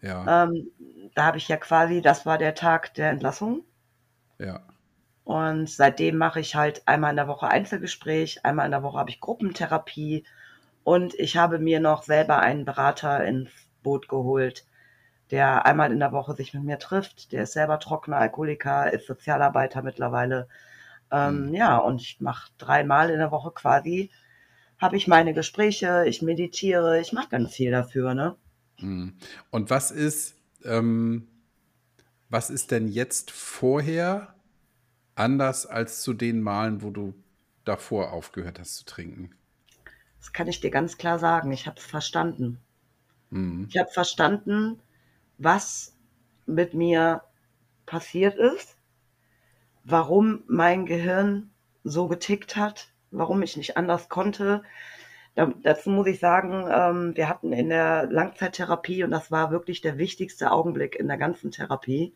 Ja. 0.00 0.42
Ähm, 0.42 0.72
da 1.14 1.26
habe 1.26 1.38
ich 1.38 1.46
ja 1.46 1.56
quasi, 1.58 2.02
das 2.02 2.26
war 2.26 2.38
der 2.38 2.56
Tag 2.56 2.92
der 2.94 3.10
Entlassung. 3.10 3.62
Ja. 4.40 4.66
Und 5.22 5.70
seitdem 5.70 6.16
mache 6.16 6.40
ich 6.40 6.56
halt 6.56 6.82
einmal 6.88 7.10
in 7.10 7.16
der 7.18 7.28
Woche 7.28 7.46
Einzelgespräch, 7.46 8.44
einmal 8.44 8.64
in 8.64 8.72
der 8.72 8.82
Woche 8.82 8.98
habe 8.98 9.10
ich 9.10 9.20
Gruppentherapie 9.20 10.24
und 10.84 11.14
ich 11.14 11.36
habe 11.36 11.58
mir 11.58 11.80
noch 11.80 12.02
selber 12.02 12.38
einen 12.40 12.64
Berater 12.64 13.24
ins 13.24 13.50
Boot 13.82 14.08
geholt, 14.08 14.66
der 15.30 15.64
einmal 15.64 15.92
in 15.92 15.98
der 15.98 16.12
Woche 16.12 16.34
sich 16.34 16.54
mit 16.54 16.64
mir 16.64 16.78
trifft. 16.78 17.32
Der 17.32 17.44
ist 17.44 17.52
selber 17.52 17.78
trockener 17.78 18.18
Alkoholiker, 18.18 18.92
ist 18.92 19.06
Sozialarbeiter 19.06 19.82
mittlerweile. 19.82 20.48
Ähm, 21.10 21.48
mhm. 21.48 21.54
Ja, 21.54 21.78
und 21.78 22.00
ich 22.00 22.20
mache 22.20 22.50
dreimal 22.58 23.10
in 23.10 23.18
der 23.18 23.30
Woche 23.30 23.50
quasi, 23.52 24.10
habe 24.78 24.96
ich 24.96 25.06
meine 25.06 25.32
Gespräche, 25.32 26.04
ich 26.06 26.22
meditiere, 26.22 27.00
ich 27.00 27.12
mache 27.12 27.28
ganz 27.28 27.54
viel 27.54 27.70
dafür. 27.70 28.14
Ne? 28.14 28.36
Mhm. 28.80 29.14
Und 29.50 29.70
was 29.70 29.90
ist, 29.90 30.34
ähm, 30.64 31.28
was 32.28 32.50
ist 32.50 32.70
denn 32.70 32.88
jetzt 32.88 33.30
vorher 33.30 34.34
anders 35.14 35.66
als 35.66 36.02
zu 36.02 36.14
den 36.14 36.42
Malen, 36.42 36.82
wo 36.82 36.90
du 36.90 37.14
davor 37.64 38.12
aufgehört 38.12 38.58
hast 38.58 38.76
zu 38.76 38.84
trinken? 38.84 39.34
Das 40.22 40.32
kann 40.32 40.46
ich 40.46 40.60
dir 40.60 40.70
ganz 40.70 40.98
klar 40.98 41.18
sagen. 41.18 41.50
Ich 41.50 41.66
habe 41.66 41.80
es 41.80 41.84
verstanden. 41.84 42.60
Mhm. 43.30 43.66
Ich 43.68 43.76
habe 43.76 43.90
verstanden, 43.90 44.80
was 45.36 45.96
mit 46.46 46.74
mir 46.74 47.22
passiert 47.86 48.36
ist, 48.36 48.76
warum 49.82 50.44
mein 50.46 50.86
Gehirn 50.86 51.50
so 51.82 52.06
getickt 52.06 52.54
hat, 52.54 52.92
warum 53.10 53.42
ich 53.42 53.56
nicht 53.56 53.76
anders 53.76 54.08
konnte. 54.08 54.62
Da, 55.34 55.52
dazu 55.64 55.90
muss 55.90 56.06
ich 56.06 56.20
sagen, 56.20 56.68
ähm, 56.72 57.16
wir 57.16 57.28
hatten 57.28 57.52
in 57.52 57.68
der 57.68 58.06
Langzeittherapie, 58.06 59.02
und 59.02 59.10
das 59.10 59.32
war 59.32 59.50
wirklich 59.50 59.80
der 59.80 59.98
wichtigste 59.98 60.52
Augenblick 60.52 60.94
in 60.94 61.08
der 61.08 61.18
ganzen 61.18 61.50
Therapie, 61.50 62.14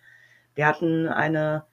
wir 0.55 0.69
hatten 0.69 1.09
eine 1.09 1.65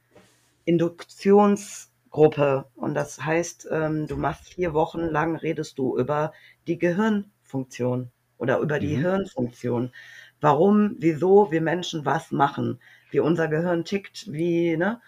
Induktionsgruppe. 2.14 2.66
Und 2.76 2.94
das 2.94 3.24
heißt, 3.24 3.68
ähm, 3.72 4.08
du 4.08 4.18
machst 4.18 4.50
vier 4.50 4.74
Wochen 4.74 5.02
lang, 5.02 5.36
redest 5.36 5.78
du 5.78 5.98
über 5.98 6.32
die 6.68 6.78
Gehirnfunktion 6.78 8.12
oder 8.38 8.60
über 8.60 8.80
die 8.80 8.96
mhm. 8.98 9.02
Hirnfunktion. 9.02 9.92
Warum, 10.40 10.96
wieso 11.00 11.52
wir 11.52 11.62
Menschen 11.62 12.06
was 12.06 12.32
machen, 12.32 12.80
wie 13.12 13.20
unser 13.20 13.48
Gehirn 13.48 13.86
tickt, 13.86 14.32
wie, 14.32 14.78
ne? 14.78 15.02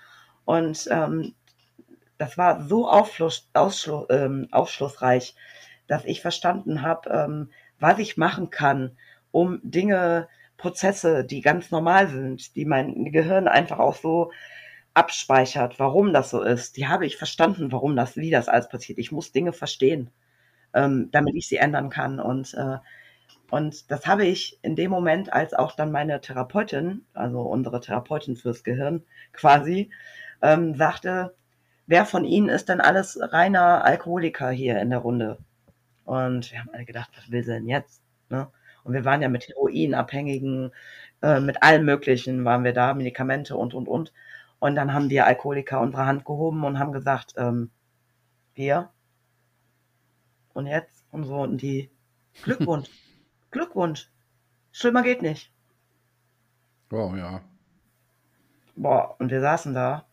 Und 0.45 0.87
ähm, 0.91 1.33
das 2.17 2.37
war 2.37 2.61
so 2.61 2.87
aufschluss, 2.87 3.49
ausschluss, 3.53 4.05
ähm, 4.09 4.47
aufschlussreich, 4.51 5.35
dass 5.87 6.05
ich 6.05 6.21
verstanden 6.21 6.81
habe, 6.81 7.09
ähm, 7.09 7.49
was 7.79 7.99
ich 7.99 8.15
machen 8.15 8.49
kann, 8.49 8.97
um 9.31 9.59
Dinge, 9.63 10.27
Prozesse, 10.57 11.25
die 11.25 11.41
ganz 11.41 11.71
normal 11.71 12.07
sind, 12.07 12.55
die 12.55 12.63
mein 12.63 13.11
Gehirn 13.11 13.49
einfach 13.49 13.79
auch 13.79 13.95
so 13.95 14.31
abspeichert, 14.95 15.79
warum 15.79 16.13
das 16.13 16.29
so 16.29 16.41
ist, 16.41 16.77
die 16.77 16.87
habe 16.87 17.05
ich 17.05 17.17
verstanden, 17.17 17.71
warum 17.71 17.95
das, 17.95 18.17
wie 18.17 18.31
das 18.31 18.47
alles 18.47 18.69
passiert. 18.69 18.97
Ich 18.97 19.11
muss 19.11 19.31
Dinge 19.31 19.53
verstehen, 19.53 20.09
ähm, 20.73 21.09
damit 21.11 21.35
ich 21.35 21.47
sie 21.47 21.57
ändern 21.57 21.89
kann. 21.89 22.19
Und, 22.19 22.53
äh, 22.55 22.77
und 23.51 23.91
das 23.91 24.07
habe 24.07 24.25
ich 24.25 24.57
in 24.63 24.75
dem 24.75 24.91
Moment, 24.91 25.33
als 25.33 25.53
auch 25.53 25.75
dann 25.75 25.91
meine 25.91 26.21
Therapeutin, 26.21 27.05
also 27.13 27.41
unsere 27.41 27.81
Therapeutin 27.81 28.35
fürs 28.37 28.63
Gehirn 28.63 29.03
quasi, 29.33 29.91
ähm, 30.41 30.75
sagte, 30.75 31.35
wer 31.87 32.05
von 32.05 32.25
Ihnen 32.25 32.49
ist 32.49 32.69
denn 32.69 32.81
alles 32.81 33.19
reiner 33.21 33.83
Alkoholiker 33.85 34.49
hier 34.49 34.79
in 34.79 34.89
der 34.89 34.99
Runde? 34.99 35.37
Und 36.05 36.51
wir 36.51 36.59
haben 36.59 36.69
alle 36.73 36.85
gedacht, 36.85 37.11
was 37.17 37.31
will 37.31 37.43
sie 37.43 37.51
denn 37.53 37.67
jetzt? 37.67 38.01
Ne? 38.29 38.47
Und 38.83 38.93
wir 38.93 39.03
waren 39.03 39.21
ja 39.21 39.29
mit 39.29 39.47
Heroinabhängigen, 39.47 40.71
äh, 41.21 41.39
mit 41.39 41.63
allem 41.63 41.85
Möglichen 41.85 42.45
waren 42.45 42.63
wir 42.63 42.73
da, 42.73 42.93
Medikamente 42.93 43.57
und, 43.57 43.73
und, 43.73 43.87
und. 43.87 44.13
Und 44.59 44.75
dann 44.75 44.93
haben 44.93 45.09
wir 45.09 45.25
Alkoholiker 45.25 45.81
unsere 45.81 46.05
Hand 46.05 46.25
gehoben 46.25 46.63
und 46.63 46.79
haben 46.79 46.91
gesagt, 46.91 47.33
ähm, 47.37 47.71
wir 48.53 48.89
und 50.53 50.67
jetzt 50.67 51.05
und 51.11 51.25
so 51.25 51.41
und 51.41 51.61
die 51.61 51.91
Glückwunsch, 52.43 52.89
Glückwunsch, 53.51 54.09
schlimmer 54.71 55.03
geht 55.03 55.21
nicht. 55.21 55.51
Wow, 56.89 57.15
ja. 57.15 57.41
boah, 58.75 59.15
und 59.19 59.31
wir 59.31 59.41
saßen 59.41 59.73
da. 59.73 60.05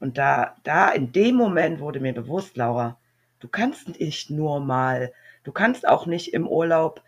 Und 0.00 0.18
da, 0.18 0.56
da, 0.64 0.90
in 0.90 1.12
dem 1.12 1.36
Moment 1.36 1.80
wurde 1.80 2.00
mir 2.00 2.12
bewusst, 2.12 2.56
Laura, 2.56 2.98
du 3.38 3.48
kannst 3.48 4.00
nicht 4.00 4.30
nur 4.30 4.60
mal, 4.60 5.12
du 5.44 5.52
kannst 5.52 5.86
auch 5.86 6.06
nicht 6.06 6.34
im 6.34 6.46
Urlaub, 6.46 7.02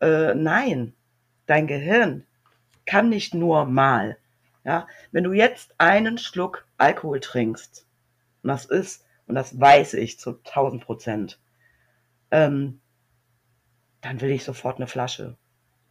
äh, 0.00 0.34
nein, 0.34 0.94
dein 1.46 1.66
Gehirn 1.66 2.26
kann 2.84 3.08
nicht 3.08 3.34
nur 3.34 3.64
mal. 3.64 4.18
Ja, 4.66 4.88
wenn 5.12 5.22
du 5.22 5.32
jetzt 5.32 5.76
einen 5.78 6.18
Schluck 6.18 6.66
Alkohol 6.76 7.20
trinkst, 7.20 7.86
und 8.42 8.48
das 8.48 8.64
ist, 8.64 9.04
und 9.28 9.36
das 9.36 9.60
weiß 9.60 9.94
ich 9.94 10.18
zu 10.18 10.40
1000 10.44 10.84
Prozent, 10.84 11.38
ähm, 12.32 12.80
dann 14.00 14.20
will 14.20 14.30
ich 14.30 14.42
sofort 14.42 14.76
eine 14.76 14.88
Flasche. 14.88 15.36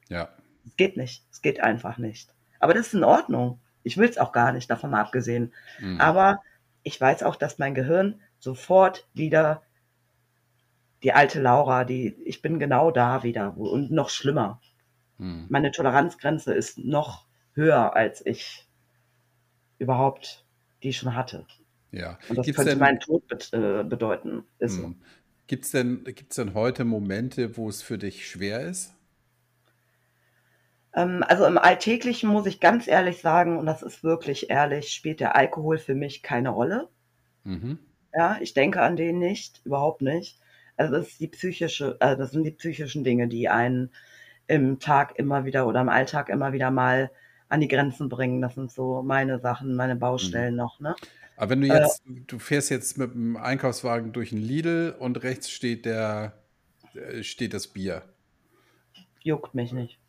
Ja. 0.10 0.28
Es 0.66 0.76
geht 0.76 0.98
nicht. 0.98 1.24
Es 1.32 1.42
geht 1.42 1.62
einfach 1.62 1.98
nicht. 1.98 2.34
Aber 2.60 2.74
das 2.74 2.88
ist 2.88 2.96
in 2.96 3.06
Ordnung. 3.06 3.62
Ich 3.84 3.96
will 3.96 4.10
es 4.10 4.18
auch 4.18 4.34
gar 4.34 4.52
nicht, 4.52 4.70
davon 4.70 4.90
mal 4.90 5.02
abgesehen. 5.02 5.54
Mhm. 5.80 6.02
Aber 6.02 6.42
ich 6.84 7.00
weiß 7.00 7.24
auch, 7.24 7.38
dass 7.38 7.58
mein 7.58 7.76
Gehirn 7.76 8.20
sofort 8.40 9.08
wieder 9.14 9.62
die 11.02 11.14
alte 11.14 11.40
Laura, 11.40 11.86
die, 11.86 12.18
ich 12.26 12.42
bin 12.42 12.60
genau 12.60 12.92
da 12.92 13.24
wieder 13.24 13.56
und 13.56 13.92
noch 13.92 14.10
schlimmer. 14.10 14.60
Mhm. 15.18 15.46
Meine 15.48 15.72
Toleranzgrenze 15.72 16.54
ist 16.54 16.78
noch 16.78 17.26
höher, 17.54 17.96
als 17.96 18.26
ich 18.26 18.65
überhaupt 19.80 20.46
die 20.84 20.94
schon 20.94 21.16
hatte. 21.16 21.46
Ja. 21.92 22.18
Und 22.30 22.38
das 22.38 22.46
Gibt's 22.46 22.58
könnte 22.58 22.72
denn, 22.72 22.80
meinen 22.80 23.00
Tod 23.00 23.28
be 23.28 23.38
äh, 23.52 23.84
bedeuten. 23.84 24.44
Ist 24.60 24.76
so. 24.76 24.84
Hm. 24.84 24.96
Gibt 25.48 25.66
es 25.66 25.72
denn, 25.72 26.04
gibt's 26.04 26.36
denn 26.36 26.54
heute 26.54 26.86
Momente, 26.86 27.56
wo 27.58 27.70
es 27.70 27.82
für 27.82 27.98
dich 27.98 28.28
schwer 28.28 28.62
ist? 28.62 28.96
Ähm, 30.94 31.24
also 31.28 31.46
im 31.46 31.58
Alltäglichen 31.58 32.30
muss 32.30 32.48
ich 32.48 32.60
ganz 32.60 32.88
ehrlich 32.88 33.22
sagen, 33.22 33.58
und 33.58 33.66
das 33.66 33.84
ist 33.84 34.04
wirklich 34.04 34.50
ehrlich, 34.50 34.92
spielt 34.92 35.20
der 35.20 35.36
Alkohol 35.36 35.78
für 35.78 35.94
mich 35.94 36.24
keine 36.24 36.50
Rolle. 36.50 36.90
Mhm. 37.44 37.80
Ja, 38.14 38.38
ich 38.42 38.54
denke 38.54 38.82
an 38.82 38.96
den 38.96 39.20
nicht, 39.20 39.62
überhaupt 39.66 40.02
nicht. 40.02 40.40
Also 40.78 40.96
das 40.96 41.10
ist 41.10 41.20
die 41.20 41.28
psychische, 41.28 41.98
also 42.00 42.18
das 42.22 42.32
sind 42.32 42.44
die 42.44 42.52
psychischen 42.52 43.04
Dinge, 43.04 43.28
die 43.28 43.50
einen 43.50 43.92
im 44.48 44.80
Tag 44.80 45.18
immer 45.18 45.46
wieder 45.46 45.68
oder 45.68 45.82
im 45.82 45.90
Alltag 45.90 46.30
immer 46.30 46.54
wieder 46.54 46.72
mal 46.72 47.12
an 47.50 47.62
die 47.62 47.68
Grenzen 47.68 48.10
bringen. 48.10 48.42
Das 48.42 48.56
sind 48.56 48.72
so 48.72 49.02
meine 49.02 49.40
Sachen, 49.40 49.76
meine 49.76 49.96
Baustellen 49.96 50.54
mhm. 50.54 50.58
noch, 50.58 50.80
ne? 50.80 50.96
Aber 51.38 51.52
wenn 51.52 51.62
du 51.62 51.68
jetzt, 51.68 52.02
äh, 52.08 52.22
du 52.28 52.40
fährst 52.40 52.70
jetzt 52.70 52.98
mit 52.98 53.14
dem 53.14 53.36
Einkaufswagen 53.36 54.14
durch 54.14 54.32
ein 54.32 54.38
Lidl 54.38 54.96
und 54.98 55.22
rechts 55.24 55.50
steht 55.50 55.86
der, 55.86 56.34
äh, 56.94 57.24
steht 57.24 57.54
das 57.54 57.68
Bier. 57.68 58.04
Juckt 59.22 59.54
mich 59.54 59.74
nicht. 59.74 60.00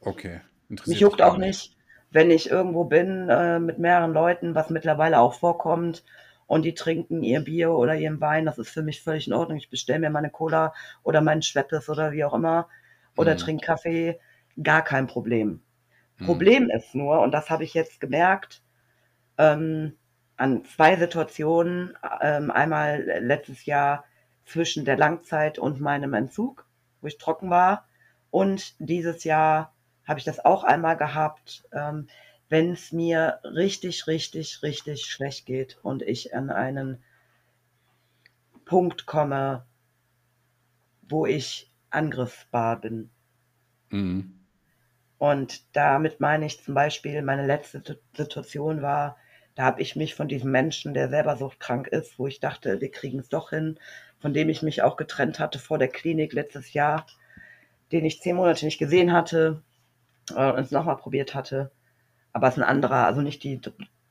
Okay. 0.00 0.40
Mich 0.68 1.00
juckt 1.00 1.22
auch 1.22 1.38
nicht, 1.38 1.76
wenn 2.10 2.30
ich 2.30 2.50
irgendwo 2.50 2.84
bin 2.84 3.28
äh, 3.28 3.58
mit 3.58 3.78
mehreren 3.78 4.12
Leuten, 4.12 4.54
was 4.54 4.70
mittlerweile 4.70 5.20
auch 5.20 5.34
vorkommt, 5.34 6.04
und 6.46 6.64
die 6.64 6.74
trinken 6.74 7.22
ihr 7.22 7.40
Bier 7.40 7.72
oder 7.72 7.96
ihren 7.96 8.20
Wein. 8.20 8.46
Das 8.46 8.58
ist 8.58 8.70
für 8.70 8.82
mich 8.82 9.02
völlig 9.02 9.26
in 9.26 9.32
Ordnung. 9.32 9.58
Ich 9.58 9.70
bestelle 9.70 9.98
mir 9.98 10.10
meine 10.10 10.30
Cola 10.30 10.74
oder 11.02 11.20
meinen 11.20 11.42
Schweppes 11.42 11.88
oder 11.88 12.12
wie 12.12 12.24
auch 12.24 12.34
immer 12.34 12.68
oder 13.16 13.34
mhm. 13.34 13.38
trinke 13.38 13.66
Kaffee. 13.66 14.20
Gar 14.62 14.82
kein 14.82 15.06
Problem. 15.06 15.60
Mhm. 16.18 16.26
Problem 16.26 16.70
ist 16.70 16.94
nur, 16.94 17.20
und 17.20 17.32
das 17.32 17.50
habe 17.50 17.64
ich 17.64 17.74
jetzt 17.74 18.00
gemerkt, 18.00 18.62
ähm, 19.38 19.96
an 20.36 20.64
zwei 20.64 20.96
Situationen. 20.96 21.96
Ähm, 22.20 22.50
einmal 22.50 23.02
letztes 23.20 23.64
Jahr 23.66 24.04
zwischen 24.44 24.84
der 24.84 24.96
Langzeit 24.96 25.58
und 25.58 25.80
meinem 25.80 26.14
Entzug, 26.14 26.66
wo 27.00 27.08
ich 27.08 27.18
trocken 27.18 27.50
war. 27.50 27.86
Und 28.30 28.74
dieses 28.78 29.24
Jahr 29.24 29.74
habe 30.06 30.18
ich 30.18 30.24
das 30.24 30.44
auch 30.44 30.62
einmal 30.62 30.96
gehabt, 30.96 31.64
ähm, 31.72 32.06
wenn 32.48 32.72
es 32.72 32.92
mir 32.92 33.40
richtig, 33.42 34.06
richtig, 34.06 34.62
richtig 34.62 35.06
schlecht 35.06 35.46
geht 35.46 35.78
und 35.82 36.02
ich 36.02 36.34
an 36.34 36.50
einen 36.50 37.02
Punkt 38.64 39.06
komme, 39.06 39.64
wo 41.08 41.26
ich 41.26 41.72
angriffbar 41.90 42.80
bin. 42.80 43.10
Mhm. 43.90 44.35
Und 45.18 45.74
damit 45.74 46.20
meine 46.20 46.46
ich 46.46 46.62
zum 46.62 46.74
Beispiel, 46.74 47.22
meine 47.22 47.46
letzte 47.46 47.82
Situation 48.16 48.82
war, 48.82 49.16
da 49.54 49.64
habe 49.64 49.80
ich 49.80 49.96
mich 49.96 50.14
von 50.14 50.28
diesem 50.28 50.50
Menschen, 50.50 50.92
der 50.92 51.08
selber 51.08 51.36
suchtkrank 51.36 51.88
ist, 51.88 52.18
wo 52.18 52.26
ich 52.26 52.40
dachte, 52.40 52.80
wir 52.80 52.90
kriegen 52.90 53.18
es 53.18 53.30
doch 53.30 53.50
hin, 53.50 53.78
von 54.18 54.34
dem 54.34 54.50
ich 54.50 54.62
mich 54.62 54.82
auch 54.82 54.96
getrennt 54.96 55.38
hatte 55.38 55.58
vor 55.58 55.78
der 55.78 55.88
Klinik 55.88 56.34
letztes 56.34 56.74
Jahr, 56.74 57.06
den 57.92 58.04
ich 58.04 58.20
zehn 58.20 58.36
Monate 58.36 58.66
nicht 58.66 58.78
gesehen 58.78 59.12
hatte 59.12 59.62
äh, 60.34 60.52
und 60.52 60.60
es 60.60 60.70
nochmal 60.70 60.98
probiert 60.98 61.34
hatte. 61.34 61.70
Aber 62.34 62.48
es 62.48 62.56
ist 62.56 62.62
ein 62.62 62.68
anderer, 62.68 63.06
also 63.06 63.22
nicht 63.22 63.42
die 63.44 63.60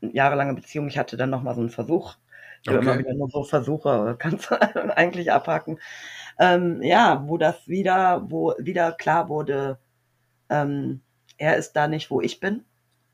jahrelange 0.01 0.55
Beziehung. 0.55 0.87
Ich 0.87 0.97
hatte 0.97 1.17
dann 1.17 1.29
nochmal 1.29 1.53
so 1.53 1.61
einen 1.61 1.69
Versuch. 1.69 2.15
Ich 2.63 2.71
okay. 2.71 2.79
immer 2.79 2.97
wieder 2.97 3.13
nur 3.13 3.29
so 3.29 3.43
Versuche, 3.43 4.15
kannst 4.17 4.49
du 4.49 4.55
eigentlich 4.97 5.31
abhaken. 5.31 5.79
Ähm, 6.39 6.81
ja, 6.81 7.23
wo 7.27 7.37
das 7.37 7.67
wieder, 7.67 8.23
wo 8.27 8.55
wieder 8.57 8.93
klar 8.93 9.29
wurde, 9.29 9.77
ähm, 10.49 11.01
er 11.37 11.57
ist 11.57 11.73
da 11.73 11.87
nicht, 11.87 12.09
wo 12.11 12.21
ich 12.21 12.39
bin. 12.39 12.63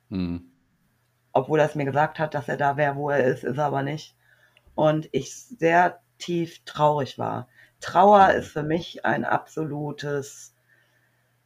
Hm 0.09 0.51
obwohl 1.33 1.59
er 1.59 1.65
es 1.65 1.75
mir 1.75 1.85
gesagt 1.85 2.19
hat, 2.19 2.33
dass 2.33 2.49
er 2.49 2.57
da 2.57 2.77
wäre, 2.77 2.95
wo 2.95 3.09
er 3.09 3.23
ist, 3.23 3.43
ist 3.43 3.57
er 3.57 3.65
aber 3.65 3.83
nicht. 3.83 4.15
Und 4.75 5.09
ich 5.11 5.33
sehr 5.35 5.99
tief 6.17 6.63
traurig 6.65 7.17
war. 7.17 7.47
Trauer 7.79 8.31
ist 8.31 8.51
für 8.51 8.63
mich 8.63 9.05
ein 9.05 9.25
absolutes, 9.25 10.53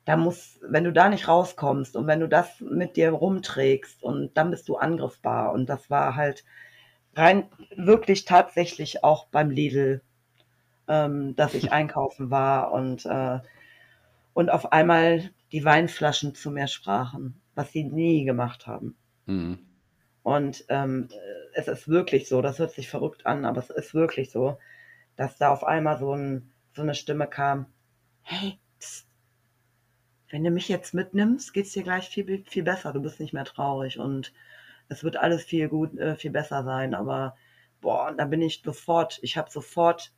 da 0.06 0.18
muss, 0.18 0.60
wenn 0.62 0.84
du 0.84 0.91
da 0.91 1.10
nicht 1.10 1.28
rauskommst 1.28 1.95
und 1.95 2.07
wenn 2.07 2.20
du 2.20 2.28
das 2.28 2.60
mit 2.60 2.98
dir 2.98 3.12
rumträgst 3.12 4.03
und 4.03 4.36
dann 4.36 4.52
bist 4.52 4.68
du 4.68 4.76
angriffbar. 4.76 5.53
Und 5.53 5.68
das 5.68 5.90
war 5.90 6.16
halt 6.16 6.44
rein 7.16 7.49
wirklich 7.76 8.26
tatsächlich 8.26 9.03
auch 9.03 9.28
beim 9.28 9.49
Lidl, 9.49 10.02
ähm, 10.88 11.36
dass 11.36 11.53
ich 11.53 11.72
einkaufen 11.72 12.30
war 12.30 12.72
und, 12.72 13.06
äh, 13.06 13.40
und 14.34 14.49
auf 14.49 14.74
einmal 14.74 15.32
die 15.51 15.63
Weinflaschen 15.63 16.35
zu 16.35 16.51
mir 16.51 16.67
sprachen, 16.67 17.41
was 17.53 17.72
sie 17.72 17.84
nie 17.84 18.26
gemacht 18.26 18.67
haben. 18.67 18.95
Mhm. 19.26 19.59
Und 20.23 20.65
ähm, 20.69 21.09
es 21.53 21.67
ist 21.67 21.88
wirklich 21.88 22.27
so, 22.27 22.41
das 22.41 22.59
hört 22.59 22.72
sich 22.72 22.89
verrückt 22.89 23.26
an, 23.26 23.45
aber 23.45 23.59
es 23.59 23.69
ist 23.69 23.93
wirklich 23.93 24.31
so, 24.31 24.57
dass 25.15 25.38
da 25.38 25.51
auf 25.51 25.63
einmal 25.63 25.99
so, 25.99 26.13
ein, 26.13 26.51
so 26.73 26.81
eine 26.81 26.95
Stimme 26.95 27.27
kam, 27.27 27.67
hey, 28.23 28.59
pst, 28.80 29.07
wenn 30.30 30.43
du 30.43 30.49
mich 30.49 30.67
jetzt 30.67 30.93
mitnimmst, 30.93 31.53
geht's 31.53 31.73
dir 31.73 31.84
gleich 31.84 32.09
viel, 32.09 32.43
viel 32.47 32.63
besser, 32.63 32.91
du 32.91 33.01
bist 33.01 33.19
nicht 33.19 33.34
mehr 33.34 33.45
traurig 33.45 33.99
und 33.99 34.34
es 34.89 35.03
wird 35.03 35.17
alles 35.17 35.43
viel 35.43 35.69
gut, 35.69 35.97
äh, 35.97 36.15
viel 36.15 36.31
besser 36.31 36.63
sein, 36.63 36.95
aber 36.95 37.38
boah, 37.81 38.11
da 38.17 38.26
bin 38.26 38.41
ich 38.41 38.61
sofort, 38.65 39.19
ich 39.22 39.38
habe 39.38 39.51
sofort 39.51 40.11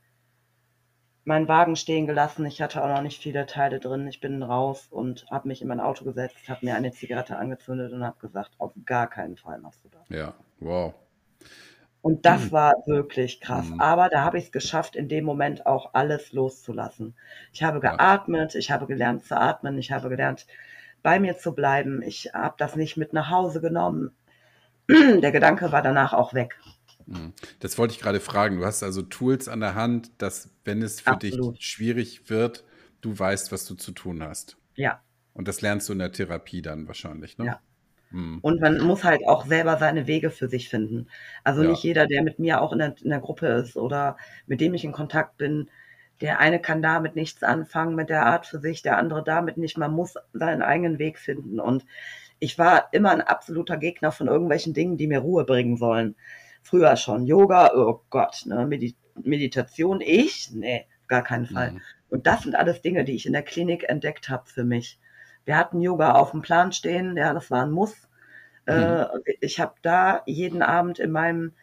meinen 1.27 1.49
Wagen 1.49 1.75
stehen 1.75 2.07
gelassen. 2.07 2.45
Ich 2.45 2.61
hatte 2.61 2.81
auch 2.81 2.87
noch 2.87 3.01
nicht 3.01 3.21
viele 3.21 3.45
Teile 3.45 3.79
drin. 3.79 4.07
Ich 4.07 4.21
bin 4.21 4.41
raus 4.41 4.87
und 4.89 5.25
habe 5.29 5.49
mich 5.49 5.61
in 5.61 5.67
mein 5.67 5.81
Auto 5.81 6.05
gesetzt, 6.05 6.37
habe 6.47 6.65
mir 6.65 6.75
eine 6.75 6.93
Zigarette 6.93 7.37
angezündet 7.37 7.91
und 7.91 8.03
habe 8.03 8.17
gesagt, 8.19 8.51
auf 8.59 8.71
gar 8.85 9.09
keinen 9.09 9.35
Fall 9.35 9.59
machst 9.59 9.83
du 9.83 9.89
das. 9.89 10.07
Ja, 10.07 10.33
wow. 10.61 10.93
Und 12.01 12.25
das 12.25 12.43
hm. 12.43 12.51
war 12.53 12.73
wirklich 12.85 13.41
krass. 13.41 13.67
Hm. 13.67 13.81
Aber 13.81 14.07
da 14.07 14.23
habe 14.23 14.37
ich 14.37 14.45
es 14.45 14.51
geschafft, 14.53 14.95
in 14.95 15.09
dem 15.09 15.25
Moment 15.25 15.65
auch 15.65 15.93
alles 15.93 16.31
loszulassen. 16.31 17.13
Ich 17.51 17.61
habe 17.61 17.81
geatmet, 17.81 18.55
ich 18.55 18.71
habe 18.71 18.87
gelernt 18.87 19.25
zu 19.25 19.37
atmen, 19.37 19.77
ich 19.77 19.91
habe 19.91 20.07
gelernt, 20.07 20.47
bei 21.03 21.19
mir 21.19 21.37
zu 21.37 21.53
bleiben. 21.53 22.01
Ich 22.01 22.31
habe 22.33 22.55
das 22.57 22.77
nicht 22.77 22.95
mit 22.95 23.11
nach 23.11 23.29
Hause 23.29 23.59
genommen. 23.59 24.15
Der 24.89 25.31
Gedanke 25.33 25.73
war 25.73 25.81
danach 25.81 26.13
auch 26.13 26.33
weg. 26.33 26.57
Mhm. 27.07 27.34
Das 27.59 27.77
wollte 27.77 27.93
ich 27.93 27.99
gerade 27.99 28.19
fragen. 28.19 28.57
Du 28.57 28.65
hast 28.65 28.84
also 28.84 29.01
Tools 29.01 29.47
an 29.47 29.61
der 29.61 29.75
Hand, 29.75 30.11
dass, 30.19 30.49
wenn 30.65 30.81
es 30.81 31.01
für 31.01 31.11
Absolut. 31.11 31.57
dich 31.57 31.65
schwierig 31.65 32.29
wird, 32.29 32.63
du 33.01 33.17
weißt, 33.17 33.51
was 33.51 33.65
du 33.65 33.75
zu 33.75 33.91
tun 33.91 34.21
hast. 34.21 34.57
Ja. 34.75 35.01
Und 35.34 35.47
das 35.47 35.61
lernst 35.61 35.88
du 35.89 35.93
in 35.93 35.99
der 35.99 36.11
Therapie 36.11 36.61
dann 36.61 36.88
wahrscheinlich, 36.88 37.38
ne? 37.38 37.45
Ja. 37.45 37.59
Mhm. 38.11 38.39
Und 38.41 38.61
man 38.61 38.79
muss 38.79 39.03
halt 39.03 39.21
auch 39.27 39.45
selber 39.45 39.77
seine 39.77 40.07
Wege 40.07 40.29
für 40.29 40.47
sich 40.47 40.69
finden. 40.69 41.07
Also 41.43 41.63
ja. 41.63 41.69
nicht 41.69 41.84
jeder, 41.84 42.07
der 42.07 42.23
mit 42.23 42.39
mir 42.39 42.61
auch 42.61 42.71
in 42.71 42.79
der, 42.79 42.95
in 43.01 43.09
der 43.09 43.19
Gruppe 43.19 43.47
ist 43.47 43.75
oder 43.75 44.17
mit 44.45 44.61
dem 44.61 44.73
ich 44.73 44.85
in 44.85 44.93
Kontakt 44.93 45.38
bin, 45.38 45.69
der 46.21 46.39
eine 46.39 46.59
kann 46.59 46.81
damit 46.81 47.15
nichts 47.15 47.43
anfangen 47.43 47.95
mit 47.95 48.09
der 48.09 48.25
Art 48.25 48.47
für 48.47 48.59
sich, 48.59 48.81
der 48.81 48.97
andere 48.97 49.23
damit 49.23 49.57
nicht. 49.57 49.77
Man 49.77 49.91
muss 49.91 50.15
seinen 50.34 50.61
eigenen 50.61 50.99
Weg 50.99 51.19
finden. 51.19 51.59
Und 51.59 51.85
ich 52.39 52.57
war 52.57 52.88
immer 52.91 53.11
ein 53.11 53.21
absoluter 53.21 53.77
Gegner 53.77 54.11
von 54.11 54.27
irgendwelchen 54.27 54.73
Dingen, 54.73 54.97
die 54.97 55.07
mir 55.07 55.19
Ruhe 55.19 55.45
bringen 55.45 55.77
sollen 55.77 56.15
früher 56.68 56.95
schon 56.98 57.26
Yoga, 57.26 57.72
oh 57.73 58.02
Gott, 58.10 58.44
ne, 58.45 58.65
Medi 58.65 58.95
Meditation, 59.15 59.99
ich? 60.02 60.52
Nee, 60.53 60.85
gar 61.07 61.23
keinen 61.23 61.48
Fall. 61.48 61.72
Mhm. 61.72 61.81
Und 62.10 62.27
das 62.27 62.44
sind 62.44 62.56
alles 62.56 62.81
Dinge, 62.81 63.03
die 63.03 63.15
ich 63.15 63.26
in 63.26 63.34
der 63.34 63.41
Klinik 63.41 63.89
entdeckt 63.89 64.30
habe 64.30 64.45
für 64.45 64.64
mich. 64.64 64.99
Wir 65.45 65.57
hatten 65.57 65.81
Yoga 65.81 66.14
auf 66.14 66.31
dem 66.31 66.41
Plan 66.41 66.72
stehen, 66.72 67.18
ja, 67.18 67.34
das 67.34 67.49
war 67.49 67.64
ein 67.64 67.72
Muss. 67.72 67.95
Mhm. 68.68 68.73
Äh, 68.73 69.07
ich 69.41 69.60
habe 69.60 69.76
da 69.81 70.22
jeden 70.26 70.61
Abend 70.61 70.99
in 70.99 71.11
meinem 71.11 71.53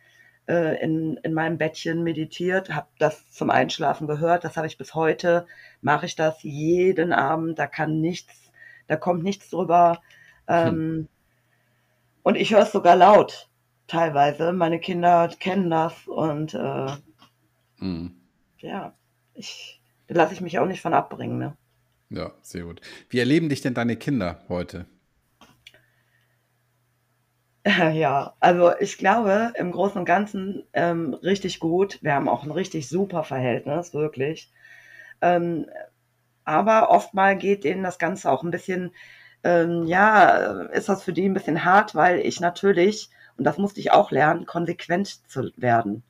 äh, 0.48 0.82
in, 0.82 1.16
in 1.22 1.32
meinem 1.32 1.58
Bettchen 1.58 2.02
meditiert, 2.02 2.74
habe 2.74 2.88
das 2.98 3.30
zum 3.30 3.50
Einschlafen 3.50 4.06
gehört, 4.06 4.44
das 4.44 4.56
habe 4.56 4.66
ich 4.66 4.78
bis 4.78 4.94
heute, 4.94 5.46
mache 5.80 6.06
ich 6.06 6.16
das 6.16 6.42
jeden 6.42 7.12
Abend, 7.12 7.58
da 7.58 7.66
kann 7.66 8.00
nichts, 8.00 8.52
da 8.86 8.96
kommt 8.96 9.22
nichts 9.22 9.50
drüber. 9.50 10.02
Ähm, 10.48 11.08
Und 12.22 12.36
ich 12.36 12.52
höre 12.52 12.62
es 12.62 12.72
sogar 12.72 12.96
laut, 12.96 13.48
teilweise. 13.86 14.52
Meine 14.52 14.78
Kinder 14.80 15.28
kennen 15.38 15.70
das 15.70 16.06
und 16.06 16.54
äh, 16.54 16.86
Mhm. 17.78 18.16
ja, 18.58 18.94
ich, 19.34 19.80
da 20.06 20.14
lasse 20.14 20.34
ich 20.34 20.40
mich 20.40 20.58
auch 20.58 20.66
nicht 20.66 20.80
von 20.80 20.94
abbringen. 20.94 21.38
Ne? 21.38 21.56
Ja, 22.10 22.32
sehr 22.42 22.64
gut. 22.64 22.80
Wie 23.10 23.18
erleben 23.18 23.48
dich 23.48 23.60
denn 23.60 23.74
deine 23.74 23.96
Kinder 23.96 24.42
heute? 24.48 24.86
Ja, 27.94 28.34
also 28.40 28.72
ich 28.78 28.98
glaube 28.98 29.52
im 29.56 29.72
Großen 29.72 29.98
und 29.98 30.04
Ganzen 30.04 30.64
ähm, 30.72 31.14
richtig 31.14 31.60
gut. 31.60 31.98
Wir 32.02 32.14
haben 32.14 32.28
auch 32.28 32.44
ein 32.44 32.50
richtig 32.50 32.88
super 32.88 33.24
Verhältnis, 33.24 33.94
wirklich. 33.94 34.52
Ähm, 35.22 35.66
aber 36.44 36.90
oftmal 36.90 37.36
geht 37.38 37.64
denen 37.64 37.82
das 37.82 37.98
Ganze 37.98 38.30
auch 38.30 38.42
ein 38.42 38.50
bisschen, 38.50 38.92
ähm, 39.44 39.84
ja, 39.86 40.62
ist 40.72 40.88
das 40.88 41.02
für 41.02 41.12
die 41.14 41.26
ein 41.28 41.34
bisschen 41.34 41.64
hart, 41.64 41.94
weil 41.94 42.20
ich 42.20 42.40
natürlich, 42.40 43.10
und 43.36 43.44
das 43.44 43.58
musste 43.58 43.80
ich 43.80 43.92
auch 43.92 44.10
lernen, 44.10 44.46
konsequent 44.46 45.28
zu 45.30 45.50
werden. 45.56 46.02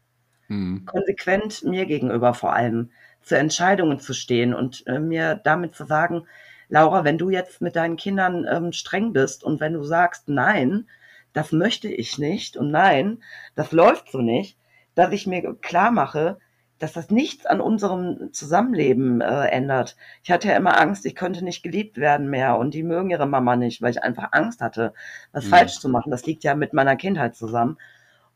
Mhm. 0.48 0.84
Konsequent 0.84 1.64
mir 1.64 1.86
gegenüber 1.86 2.34
vor 2.34 2.52
allem 2.52 2.90
zu 3.22 3.36
Entscheidungen 3.36 3.98
zu 3.98 4.12
stehen 4.12 4.54
und 4.54 4.86
äh, 4.86 4.98
mir 4.98 5.40
damit 5.42 5.74
zu 5.74 5.86
sagen, 5.86 6.26
Laura, 6.68 7.04
wenn 7.04 7.18
du 7.18 7.30
jetzt 7.30 7.60
mit 7.60 7.76
deinen 7.76 7.96
Kindern 7.96 8.46
ähm, 8.50 8.72
streng 8.72 9.12
bist 9.12 9.44
und 9.44 9.60
wenn 9.60 9.74
du 9.74 9.84
sagst, 9.84 10.28
nein, 10.28 10.88
das 11.32 11.52
möchte 11.52 11.88
ich 11.88 12.18
nicht 12.18 12.56
und 12.56 12.70
nein, 12.70 13.22
das 13.54 13.72
läuft 13.72 14.10
so 14.10 14.18
nicht, 14.18 14.58
dass 14.94 15.12
ich 15.12 15.26
mir 15.26 15.54
klar 15.60 15.90
mache, 15.90 16.38
dass 16.78 16.92
das 16.92 17.10
nichts 17.10 17.46
an 17.46 17.60
unserem 17.60 18.32
Zusammenleben 18.32 19.20
äh, 19.20 19.46
ändert. 19.46 19.96
Ich 20.22 20.30
hatte 20.30 20.48
ja 20.48 20.56
immer 20.56 20.78
Angst, 20.80 21.06
ich 21.06 21.14
könnte 21.14 21.44
nicht 21.44 21.62
geliebt 21.62 21.96
werden 21.98 22.28
mehr 22.28 22.58
und 22.58 22.74
die 22.74 22.82
mögen 22.82 23.10
ihre 23.10 23.26
Mama 23.26 23.56
nicht, 23.56 23.80
weil 23.80 23.92
ich 23.92 24.02
einfach 24.02 24.28
Angst 24.32 24.60
hatte, 24.60 24.92
was 25.32 25.44
Mhm. 25.44 25.50
falsch 25.50 25.78
zu 25.80 25.88
machen. 25.88 26.10
Das 26.10 26.26
liegt 26.26 26.44
ja 26.44 26.54
mit 26.54 26.72
meiner 26.72 26.96
Kindheit 26.96 27.36
zusammen. 27.36 27.78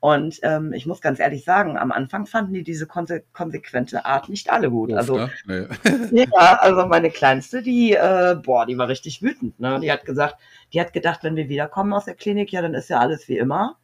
Und 0.00 0.38
ähm, 0.42 0.72
ich 0.72 0.86
muss 0.86 1.00
ganz 1.00 1.18
ehrlich 1.18 1.44
sagen, 1.44 1.76
am 1.76 1.90
Anfang 1.90 2.26
fanden 2.26 2.52
die 2.54 2.62
diese 2.62 2.86
konse 2.86 3.24
konsequente 3.32 4.04
Art 4.04 4.28
nicht 4.28 4.48
alle 4.50 4.70
gut. 4.70 4.92
Also 4.92 5.16
ne? 5.18 5.30
Nee. 5.44 5.66
ja, 6.32 6.58
also 6.60 6.86
meine 6.86 7.10
Kleinste, 7.10 7.62
die, 7.62 7.94
äh, 7.94 8.36
boah, 8.40 8.64
die 8.64 8.78
war 8.78 8.86
richtig 8.86 9.22
wütend. 9.22 9.58
Ne? 9.58 9.80
Die 9.80 9.90
hat 9.90 10.04
gesagt, 10.04 10.36
die 10.72 10.80
hat 10.80 10.92
gedacht, 10.92 11.24
wenn 11.24 11.34
wir 11.34 11.48
wiederkommen 11.48 11.92
aus 11.92 12.04
der 12.04 12.14
Klinik, 12.14 12.52
ja, 12.52 12.62
dann 12.62 12.74
ist 12.74 12.88
ja 12.90 13.00
alles 13.00 13.28
wie 13.28 13.38
immer. 13.38 13.76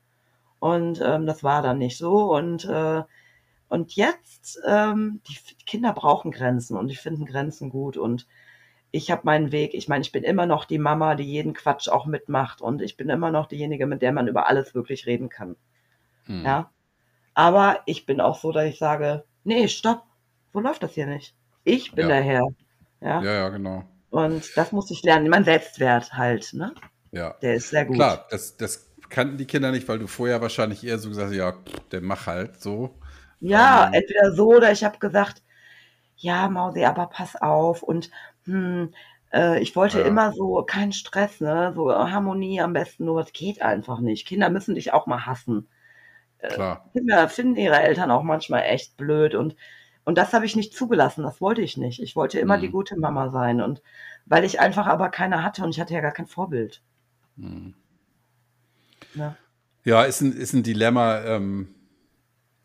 Und 0.60 1.00
ähm, 1.04 1.26
das 1.26 1.42
war 1.42 1.62
dann 1.62 1.78
nicht 1.78 1.98
so. 1.98 2.32
Und, 2.32 2.64
äh, 2.64 3.02
und 3.68 3.96
jetzt, 3.96 4.60
ähm, 4.66 5.20
die 5.28 5.36
Kinder 5.66 5.92
brauchen 5.92 6.30
Grenzen 6.30 6.76
und 6.76 6.88
die 6.88 6.96
finden 6.96 7.26
Grenzen 7.26 7.70
gut. 7.70 7.96
Und 7.96 8.26
ich 8.90 9.10
habe 9.10 9.22
meinen 9.24 9.50
Weg. 9.52 9.74
Ich 9.74 9.88
meine, 9.88 10.02
ich 10.02 10.12
bin 10.12 10.22
immer 10.22 10.46
noch 10.46 10.64
die 10.64 10.78
Mama, 10.78 11.14
die 11.14 11.24
jeden 11.24 11.54
Quatsch 11.54 11.88
auch 11.88 12.06
mitmacht. 12.06 12.60
Und 12.60 12.82
ich 12.82 12.96
bin 12.96 13.08
immer 13.08 13.30
noch 13.30 13.46
diejenige, 13.46 13.86
mit 13.86 14.02
der 14.02 14.12
man 14.12 14.28
über 14.28 14.46
alles 14.46 14.74
wirklich 14.74 15.06
reden 15.06 15.28
kann. 15.28 15.56
Mhm. 16.26 16.44
Ja. 16.44 16.70
Aber 17.34 17.80
ich 17.86 18.06
bin 18.06 18.20
auch 18.20 18.38
so, 18.38 18.52
dass 18.52 18.66
ich 18.66 18.78
sage, 18.78 19.24
nee, 19.42 19.66
stopp, 19.66 20.04
so 20.52 20.60
läuft 20.60 20.82
das 20.82 20.92
hier 20.94 21.06
nicht. 21.06 21.34
Ich 21.64 21.92
bin 21.92 22.08
Ja. 22.08 22.14
der 22.14 22.22
Herr. 22.22 22.48
Ja. 23.00 23.22
Ja, 23.22 23.32
ja, 23.34 23.48
genau. 23.48 23.84
Und 24.10 24.56
das 24.56 24.70
muss 24.70 24.90
ich 24.92 25.02
lernen. 25.02 25.28
Mein 25.28 25.44
Selbstwert 25.44 26.12
halt, 26.12 26.52
ne? 26.52 26.72
Ja. 27.10 27.34
Der 27.42 27.54
ist 27.54 27.70
sehr 27.70 27.84
gut. 27.84 27.96
Klar, 27.96 28.26
das, 28.30 28.56
das 28.56 28.92
kannten 29.08 29.36
die 29.38 29.46
Kinder 29.46 29.72
nicht, 29.72 29.88
weil 29.88 29.98
du 29.98 30.06
vorher 30.06 30.40
wahrscheinlich 30.40 30.84
eher 30.84 30.98
so 30.98 31.08
gesagt 31.08 31.30
hast, 31.30 31.36
ja, 31.36 31.54
der 31.90 32.00
mach 32.00 32.26
halt 32.26 32.60
so. 32.60 32.94
Ja, 33.46 33.86
Ähm. 33.86 33.92
entweder 33.92 34.32
so 34.32 34.48
oder 34.56 34.72
ich 34.72 34.84
habe 34.84 34.98
gesagt, 34.98 35.42
ja, 36.16 36.48
Mausi, 36.50 36.84
aber 36.84 37.06
pass 37.08 37.36
auf. 37.36 37.82
Und 37.82 38.10
hm, 38.46 38.94
äh, 39.32 39.60
ich 39.60 39.76
wollte 39.76 40.00
Ja. 40.00 40.06
immer 40.06 40.32
so, 40.32 40.62
kein 40.64 40.92
Stress, 40.92 41.40
ne? 41.40 41.72
So 41.76 41.92
Harmonie 41.92 42.60
am 42.62 42.72
besten, 42.74 43.06
nur 43.06 43.22
das 43.22 43.32
geht 43.34 43.62
einfach 43.62 44.00
nicht. 44.00 44.26
Kinder 44.28 44.50
müssen 44.50 44.74
dich 44.76 44.92
auch 44.94 45.06
mal 45.06 45.26
hassen. 45.26 45.68
Klar. 46.48 46.84
Kinder 46.94 47.28
finden 47.28 47.56
ihre 47.56 47.78
Eltern 47.82 48.10
auch 48.10 48.22
manchmal 48.22 48.62
echt 48.62 48.96
blöd 48.96 49.34
und 49.34 49.54
und 50.06 50.16
das 50.18 50.32
habe 50.32 50.44
ich 50.46 50.56
nicht 50.56 50.74
zugelassen, 50.74 51.22
das 51.22 51.40
wollte 51.42 51.60
ich 51.62 51.76
nicht. 51.76 52.00
Ich 52.02 52.16
wollte 52.16 52.38
immer 52.40 52.56
Mhm. 52.56 52.60
die 52.60 52.70
gute 52.70 52.96
Mama 52.98 53.30
sein 53.30 53.60
und 53.60 53.82
weil 54.26 54.44
ich 54.44 54.58
einfach 54.60 54.86
aber 54.86 55.08
keine 55.10 55.42
hatte 55.42 55.62
und 55.62 55.70
ich 55.70 55.80
hatte 55.80 55.92
ja 55.94 56.00
gar 56.00 56.12
kein 56.12 56.26
Vorbild. 56.26 56.82
Mhm. 57.36 57.74
Ne? 59.14 59.36
Ja, 59.84 60.02
ist 60.04 60.20
ein, 60.22 60.32
ist 60.32 60.52
ein 60.54 60.62
Dilemma, 60.62 61.20
ähm, 61.24 61.73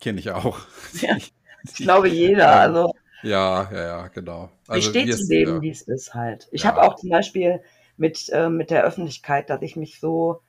kenne 0.00 0.20
ich 0.20 0.30
auch. 0.30 0.60
Ja, 1.00 1.16
Ich 1.64 1.80
glaube 1.82 2.08
jeder, 2.08 2.50
Ja. 2.50 2.60
also 2.60 2.92
Ja, 3.22 3.70
ja, 3.72 3.82
ja, 3.82 4.08
genau. 4.08 4.50
ich 4.72 4.86
Also 4.86 4.86
stehe 4.86 5.06
wir 5.06 5.16
zu 5.16 5.26
dem, 5.26 5.60
ja. 5.60 5.60
wie 5.60 5.70
es 5.70 5.82
ist 5.82 6.14
halt. 6.14 6.48
Ich 6.52 6.64
Ja. 6.64 6.66
habe 6.66 6.82
auch 6.82 6.96
zum 6.96 7.10
Beispiel 7.10 7.62
mit, 7.96 8.28
äh, 8.30 8.48
mit 8.48 8.70
der 8.70 8.82
Öffentlichkeit, 8.84 9.48
dass 9.50 9.62
ich 9.62 9.76
mich 9.76 10.00
so, 10.00 10.42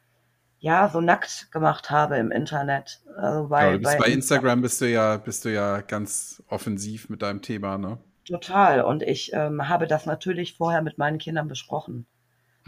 ja, 0.59 0.89
so 0.89 1.01
nackt 1.01 1.51
gemacht 1.51 1.91
habe 1.91 2.17
im 2.17 2.31
Internet. 2.31 3.01
Also 3.17 3.49
Ja, 3.57 3.71
bei, 3.71 3.77
bist 3.77 3.97
bei 3.97 4.09
bei 4.09 4.09
Instagram 4.09 4.61
bist 4.61 4.81
du 4.81 4.89
ja, 4.91 5.15
bist 5.17 5.45
du 5.45 5.53
ja 5.53 5.79
ganz 5.81 6.43
offensiv 6.47 7.09
mit 7.09 7.21
deinem 7.21 7.41
Thema, 7.41 7.77
ne? 7.77 7.97
Total. 8.25 8.81
Und 8.81 9.03
ich 9.03 9.31
ähm, 9.33 9.67
habe 9.67 9.87
das 9.87 10.05
natürlich 10.05 10.55
vorher 10.57 10.81
mit 10.81 10.97
meinen 10.97 11.17
Kindern 11.17 11.47
besprochen. 11.47 12.05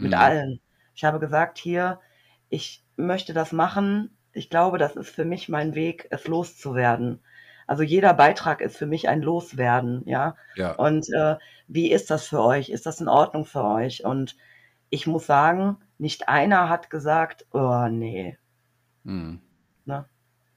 Mit 0.00 0.14
Mhm. 0.14 0.18
allen. 0.18 0.60
Ich 0.94 1.04
habe 1.04 1.20
gesagt, 1.20 1.58
hier, 1.58 2.00
ich 2.50 2.84
möchte 2.96 3.34
das 3.34 3.52
machen. 3.52 4.13
Ich 4.34 4.50
glaube, 4.50 4.78
das 4.78 4.96
ist 4.96 5.10
für 5.10 5.24
mich 5.24 5.48
mein 5.48 5.74
Weg, 5.74 6.08
es 6.10 6.26
loszuwerden. 6.26 7.20
Also 7.66 7.82
jeder 7.82 8.12
Beitrag 8.14 8.60
ist 8.60 8.76
für 8.76 8.86
mich 8.86 9.08
ein 9.08 9.22
Loswerden, 9.22 10.02
ja. 10.06 10.36
Ja, 10.56 10.72
Und 10.72 11.08
äh, 11.12 11.36
wie 11.66 11.90
ist 11.90 12.10
das 12.10 12.26
für 12.26 12.42
euch? 12.42 12.68
Ist 12.68 12.86
das 12.86 13.00
in 13.00 13.08
Ordnung 13.08 13.44
für 13.46 13.64
euch? 13.64 14.04
Und 14.04 14.36
ich 14.90 15.06
muss 15.06 15.26
sagen, 15.26 15.78
nicht 15.98 16.28
einer 16.28 16.68
hat 16.68 16.90
gesagt, 16.90 17.46
oh 17.52 17.86
nee. 17.88 18.36
mhm. 19.04 19.40
Ne? 19.86 20.06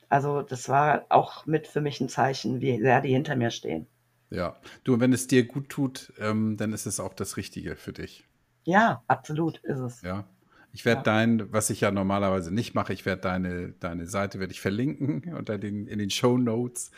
Also 0.09 0.41
das 0.41 0.69
war 0.69 1.05
auch 1.09 1.45
mit 1.45 1.67
für 1.67 1.81
mich 1.81 2.01
ein 2.01 2.09
Zeichen, 2.09 2.61
wie 2.61 2.79
sehr 2.79 3.01
die 3.01 3.13
hinter 3.13 3.35
mir 3.35 3.51
stehen. 3.51 3.87
ja. 4.29 4.55
Du, 4.83 4.99
wenn 4.99 5.13
es 5.13 5.27
dir 5.27 5.45
gut 5.47 5.69
tut, 5.69 6.13
ähm, 6.19 6.57
dann 6.57 6.73
ist 6.73 6.85
es 6.85 6.99
auch 6.99 7.13
das 7.13 7.37
Richtige 7.37 7.75
für 7.75 7.93
dich. 7.93 8.25
Ja, 8.63 9.03
absolut 9.07 9.59
ist 9.63 9.79
es. 9.79 10.01
Ja. 10.01 10.25
Ich 10.73 10.85
werde 10.85 10.99
Ja. 10.99 11.03
dein, 11.03 11.51
was 11.53 11.69
ich 11.69 11.81
ja 11.81 11.91
normalerweise 11.91 12.53
nicht 12.53 12.75
mache, 12.75 12.93
ich 12.93 13.05
werde 13.05 13.21
deine, 13.23 13.71
deine 13.73 14.07
Seite 14.07 14.39
werde 14.39 14.53
ich 14.53 14.61
verlinken 14.61 15.33
unter 15.35 15.57
den, 15.57 15.87
in 15.87 15.99
den 15.99 16.09
Show 16.11 16.37
Notes. 16.37 16.91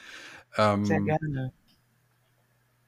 Ähm, 0.57 0.87
Sehr 0.87 0.99
gerne. 1.01 1.53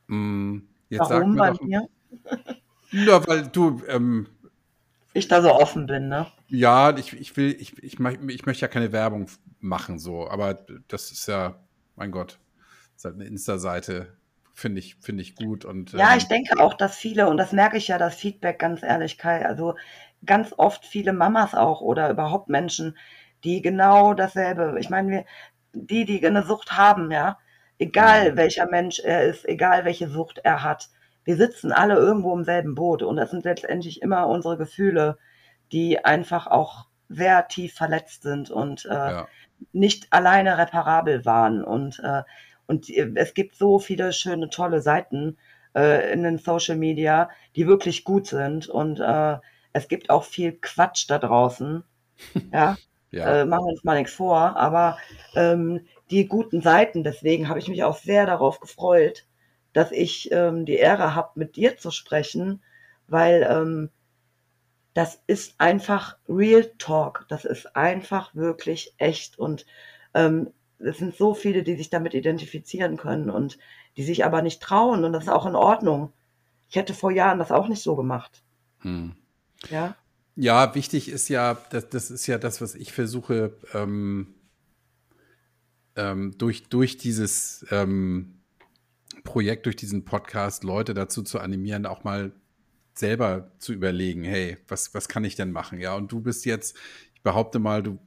mh, 0.08 0.62
jetzt 0.90 1.08
sag 1.08 1.24
Warum 1.24 1.34
mir 1.34 1.44
bei 1.44 1.54
mir? 1.62 1.88
ja, 2.92 3.26
weil 3.28 3.48
du, 3.48 3.82
ähm, 3.88 4.28
Ich 5.14 5.30
da 5.30 5.42
so 5.42 5.54
offen 5.54 5.86
bin, 5.86 6.10
ne? 6.10 6.28
ja, 6.48 6.98
ich, 6.98 7.14
ich 7.14 7.36
will, 7.38 7.56
ich, 7.60 7.78
ich, 7.84 8.00
ich 8.00 8.46
möchte 8.46 8.62
ja 8.62 8.68
keine 8.68 8.92
Werbung 8.92 9.28
machen, 9.60 10.00
so, 10.00 10.28
aber 10.30 10.66
das 10.88 11.12
ist 11.12 11.28
ja, 11.28 11.64
mein 11.96 12.12
Gott, 12.12 12.40
ist 12.96 13.06
halt 13.06 13.16
eine 13.16 13.26
Insta-Seite, 13.26 14.18
finde 14.54 14.80
ich, 14.80 14.96
finde 14.98 15.22
ich 15.24 15.36
gut 15.36 15.66
und 15.66 15.94
Ja, 15.94 16.16
ähm, 16.16 16.18
ich 16.18 16.28
denke 16.28 16.60
auch, 16.60 16.74
dass 16.74 16.96
viele, 16.98 17.28
und 17.30 17.38
das 17.38 17.52
merke 17.54 17.78
ich 17.78 17.88
ja, 17.90 17.98
das 17.98 18.16
Feedback, 18.16 18.60
ganz 18.60 18.82
ehrlich, 18.84 19.18
Kai, 19.18 19.46
also 19.46 19.76
ganz 20.26 20.54
oft 20.58 20.86
viele 20.86 21.14
Mamas 21.14 21.56
auch 21.56 21.82
oder 21.82 22.10
überhaupt 22.10 22.50
Menschen, 22.50 22.98
die 23.44 23.62
genau 23.62 24.14
dasselbe, 24.14 24.78
ich 24.80 24.90
meine, 24.90 25.10
wir, 25.10 25.26
die, 25.74 26.06
die 26.06 26.26
eine 26.26 26.44
Sucht 26.44 26.74
haben, 26.78 27.12
ja, 27.12 27.38
egal 27.80 28.34
Mhm. 28.34 28.38
welcher 28.38 28.68
Mensch 28.68 29.00
er 29.00 29.24
ist, 29.24 29.48
egal 29.48 29.86
welche 29.86 30.10
Sucht 30.10 30.40
er 30.44 30.64
hat, 30.64 30.90
wir 31.24 31.36
sitzen 31.38 31.72
alle 31.72 31.96
irgendwo 31.96 32.34
im 32.36 32.44
selben 32.44 32.76
Boot 32.76 33.04
und 33.04 33.18
das 33.18 33.32
sind 33.32 33.46
letztendlich 33.46 34.02
immer 34.02 34.28
unsere 34.28 34.58
Gefühle, 34.58 35.18
die 35.72 36.04
einfach 36.04 36.48
auch 36.48 36.88
sehr 37.10 37.48
tief 37.48 37.74
verletzt 37.76 38.24
sind 38.24 38.50
und 38.52 38.86
äh, 38.86 39.12
ja, 39.12 39.28
nicht 39.74 40.12
alleine 40.12 40.58
reparabel 40.58 41.26
waren. 41.26 41.64
Und, 41.64 42.00
äh, 42.00 42.24
und 42.68 42.90
es 42.90 43.34
gibt 43.34 43.56
so 43.56 43.80
viele 43.80 44.14
schöne, 44.14 44.50
tolle 44.50 44.82
Seiten 44.82 45.38
äh, 45.76 46.12
in 46.14 46.24
den 46.24 46.38
Social 46.38 46.78
Media, 46.78 47.30
die 47.56 47.68
wirklich 47.68 48.04
gut 48.04 48.28
sind. 48.28 48.68
Und 48.70 49.00
äh, 49.00 49.38
es 49.74 49.88
gibt 49.88 50.10
auch 50.10 50.24
viel 50.24 50.54
Quatsch 50.54 51.10
da 51.10 51.20
draußen. 51.20 51.84
Ja, 52.54 52.78
ja, 53.12 53.42
äh, 53.42 53.46
machen 53.46 53.66
wir 53.66 53.72
uns 53.72 53.84
mal 53.84 53.98
nichts 53.98 54.14
vor. 54.14 54.56
Aber 54.58 54.98
ähm, 55.36 55.88
die 56.12 56.28
guten 56.28 56.62
Seiten, 56.62 57.04
deswegen 57.04 57.50
habe 57.50 57.60
ich 57.60 57.68
mich 57.68 57.84
auch 57.84 57.98
sehr 57.98 58.26
darauf 58.26 58.60
gefreut, 58.60 59.26
dass 59.74 59.92
ich 59.92 60.32
ähm, 60.32 60.66
die 60.66 60.76
Ehre 60.76 61.16
habe, 61.16 61.32
mit 61.36 61.56
dir 61.56 61.78
zu 61.78 61.92
sprechen, 61.92 62.64
weil 63.08 63.48
ähm, 63.50 63.90
das 64.94 65.22
ist 65.28 65.56
einfach 65.60 66.18
Real 66.28 66.64
Talk. 66.78 67.26
Das 67.30 67.46
ist 67.46 67.76
einfach 67.76 68.36
wirklich 68.36 68.94
echt. 68.98 69.40
Und 69.40 69.66
ähm, 70.14 70.52
es 70.80 70.98
sind 70.98 71.16
so 71.16 71.34
viele, 71.34 71.64
die 71.64 71.76
sich 71.76 71.90
damit 71.90 72.14
identifizieren 72.14 72.98
können 72.98 73.30
und 73.30 73.58
die 73.98 74.04
sich 74.04 74.26
aber 74.26 74.42
nicht 74.42 74.62
trauen. 74.62 75.04
Und 75.06 75.14
das 75.14 75.24
ist 75.24 75.30
auch 75.30 75.46
in 75.46 75.56
Ordnung. 75.56 76.14
Ich 76.70 76.76
hätte 76.76 76.94
vor 76.94 77.12
Jahren 77.12 77.40
das 77.40 77.52
auch 77.52 77.68
nicht 77.68 77.82
so 77.84 77.96
gemacht. 77.96 78.44
hm. 78.82 79.16
Ja, 79.70 79.96
Ja, 80.36 80.74
wichtig 80.76 81.10
ist 81.10 81.30
ja, 81.30 81.58
das, 81.72 81.90
das 81.90 82.10
ist 82.10 82.28
ja 82.28 82.38
das, 82.38 82.62
was 82.62 82.76
ich 82.76 82.94
versuche, 82.94 83.58
ähm, 83.74 84.34
ähm, 85.96 86.38
durch, 86.38 86.70
durch 86.70 86.98
dieses 86.98 87.66
ähm, 87.70 88.40
Projekt, 89.24 89.66
durch 89.66 89.76
diesen 89.76 90.06
Podcast 90.06 90.64
Leute 90.64 90.94
dazu 90.94 91.22
zu 91.22 91.40
animieren, 91.40 91.86
auch 91.86 92.04
mal 92.04 92.32
selber 92.94 93.52
zu 93.60 93.74
überlegen, 93.74 94.24
hey, 94.24 94.58
was, 94.68 94.94
was 94.94 95.08
kann 95.08 95.24
ich 95.24 95.36
denn 95.36 95.52
machen? 95.52 95.80
Ja, 95.80 95.96
und 95.96 96.12
du 96.12 96.22
bist 96.22 96.46
jetzt, 96.46 96.78
ich 97.14 97.22
behaupte 97.22 97.60
mal, 97.60 97.84
du 97.84 98.00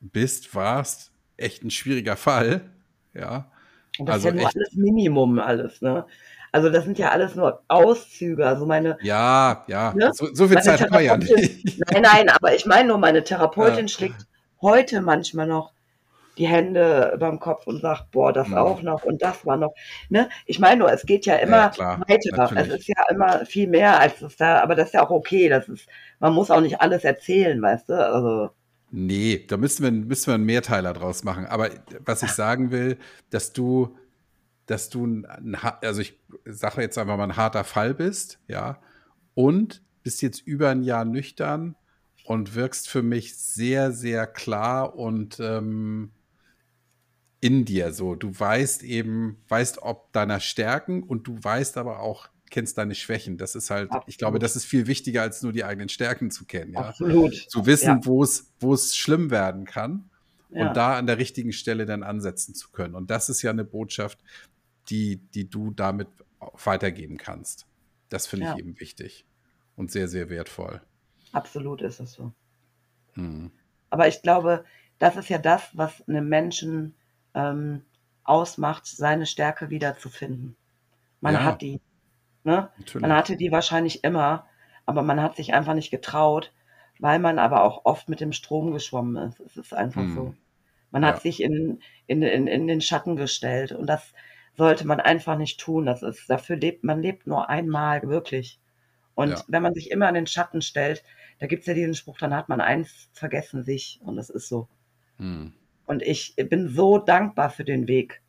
bist, 0.00 0.54
warst 0.54 1.12
echt 1.36 1.62
ein 1.62 1.70
schwieriger 1.70 2.16
Fall. 2.16 2.70
Ja. 3.14 3.50
Und 3.98 4.06
das 4.06 4.14
also 4.14 4.28
ist 4.28 4.34
ja 4.34 4.40
nur 4.40 4.48
echt, 4.48 4.56
alles 4.56 4.74
Minimum, 4.74 5.38
alles, 5.38 5.80
ne? 5.82 6.06
Also 6.52 6.68
das 6.68 6.84
sind 6.84 6.98
ja 6.98 7.10
alles 7.10 7.34
nur 7.34 7.62
Auszüge. 7.68 8.46
Also 8.46 8.66
meine. 8.66 8.98
Ja, 9.02 9.64
ja. 9.66 9.94
Ne? 9.94 10.10
So, 10.12 10.28
so, 10.34 10.46
viel 10.46 10.60
Zeit 10.60 10.82
haben 10.82 10.92
wir 10.92 11.00
ja 11.00 11.16
nicht. 11.16 11.80
Nein, 11.90 12.02
nein, 12.02 12.28
aber 12.28 12.54
ich 12.54 12.66
meine 12.66 12.88
nur, 12.88 12.98
meine 12.98 13.24
Therapeutin 13.24 13.86
ja. 13.86 13.88
schlägt 13.88 14.26
heute 14.60 15.00
manchmal 15.00 15.46
noch 15.46 15.72
die 16.38 16.46
Hände 16.46 17.16
beim 17.18 17.38
Kopf 17.40 17.66
und 17.66 17.80
sagt, 17.80 18.10
boah, 18.10 18.32
das 18.32 18.48
ja. 18.48 18.60
auch 18.60 18.82
noch 18.82 19.04
und 19.04 19.22
das 19.22 19.44
war 19.44 19.56
noch. 19.56 19.74
Ne? 20.08 20.28
Ich 20.46 20.58
meine 20.58 20.78
nur, 20.78 20.92
es 20.92 21.04
geht 21.04 21.26
ja 21.26 21.36
immer 21.36 21.70
ja, 21.76 22.00
weiter. 22.06 22.56
Es 22.56 22.68
ist 22.68 22.88
ja 22.88 23.04
immer 23.10 23.44
viel 23.44 23.68
mehr 23.68 23.98
als 23.98 24.22
es 24.22 24.36
da, 24.36 24.60
aber 24.60 24.74
das 24.74 24.88
ist 24.88 24.94
ja 24.94 25.04
auch 25.04 25.10
okay. 25.10 25.48
Das 25.48 25.68
ist, 25.68 25.86
man 26.20 26.32
muss 26.32 26.50
auch 26.50 26.60
nicht 26.60 26.80
alles 26.80 27.04
erzählen, 27.04 27.60
weißt 27.60 27.90
du? 27.90 27.94
Also. 27.94 28.50
Nee, 28.90 29.44
da 29.48 29.56
müssen 29.56 29.84
wir, 29.84 29.90
müssen 29.90 30.26
wir 30.28 30.34
einen 30.34 30.44
Mehrteiler 30.44 30.92
draus 30.92 31.24
machen. 31.24 31.46
Aber 31.46 31.70
was 32.04 32.22
ich 32.22 32.30
sagen 32.30 32.70
will, 32.70 32.98
dass 33.30 33.52
du, 33.52 33.96
dass 34.72 34.88
du 34.88 35.06
ein, 35.06 35.54
also 35.82 36.00
ich 36.00 36.18
sage 36.46 36.80
jetzt 36.80 36.96
einfach 36.96 37.18
mal 37.18 37.24
ein 37.24 37.36
harter 37.36 37.62
Fall 37.62 37.92
bist, 37.92 38.40
ja, 38.48 38.80
und 39.34 39.82
bist 40.02 40.22
jetzt 40.22 40.40
über 40.40 40.70
ein 40.70 40.82
Jahr 40.82 41.04
nüchtern 41.04 41.76
und 42.24 42.54
wirkst 42.54 42.88
für 42.88 43.02
mich 43.02 43.36
sehr, 43.36 43.92
sehr 43.92 44.26
klar 44.26 44.96
und 44.96 45.38
ähm, 45.40 46.12
in 47.40 47.66
dir 47.66 47.92
so. 47.92 48.14
Du 48.14 48.32
weißt 48.38 48.82
eben, 48.82 49.42
weißt 49.48 49.82
ob 49.82 50.10
deiner 50.12 50.40
Stärken 50.40 51.02
und 51.02 51.26
du 51.26 51.36
weißt 51.42 51.76
aber 51.76 52.00
auch, 52.00 52.28
kennst 52.48 52.78
deine 52.78 52.94
Schwächen. 52.94 53.36
Das 53.36 53.54
ist 53.54 53.68
halt, 53.70 53.90
Absolut. 53.90 54.08
ich 54.08 54.16
glaube, 54.16 54.38
das 54.38 54.56
ist 54.56 54.64
viel 54.64 54.86
wichtiger, 54.86 55.20
als 55.20 55.42
nur 55.42 55.52
die 55.52 55.64
eigenen 55.64 55.90
Stärken 55.90 56.30
zu 56.30 56.46
kennen. 56.46 56.72
Ja? 56.72 56.80
Absolut. 56.80 57.34
Zu 57.34 57.66
wissen, 57.66 57.88
ja. 57.88 58.00
wo 58.04 58.22
es, 58.22 58.54
wo 58.58 58.72
es 58.72 58.96
schlimm 58.96 59.30
werden 59.30 59.66
kann 59.66 60.08
ja. 60.50 60.68
und 60.68 60.76
da 60.76 60.96
an 60.96 61.06
der 61.06 61.18
richtigen 61.18 61.52
Stelle 61.52 61.86
dann 61.86 62.02
ansetzen 62.02 62.54
zu 62.54 62.70
können. 62.70 62.94
Und 62.94 63.10
das 63.10 63.28
ist 63.28 63.42
ja 63.42 63.50
eine 63.50 63.64
Botschaft, 63.64 64.18
die, 64.88 65.16
die 65.16 65.48
du 65.48 65.70
damit 65.70 66.08
weitergeben 66.64 67.16
kannst. 67.16 67.66
Das 68.08 68.26
finde 68.26 68.46
ja. 68.46 68.52
ich 68.52 68.58
eben 68.58 68.78
wichtig 68.80 69.24
und 69.76 69.90
sehr, 69.90 70.08
sehr 70.08 70.28
wertvoll. 70.28 70.80
Absolut 71.32 71.82
ist 71.82 72.00
es 72.00 72.12
so. 72.12 72.32
Hm. 73.14 73.50
Aber 73.90 74.08
ich 74.08 74.22
glaube, 74.22 74.64
das 74.98 75.16
ist 75.16 75.28
ja 75.28 75.38
das, 75.38 75.76
was 75.76 76.06
einem 76.08 76.28
Menschen 76.28 76.94
ähm, 77.34 77.82
ausmacht, 78.24 78.86
seine 78.86 79.26
Stärke 79.26 79.70
wiederzufinden. 79.70 80.56
Man 81.20 81.34
ja, 81.34 81.44
hat 81.44 81.62
die. 81.62 81.80
Ne? 82.44 82.68
Man 82.98 83.12
hatte 83.12 83.36
die 83.36 83.52
wahrscheinlich 83.52 84.04
immer, 84.04 84.46
aber 84.84 85.02
man 85.02 85.20
hat 85.22 85.36
sich 85.36 85.54
einfach 85.54 85.74
nicht 85.74 85.90
getraut, 85.90 86.52
weil 86.98 87.18
man 87.18 87.38
aber 87.38 87.62
auch 87.64 87.84
oft 87.84 88.08
mit 88.08 88.20
dem 88.20 88.32
Strom 88.32 88.72
geschwommen 88.72 89.16
ist. 89.28 89.40
Es 89.40 89.56
ist 89.56 89.74
einfach 89.74 90.02
hm. 90.02 90.14
so. 90.14 90.34
Man 90.90 91.06
hat 91.06 91.22
sich 91.22 91.42
in, 91.42 91.80
in, 92.06 92.22
in, 92.22 92.46
in 92.46 92.66
den 92.66 92.82
Schatten 92.82 93.16
gestellt 93.16 93.72
und 93.72 93.86
das 93.86 94.12
sollte 94.56 94.86
man 94.86 95.00
einfach 95.00 95.36
nicht 95.36 95.60
tun. 95.60 95.86
Das 95.86 96.02
ist, 96.02 96.28
dafür 96.28 96.56
lebt, 96.56 96.84
man 96.84 97.00
lebt 97.00 97.26
nur 97.26 97.48
einmal, 97.48 98.02
wirklich. 98.02 98.60
Und 99.14 99.30
ja. 99.30 99.44
wenn 99.48 99.62
man 99.62 99.74
sich 99.74 99.90
immer 99.90 100.08
in 100.08 100.14
den 100.14 100.26
Schatten 100.26 100.62
stellt, 100.62 101.04
da 101.38 101.46
gibt 101.46 101.62
es 101.62 101.66
ja 101.66 101.74
diesen 101.74 101.94
Spruch, 101.94 102.18
dann 102.18 102.34
hat 102.34 102.48
man 102.48 102.60
eins 102.60 103.10
vergessen, 103.12 103.64
sich. 103.64 104.00
Und 104.02 104.16
das 104.16 104.30
ist 104.30 104.48
so. 104.48 104.68
Hm. 105.18 105.52
Und 105.86 106.02
ich 106.02 106.36
bin 106.36 106.68
so 106.68 106.98
dankbar 106.98 107.50
für 107.50 107.64
den 107.64 107.88
Weg. 107.88 108.22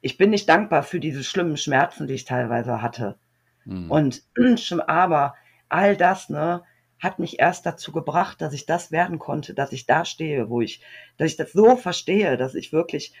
Ich 0.00 0.16
bin 0.16 0.30
nicht 0.30 0.48
dankbar 0.48 0.82
für 0.82 1.00
diese 1.00 1.24
schlimmen 1.24 1.56
Schmerzen, 1.56 2.06
die 2.06 2.14
ich 2.14 2.24
teilweise 2.24 2.80
hatte. 2.80 3.18
Mhm. 3.64 3.90
Und 3.90 4.22
aber 4.86 5.34
all 5.68 5.96
das, 5.96 6.30
ne, 6.30 6.62
hat 6.98 7.18
mich 7.18 7.38
erst 7.38 7.66
dazu 7.66 7.92
gebracht, 7.92 8.40
dass 8.40 8.52
ich 8.52 8.66
das 8.66 8.90
werden 8.90 9.18
konnte, 9.18 9.52
dass 9.52 9.72
ich 9.72 9.86
da 9.86 10.04
stehe, 10.04 10.48
wo 10.48 10.60
ich, 10.60 10.80
dass 11.18 11.30
ich 11.30 11.36
das 11.36 11.52
so 11.52 11.76
verstehe, 11.76 12.36
dass 12.36 12.54
ich 12.54 12.72
wirklich 12.72 13.12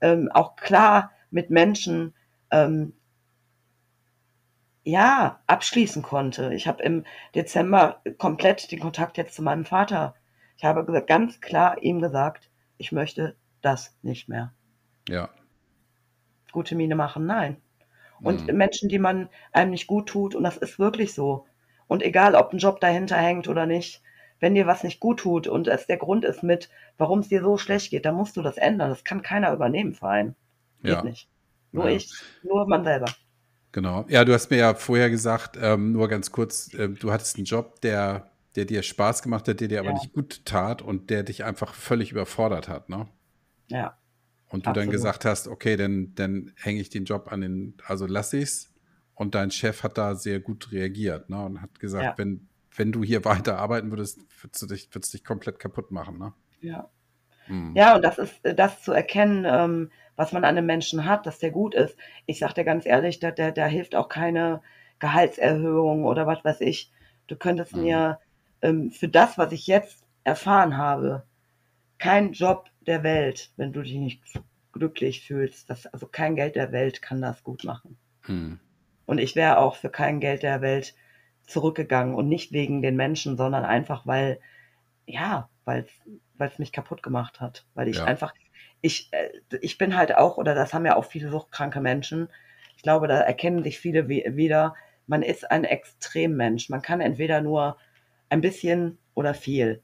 ähm, 0.00 0.28
auch 0.32 0.56
klar 0.56 1.12
mit 1.32 1.50
Menschen 1.50 2.14
ähm, 2.50 2.92
ja 4.84 5.40
abschließen 5.46 6.02
konnte. 6.02 6.52
Ich 6.54 6.66
habe 6.66 6.82
im 6.82 7.04
Dezember 7.34 8.02
komplett 8.18 8.70
den 8.70 8.80
Kontakt 8.80 9.16
jetzt 9.16 9.34
zu 9.34 9.42
meinem 9.42 9.64
Vater. 9.64 10.14
Ich 10.56 10.64
habe 10.64 11.04
ganz 11.06 11.40
klar 11.40 11.82
ihm 11.82 12.00
gesagt, 12.00 12.50
ich 12.78 12.92
möchte 12.92 13.36
das 13.60 13.96
nicht 14.02 14.28
mehr. 14.28 14.52
Ja. 15.08 15.30
Gute 16.52 16.74
Miene 16.74 16.94
machen, 16.94 17.26
nein. 17.26 17.56
Und 18.20 18.46
mhm. 18.46 18.56
Menschen, 18.56 18.88
die 18.88 18.98
man 18.98 19.28
einem 19.52 19.70
nicht 19.70 19.86
gut 19.86 20.08
tut, 20.08 20.34
und 20.34 20.44
das 20.44 20.56
ist 20.56 20.78
wirklich 20.78 21.14
so. 21.14 21.46
Und 21.88 22.02
egal, 22.02 22.34
ob 22.34 22.52
ein 22.52 22.58
Job 22.58 22.80
dahinter 22.80 23.16
hängt 23.16 23.48
oder 23.48 23.66
nicht, 23.66 24.02
wenn 24.38 24.54
dir 24.54 24.66
was 24.66 24.82
nicht 24.82 25.00
gut 25.00 25.20
tut 25.20 25.46
und 25.46 25.68
es 25.68 25.86
der 25.86 25.96
Grund 25.96 26.24
ist 26.24 26.42
mit, 26.42 26.68
warum 26.98 27.20
es 27.20 27.28
dir 27.28 27.42
so 27.42 27.58
schlecht 27.58 27.90
geht, 27.90 28.04
dann 28.04 28.16
musst 28.16 28.36
du 28.36 28.42
das 28.42 28.56
ändern. 28.56 28.90
Das 28.90 29.04
kann 29.04 29.22
keiner 29.22 29.52
übernehmen, 29.52 29.94
Verein. 29.94 30.34
Geht 30.82 30.92
ja. 30.92 31.02
nicht. 31.02 31.28
Nur 31.72 31.88
ja. 31.88 31.96
ich, 31.96 32.12
nur 32.42 32.66
man 32.66 32.84
selber. 32.84 33.06
Genau. 33.72 34.04
Ja, 34.08 34.24
du 34.24 34.34
hast 34.34 34.50
mir 34.50 34.58
ja 34.58 34.74
vorher 34.74 35.08
gesagt, 35.08 35.58
ähm, 35.60 35.92
nur 35.92 36.08
ganz 36.08 36.30
kurz, 36.30 36.74
äh, 36.74 36.88
du 36.88 37.10
hattest 37.10 37.36
einen 37.36 37.46
Job, 37.46 37.80
der 37.80 38.32
der 38.56 38.64
dir 38.64 38.82
Spaß 38.82 39.22
gemacht 39.22 39.48
hat, 39.48 39.60
der 39.60 39.68
dir 39.68 39.80
aber 39.80 39.90
ja. 39.90 39.94
nicht 39.94 40.12
gut 40.12 40.44
tat 40.44 40.82
und 40.82 41.10
der 41.10 41.22
dich 41.22 41.44
einfach 41.44 41.74
völlig 41.74 42.12
überfordert 42.12 42.68
hat, 42.68 42.88
ne? 42.88 43.08
Ja. 43.68 43.98
Und 44.48 44.66
du 44.66 44.70
Absolut. 44.70 44.76
dann 44.76 44.90
gesagt 44.90 45.24
hast, 45.24 45.48
okay, 45.48 45.76
dann, 45.76 46.14
dann 46.14 46.52
hänge 46.56 46.80
ich 46.80 46.90
den 46.90 47.04
Job 47.04 47.32
an 47.32 47.40
den, 47.40 47.74
also 47.86 48.06
lass 48.06 48.32
ich's. 48.34 48.70
Und 49.14 49.34
dein 49.34 49.50
Chef 49.50 49.82
hat 49.82 49.96
da 49.96 50.14
sehr 50.14 50.40
gut 50.40 50.72
reagiert, 50.72 51.30
ne? 51.30 51.42
Und 51.42 51.62
hat 51.62 51.80
gesagt, 51.80 52.04
ja. 52.04 52.14
wenn, 52.18 52.48
wenn 52.76 52.92
du 52.92 53.02
hier 53.02 53.24
weiter 53.24 53.58
arbeiten 53.58 53.90
würdest, 53.90 54.20
würdest 54.42 54.62
du 54.62 54.66
dich, 54.66 54.94
würdest 54.94 55.14
dich 55.14 55.24
komplett 55.24 55.58
kaputt 55.58 55.90
machen, 55.90 56.18
ne? 56.18 56.34
Ja. 56.60 56.90
Hm. 57.46 57.74
Ja, 57.74 57.96
und 57.96 58.02
das 58.02 58.18
ist 58.18 58.40
das 58.42 58.82
zu 58.82 58.92
erkennen, 58.92 59.44
ähm, 59.48 59.90
was 60.22 60.32
man 60.32 60.44
an 60.44 60.56
einem 60.56 60.66
Menschen 60.66 61.04
hat, 61.04 61.26
dass 61.26 61.40
der 61.40 61.50
gut 61.50 61.74
ist. 61.74 61.96
Ich 62.26 62.38
sag 62.38 62.52
dir 62.52 62.62
ganz 62.62 62.86
ehrlich, 62.86 63.18
da, 63.18 63.32
da, 63.32 63.50
da 63.50 63.66
hilft 63.66 63.96
auch 63.96 64.08
keine 64.08 64.62
Gehaltserhöhung 65.00 66.04
oder 66.04 66.28
was 66.28 66.44
weiß 66.44 66.60
ich. 66.60 66.92
Du 67.26 67.34
könntest 67.34 67.72
hm. 67.72 67.82
mir 67.82 68.20
ähm, 68.62 68.92
für 68.92 69.08
das, 69.08 69.36
was 69.36 69.50
ich 69.50 69.66
jetzt 69.66 70.04
erfahren 70.22 70.76
habe, 70.76 71.24
kein 71.98 72.32
Job 72.32 72.70
der 72.86 73.02
Welt, 73.02 73.50
wenn 73.56 73.72
du 73.72 73.82
dich 73.82 73.94
nicht 73.94 74.22
glücklich 74.70 75.26
fühlst. 75.26 75.68
Das, 75.68 75.86
also 75.86 76.06
kein 76.06 76.36
Geld 76.36 76.54
der 76.54 76.70
Welt 76.70 77.02
kann 77.02 77.20
das 77.20 77.42
gut 77.42 77.64
machen. 77.64 77.98
Hm. 78.22 78.60
Und 79.04 79.18
ich 79.18 79.34
wäre 79.34 79.58
auch 79.58 79.74
für 79.74 79.90
kein 79.90 80.20
Geld 80.20 80.44
der 80.44 80.60
Welt 80.60 80.94
zurückgegangen 81.48 82.14
und 82.14 82.28
nicht 82.28 82.52
wegen 82.52 82.80
den 82.80 82.94
Menschen, 82.94 83.36
sondern 83.36 83.64
einfach, 83.64 84.06
weil, 84.06 84.38
ja, 85.04 85.48
weil 85.64 85.84
es 86.38 86.60
mich 86.60 86.70
kaputt 86.70 87.02
gemacht 87.02 87.40
hat. 87.40 87.66
Weil 87.74 87.88
ich 87.88 87.96
ja. 87.96 88.04
einfach, 88.04 88.32
ich, 88.82 89.08
äh, 89.12 89.30
ich 89.60 89.78
bin 89.78 89.96
halt 89.96 90.14
auch, 90.14 90.36
oder 90.36 90.54
das 90.54 90.74
haben 90.74 90.84
ja 90.84 90.96
auch 90.96 91.06
viele 91.06 91.30
suchtkranke 91.30 91.80
Menschen, 91.80 92.28
ich 92.76 92.82
glaube, 92.82 93.06
da 93.08 93.20
erkennen 93.20 93.62
sich 93.62 93.78
viele 93.78 94.08
wieder, 94.08 94.74
man 95.06 95.22
ist 95.22 95.50
ein 95.50 95.64
Extremmensch. 95.64 96.68
Man 96.68 96.82
kann 96.82 97.00
entweder 97.00 97.40
nur 97.40 97.76
ein 98.28 98.40
bisschen 98.40 98.98
oder 99.14 99.34
viel. 99.34 99.82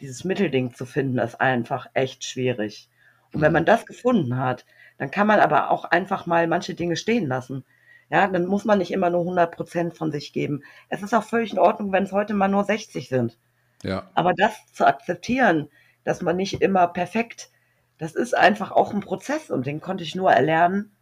Dieses 0.00 0.24
Mittelding 0.24 0.74
zu 0.74 0.86
finden, 0.86 1.18
ist 1.18 1.40
einfach 1.40 1.88
echt 1.94 2.24
schwierig. 2.24 2.88
Und 3.32 3.40
wenn 3.40 3.50
mhm. 3.50 3.54
man 3.54 3.64
das 3.64 3.86
gefunden 3.86 4.36
hat, 4.36 4.64
dann 4.98 5.10
kann 5.10 5.26
man 5.26 5.40
aber 5.40 5.70
auch 5.70 5.84
einfach 5.84 6.26
mal 6.26 6.46
manche 6.46 6.74
Dinge 6.74 6.96
stehen 6.96 7.26
lassen. 7.26 7.64
Ja, 8.10 8.28
dann 8.28 8.46
muss 8.46 8.64
man 8.64 8.78
nicht 8.78 8.92
immer 8.92 9.10
nur 9.10 9.22
100 9.22 9.56
Prozent 9.56 9.96
von 9.96 10.12
sich 10.12 10.32
geben. 10.32 10.62
Es 10.88 11.02
ist 11.02 11.14
auch 11.14 11.24
völlig 11.24 11.52
in 11.52 11.58
Ordnung, 11.58 11.90
wenn 11.90 12.04
es 12.04 12.12
heute 12.12 12.34
mal 12.34 12.48
nur 12.48 12.62
60 12.62 13.08
sind. 13.08 13.38
Ja. 13.82 14.08
Aber 14.14 14.32
das 14.36 14.54
zu 14.72 14.86
akzeptieren, 14.86 15.68
dass 16.04 16.22
man 16.22 16.36
nicht 16.36 16.62
immer 16.62 16.86
perfekt, 16.86 17.50
das 17.98 18.14
ist 18.14 18.36
einfach 18.36 18.72
auch 18.72 18.92
ein 18.92 19.00
Prozess 19.00 19.50
und 19.50 19.66
den 19.66 19.80
konnte 19.80 20.04
ich 20.04 20.14
nur 20.14 20.30
erlernen, 20.30 20.92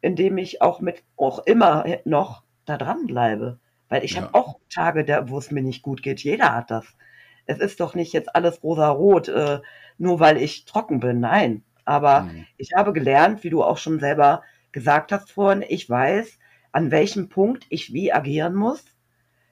indem 0.00 0.38
ich 0.38 0.62
auch 0.62 0.80
mit 0.80 1.02
auch 1.16 1.40
immer 1.40 1.84
noch 2.04 2.42
da 2.66 2.76
dran 2.76 3.06
bleibe. 3.06 3.58
Weil 3.88 4.04
ich 4.04 4.12
ja. 4.12 4.22
habe 4.22 4.34
auch 4.34 4.58
Tage, 4.72 5.24
wo 5.28 5.38
es 5.38 5.50
mir 5.50 5.62
nicht 5.62 5.82
gut 5.82 6.02
geht. 6.02 6.20
Jeder 6.20 6.54
hat 6.54 6.70
das. 6.70 6.86
Es 7.46 7.58
ist 7.58 7.80
doch 7.80 7.94
nicht 7.94 8.12
jetzt 8.12 8.34
alles 8.34 8.62
rosa-rot, 8.62 9.28
äh, 9.28 9.60
nur 9.98 10.20
weil 10.20 10.36
ich 10.36 10.64
trocken 10.64 11.00
bin. 11.00 11.20
Nein. 11.20 11.64
Aber 11.84 12.22
mhm. 12.22 12.46
ich 12.56 12.70
habe 12.76 12.92
gelernt, 12.92 13.42
wie 13.42 13.50
du 13.50 13.64
auch 13.64 13.78
schon 13.78 13.98
selber 13.98 14.42
gesagt 14.70 15.10
hast 15.10 15.32
vorhin, 15.32 15.64
ich 15.66 15.90
weiß, 15.90 16.38
an 16.70 16.90
welchem 16.92 17.28
Punkt 17.28 17.66
ich 17.68 17.92
wie 17.92 18.12
agieren 18.12 18.54
muss, 18.54 18.84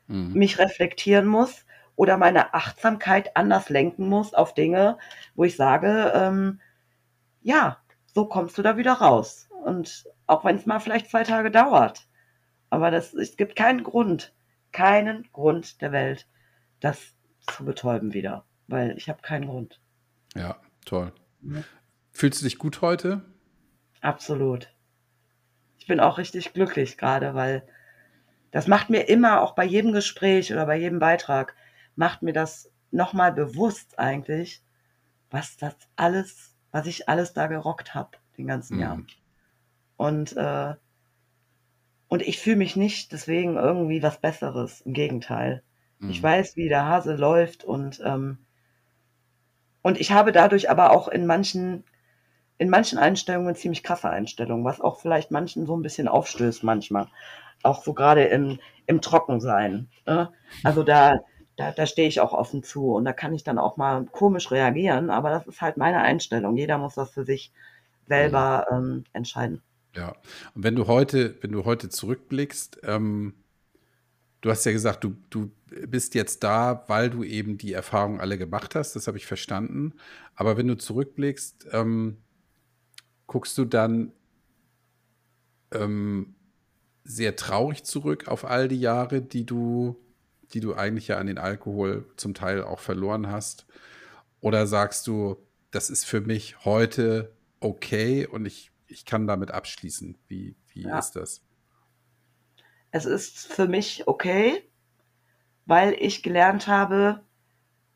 mhm. 0.07 0.35
mich 0.35 0.59
reflektieren 0.59 1.27
muss 1.27 1.65
oder 1.99 2.16
meine 2.16 2.55
Achtsamkeit 2.55 3.37
anders 3.37 3.70
lenken 3.70 4.09
muss 4.09 4.33
auf 4.33 4.55
Dinge, 4.55 4.99
wo 5.35 5.43
ich 5.43 5.57
sage, 5.57 6.12
ähm, 6.15 6.61
ja, 7.43 7.79
so 8.07 8.27
kommst 8.27 8.57
du 8.57 8.62
da 8.62 8.77
wieder 8.77 8.93
raus. 8.93 9.49
Und 9.65 10.05
auch 10.29 10.45
wenn 10.45 10.55
es 10.55 10.65
mal 10.65 10.79
vielleicht 10.79 11.11
zwei 11.11 11.25
Tage 11.25 11.51
dauert. 11.51 12.07
Aber 12.70 12.93
das, 12.93 13.15
es 13.15 13.37
gibt 13.37 13.57
keinen 13.57 13.83
Grund, 13.83 14.33
keinen 14.70 15.29
Grund 15.33 15.81
der 15.81 15.91
Welt, 15.91 16.29
das 16.79 17.16
zu 17.51 17.65
betäuben 17.65 18.15
wieder, 18.15 18.45
weil 18.69 18.97
ich 18.97 19.09
habe 19.09 19.20
keinen 19.20 19.49
Grund. 19.49 19.81
Ja, 20.37 20.57
toll. 20.87 21.12
Ja. 21.43 21.65
Fühlst 22.12 22.41
du 22.41 22.45
dich 22.45 22.59
gut 22.59 22.81
heute? 22.81 23.23
Absolut. 24.03 24.73
Ich 25.79 25.89
bin 25.89 25.99
auch 25.99 26.16
richtig 26.19 26.53
glücklich 26.53 26.97
gerade, 26.97 27.35
weil 27.35 27.66
das 28.53 28.69
macht 28.69 28.89
mir 28.89 29.09
immer, 29.09 29.43
auch 29.43 29.57
bei 29.57 29.65
jedem 29.65 29.93
Gespräch 29.93 30.53
oder 30.53 30.65
bei 30.65 30.79
jedem 30.79 31.01
Beitrag, 31.01 31.57
macht 31.99 32.23
mir 32.23 32.33
das 32.33 32.70
nochmal 32.93 33.33
bewusst 33.33 33.99
eigentlich, 33.99 34.62
was 35.31 35.57
das 35.59 35.77
alles, 35.97 36.57
was 36.73 36.87
ich 36.87 37.09
alles 37.09 37.35
da 37.35 37.49
gerockt 37.49 37.95
habe, 37.95 38.19
den 38.39 38.47
ganzen 38.49 38.77
Mhm. 38.77 38.81
Jahr. 38.81 39.03
Und, 39.97 40.37
äh, 40.37 40.75
und 42.09 42.20
ich 42.23 42.39
fühle 42.39 42.57
mich 42.57 42.77
nicht 42.77 43.12
deswegen 43.12 43.57
irgendwie 43.57 44.03
was 44.03 44.20
Besseres. 44.20 44.83
Im 44.83 44.93
Gegenteil. 44.93 45.62
Ich 46.07 46.23
Mhm. 46.23 46.23
weiß, 46.23 46.57
wie 46.57 46.69
der 46.69 46.85
Hase 46.87 47.15
läuft 47.16 47.65
und, 47.65 48.01
ähm, 48.05 48.39
und 49.83 49.99
ich 50.01 50.12
habe 50.12 50.33
dadurch 50.33 50.70
aber 50.70 50.91
auch 50.93 51.09
in 51.09 51.27
manchen, 51.27 51.85
in 52.59 52.70
manchen 52.70 52.99
Einstellungen 52.99 53.55
ziemlich 53.57 53.83
krasse 53.83 54.11
Einstellungen, 54.11 54.65
was 54.65 54.81
auch 54.81 55.01
vielleicht 55.01 55.31
manchen 55.31 55.66
so 55.66 55.77
ein 55.77 55.83
bisschen 55.83 56.09
aufstößt 56.09 56.65
manchmal. 56.65 57.09
Auch 57.65 57.83
so 57.85 57.95
gerade 57.95 58.25
im, 58.27 58.61
im 58.87 59.01
Trockensein. 59.03 59.89
Ne? 60.07 60.33
Also 60.62 60.85
da, 60.85 61.19
da, 61.59 61.73
da 61.73 61.87
stehe 61.87 62.07
ich 62.07 62.21
auch 62.21 62.33
offen 62.33 62.63
zu 62.63 62.95
und 62.95 63.05
da 63.05 63.13
kann 63.13 63.35
ich 63.35 63.43
dann 63.43 63.59
auch 63.59 63.77
mal 63.77 64.05
komisch 64.07 64.53
reagieren, 64.53 65.11
aber 65.11 65.31
das 65.31 65.47
ist 65.49 65.61
halt 65.61 65.77
meine 65.77 66.01
Einstellung. 66.01 66.57
Jeder 66.57 66.79
muss 66.79 66.95
das 66.95 67.11
für 67.11 67.25
sich 67.25 67.53
selber 68.07 68.67
ähm, 68.71 69.05
entscheiden. 69.13 69.61
Ja. 69.97 70.15
Und 70.55 70.63
wenn 70.63 70.77
du 70.77 70.87
heute, 70.87 71.37
wenn 71.41 71.51
du 71.51 71.65
heute 71.65 71.89
zurückblickst, 71.89 72.81
ähm, 72.85 73.35
du 74.41 74.51
hast 74.51 74.65
ja 74.67 74.73
gesagt, 74.73 75.03
du, 75.03 75.17
du 75.31 75.51
bist 75.89 76.15
jetzt 76.15 76.45
da, 76.45 76.85
weil 76.87 77.11
du 77.11 77.25
eben 77.25 77.59
die 77.59 77.73
Erfahrungen 77.73 78.21
alle 78.21 78.39
gemacht 78.39 78.77
hast, 78.77 78.95
das 78.95 79.09
habe 79.09 79.19
ich 79.19 79.27
verstanden. 79.27 79.95
Aber 80.37 80.57
wenn 80.57 80.69
du 80.69 80.77
zurückblickst, 80.77 81.67
ähm, 81.73 82.19
guckst 83.27 83.59
du 83.59 83.65
dann 83.65 84.13
ähm, 85.73 86.37
sehr 87.03 87.35
traurig 87.35 87.83
zurück 87.83 88.29
auf 88.29 88.45
all 88.45 88.69
die 88.69 88.81
Jahre, 88.81 89.23
die 89.23 89.45
du, 89.45 89.97
die 90.55 90.61
du 90.61 90.75
eigentlich 90.75 91.09
ja 91.09 91.19
an 91.19 91.27
den 91.27 91.39
Alkohol 91.39 92.07
zum 92.16 92.35
Teil 92.35 92.62
auch 92.62 92.81
verloren 92.81 93.31
hast? 93.31 93.66
Oder 94.41 94.66
sagst 94.66 95.07
du, 95.07 95.37
das 95.70 95.91
ist 95.91 96.05
für 96.05 96.20
mich 96.20 96.65
heute 96.65 97.33
okay 97.61 98.27
und 98.27 98.47
ich, 98.47 98.70
ich 98.87 99.05
kann 99.05 99.27
damit 99.27 99.51
abschließen? 99.51 100.16
Wie, 100.29 100.57
wie 100.73 100.83
Ja. 100.85 100.99
ist 100.99 101.16
das? 101.16 101.43
Es 102.91 103.05
ist 103.07 103.47
für 103.53 103.66
mich 103.69 104.07
okay, 104.09 104.62
weil 105.66 105.95
ich 105.95 106.23
gelernt 106.23 106.66
habe, 106.66 107.20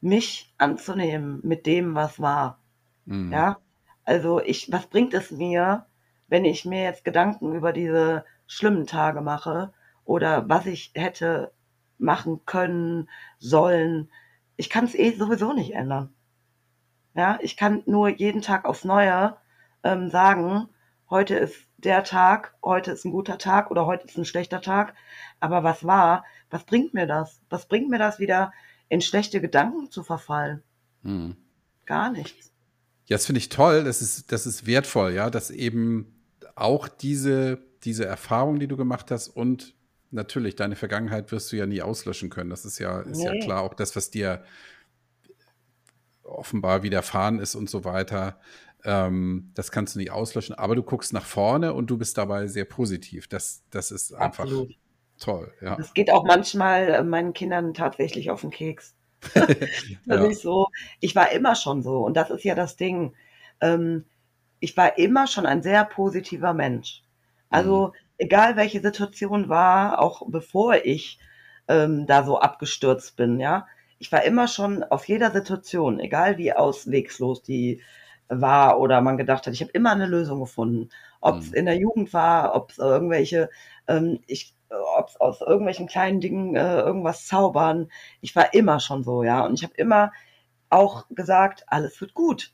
mich 0.00 0.54
anzunehmen 0.58 1.40
mit 1.44 1.66
dem, 1.66 1.94
was 1.94 2.20
war. 2.20 2.60
Mhm. 3.06 3.32
Ja, 3.32 3.58
also 4.04 4.40
ich, 4.40 4.72
was 4.72 4.86
bringt 4.88 5.14
es 5.14 5.30
mir, 5.30 5.86
wenn 6.28 6.44
ich 6.44 6.64
mir 6.64 6.82
jetzt 6.82 7.04
Gedanken 7.04 7.54
über 7.54 7.72
diese 7.72 8.24
schlimmen 8.46 8.86
Tage 8.86 9.20
mache 9.22 9.72
oder 10.04 10.48
was 10.48 10.66
ich 10.66 10.92
hätte 10.94 11.52
machen 12.02 12.40
können, 12.46 13.08
sollen? 13.38 14.10
Ich 14.56 14.70
kann 14.70 14.84
es 14.84 14.94
eh 14.94 15.14
sowieso 15.14 15.52
nicht 15.52 15.74
ändern. 15.74 16.12
Ja, 17.14 17.38
ich 17.42 17.56
kann 17.56 17.82
nur 17.86 18.08
jeden 18.08 18.42
Tag 18.42 18.64
aufs 18.64 18.84
Neue 18.84 19.36
ähm, 19.82 20.10
sagen, 20.10 20.68
heute 21.10 21.34
ist 21.34 21.66
der 21.76 22.04
Tag, 22.04 22.54
heute 22.62 22.92
ist 22.92 23.04
ein 23.04 23.12
guter 23.12 23.38
Tag 23.38 23.70
oder 23.70 23.86
heute 23.86 24.06
ist 24.06 24.16
ein 24.16 24.24
schlechter 24.24 24.60
Tag. 24.60 24.94
Aber 25.40 25.62
was 25.64 25.84
war? 25.84 26.24
Was 26.50 26.64
bringt 26.64 26.94
mir 26.94 27.06
das? 27.06 27.40
Was 27.50 27.66
bringt 27.66 27.90
mir 27.90 27.98
das 27.98 28.18
wieder, 28.18 28.52
in 28.88 29.00
schlechte 29.00 29.40
Gedanken 29.40 29.90
zu 29.90 30.02
verfallen? 30.02 30.62
Mhm. 31.02 31.36
Gar 31.86 32.10
nichts. 32.12 32.52
Ja, 33.06 33.16
das 33.16 33.26
finde 33.26 33.38
ich 33.38 33.48
toll, 33.48 33.84
das 33.84 34.00
ist, 34.00 34.32
das 34.32 34.46
ist 34.46 34.66
wertvoll, 34.66 35.12
ja, 35.12 35.28
dass 35.28 35.50
eben 35.50 36.22
auch 36.54 36.88
diese, 36.88 37.58
diese 37.84 38.06
Erfahrung, 38.06 38.58
die 38.58 38.68
du 38.68 38.76
gemacht 38.76 39.10
hast 39.10 39.28
und 39.28 39.74
natürlich 40.12 40.56
deine 40.56 40.76
Vergangenheit 40.76 41.32
wirst 41.32 41.52
du 41.52 41.56
ja 41.56 41.66
nie 41.66 41.82
auslöschen 41.82 42.30
können. 42.30 42.50
Das 42.50 42.64
ist 42.64 42.78
ja, 42.78 43.00
ist 43.00 43.22
ja 43.22 43.32
Nee. 43.32 43.40
klar, 43.40 43.62
auch 43.62 43.74
das, 43.74 43.96
was 43.96 44.10
dir 44.10 44.44
offenbar 46.22 46.82
widerfahren 46.82 47.38
ist 47.38 47.54
und 47.54 47.68
so 47.68 47.84
weiter, 47.84 48.40
ähm, 48.84 49.50
das 49.54 49.70
kannst 49.70 49.94
du 49.94 49.98
nicht 49.98 50.10
auslöschen, 50.10 50.54
aber 50.54 50.74
du 50.74 50.82
guckst 50.82 51.12
nach 51.12 51.24
vorne 51.24 51.72
und 51.74 51.88
du 51.90 51.98
bist 51.98 52.18
dabei 52.18 52.46
sehr 52.46 52.64
positiv. 52.64 53.28
Das, 53.28 53.62
das 53.70 53.90
ist 53.90 54.12
einfach 54.14 54.44
Absolut. 54.44 54.74
toll, 55.18 55.52
ja. 55.60 55.76
Das 55.76 55.94
geht 55.94 56.10
auch 56.10 56.24
manchmal 56.24 56.88
äh, 56.88 57.02
meinen 57.04 57.32
Kindern 57.32 57.74
tatsächlich 57.74 58.30
auf 58.30 58.40
den 58.40 58.50
Keks. 58.50 58.94
Ja. 60.06 60.24
ist 60.26 60.42
so, 60.42 60.68
ich 61.00 61.14
war 61.14 61.30
immer 61.32 61.54
schon 61.54 61.82
so 61.82 62.04
und 62.04 62.16
das 62.16 62.30
ist 62.30 62.44
ja 62.44 62.54
das 62.54 62.76
Ding. 62.76 63.14
Ähm, 63.60 64.04
ich 64.60 64.76
war 64.76 64.98
immer 64.98 65.26
schon 65.26 65.46
ein 65.46 65.62
sehr 65.62 65.84
positiver 65.84 66.54
Mensch. 66.54 67.02
Also 67.50 67.92
egal 68.18 68.56
welche 68.56 68.80
Situation 68.80 69.48
war, 69.48 70.00
auch 70.00 70.22
bevor 70.28 70.74
ich 70.84 71.18
ähm, 71.68 72.06
da 72.06 72.24
so 72.24 72.38
abgestürzt 72.40 73.16
bin, 73.16 73.40
ja, 73.40 73.66
ich 73.98 74.10
war 74.12 74.22
immer 74.24 74.48
schon 74.48 74.82
auf 74.84 75.06
jeder 75.08 75.30
Situation, 75.30 76.00
egal 76.00 76.38
wie 76.38 76.52
auswegslos 76.52 77.42
die 77.42 77.82
war 78.28 78.80
oder 78.80 79.00
man 79.00 79.16
gedacht 79.18 79.46
hat, 79.46 79.52
ich 79.54 79.60
habe 79.62 79.72
immer 79.72 79.92
eine 79.92 80.06
Lösung 80.06 80.40
gefunden. 80.40 80.88
Ob 81.20 81.38
es 81.38 81.50
Mhm. 81.50 81.54
in 81.54 81.66
der 81.66 81.76
Jugend 81.76 82.12
war, 82.12 82.54
ob 82.56 82.70
es 82.70 82.78
irgendwelche, 82.78 83.50
ähm, 83.88 84.20
ich, 84.26 84.54
ob 84.98 85.08
es 85.08 85.20
aus 85.20 85.40
irgendwelchen 85.40 85.86
kleinen 85.86 86.20
Dingen 86.20 86.56
äh, 86.56 86.80
irgendwas 86.80 87.26
zaubern. 87.26 87.90
Ich 88.20 88.34
war 88.34 88.54
immer 88.54 88.80
schon 88.80 89.04
so, 89.04 89.22
ja. 89.22 89.44
Und 89.44 89.54
ich 89.54 89.62
habe 89.64 89.74
immer 89.76 90.12
auch 90.70 91.06
gesagt, 91.10 91.64
alles 91.68 92.00
wird 92.00 92.14
gut. 92.14 92.52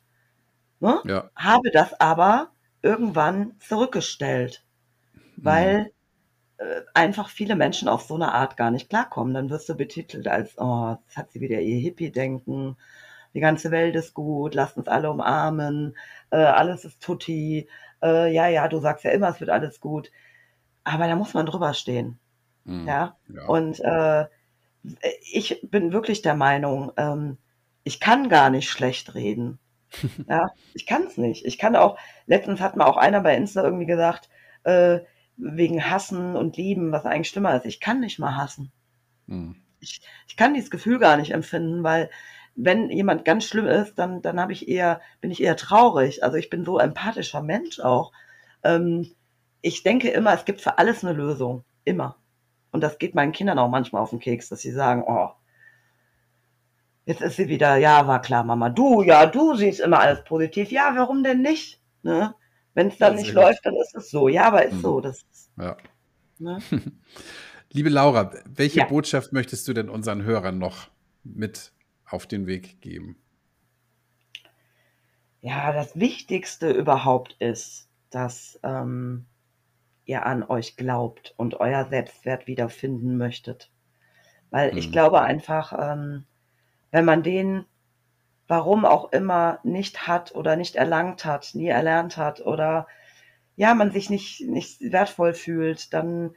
Ne? 0.80 1.00
Ja. 1.04 1.30
Habe 1.36 1.70
das 1.72 1.98
aber 2.00 2.50
irgendwann 2.82 3.54
zurückgestellt, 3.60 4.64
weil 5.42 5.92
äh, 6.58 6.82
einfach 6.94 7.28
viele 7.30 7.56
Menschen 7.56 7.88
auf 7.88 8.02
so 8.02 8.14
eine 8.16 8.32
Art 8.32 8.56
gar 8.56 8.70
nicht 8.70 8.88
klarkommen. 8.90 9.34
Dann 9.34 9.50
wirst 9.50 9.68
du 9.68 9.74
betitelt 9.76 10.28
als, 10.28 10.58
oh, 10.58 10.96
jetzt 11.06 11.16
hat 11.16 11.30
sie 11.32 11.40
wieder 11.40 11.60
ihr 11.60 11.78
Hippie-Denken, 11.80 12.76
die 13.34 13.40
ganze 13.40 13.70
Welt 13.70 13.96
ist 13.96 14.14
gut, 14.14 14.54
lasst 14.54 14.76
uns 14.76 14.88
alle 14.88 15.10
umarmen, 15.10 15.96
äh, 16.30 16.36
alles 16.38 16.84
ist 16.84 17.02
tutti, 17.02 17.68
äh, 18.02 18.32
ja, 18.32 18.48
ja, 18.48 18.68
du 18.68 18.80
sagst 18.80 19.04
ja 19.04 19.10
immer, 19.12 19.28
es 19.30 19.40
wird 19.40 19.50
alles 19.50 19.80
gut. 19.80 20.10
Aber 20.84 21.06
da 21.08 21.16
muss 21.16 21.34
man 21.34 21.46
drüber 21.46 21.74
stehen, 21.74 22.18
Mhm. 22.64 22.86
ja. 22.88 23.16
Ja. 23.28 23.46
Und 23.46 23.80
äh, 23.80 24.26
ich 25.32 25.60
bin 25.62 25.92
wirklich 25.92 26.22
der 26.22 26.34
Meinung, 26.34 26.92
ähm, 26.96 27.38
ich 27.84 28.00
kann 28.00 28.28
gar 28.28 28.50
nicht 28.50 28.70
schlecht 28.70 29.14
reden. 29.14 29.58
Ja, 30.28 30.50
ich 30.74 30.86
kann 30.86 31.04
es 31.04 31.16
nicht. 31.16 31.46
Ich 31.46 31.58
kann 31.58 31.74
auch, 31.76 31.98
letztens 32.26 32.60
hat 32.60 32.76
mal 32.76 32.84
auch 32.86 32.98
einer 32.98 33.22
bei 33.22 33.34
Insta 33.36 33.64
irgendwie 33.64 33.86
gesagt, 33.86 34.28
äh, 34.64 35.00
wegen 35.38 35.88
Hassen 35.88 36.36
und 36.36 36.56
Lieben, 36.56 36.92
was 36.92 37.06
eigentlich 37.06 37.28
schlimmer 37.28 37.54
ist. 37.54 37.64
Ich 37.64 37.80
kann 37.80 38.00
nicht 38.00 38.18
mal 38.18 38.36
hassen. 38.36 38.72
Mhm. 39.26 39.56
Ich, 39.80 40.02
ich 40.26 40.36
kann 40.36 40.54
dieses 40.54 40.70
Gefühl 40.70 40.98
gar 40.98 41.16
nicht 41.16 41.30
empfinden, 41.30 41.84
weil 41.84 42.10
wenn 42.56 42.90
jemand 42.90 43.24
ganz 43.24 43.44
schlimm 43.44 43.66
ist, 43.66 43.94
dann, 43.94 44.20
dann 44.20 44.40
habe 44.40 44.52
ich 44.52 44.68
eher, 44.68 45.00
bin 45.20 45.30
ich 45.30 45.40
eher 45.40 45.56
traurig. 45.56 46.24
Also 46.24 46.36
ich 46.36 46.50
bin 46.50 46.64
so 46.64 46.78
empathischer 46.78 47.40
Mensch 47.40 47.78
auch. 47.78 48.12
Ähm, 48.64 49.14
ich 49.62 49.84
denke 49.84 50.10
immer, 50.10 50.34
es 50.34 50.44
gibt 50.44 50.60
für 50.60 50.78
alles 50.78 51.04
eine 51.04 51.16
Lösung. 51.16 51.64
Immer. 51.84 52.16
Und 52.72 52.82
das 52.82 52.98
geht 52.98 53.14
meinen 53.14 53.32
Kindern 53.32 53.60
auch 53.60 53.68
manchmal 53.68 54.02
auf 54.02 54.10
den 54.10 54.18
Keks, 54.18 54.48
dass 54.48 54.60
sie 54.60 54.72
sagen, 54.72 55.04
oh, 55.06 55.30
jetzt 57.06 57.22
ist 57.22 57.36
sie 57.36 57.48
wieder, 57.48 57.76
ja, 57.76 58.06
war 58.06 58.20
klar, 58.20 58.42
Mama, 58.42 58.70
du, 58.70 59.02
ja, 59.02 59.26
du 59.26 59.54
siehst 59.54 59.80
immer 59.80 60.00
alles 60.00 60.24
positiv. 60.24 60.72
Ja, 60.72 60.92
warum 60.96 61.22
denn 61.22 61.40
nicht? 61.40 61.80
Ne? 62.02 62.34
Wenn 62.78 62.86
es 62.90 62.98
dann 62.98 63.16
Ja, 63.16 63.16
nicht 63.16 63.34
läuft, 63.34 63.66
dann 63.66 63.74
ist 63.74 63.96
es 63.96 64.08
so. 64.08 64.28
Ja, 64.28 64.44
aber 64.44 64.64
ist 64.64 64.76
Mhm. 64.76 64.82
so. 64.82 65.00
Das 65.00 65.16
ist, 65.32 65.50
Ja. 65.58 65.76
ne? 66.38 66.64
Liebe 67.72 67.88
Laura, 67.90 68.32
welche 68.46 68.80
Ja. 68.80 68.86
Botschaft 68.86 69.32
möchtest 69.32 69.68
du 69.68 69.72
denn 69.74 69.88
unseren 69.88 70.22
Hörern 70.22 70.58
noch 70.58 70.88
mit 71.24 71.72
auf 72.04 72.26
den 72.26 72.46
Weg 72.46 72.80
geben? 72.80 73.16
Ja, 75.40 75.72
das 75.72 75.98
Wichtigste 75.98 76.70
überhaupt 76.70 77.34
ist, 77.40 77.88
dass 78.10 78.58
ähm, 78.62 79.26
ihr 80.06 80.26
an 80.26 80.42
euch 80.44 80.76
glaubt 80.76 81.34
und 81.36 81.60
euer 81.60 81.84
Selbstwert 81.86 82.46
wiederfinden 82.46 83.16
möchtet. 83.18 83.70
Weil 84.50 84.72
ich 84.76 84.86
Mhm. 84.86 84.92
glaube 84.92 85.22
einfach, 85.22 85.72
ähm, 85.78 86.24
wenn 86.92 87.04
man 87.04 87.22
den, 87.22 87.66
warum 88.48 88.84
auch 88.86 89.12
immer, 89.12 89.60
nicht 89.64 90.06
hat 90.08 90.34
oder 90.34 90.56
nicht 90.56 90.76
erlangt 90.76 91.24
hat, 91.24 91.50
nie 91.54 91.68
erlernt 91.68 92.16
hat 92.16 92.40
oder 92.40 92.86
ja, 93.56 93.74
man 93.74 93.90
sich 93.92 94.10
nicht, 94.10 94.42
nicht 94.42 94.80
wertvoll 94.92 95.34
fühlt, 95.34 95.92
dann 95.94 96.34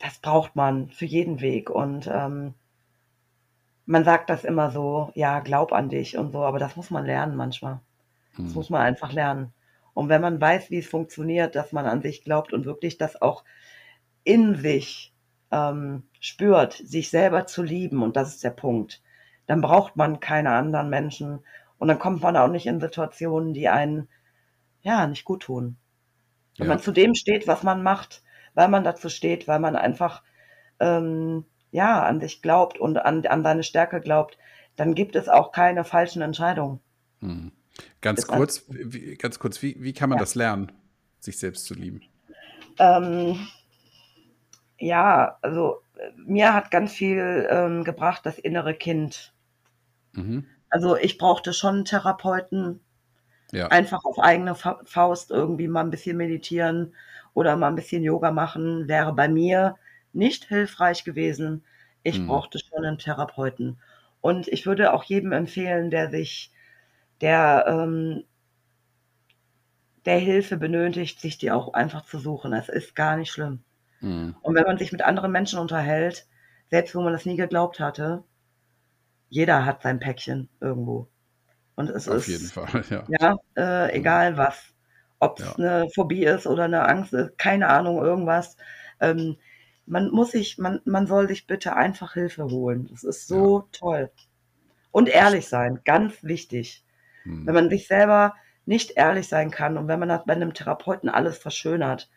das 0.00 0.18
braucht 0.18 0.56
man 0.56 0.90
für 0.90 1.04
jeden 1.04 1.40
Weg. 1.40 1.70
Und 1.70 2.08
ähm, 2.12 2.54
man 3.86 4.04
sagt 4.04 4.30
das 4.30 4.44
immer 4.44 4.70
so, 4.70 5.10
ja, 5.14 5.40
glaub 5.40 5.72
an 5.72 5.88
dich 5.88 6.16
und 6.16 6.32
so, 6.32 6.42
aber 6.44 6.58
das 6.58 6.76
muss 6.76 6.90
man 6.90 7.04
lernen 7.04 7.36
manchmal. 7.36 7.80
Das 8.44 8.54
Mhm. 8.54 8.54
muss 8.54 8.70
man 8.70 8.82
einfach 8.82 9.12
lernen. 9.12 9.52
Und 9.94 10.08
wenn 10.08 10.22
man 10.22 10.40
weiß, 10.40 10.70
wie 10.70 10.78
es 10.78 10.88
funktioniert, 10.88 11.56
dass 11.56 11.72
man 11.72 11.86
an 11.86 12.02
sich 12.02 12.24
glaubt 12.24 12.52
und 12.52 12.66
wirklich 12.66 12.98
das 12.98 13.20
auch 13.22 13.44
in 14.24 14.56
sich 14.56 15.14
ähm, 15.52 16.04
spürt, 16.20 16.74
sich 16.74 17.10
selber 17.10 17.46
zu 17.46 17.62
lieben, 17.62 18.02
und 18.02 18.16
das 18.16 18.30
ist 18.30 18.44
der 18.44 18.50
Punkt, 18.50 19.02
dann 19.46 19.60
braucht 19.60 19.96
man 19.96 20.20
keine 20.20 20.50
anderen 20.50 20.90
Menschen 20.90 21.40
und 21.78 21.88
dann 21.88 21.98
kommt 21.98 22.22
man 22.22 22.36
auch 22.36 22.48
nicht 22.48 22.66
in 22.66 22.80
Situationen, 22.80 23.54
die 23.54 23.68
einen 23.68 24.08
ja 24.82 25.06
nicht 25.06 25.24
gut 25.24 25.42
tun. 25.42 25.76
Wenn 26.56 26.66
Ja. 26.66 26.74
man 26.74 26.82
zu 26.82 26.92
dem 26.92 27.14
steht, 27.14 27.46
was 27.46 27.62
man 27.62 27.82
macht, 27.82 28.22
weil 28.54 28.68
man 28.68 28.84
dazu 28.84 29.08
steht, 29.08 29.48
weil 29.48 29.60
man 29.60 29.76
einfach 29.76 30.22
ähm, 30.78 31.44
ja, 31.72 32.02
an 32.02 32.20
sich 32.20 32.42
glaubt 32.42 32.78
und 32.78 32.96
an, 32.98 33.24
an 33.26 33.42
seine 33.42 33.62
Stärke 33.62 34.00
glaubt, 34.00 34.38
dann 34.76 34.94
gibt 34.94 35.16
es 35.16 35.28
auch 35.28 35.52
keine 35.52 35.84
falschen 35.84 36.22
Entscheidungen. 36.22 36.80
Hm. 37.20 37.52
Ganz 38.00 38.26
kurz, 38.26 38.64
wie, 38.68 39.14
ganz 39.14 39.38
kurz, 39.38 39.62
wie, 39.62 39.76
wie 39.82 39.92
kann 39.92 40.10
man 40.10 40.18
ja. 40.18 40.22
das 40.22 40.34
lernen, 40.34 40.72
sich 41.18 41.38
selbst 41.38 41.64
zu 41.66 41.74
lieben? 41.74 42.02
Ähm, 42.78 43.46
ja, 44.78 45.38
also 45.42 45.82
mir 46.16 46.54
hat 46.54 46.70
ganz 46.70 46.92
viel 46.92 47.46
ähm, 47.50 47.84
gebracht 47.84 48.24
das 48.24 48.38
innere 48.38 48.74
Kind. 48.74 49.32
Mhm. 50.12 50.46
Also 50.68 50.96
ich 50.96 51.18
brauchte 51.18 51.52
schon 51.52 51.76
einen 51.76 51.84
Therapeuten. 51.84 52.80
Ja. 53.52 53.66
Einfach 53.66 54.04
auf 54.04 54.20
eigene 54.20 54.54
Faust 54.54 55.32
irgendwie 55.32 55.66
mal 55.66 55.80
ein 55.80 55.90
bisschen 55.90 56.16
meditieren 56.16 56.94
oder 57.34 57.56
mal 57.56 57.68
ein 57.68 57.74
bisschen 57.74 58.04
Yoga 58.04 58.30
machen, 58.30 58.86
wäre 58.86 59.12
bei 59.12 59.28
mir 59.28 59.76
nicht 60.12 60.44
hilfreich 60.44 61.04
gewesen. 61.04 61.64
Ich 62.02 62.20
mhm. 62.20 62.28
brauchte 62.28 62.58
schon 62.58 62.84
einen 62.84 62.98
Therapeuten. 62.98 63.80
Und 64.20 64.46
ich 64.48 64.66
würde 64.66 64.92
auch 64.92 65.02
jedem 65.02 65.32
empfehlen, 65.32 65.90
der 65.90 66.10
sich, 66.10 66.52
der, 67.20 67.64
ähm, 67.66 68.24
der 70.04 70.18
Hilfe 70.18 70.56
benötigt, 70.56 71.20
sich 71.20 71.38
die 71.38 71.50
auch 71.50 71.74
einfach 71.74 72.04
zu 72.04 72.18
suchen. 72.18 72.52
Es 72.52 72.68
ist 72.68 72.94
gar 72.94 73.16
nicht 73.16 73.30
schlimm. 73.30 73.64
Mhm. 74.00 74.34
Und 74.42 74.54
wenn 74.54 74.64
man 74.64 74.78
sich 74.78 74.92
mit 74.92 75.02
anderen 75.02 75.32
Menschen 75.32 75.58
unterhält, 75.58 76.26
selbst 76.70 76.94
wo 76.94 77.00
man 77.02 77.12
das 77.12 77.26
nie 77.26 77.36
geglaubt 77.36 77.80
hatte, 77.80 78.24
jeder 79.28 79.64
hat 79.64 79.82
sein 79.82 80.00
Päckchen 80.00 80.48
irgendwo. 80.60 81.08
Und 81.76 81.88
es 81.90 82.08
Auf 82.08 82.16
ist, 82.16 82.28
jeden 82.28 82.46
Fall, 82.46 82.84
ja. 82.90 83.04
Ja, 83.08 83.36
äh, 83.56 83.84
mhm. 83.84 84.00
egal 84.00 84.36
was. 84.36 84.74
Ob 85.18 85.38
es 85.38 85.46
ja. 85.46 85.54
eine 85.56 85.90
Phobie 85.94 86.24
ist 86.24 86.46
oder 86.46 86.64
eine 86.64 86.86
Angst 86.86 87.12
ist, 87.12 87.36
keine 87.38 87.68
Ahnung, 87.68 88.02
irgendwas. 88.02 88.56
Ähm, 89.00 89.36
man 89.86 90.10
muss 90.10 90.30
sich, 90.30 90.58
man, 90.58 90.80
man 90.84 91.06
soll 91.06 91.28
sich 91.28 91.46
bitte 91.46 91.76
einfach 91.76 92.14
Hilfe 92.14 92.44
holen. 92.44 92.88
Das 92.90 93.04
ist 93.04 93.28
so 93.28 93.60
ja. 93.60 93.66
toll. 93.72 94.10
Und 94.92 95.08
ehrlich 95.08 95.48
sein, 95.48 95.80
ganz 95.84 96.22
wichtig. 96.22 96.84
Hm. 97.24 97.46
Wenn 97.46 97.54
man 97.54 97.70
sich 97.70 97.86
selber 97.86 98.34
nicht 98.66 98.92
ehrlich 98.92 99.28
sein 99.28 99.50
kann 99.50 99.76
und 99.76 99.88
wenn 99.88 100.00
man 100.00 100.08
das 100.08 100.24
bei 100.24 100.34
einem 100.34 100.54
Therapeuten 100.54 101.08
alles 101.08 101.38
verschönert, 101.38 102.08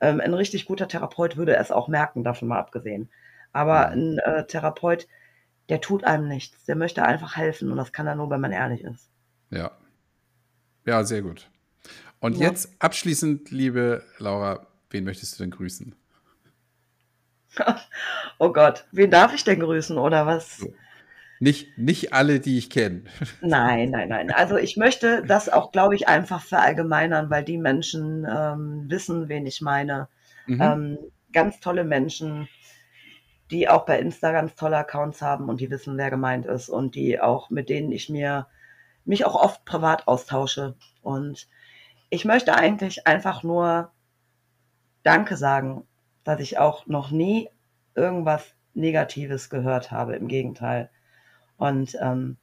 ähm, 0.00 0.20
ein 0.20 0.34
richtig 0.34 0.66
guter 0.66 0.88
Therapeut 0.88 1.36
würde 1.36 1.56
es 1.56 1.70
auch 1.70 1.88
merken, 1.88 2.24
davon 2.24 2.48
mal 2.48 2.58
abgesehen. 2.58 3.10
Aber 3.52 3.90
hm. 3.90 3.98
ein 3.98 4.18
äh, 4.18 4.46
Therapeut, 4.46 5.06
der 5.68 5.80
tut 5.80 6.04
einem 6.04 6.28
nichts. 6.28 6.64
Der 6.64 6.76
möchte 6.76 7.04
einfach 7.04 7.36
helfen 7.36 7.70
und 7.70 7.76
das 7.76 7.92
kann 7.92 8.06
er 8.06 8.14
nur, 8.14 8.30
wenn 8.30 8.40
man 8.40 8.52
ehrlich 8.52 8.82
ist. 8.82 9.08
Ja. 9.50 9.70
Ja, 10.84 11.04
sehr 11.04 11.22
gut. 11.22 11.48
Und 12.20 12.36
ja. 12.36 12.48
jetzt 12.48 12.70
abschließend, 12.78 13.50
liebe 13.50 14.04
Laura, 14.18 14.66
wen 14.90 15.04
möchtest 15.04 15.38
du 15.38 15.42
denn 15.44 15.50
grüßen? 15.50 15.94
oh 18.38 18.52
Gott, 18.52 18.86
wen 18.92 19.10
darf 19.10 19.34
ich 19.34 19.44
denn 19.44 19.60
grüßen 19.60 19.96
oder 19.98 20.26
was? 20.26 20.58
So. 20.58 20.74
Nicht, 21.44 21.78
nicht 21.78 22.12
alle, 22.12 22.40
die 22.40 22.58
ich 22.58 22.70
kenne. 22.70 23.04
Nein, 23.40 23.90
nein, 23.90 24.08
nein. 24.08 24.30
Also 24.30 24.56
ich 24.56 24.76
möchte 24.76 25.22
das 25.24 25.48
auch, 25.48 25.72
glaube 25.72 25.94
ich, 25.94 26.08
einfach 26.08 26.42
verallgemeinern, 26.42 27.30
weil 27.30 27.44
die 27.44 27.58
Menschen 27.58 28.26
ähm, 28.28 28.84
wissen, 28.88 29.28
wen 29.28 29.46
ich 29.46 29.60
meine. 29.60 30.08
Mhm. 30.46 30.60
Ähm, 30.60 30.98
ganz 31.32 31.60
tolle 31.60 31.84
Menschen, 31.84 32.48
die 33.50 33.68
auch 33.68 33.84
bei 33.84 33.98
Insta 33.98 34.32
ganz 34.32 34.54
tolle 34.54 34.78
Accounts 34.78 35.22
haben 35.22 35.48
und 35.48 35.60
die 35.60 35.70
wissen, 35.70 35.96
wer 35.96 36.10
gemeint 36.10 36.46
ist 36.46 36.68
und 36.68 36.94
die 36.94 37.20
auch, 37.20 37.50
mit 37.50 37.68
denen 37.68 37.92
ich 37.92 38.08
mir 38.08 38.46
mich 39.04 39.26
auch 39.26 39.34
oft 39.34 39.64
privat 39.64 40.08
austausche. 40.08 40.76
Und 41.02 41.46
ich 42.10 42.24
möchte 42.24 42.54
eigentlich 42.54 43.06
einfach 43.06 43.42
nur 43.42 43.92
Danke 45.02 45.36
sagen 45.36 45.86
dass 46.24 46.40
ich 46.40 46.58
auch 46.58 46.86
noch 46.86 47.10
nie 47.10 47.48
irgendwas 47.94 48.54
Negatives 48.72 49.50
gehört 49.50 49.92
habe. 49.92 50.16
Im 50.16 50.26
Gegenteil. 50.26 50.90
Und 51.56 51.96
ähm, 52.00 52.36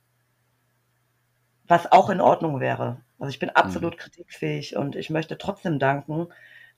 was 1.68 1.92
auch 1.92 2.10
in 2.10 2.22
Ordnung 2.22 2.60
wäre. 2.60 3.02
Also 3.18 3.30
ich 3.30 3.40
bin 3.40 3.50
absolut 3.50 3.94
mhm. 3.94 3.98
kritikfähig 3.98 4.76
und 4.76 4.96
ich 4.96 5.10
möchte 5.10 5.38
trotzdem 5.38 5.80
danken 5.80 6.28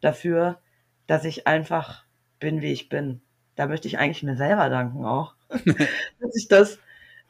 dafür, 0.02 0.60
dass 1.08 1.26
ich 1.26 1.48
einfach 1.48 2.04
bin, 2.40 2.62
wie 2.62 2.72
ich 2.72 2.90
bin. 2.90 3.22
Da 3.56 3.68
möchte 3.68 3.88
ich 3.88 3.98
eigentlich 3.98 4.24
mir 4.24 4.36
selber 4.36 4.70
danken 4.70 5.06
auch, 5.06 5.36
dass 5.50 6.36
ich 6.36 6.48
das 6.48 6.80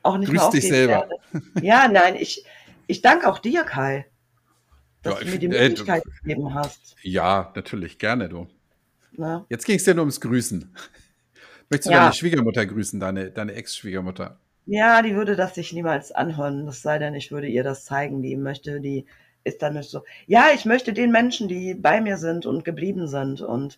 auch 0.01 0.17
nicht 0.17 0.30
Grüß 0.30 0.41
mehr 0.41 0.51
dich 0.51 0.67
selber. 0.67 1.07
Werde. 1.31 1.65
Ja, 1.65 1.88
nein, 1.88 2.15
ich, 2.15 2.45
ich 2.88 3.01
danke 3.01 3.30
auch 3.30 3.39
dir, 3.39 3.63
Kai, 3.63 4.05
dass 5.01 5.19
ja, 5.19 5.25
du 5.25 5.31
mir 5.31 5.39
die 5.39 5.45
äh, 5.45 5.69
Möglichkeit 5.69 6.03
äh, 6.05 6.09
gegeben 6.21 6.53
hast. 6.53 6.95
Ja, 7.01 7.51
natürlich, 7.55 7.99
gerne, 7.99 8.30
du. 8.30 8.47
Ne? 9.13 9.45
Jetzt 9.49 9.65
ging 9.65 9.75
es 9.75 9.85
ja 9.85 9.93
nur 9.93 10.03
ums 10.03 10.19
Grüßen. 10.19 10.75
Möchtest 11.69 11.89
du 11.89 11.93
ja. 11.93 12.01
deine 12.01 12.13
Schwiegermutter 12.13 12.65
grüßen, 12.65 12.99
deine, 12.99 13.31
deine 13.31 13.53
Ex-Schwiegermutter? 13.53 14.39
Ja, 14.65 15.02
die 15.02 15.15
würde 15.15 15.35
das 15.35 15.56
sich 15.56 15.73
niemals 15.73 16.11
anhören. 16.11 16.65
Das 16.65 16.81
sei 16.81 16.99
denn, 16.99 17.15
ich 17.15 17.31
würde 17.31 17.48
ihr 17.48 17.64
das 17.64 17.85
zeigen. 17.85 18.22
Die 18.22 18.35
möchte, 18.35 18.80
die 18.80 19.06
ist 19.44 19.61
dann 19.61 19.73
nicht 19.73 19.90
so. 19.90 20.03
Ja, 20.26 20.48
ich 20.53 20.65
möchte 20.65 20.94
den 20.94 21.11
Menschen, 21.11 21.48
die 21.48 21.73
bei 21.73 22.02
mir 22.02 22.18
sind 22.18 22.45
und 22.45 22.64
geblieben 22.64 23.07
sind 23.07 23.41
und 23.41 23.77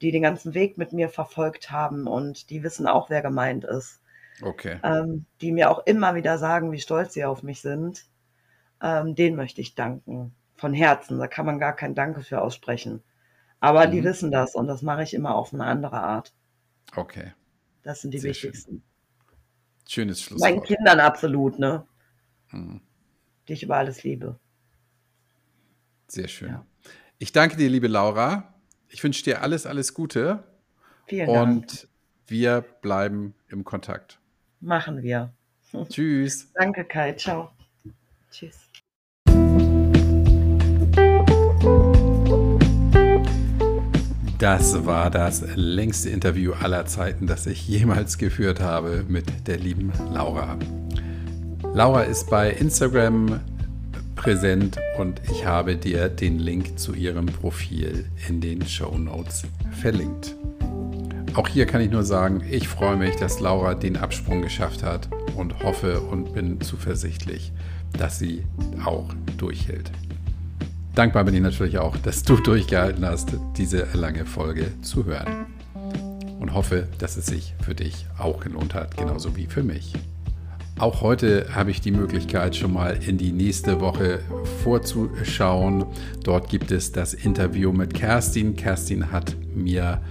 die 0.00 0.10
den 0.10 0.22
ganzen 0.22 0.54
Weg 0.54 0.78
mit 0.78 0.92
mir 0.92 1.08
verfolgt 1.08 1.70
haben 1.70 2.06
und 2.06 2.50
die 2.50 2.62
wissen 2.62 2.86
auch, 2.86 3.10
wer 3.10 3.22
gemeint 3.22 3.64
ist. 3.64 4.00
Okay. 4.42 4.78
Ähm, 4.82 5.26
die 5.40 5.52
mir 5.52 5.70
auch 5.70 5.86
immer 5.86 6.14
wieder 6.14 6.38
sagen, 6.38 6.72
wie 6.72 6.80
stolz 6.80 7.12
sie 7.14 7.24
auf 7.24 7.42
mich 7.42 7.60
sind. 7.60 8.06
Ähm, 8.82 9.14
denen 9.14 9.36
möchte 9.36 9.60
ich 9.60 9.74
danken. 9.74 10.34
Von 10.56 10.74
Herzen. 10.74 11.18
Da 11.18 11.26
kann 11.26 11.46
man 11.46 11.58
gar 11.58 11.76
kein 11.76 11.94
Danke 11.94 12.22
für 12.22 12.40
aussprechen. 12.40 13.02
Aber 13.60 13.86
mhm. 13.86 13.92
die 13.92 14.04
wissen 14.04 14.30
das 14.32 14.54
und 14.54 14.66
das 14.66 14.82
mache 14.82 15.02
ich 15.02 15.14
immer 15.14 15.34
auf 15.34 15.52
eine 15.52 15.64
andere 15.64 16.00
Art. 16.00 16.32
Okay. 16.96 17.32
Das 17.82 18.00
sind 18.00 18.12
die 18.12 18.18
Sehr 18.18 18.30
wichtigsten. 18.30 18.76
Schön. 18.76 18.91
Schönes 19.88 20.22
Schlusswort. 20.22 20.50
Meinen 20.50 20.62
Kindern 20.62 21.00
absolut, 21.00 21.58
ne? 21.58 21.86
Mhm. 22.50 22.80
Die 23.48 23.54
ich 23.54 23.62
über 23.62 23.76
alles 23.76 24.02
liebe. 24.02 24.38
Sehr 26.08 26.28
schön. 26.28 26.48
Ja. 26.48 26.66
Ich 27.18 27.32
danke 27.32 27.56
dir, 27.56 27.68
liebe 27.68 27.88
Laura. 27.88 28.54
Ich 28.88 29.02
wünsche 29.02 29.24
dir 29.24 29.42
alles, 29.42 29.66
alles 29.66 29.94
Gute. 29.94 30.44
Vielen 31.06 31.26
Dank. 31.26 31.56
Und 31.56 31.88
wir 32.26 32.60
bleiben 32.60 33.34
im 33.48 33.64
Kontakt. 33.64 34.20
Machen 34.60 35.02
wir. 35.02 35.32
Tschüss. 35.88 36.52
Danke, 36.54 36.84
Kai. 36.84 37.14
Ciao. 37.14 37.52
Tschüss. 38.30 38.71
Das 44.42 44.84
war 44.86 45.08
das 45.08 45.44
längste 45.54 46.10
Interview 46.10 46.52
aller 46.52 46.84
Zeiten, 46.84 47.28
das 47.28 47.46
ich 47.46 47.68
jemals 47.68 48.18
geführt 48.18 48.58
habe 48.58 49.04
mit 49.06 49.46
der 49.46 49.56
lieben 49.56 49.92
Laura. 50.12 50.58
Laura 51.72 52.02
ist 52.02 52.28
bei 52.28 52.50
Instagram 52.50 53.38
präsent 54.16 54.80
und 54.98 55.20
ich 55.30 55.46
habe 55.46 55.76
dir 55.76 56.08
den 56.08 56.40
Link 56.40 56.76
zu 56.76 56.92
ihrem 56.92 57.26
Profil 57.26 58.06
in 58.28 58.40
den 58.40 58.66
Show 58.66 58.98
Notes 58.98 59.44
verlinkt. 59.80 60.34
Auch 61.34 61.46
hier 61.46 61.66
kann 61.66 61.80
ich 61.80 61.92
nur 61.92 62.02
sagen, 62.02 62.42
ich 62.50 62.66
freue 62.66 62.96
mich, 62.96 63.14
dass 63.14 63.38
Laura 63.38 63.74
den 63.74 63.96
Absprung 63.96 64.42
geschafft 64.42 64.82
hat 64.82 65.08
und 65.36 65.62
hoffe 65.62 66.00
und 66.00 66.34
bin 66.34 66.60
zuversichtlich, 66.60 67.52
dass 67.96 68.18
sie 68.18 68.42
auch 68.84 69.08
durchhält. 69.36 69.92
Dankbar 70.94 71.24
bin 71.24 71.34
ich 71.34 71.40
natürlich 71.40 71.78
auch, 71.78 71.96
dass 71.96 72.22
du 72.22 72.36
durchgehalten 72.36 73.06
hast, 73.06 73.30
diese 73.56 73.88
lange 73.94 74.26
Folge 74.26 74.66
zu 74.82 75.06
hören. 75.06 75.46
Und 76.38 76.52
hoffe, 76.52 76.86
dass 76.98 77.16
es 77.16 77.26
sich 77.26 77.54
für 77.64 77.74
dich 77.74 78.06
auch 78.18 78.40
gelohnt 78.40 78.74
hat, 78.74 78.96
genauso 78.96 79.34
wie 79.34 79.46
für 79.46 79.62
mich. 79.62 79.94
Auch 80.78 81.00
heute 81.00 81.46
habe 81.54 81.70
ich 81.70 81.80
die 81.80 81.92
Möglichkeit, 81.92 82.56
schon 82.56 82.74
mal 82.74 82.98
in 83.06 83.16
die 83.16 83.32
nächste 83.32 83.80
Woche 83.80 84.18
vorzuschauen. 84.62 85.86
Dort 86.24 86.50
gibt 86.50 86.70
es 86.72 86.92
das 86.92 87.14
Interview 87.14 87.72
mit 87.72 87.94
Kerstin. 87.94 88.54
Kerstin 88.54 89.12
hat 89.12 89.34
mir 89.54 90.02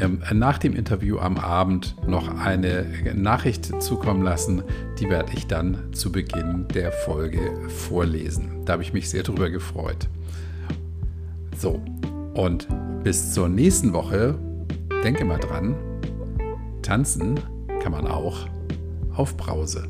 ähm, 0.00 0.20
nach 0.32 0.58
dem 0.58 0.74
Interview 0.74 1.18
am 1.18 1.36
Abend 1.36 1.94
noch 2.08 2.28
eine 2.28 2.86
Nachricht 3.14 3.80
zukommen 3.80 4.22
lassen. 4.22 4.64
Die 4.98 5.08
werde 5.08 5.32
ich 5.34 5.46
dann 5.46 5.92
zu 5.92 6.10
Beginn 6.10 6.66
der 6.74 6.90
Folge 6.90 7.68
vorlesen. 7.68 8.64
Da 8.64 8.72
habe 8.72 8.82
ich 8.82 8.92
mich 8.92 9.08
sehr 9.10 9.22
darüber 9.22 9.50
gefreut. 9.50 10.08
So, 11.56 11.80
und 12.34 12.68
bis 13.04 13.32
zur 13.32 13.48
nächsten 13.48 13.92
Woche, 13.92 14.38
denke 15.02 15.24
mal 15.24 15.38
dran, 15.38 15.76
tanzen 16.82 17.38
kann 17.80 17.92
man 17.92 18.06
auch 18.06 18.48
auf 19.14 19.36
Brause. 19.36 19.86